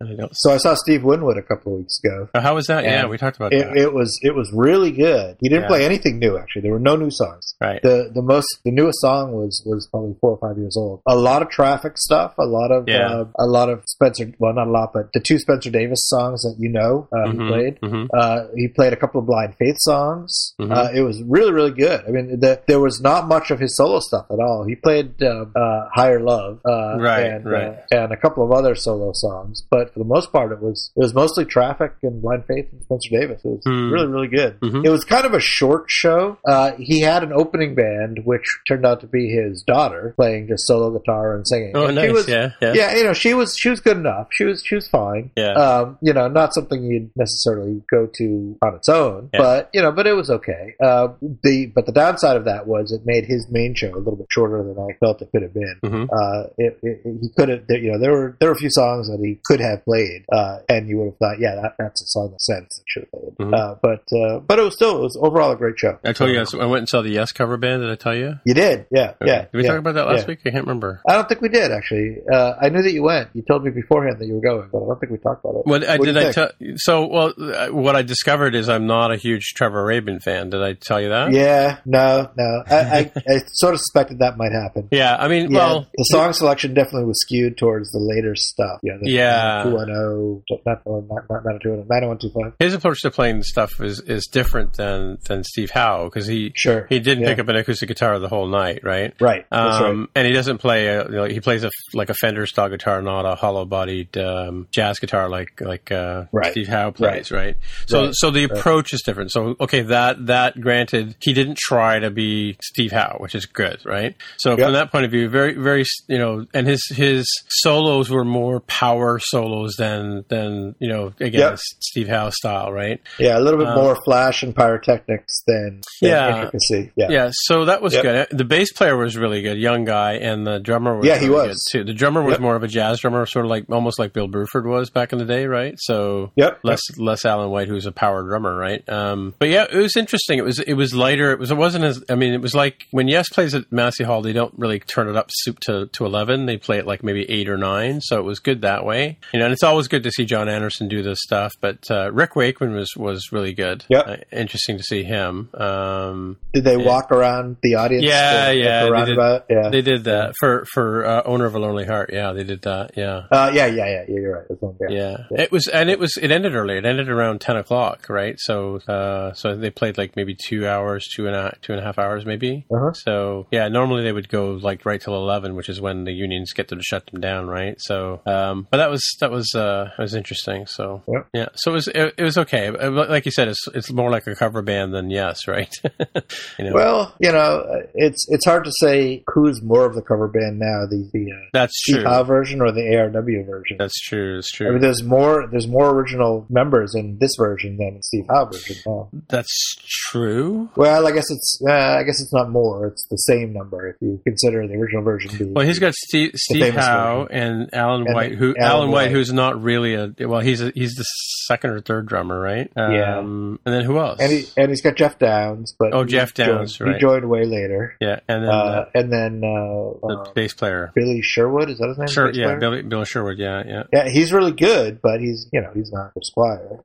And 0.02 0.14
I 0.14 0.16
don't. 0.16 0.32
So 0.36 0.54
I 0.54 0.58
saw 0.58 0.74
Steve 0.76 1.04
Winwood 1.04 1.38
a 1.38 1.42
couple 1.42 1.74
of 1.74 1.80
weeks 1.80 2.00
ago. 2.04 2.30
Oh, 2.36 2.40
how 2.40 2.56
was 2.56 2.68
that? 2.68 2.84
Yeah, 2.84 3.06
we 3.08 3.18
talked 3.18 3.38
about 3.38 3.54
It, 3.54 3.66
that. 3.68 3.78
it 3.78 3.94
was 3.94 4.18
it 4.22 4.36
was 4.36 4.52
really 4.54 4.92
good. 4.92 5.38
He 5.40 5.50
didn't 5.50 5.64
Yeah. 5.64 5.68
play 5.68 5.86
anything 5.86 6.20
new 6.20 6.38
actually. 6.38 6.64
There 6.64 6.72
were 6.72 6.80
no 6.80 6.96
new 6.96 7.12
songs. 7.12 7.56
right. 7.62 7.82
The 7.82 8.12
the 8.14 8.22
most 8.22 8.48
the 8.66 8.72
newest 8.72 9.00
song 9.02 9.34
was 9.34 9.64
was 9.66 9.88
probably 9.92 10.16
four 10.22 10.32
or 10.32 10.38
five 10.38 10.58
years 10.58 10.76
old. 10.78 11.02
A 11.08 11.16
lot 11.16 11.42
of 11.42 11.50
traffic 11.50 11.98
stuff. 11.98 12.34
A 12.40 12.46
lot 12.46 12.72
of 12.72 12.88
Yeah. 12.88 13.08
uh, 13.10 13.26
a 13.40 13.46
lot 13.46 13.70
of 13.70 13.84
Spencer. 13.86 14.32
Well, 14.40 14.54
not 14.54 14.68
a 14.68 14.72
lot, 14.72 14.92
but 14.94 15.14
the 15.14 15.20
two 15.20 15.38
Spencer 15.40 15.70
Davis 15.70 16.00
songs 16.06 16.42
that 16.44 16.56
you 16.60 16.70
know 16.70 17.08
uh, 17.16 17.32
he 17.32 17.38
Mhm, 17.38 17.48
played. 17.50 17.80
mhm. 17.82 18.08
Uh, 18.14 18.48
he 18.56 18.68
played 18.68 18.94
a 18.94 18.96
couple 18.98 19.20
of 19.20 19.28
Blind 19.28 19.56
Faith 19.60 19.78
songs. 19.80 20.54
Mhm. 20.60 20.76
Uh, 20.76 20.90
it 20.94 21.02
was 21.02 21.22
really 21.24 21.52
really 21.52 21.72
good. 21.72 22.02
I 22.08 22.12
mean, 22.12 22.40
the, 22.40 22.60
there 22.68 22.80
was 22.80 23.02
not 23.02 23.28
much 23.28 23.52
of 23.52 23.60
his 23.60 23.76
solo 23.76 24.00
stuff 24.00 24.26
at 24.32 24.40
all. 24.40 24.66
He 24.68 24.76
played 24.76 25.22
uh, 25.22 25.46
uh, 25.56 25.90
Higher 25.94 26.20
Love, 26.20 26.60
uh, 26.66 26.98
Right, 27.00 27.26
and, 27.26 27.46
right. 27.46 27.76
And 27.92 28.12
a 28.12 28.18
couple 28.18 28.44
of 28.44 28.52
other 28.52 28.76
solo 28.76 29.12
songs. 29.14 29.64
But 29.70 29.91
for 29.94 30.00
the 30.00 30.06
most 30.06 30.32
part, 30.32 30.52
it 30.52 30.62
was 30.62 30.92
it 30.96 31.00
was 31.00 31.14
mostly 31.14 31.46
Traffic 31.46 31.94
and 32.04 32.22
Blind 32.22 32.44
Faith 32.48 32.68
and 32.72 32.82
Spencer 32.84 33.10
Davis. 33.12 33.42
It 33.44 33.48
was 33.48 33.62
Hmm. 33.66 33.92
really 33.92 34.08
really 34.08 34.28
good. 34.28 34.60
Mhm. 34.62 34.86
It 34.86 34.90
was 34.90 35.04
kind 35.04 35.26
of 35.26 35.34
a 35.34 35.40
short 35.40 35.86
show. 35.88 36.38
Uh, 36.48 36.72
he 36.78 37.02
had 37.02 37.24
an 37.24 37.32
opening 37.34 37.76
band, 37.76 38.22
which 38.24 38.46
turned 38.68 38.86
out 38.86 39.02
to 39.02 39.08
be 39.08 39.30
his 39.30 39.64
daughter 39.64 40.14
playing 40.18 40.48
just 40.48 40.66
solo 40.68 40.90
guitar 40.98 41.36
and 41.36 41.48
singing. 41.48 41.72
Oh, 41.76 41.86
And 41.88 41.98
she 41.98 42.06
nice. 42.08 42.14
was- 42.14 42.28
yeah, 42.30 42.52
yeah. 42.62 42.74
yeah, 42.74 42.96
you 42.96 43.04
know, 43.04 43.14
she 43.14 43.34
was 43.34 43.56
she 43.58 43.70
was 43.70 43.80
good 43.80 43.98
enough. 43.98 44.28
She 44.32 44.44
was 44.46 44.64
she 44.66 44.76
was 44.76 44.88
fine. 44.88 45.32
Yeah. 45.36 45.54
Um, 45.54 45.98
you 46.02 46.14
know, 46.14 46.28
not 46.28 46.54
something 46.54 46.84
you'd 46.84 47.10
necessarily 47.16 47.82
go 47.92 48.08
to 48.16 48.58
on 48.64 48.76
its 48.76 48.90
own, 48.90 49.30
Yeah. 49.34 49.40
but 49.40 49.70
you 49.74 49.82
know, 49.82 49.92
but 49.92 50.08
it 50.08 50.14
was 50.14 50.30
okay. 50.30 50.76
Uh, 50.84 51.10
the 51.44 51.68
but 51.74 51.86
the 51.86 51.92
downside 51.92 52.38
of 52.38 52.46
that 52.46 52.68
was 52.68 52.92
it 52.92 53.02
made 53.06 53.26
his 53.26 53.48
main 53.50 53.74
show 53.76 53.90
a 53.94 53.98
little 53.98 54.16
bit 54.16 54.28
shorter 54.30 54.64
than 54.64 54.78
I 54.78 54.94
felt 55.00 55.22
it 55.22 55.30
could 55.32 55.42
have 55.44 55.54
been. 55.54 55.76
Mhm. 55.84 56.08
Uh, 56.12 56.48
it, 56.58 56.80
it, 56.84 57.02
he 57.22 57.30
could 57.38 57.50
have, 57.50 57.62
you 57.70 57.92
know, 57.92 58.00
there 58.00 58.12
were 58.12 58.38
there 58.40 58.50
were 58.50 58.54
a 58.56 58.58
few 58.58 58.70
songs 58.72 59.08
that 59.10 59.20
he 59.24 59.40
could 59.46 59.60
have 59.60 59.81
played, 59.84 60.26
uh, 60.32 60.60
and 60.70 60.88
you 60.88 60.98
would 60.98 61.06
have 61.06 61.18
thought, 61.18 61.40
yeah, 61.40 61.56
that, 61.56 61.76
that's 61.78 62.02
a 62.02 62.08
song 62.08 62.32
that 62.32 62.42
sense 62.42 62.82
should 62.88 63.04
have 63.04 63.12
played. 63.12 63.38
Mhm. 63.38 63.54
Uh, 63.54 63.76
but 63.82 64.04
uh, 64.16 64.40
but 64.40 64.60
it 64.60 64.64
was 64.64 64.74
still 64.74 64.98
it 64.98 65.02
was 65.02 65.18
overall 65.22 65.52
a 65.52 65.56
great 65.56 65.80
show. 65.80 65.98
I 66.04 66.14
told 66.14 66.32
you 66.32 66.40
I 66.40 66.46
I 66.64 66.66
went 66.66 66.80
and 66.82 66.90
saw 66.90 67.02
the 67.02 67.10
Yes 67.10 67.32
cover 67.32 67.58
band. 67.58 67.82
Did 67.82 67.92
I 67.92 67.96
tell 67.96 68.16
you? 68.16 68.36
You 68.46 68.54
did, 68.54 68.86
yeah, 68.92 69.14
Okay. 69.22 69.32
yeah. 69.32 69.42
Did 69.42 69.54
we 69.54 69.64
yeah, 69.64 69.70
talk 69.70 69.80
about 69.80 69.96
that 69.96 70.08
last 70.08 70.22
yeah. 70.22 70.28
week? 70.28 70.40
I 70.46 70.52
can't 70.52 70.66
remember. 70.66 71.02
I 71.08 71.14
don't 71.14 71.28
think 71.28 71.42
we 71.42 71.50
did 71.50 71.72
actually. 71.72 72.18
Uh, 72.32 72.54
I 72.62 72.70
knew 72.70 72.82
that 72.82 72.94
you 72.94 73.04
went. 73.04 73.30
You 73.34 73.44
told 73.48 73.64
me 73.64 73.72
beforehand 73.72 74.20
that 74.20 74.28
you 74.28 74.36
were 74.36 74.42
going, 74.42 74.70
but 74.72 74.84
I 74.84 74.88
don't 74.88 75.00
think 75.00 75.12
we 75.12 75.18
talked 75.18 75.44
about 75.44 75.60
it. 75.60 75.66
What, 75.66 75.82
What 75.88 76.06
did 76.06 76.18
I 76.18 76.32
tell? 76.32 76.52
So, 76.76 77.08
well, 77.08 77.34
what 77.72 77.96
I 77.96 78.02
discovered 78.02 78.56
is 78.56 78.70
I'm 78.70 78.88
not 78.88 79.12
a 79.12 79.18
huge 79.18 79.54
Trevor 79.56 79.84
Rabin 79.84 80.20
fan. 80.20 80.50
Did 80.50 80.62
I 80.62 80.74
tell 80.74 81.02
you 81.02 81.10
that? 81.10 81.32
Yeah, 81.32 81.78
no, 81.86 82.30
no. 82.38 82.64
I, 82.68 82.76
I, 82.76 83.12
I 83.28 83.42
sort 83.48 83.74
of 83.74 83.80
suspected 83.80 84.20
that 84.20 84.38
might 84.38 84.52
happen. 84.52 84.88
Yeah, 84.92 85.16
I 85.18 85.28
mean, 85.28 85.52
Yeah, 85.52 85.58
well, 85.58 85.88
the 85.98 86.04
song 86.04 86.34
selection 86.34 86.74
definitely 86.74 87.06
was 87.06 87.22
skewed 87.22 87.58
towards 87.58 87.92
the 87.92 88.00
later 88.00 88.36
stuff. 88.36 88.80
Yeah, 88.84 88.98
the 89.02 89.10
Yeah. 89.10 89.64
210, 89.72 90.62
not, 90.66 90.82
or 90.86 91.02
not, 91.10 91.30
not, 91.30 91.46
not 91.46 91.62
210, 91.62 91.88
90125. 91.90 92.54
his 92.60 92.74
approach 92.74 93.02
to 93.02 93.12
playing 93.12 93.44
stuff 93.44 93.72
is, 93.82 94.00
is 94.02 94.28
different 94.32 94.74
than, 94.74 95.18
than 95.28 95.44
Steve 95.44 95.72
Howe 95.72 96.06
because 96.06 96.28
he 96.28 96.52
Sure. 96.56 96.86
he 96.90 97.00
didn't 97.00 97.24
Yeah. 97.24 97.30
pick 97.32 97.40
up 97.40 97.48
an 97.50 97.56
acoustic 97.56 97.88
guitar 97.88 98.20
the 98.20 98.30
whole 98.30 98.48
night, 98.48 98.80
right? 98.84 99.14
Right. 99.20 99.46
Um, 99.52 100.00
right. 100.02 100.08
and 100.16 100.28
he 100.28 100.34
doesn't 100.34 100.58
play. 100.60 100.88
A, 100.88 101.06
you 101.06 101.12
know, 101.12 101.26
he 101.26 101.40
plays 101.40 101.64
a 101.64 101.70
like 101.94 102.10
a 102.10 102.14
Fender 102.14 102.46
style 102.46 102.70
guitar, 102.70 103.02
not 103.02 103.26
a 103.26 103.36
hollow-bodied 103.36 104.18
um, 104.18 104.68
jazz 104.72 105.00
guitar 105.00 105.30
like 105.30 105.60
like 105.62 105.92
uh, 105.92 106.26
Right. 106.32 106.52
Steve 106.52 106.68
Howe 106.68 106.92
plays, 106.92 107.32
right? 107.32 107.56
So 107.88 108.06
Right. 108.06 108.16
so 108.16 108.32
the 108.32 108.44
approach 108.44 108.94
is 108.94 109.02
different. 109.02 109.32
So 109.32 109.56
okay, 109.60 109.82
that 109.84 110.26
that 110.28 110.60
granted, 110.60 111.16
he 111.22 111.34
didn't 111.34 111.58
try 111.58 112.00
to 112.00 112.10
be 112.10 112.58
Steve 112.62 112.92
Howe, 112.92 113.18
which 113.20 113.36
is 113.36 113.46
good, 113.46 113.80
right? 113.86 114.16
So 114.38 114.52
Yep. 114.52 114.60
from 114.60 114.74
that 114.74 114.92
point 114.92 115.06
of 115.06 115.12
view, 115.12 115.30
very 115.30 115.54
very 115.54 115.84
you 116.08 116.18
know, 116.18 116.46
and 116.54 116.68
his 116.68 116.82
his 116.96 117.26
solos 117.50 118.10
were 118.10 118.26
more 118.26 118.60
power 118.62 119.20
solos 119.20 119.61
than 119.78 120.26
than 120.30 120.76
you 120.80 120.88
know 120.90 121.14
again 121.20 121.42
Yep. 121.52 121.60
Steve 121.80 122.08
Howe 122.08 122.30
style, 122.30 122.72
right? 122.72 123.00
Yeah, 123.20 123.38
a 123.38 123.42
little 123.42 123.60
bit 123.60 123.68
um, 123.68 123.76
more 123.76 123.98
flash 124.04 124.44
and 124.44 124.56
pyrotechnics 124.56 125.44
than, 125.48 125.82
than 126.02 126.10
Yeah. 126.12 126.36
intricacy. 126.36 126.92
Yeah. 126.96 127.08
Yeah, 127.10 127.30
so 127.34 127.66
that 127.66 127.82
was 127.82 127.94
Yep. 127.94 128.04
good. 128.04 128.28
The 128.38 128.46
bass 128.46 128.72
player 128.74 128.98
was 128.98 129.18
really 129.18 129.42
good, 129.42 129.58
young 129.58 129.86
guy, 129.86 130.14
and 130.14 130.46
the 130.46 130.60
drummer 130.60 130.98
was 130.98 131.06
Yeah, 131.08 131.18
he 131.18 131.30
was. 131.30 131.64
good 131.72 131.80
too. 131.80 131.84
The 131.84 131.94
drummer 131.94 132.22
was 132.22 132.34
Yep. 132.34 132.42
more 132.42 132.56
of 132.56 132.64
a 132.64 132.68
jazz 132.68 133.00
drummer, 133.00 133.26
sort 133.26 133.46
of 133.46 133.50
like 133.50 133.66
almost 133.70 134.00
like 134.00 134.14
Bill 134.14 134.28
Bruford 134.28 134.66
was 134.66 134.90
back 134.90 135.14
in 135.14 135.20
the 135.20 135.26
day, 135.26 135.46
right? 135.46 135.76
So 135.78 136.32
Yep. 136.36 136.60
less 136.64 136.82
less 136.98 137.26
Alan 137.26 137.50
White, 137.50 137.68
who's 137.68 137.86
a 137.86 137.92
power 137.92 138.24
drummer, 138.24 138.56
right? 138.56 138.88
Um, 138.90 139.34
but 139.40 139.50
yeah, 139.50 139.66
it 139.72 139.78
was 139.78 139.96
interesting. 139.96 140.38
It 140.40 140.46
was 140.46 140.60
it 140.60 140.74
was 140.74 140.94
lighter. 140.96 141.32
It 141.32 141.40
was 141.40 141.52
it 141.52 141.58
wasn't 141.58 141.86
as 141.86 142.04
I 142.10 142.16
mean, 142.16 142.34
it 142.34 142.42
was 142.42 142.56
like 142.56 142.86
when 142.92 143.08
Yes 143.08 143.30
plays 143.30 143.54
at 143.56 143.72
Massey 143.72 144.04
Hall, 144.04 144.22
they 144.22 144.34
don't 144.34 144.54
really 144.58 144.80
turn 144.80 145.08
it 145.08 145.16
up 145.16 145.30
soup 145.32 145.60
to 145.62 145.88
to 145.94 146.06
eleven. 146.06 146.46
They 146.46 146.58
play 146.58 146.78
it 146.78 146.88
like 146.88 147.04
maybe 147.04 147.30
eight 147.30 147.50
or 147.50 147.58
nine, 147.58 148.02
so 148.02 148.20
it 148.20 148.24
was 148.24 148.40
good 148.40 148.62
that 148.62 148.86
way. 148.86 149.18
You 149.34 149.40
know, 149.40 149.41
and 149.44 149.54
it's 149.54 149.64
always 149.64 149.88
good 149.88 150.04
to 150.04 150.12
see 150.12 150.26
Jon 150.26 150.48
Anderson 150.50 150.88
do 150.88 151.02
this 151.02 151.20
stuff. 151.22 151.54
But 151.62 151.90
uh, 151.90 152.12
Rick 152.12 152.36
Wakeman 152.36 152.74
was 152.74 152.90
was 152.98 153.32
really 153.32 153.54
good. 153.54 153.84
Yep. 153.90 154.08
Uh, 154.08 154.18
interesting 154.32 154.78
to 154.78 154.84
see 154.84 155.04
him. 155.04 155.50
Um, 155.54 156.38
Did 156.54 156.64
they 156.64 156.78
Yeah. 156.78 156.86
walk 156.86 157.12
around 157.12 157.58
the 157.62 157.76
audience? 157.76 158.04
Yeah, 158.06 158.46
at 158.48 158.58
yeah, 158.58 158.80
the 158.82 158.86
they 158.86 158.92
roundabout? 158.92 159.46
yeah. 159.50 159.70
they 159.70 159.82
did 159.82 160.04
that 160.06 160.34
for 160.40 160.66
for 160.74 161.06
uh, 161.06 161.22
owner 161.26 161.46
of 161.46 161.56
a 161.56 161.60
lonely 161.60 161.86
heart. 161.86 162.12
Yeah, 162.14 162.34
they 162.34 162.44
did 162.44 162.62
that. 162.64 162.92
Yeah. 162.98 163.24
Uh, 163.32 163.52
yeah, 163.54 163.66
yeah, 163.68 163.86
yeah, 163.88 164.04
yeah. 164.08 164.16
You're 164.16 164.46
right. 164.50 164.72
Yeah. 164.82 164.88
Yeah. 164.90 165.18
Yeah. 165.32 165.42
it 165.42 165.52
was, 165.52 165.68
and 165.68 165.90
it 165.90 166.00
was, 166.00 166.18
it 166.22 166.32
ended 166.32 166.56
early. 166.56 166.78
It 166.78 166.86
ended 166.86 167.10
around 167.10 167.42
ten 167.42 167.56
o'clock, 167.58 168.08
right? 168.10 168.36
So, 168.40 168.78
uh, 168.88 169.34
so 169.34 169.56
they 169.56 169.70
played 169.70 169.98
like 169.98 170.16
maybe 170.16 170.36
two 170.36 170.68
hours, 170.68 171.08
two 171.16 171.28
and 171.28 171.36
a 171.36 171.56
two 171.62 171.74
and 171.74 171.82
a 171.82 171.84
half 171.84 171.98
hours, 171.98 172.26
maybe. 172.26 172.66
Uh-huh. 172.74 172.94
So, 172.94 173.48
yeah, 173.52 173.68
normally 173.68 174.04
they 174.04 174.12
would 174.12 174.30
go 174.30 174.52
like 174.54 174.86
right 174.86 175.00
till 175.02 175.16
eleven, 175.16 175.56
which 175.56 175.70
is 175.70 175.80
when 175.82 176.04
the 176.04 176.12
unions 176.14 176.54
get 176.54 176.68
to 176.70 176.82
shut 176.82 177.06
them 177.08 177.22
down, 177.22 177.48
right? 177.48 177.76
So, 177.80 178.22
um, 178.26 178.68
but 178.70 178.78
that 178.78 178.90
was 178.90 179.04
that 179.20 179.31
was 179.32 179.54
uh, 179.56 179.90
it 179.98 180.02
was 180.02 180.14
interesting. 180.14 180.66
So, 180.68 181.02
Yep. 181.08 181.28
yeah, 181.34 181.48
so 181.56 181.72
it 181.72 181.74
was 181.74 181.88
it, 181.88 182.14
it 182.18 182.24
was 182.24 182.38
okay. 182.38 182.70
Like 182.70 183.26
you 183.26 183.32
said, 183.32 183.48
it's 183.48 183.64
it's 183.74 183.92
more 183.92 184.10
like 184.12 184.28
a 184.28 184.36
cover 184.36 184.62
band 184.62 184.94
than 184.94 185.10
yes, 185.10 185.48
right? 185.48 185.74
you 186.60 186.66
know, 186.66 186.74
Well, 186.74 187.16
you 187.20 187.32
know, 187.32 187.64
it's 187.96 188.26
it's 188.30 188.46
hard 188.46 188.66
to 188.66 188.72
say 188.80 189.24
who's 189.34 189.62
more 189.62 189.86
of 189.86 189.96
the 189.96 190.02
cover 190.02 190.28
band 190.28 190.60
now, 190.60 190.86
the 190.90 191.10
the 191.14 191.32
uh, 191.32 191.46
that's 191.54 191.74
Steve 191.84 191.98
true. 192.02 192.06
Howe 192.06 192.24
version 192.24 192.62
or 192.62 192.72
the 192.72 192.82
ARW 192.82 193.46
version. 193.46 193.78
That's 193.80 194.00
true. 194.02 194.38
It's 194.40 194.52
I 194.62 194.66
mean, 194.66 194.80
there's 194.82 195.04
more 195.04 195.48
there's 195.50 195.68
more 195.68 195.90
original 195.92 196.46
members 196.50 196.94
in 196.96 197.18
this 197.20 197.32
version 197.38 197.78
than 197.78 197.96
in 197.96 198.02
Steve 198.04 198.26
Howe 198.30 198.46
version. 198.46 198.76
now. 198.86 199.10
That's 199.30 199.76
true. 200.10 200.70
Well, 200.76 201.08
I 201.08 201.12
guess 201.12 201.30
it's 201.30 201.62
uh, 201.68 201.72
I 201.72 202.04
guess 202.04 202.22
it's 202.22 202.34
not 202.34 202.50
more. 202.50 202.88
It's 202.88 203.08
the 203.10 203.16
same 203.18 203.54
number 203.54 203.90
if 203.90 203.96
you 204.02 204.20
consider 204.26 204.68
the 204.68 204.76
original 204.76 205.04
version. 205.04 205.32
To 205.32 205.38
be, 205.46 205.52
Well, 205.52 205.66
he's 205.66 205.80
got 205.80 205.94
Steve, 205.94 206.32
Steve 206.36 206.74
Howe 206.74 207.28
version. 207.30 207.38
and 207.62 207.74
Alan 207.74 208.06
White, 208.14 208.34
who 208.34 208.56
Alan 208.58 208.90
White, 208.92 209.06
White. 209.08 209.12
Who's 209.22 209.32
not 209.32 209.62
really 209.62 209.94
a 209.94 210.28
well, 210.28 210.40
he's 210.40 210.62
a, 210.62 210.72
he's 210.74 210.96
the 210.96 211.04
second 211.46 211.70
or 211.70 211.80
third 211.80 212.08
drummer, 212.08 212.40
right? 212.40 212.72
Yeah. 212.76 213.20
Um, 213.20 213.60
and 213.68 213.76
then 213.76 213.84
who 213.86 214.00
else? 214.00 214.20
and 214.20 214.32
he 214.32 214.46
and 214.58 214.70
he's 214.70 214.82
got 214.82 214.96
Geoff 214.96 215.20
Downes, 215.20 215.76
but 215.78 215.94
Oh, 215.94 216.06
Geoff 216.06 216.34
Downes, 216.34 216.76
joined, 216.76 216.90
right. 216.90 216.96
He 216.96 217.02
joined 217.02 217.30
way 217.30 217.46
later, 217.46 217.96
yeah, 218.02 218.22
and 218.28 218.44
then 218.44 218.50
uh, 218.50 218.54
uh, 218.54 218.86
and 218.96 219.14
then 219.14 219.44
uh, 219.44 220.08
the 220.08 220.26
uh, 220.28 220.32
bass 220.34 220.56
player. 220.56 220.92
Billy 220.96 221.22
Sherwood 221.22 221.70
is 221.70 221.78
that 221.78 221.90
his 221.90 222.00
name? 222.00 222.08
Sure, 222.08 222.32
yeah, 222.32 222.58
player? 222.58 222.82
Billy, 222.82 223.06
Sherwood, 223.06 223.38
yeah, 223.38 223.62
yeah, 223.64 223.84
Yeah, 223.94 224.10
he's 224.10 224.34
really 224.34 224.54
good, 224.54 225.04
but 225.04 225.22
he's 225.22 225.48
you 225.54 225.62
know 225.62 225.70
he's 225.76 225.92
not 225.92 226.14
a 226.18 226.26
Squire. 226.26 226.80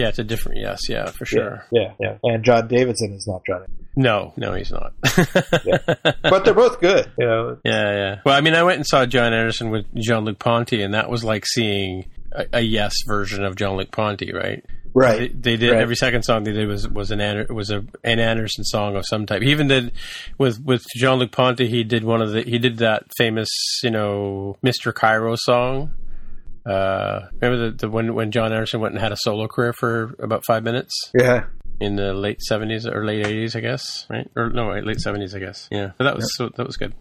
Yeah. 0.00 0.08
It's 0.08 0.18
a 0.18 0.24
different, 0.24 0.58
yes, 0.60 0.88
yeah, 0.88 1.06
for 1.10 1.24
sure. 1.26 1.64
Yeah, 1.70 1.92
yeah, 2.00 2.16
yeah. 2.24 2.34
And 2.34 2.44
John 2.44 2.68
Davidson 2.68 3.12
is 3.12 3.26
not 3.26 3.42
John. 3.46 3.66
No, 3.96 4.32
no, 4.36 4.54
he's 4.54 4.70
not. 4.72 4.92
But 6.22 6.44
they're 6.44 6.54
both 6.54 6.80
good. 6.80 7.10
You 7.18 7.26
know, 7.26 7.58
Yeah, 7.64 7.92
yeah. 7.92 8.20
Well, 8.24 8.36
I 8.36 8.40
mean, 8.40 8.54
I 8.54 8.62
went 8.62 8.76
and 8.78 8.86
saw 8.86 9.04
Jon 9.06 9.32
Anderson 9.32 9.70
with 9.70 9.84
Jean 9.96 10.24
Luc 10.24 10.38
Ponty, 10.38 10.82
and 10.82 10.94
that 10.94 11.10
was 11.10 11.24
like 11.24 11.44
seeing 11.46 12.06
a, 12.32 12.46
a 12.54 12.60
Yes 12.60 12.94
version 13.06 13.44
of 13.44 13.56
Jean 13.56 13.76
Luc 13.76 13.90
Ponty, 13.90 14.32
right? 14.32 14.64
They, 14.64 14.90
right? 14.94 15.42
they 15.42 15.56
did 15.56 15.72
Right. 15.72 15.80
every 15.82 15.96
second 15.96 16.24
song 16.24 16.42
they 16.44 16.52
did 16.52 16.66
was 16.68 16.88
was 16.88 17.10
an 17.10 17.20
Ander, 17.20 17.46
was 17.52 17.70
a 17.70 17.84
an 18.04 18.18
Anderson 18.18 18.64
song 18.64 18.96
of 18.96 19.04
some 19.06 19.24
type. 19.26 19.42
He 19.42 19.50
even 19.50 19.68
did 19.68 19.92
with 20.38 20.60
with 20.64 20.84
Jean 20.96 21.18
Luc 21.18 21.30
Ponty. 21.32 21.68
He 21.68 21.84
did 21.84 22.02
one 22.04 22.20
of 22.22 22.32
the 22.32 22.42
he 22.42 22.58
did 22.58 22.78
that 22.78 23.04
famous 23.16 23.48
you 23.82 23.90
know 23.90 24.56
Mr. 24.64 24.92
Cairo 24.94 25.34
song. 25.36 25.92
Uh, 26.66 27.20
remember 27.40 27.70
the, 27.70 27.76
the 27.76 27.88
when 27.90 28.14
when 28.14 28.30
Jon 28.30 28.52
Anderson 28.52 28.80
went 28.80 28.94
and 28.94 29.00
had 29.02 29.12
a 29.12 29.16
solo 29.16 29.46
career 29.48 29.72
for 29.72 30.14
about 30.18 30.44
five 30.44 30.62
minutes 30.62 30.92
Yeah. 31.18 31.44
in 31.80 31.96
the 31.96 32.12
late 32.12 32.42
seventies 32.42 32.86
or 32.86 33.04
late 33.04 33.26
eighties, 33.26 33.56
I 33.56 33.60
guess, 33.60 34.06
right? 34.10 34.28
Or 34.36 34.50
no, 34.50 34.68
right, 34.68 34.84
late 34.84 35.00
seventies, 35.00 35.34
I 35.34 35.38
guess. 35.38 35.68
Yeah, 35.70 35.92
but 35.96 36.04
that 36.04 36.16
was 36.16 36.34
so 36.36 36.50
that 36.56 36.66
was 36.66 36.76
good. 36.76 36.94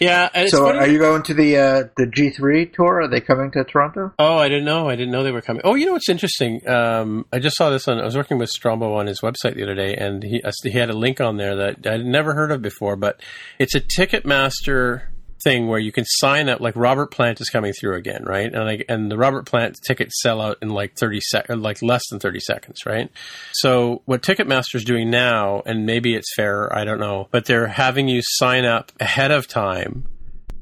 Yeah, 0.00 0.28
and 0.34 0.50
So, 0.50 0.66
are 0.66 0.88
you 0.88 0.98
going 0.98 1.22
to 1.22 1.34
the 1.34 1.56
uh, 1.58 1.82
the 1.96 2.08
G 2.08 2.30
three 2.30 2.66
tour? 2.66 3.02
Are 3.02 3.08
they 3.08 3.20
coming 3.20 3.52
to 3.52 3.62
Toronto? 3.62 4.12
Oh, 4.18 4.36
I 4.36 4.48
didn't 4.48 4.64
know. 4.64 4.88
I 4.88 4.96
didn't 4.96 5.12
know 5.12 5.22
they 5.22 5.30
were 5.30 5.40
coming. 5.40 5.62
Oh, 5.64 5.76
you 5.76 5.86
know 5.86 5.92
what's 5.92 6.08
interesting? 6.08 6.68
Um, 6.68 7.24
I 7.32 7.38
just 7.38 7.56
saw 7.56 7.70
this 7.70 7.86
on. 7.86 8.00
I 8.00 8.04
was 8.04 8.16
working 8.16 8.36
with 8.36 8.50
Strombo 8.50 8.96
on 8.96 9.06
his 9.06 9.20
website 9.20 9.54
the 9.54 9.62
other 9.62 9.76
day, 9.76 9.94
and 9.94 10.24
he 10.24 10.42
he 10.64 10.70
had 10.72 10.90
a 10.90 10.96
link 10.96 11.20
on 11.20 11.36
there 11.36 11.54
that 11.56 11.86
I'd 11.86 12.04
never 12.04 12.34
heard 12.34 12.50
of 12.50 12.60
before. 12.62 12.96
But 12.96 13.22
it's 13.60 13.76
a 13.76 13.80
Ticketmaster 13.80 15.02
thing 15.42 15.68
where 15.68 15.78
you 15.78 15.92
can 15.92 16.04
sign 16.04 16.48
up. 16.48 16.60
Like 16.60 16.74
Robert 16.76 17.10
Plant 17.10 17.40
is 17.40 17.50
coming 17.50 17.72
through 17.72 17.96
again, 17.96 18.24
right? 18.24 18.52
And 18.52 18.64
like 18.64 18.84
and 18.88 19.10
the 19.10 19.16
Robert 19.16 19.46
Plant 19.46 19.78
tickets 19.86 20.20
sell 20.20 20.40
out 20.40 20.58
in 20.62 20.70
like 20.70 20.94
thirty 20.96 21.20
sec, 21.20 21.46
like 21.48 21.82
less 21.82 22.02
than 22.10 22.20
thirty 22.20 22.40
seconds, 22.40 22.86
right? 22.86 23.10
So 23.52 24.02
what 24.04 24.22
Ticketmaster's 24.22 24.84
doing 24.84 25.10
now, 25.10 25.62
and 25.66 25.86
maybe 25.86 26.14
it's 26.14 26.34
fair, 26.34 26.74
I 26.76 26.84
don't 26.84 27.00
know, 27.00 27.28
but 27.30 27.46
they're 27.46 27.68
having 27.68 28.08
you 28.08 28.20
sign 28.22 28.64
up 28.64 28.92
ahead 29.00 29.30
of 29.30 29.48
time 29.48 30.06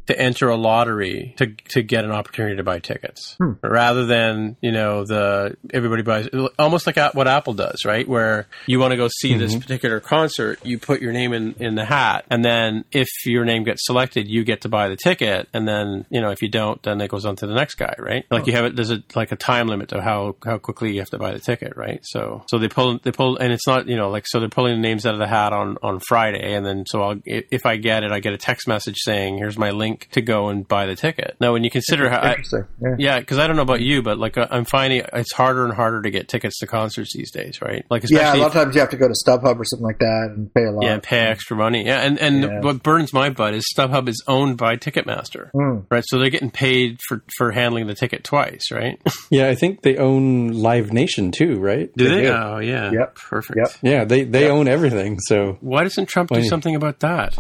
to 0.07 0.19
enter 0.19 0.49
a 0.49 0.57
lottery 0.57 1.35
to 1.39 1.47
to 1.69 1.83
get 1.83 2.05
an 2.05 2.11
opportunity 2.11 2.57
to 2.57 2.63
buy 2.63 2.79
tickets. 2.79 3.37
Hmm. 3.39 3.53
Rather 3.63 4.05
than 4.05 4.57
you 4.61 4.73
know 4.73 5.05
the 5.05 5.57
everybody 5.73 6.03
buys 6.03 6.29
almost 6.59 6.87
like 6.87 6.97
what 7.15 7.27
Apple 7.27 7.55
does 7.55 7.85
right? 7.85 8.07
Where 8.07 8.47
you 8.67 8.79
want 8.79 8.93
to 8.93 8.97
go 8.97 9.09
see 9.09 9.35
this 9.35 9.53
mm-hmm. 9.53 9.61
particular 9.61 10.01
concert 10.01 10.65
you 10.65 10.79
put 10.79 11.01
your 11.01 11.13
name 11.13 11.33
in 11.33 11.55
in 11.55 11.75
the 11.75 11.85
hat 11.85 12.25
and 12.31 12.45
then 12.45 12.85
if 12.93 13.09
your 13.25 13.45
name 13.45 13.65
gets 13.65 13.87
selected 13.87 14.29
you 14.29 14.45
get 14.45 14.63
to 14.63 14.69
buy 14.69 14.89
the 14.89 14.97
ticket 14.97 15.49
and 15.53 15.67
then 15.67 16.05
you 16.11 16.21
know 16.21 16.31
if 16.31 16.43
you 16.43 16.49
don't 16.49 16.83
then 16.83 17.01
it 17.01 17.09
goes 17.09 17.25
on 17.25 17.37
to 17.37 17.47
the 17.47 17.55
next 17.55 17.77
guy 17.77 17.95
right? 17.99 18.27
Like 18.31 18.43
oh. 18.43 18.47
you 18.47 18.53
have 18.53 18.65
it 18.67 18.77
there's 18.77 18.91
a 18.91 19.03
like 19.15 19.33
a 19.33 19.37
time 19.37 19.69
limit 19.69 19.89
to 19.91 20.03
how 20.03 20.37
how 20.45 20.59
quickly 20.59 20.93
you 20.93 21.01
have 21.01 21.11
to 21.11 21.19
buy 21.19 21.33
the 21.33 21.41
ticket 21.41 21.77
right? 21.77 22.01
So 22.03 22.45
so 22.49 22.59
they 22.59 22.69
pull 22.69 22.99
they 22.99 23.13
pull 23.13 23.39
and 23.39 23.53
it's 23.53 23.67
not 23.67 23.89
you 23.89 23.97
know 23.97 24.11
like 24.11 24.27
so 24.27 24.41
they're 24.41 24.49
pulling 24.49 24.75
the 24.75 24.81
names 24.83 25.07
out 25.07 25.15
of 25.15 25.21
the 25.21 25.27
hat 25.27 25.53
on 25.53 25.79
on 25.83 26.01
Friday 26.01 26.55
and 26.55 26.65
then 26.65 26.85
so 26.87 27.03
I'll 27.03 27.17
if 27.25 27.47
if 27.51 27.67
I 27.67 27.77
get 27.77 28.05
it 28.05 28.13
I 28.13 28.21
get 28.21 28.35
a 28.35 28.39
text 28.39 28.69
message 28.69 28.99
saying 28.99 29.39
here's 29.39 29.57
my 29.57 29.71
link 29.71 29.94
to 30.13 30.21
go 30.23 30.49
and 30.49 30.67
buy 30.67 30.87
the 30.87 30.95
ticket 30.97 31.37
now 31.41 31.53
when 31.53 31.65
you 31.65 31.71
consider 31.71 32.09
how 32.09 32.19
I, 32.19 32.31
Interesting. 32.31 32.65
Yeah. 32.83 32.95
yeah, 32.99 33.21
because 33.21 33.39
I 33.39 33.47
don't 33.47 33.57
know 33.57 33.63
about 33.63 33.81
you, 33.81 34.03
but 34.03 34.19
like 34.19 34.37
uh, 34.39 34.47
I'm 34.51 34.65
finding 34.65 35.03
it's 35.13 35.33
harder 35.33 35.65
and 35.65 35.73
harder 35.75 36.03
to 36.03 36.11
get 36.11 36.29
tickets 36.29 36.59
to 36.61 36.67
concerts 36.67 37.11
these 37.15 37.31
days, 37.31 37.61
right? 37.63 37.85
Like 37.91 38.05
Yeah, 38.09 38.35
a 38.35 38.37
lot 38.37 38.39
if- 38.39 38.47
of 38.47 38.53
times 38.55 38.75
you 38.75 38.81
have 38.81 38.91
to 38.91 38.97
go 38.97 39.09
to 39.09 39.15
StubHub 39.15 39.59
or 39.59 39.65
something 39.65 39.85
like 39.87 39.99
that 39.99 40.33
and 40.37 40.53
pay 40.55 40.65
a 40.65 40.71
lot. 40.71 40.85
yeah, 40.85 40.95
and 40.95 41.03
pay 41.03 41.19
extra 41.21 41.57
money. 41.57 41.87
Yeah, 41.87 42.01
and 42.01 42.19
and 42.19 42.43
Yeah. 42.43 42.61
what 42.61 42.83
burns 42.83 43.13
my 43.13 43.31
butt 43.31 43.55
is 43.55 43.65
StubHub 43.77 44.09
is 44.09 44.23
owned 44.27 44.57
by 44.59 44.77
Ticketmaster, 44.77 45.51
Hmm. 45.53 45.81
right? 45.91 46.05
So 46.07 46.19
they're 46.19 46.31
getting 46.31 46.51
paid 46.51 46.99
for 47.09 47.23
for 47.37 47.51
handling 47.53 47.87
the 47.87 47.95
ticket 47.95 48.25
twice, 48.25 48.71
right? 48.71 49.01
Yeah, 49.31 49.49
I 49.49 49.55
think 49.55 49.83
they 49.83 49.97
own 49.97 50.49
Live 50.49 50.93
Nation 50.93 51.33
too, 51.33 51.59
right? 51.59 51.91
Do 51.97 52.09
they? 52.09 52.23
do. 52.23 52.29
Oh, 52.29 52.59
yeah. 52.59 52.91
Yep. 52.93 53.15
Perfect. 53.17 53.59
Yep. 53.59 53.69
Yeah, 53.83 54.05
they 54.05 54.25
they 54.25 54.49
own 54.49 54.69
everything. 54.69 55.19
So, 55.21 55.57
Why 55.61 55.83
doesn't 55.83 56.07
Trump 56.07 56.31
do 56.31 56.43
something 56.45 56.75
about 56.77 57.01
that? 57.01 57.39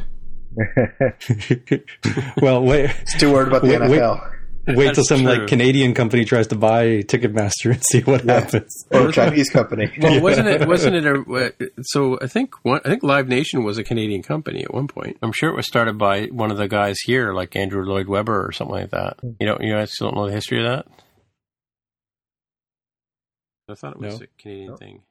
well, 2.41 2.63
wait 2.63 2.91
It's 3.03 3.19
Too 3.19 3.33
worried 3.33 3.49
about 3.49 3.63
the 3.63 3.69
Wait, 3.69 3.81
wait. 3.81 4.01
NFL 4.01 4.31
wait 4.67 4.95
till 4.95 5.05
some 5.05 5.21
true. 5.25 5.29
like 5.35 5.47
Canadian 5.47 5.93
company 5.93 6.25
tries 6.25 6.47
to 6.47 6.55
buy 6.57 7.03
Ticketmaster 7.03 7.73
and 7.73 7.85
see 7.85 8.01
what 8.01 8.23
happens. 8.25 8.73
or 8.91 9.09
a 9.09 9.13
Chinese 9.13 9.51
company. 9.51 9.93
Well, 10.01 10.23
wasn't 10.23 10.49
it? 10.49 10.67
Wasn't 10.67 10.97
it? 10.97 11.05
A, 11.05 11.53
so 11.83 12.19
I 12.23 12.29
think 12.29 12.55
one, 12.65 12.81
I 12.83 12.89
think 12.89 13.03
Live 13.03 13.29
Nation 13.29 13.63
was 13.63 13.77
a 13.77 13.85
Canadian 13.85 14.23
company 14.23 14.63
at 14.65 14.73
one 14.73 14.89
point. 14.89 15.19
I'm 15.23 15.33
sure 15.33 15.51
it 15.51 15.55
was 15.57 15.67
started 15.67 15.99
by 15.99 16.27
one 16.29 16.51
of 16.51 16.57
the 16.57 16.67
guys 16.67 16.97
here, 17.05 17.35
like 17.35 17.55
Andrew 17.57 17.85
Lloyd 17.85 18.09
Webber 18.09 18.47
or 18.47 18.53
something 18.53 18.75
like 18.77 18.91
that. 18.93 19.19
Hmm. 19.21 19.33
You 19.39 19.47
don't, 19.49 19.61
you 19.63 19.75
guys 19.75 19.93
don't 19.99 20.15
know 20.17 20.27
the 20.29 20.33
history 20.33 20.65
of 20.65 20.71
that? 20.71 20.87
I 23.69 23.75
thought 23.75 23.93
it 23.97 24.01
was 24.01 24.19
No. 24.21 24.25
a 24.25 24.43
Canadian 24.43 24.77
thing. 24.79 25.03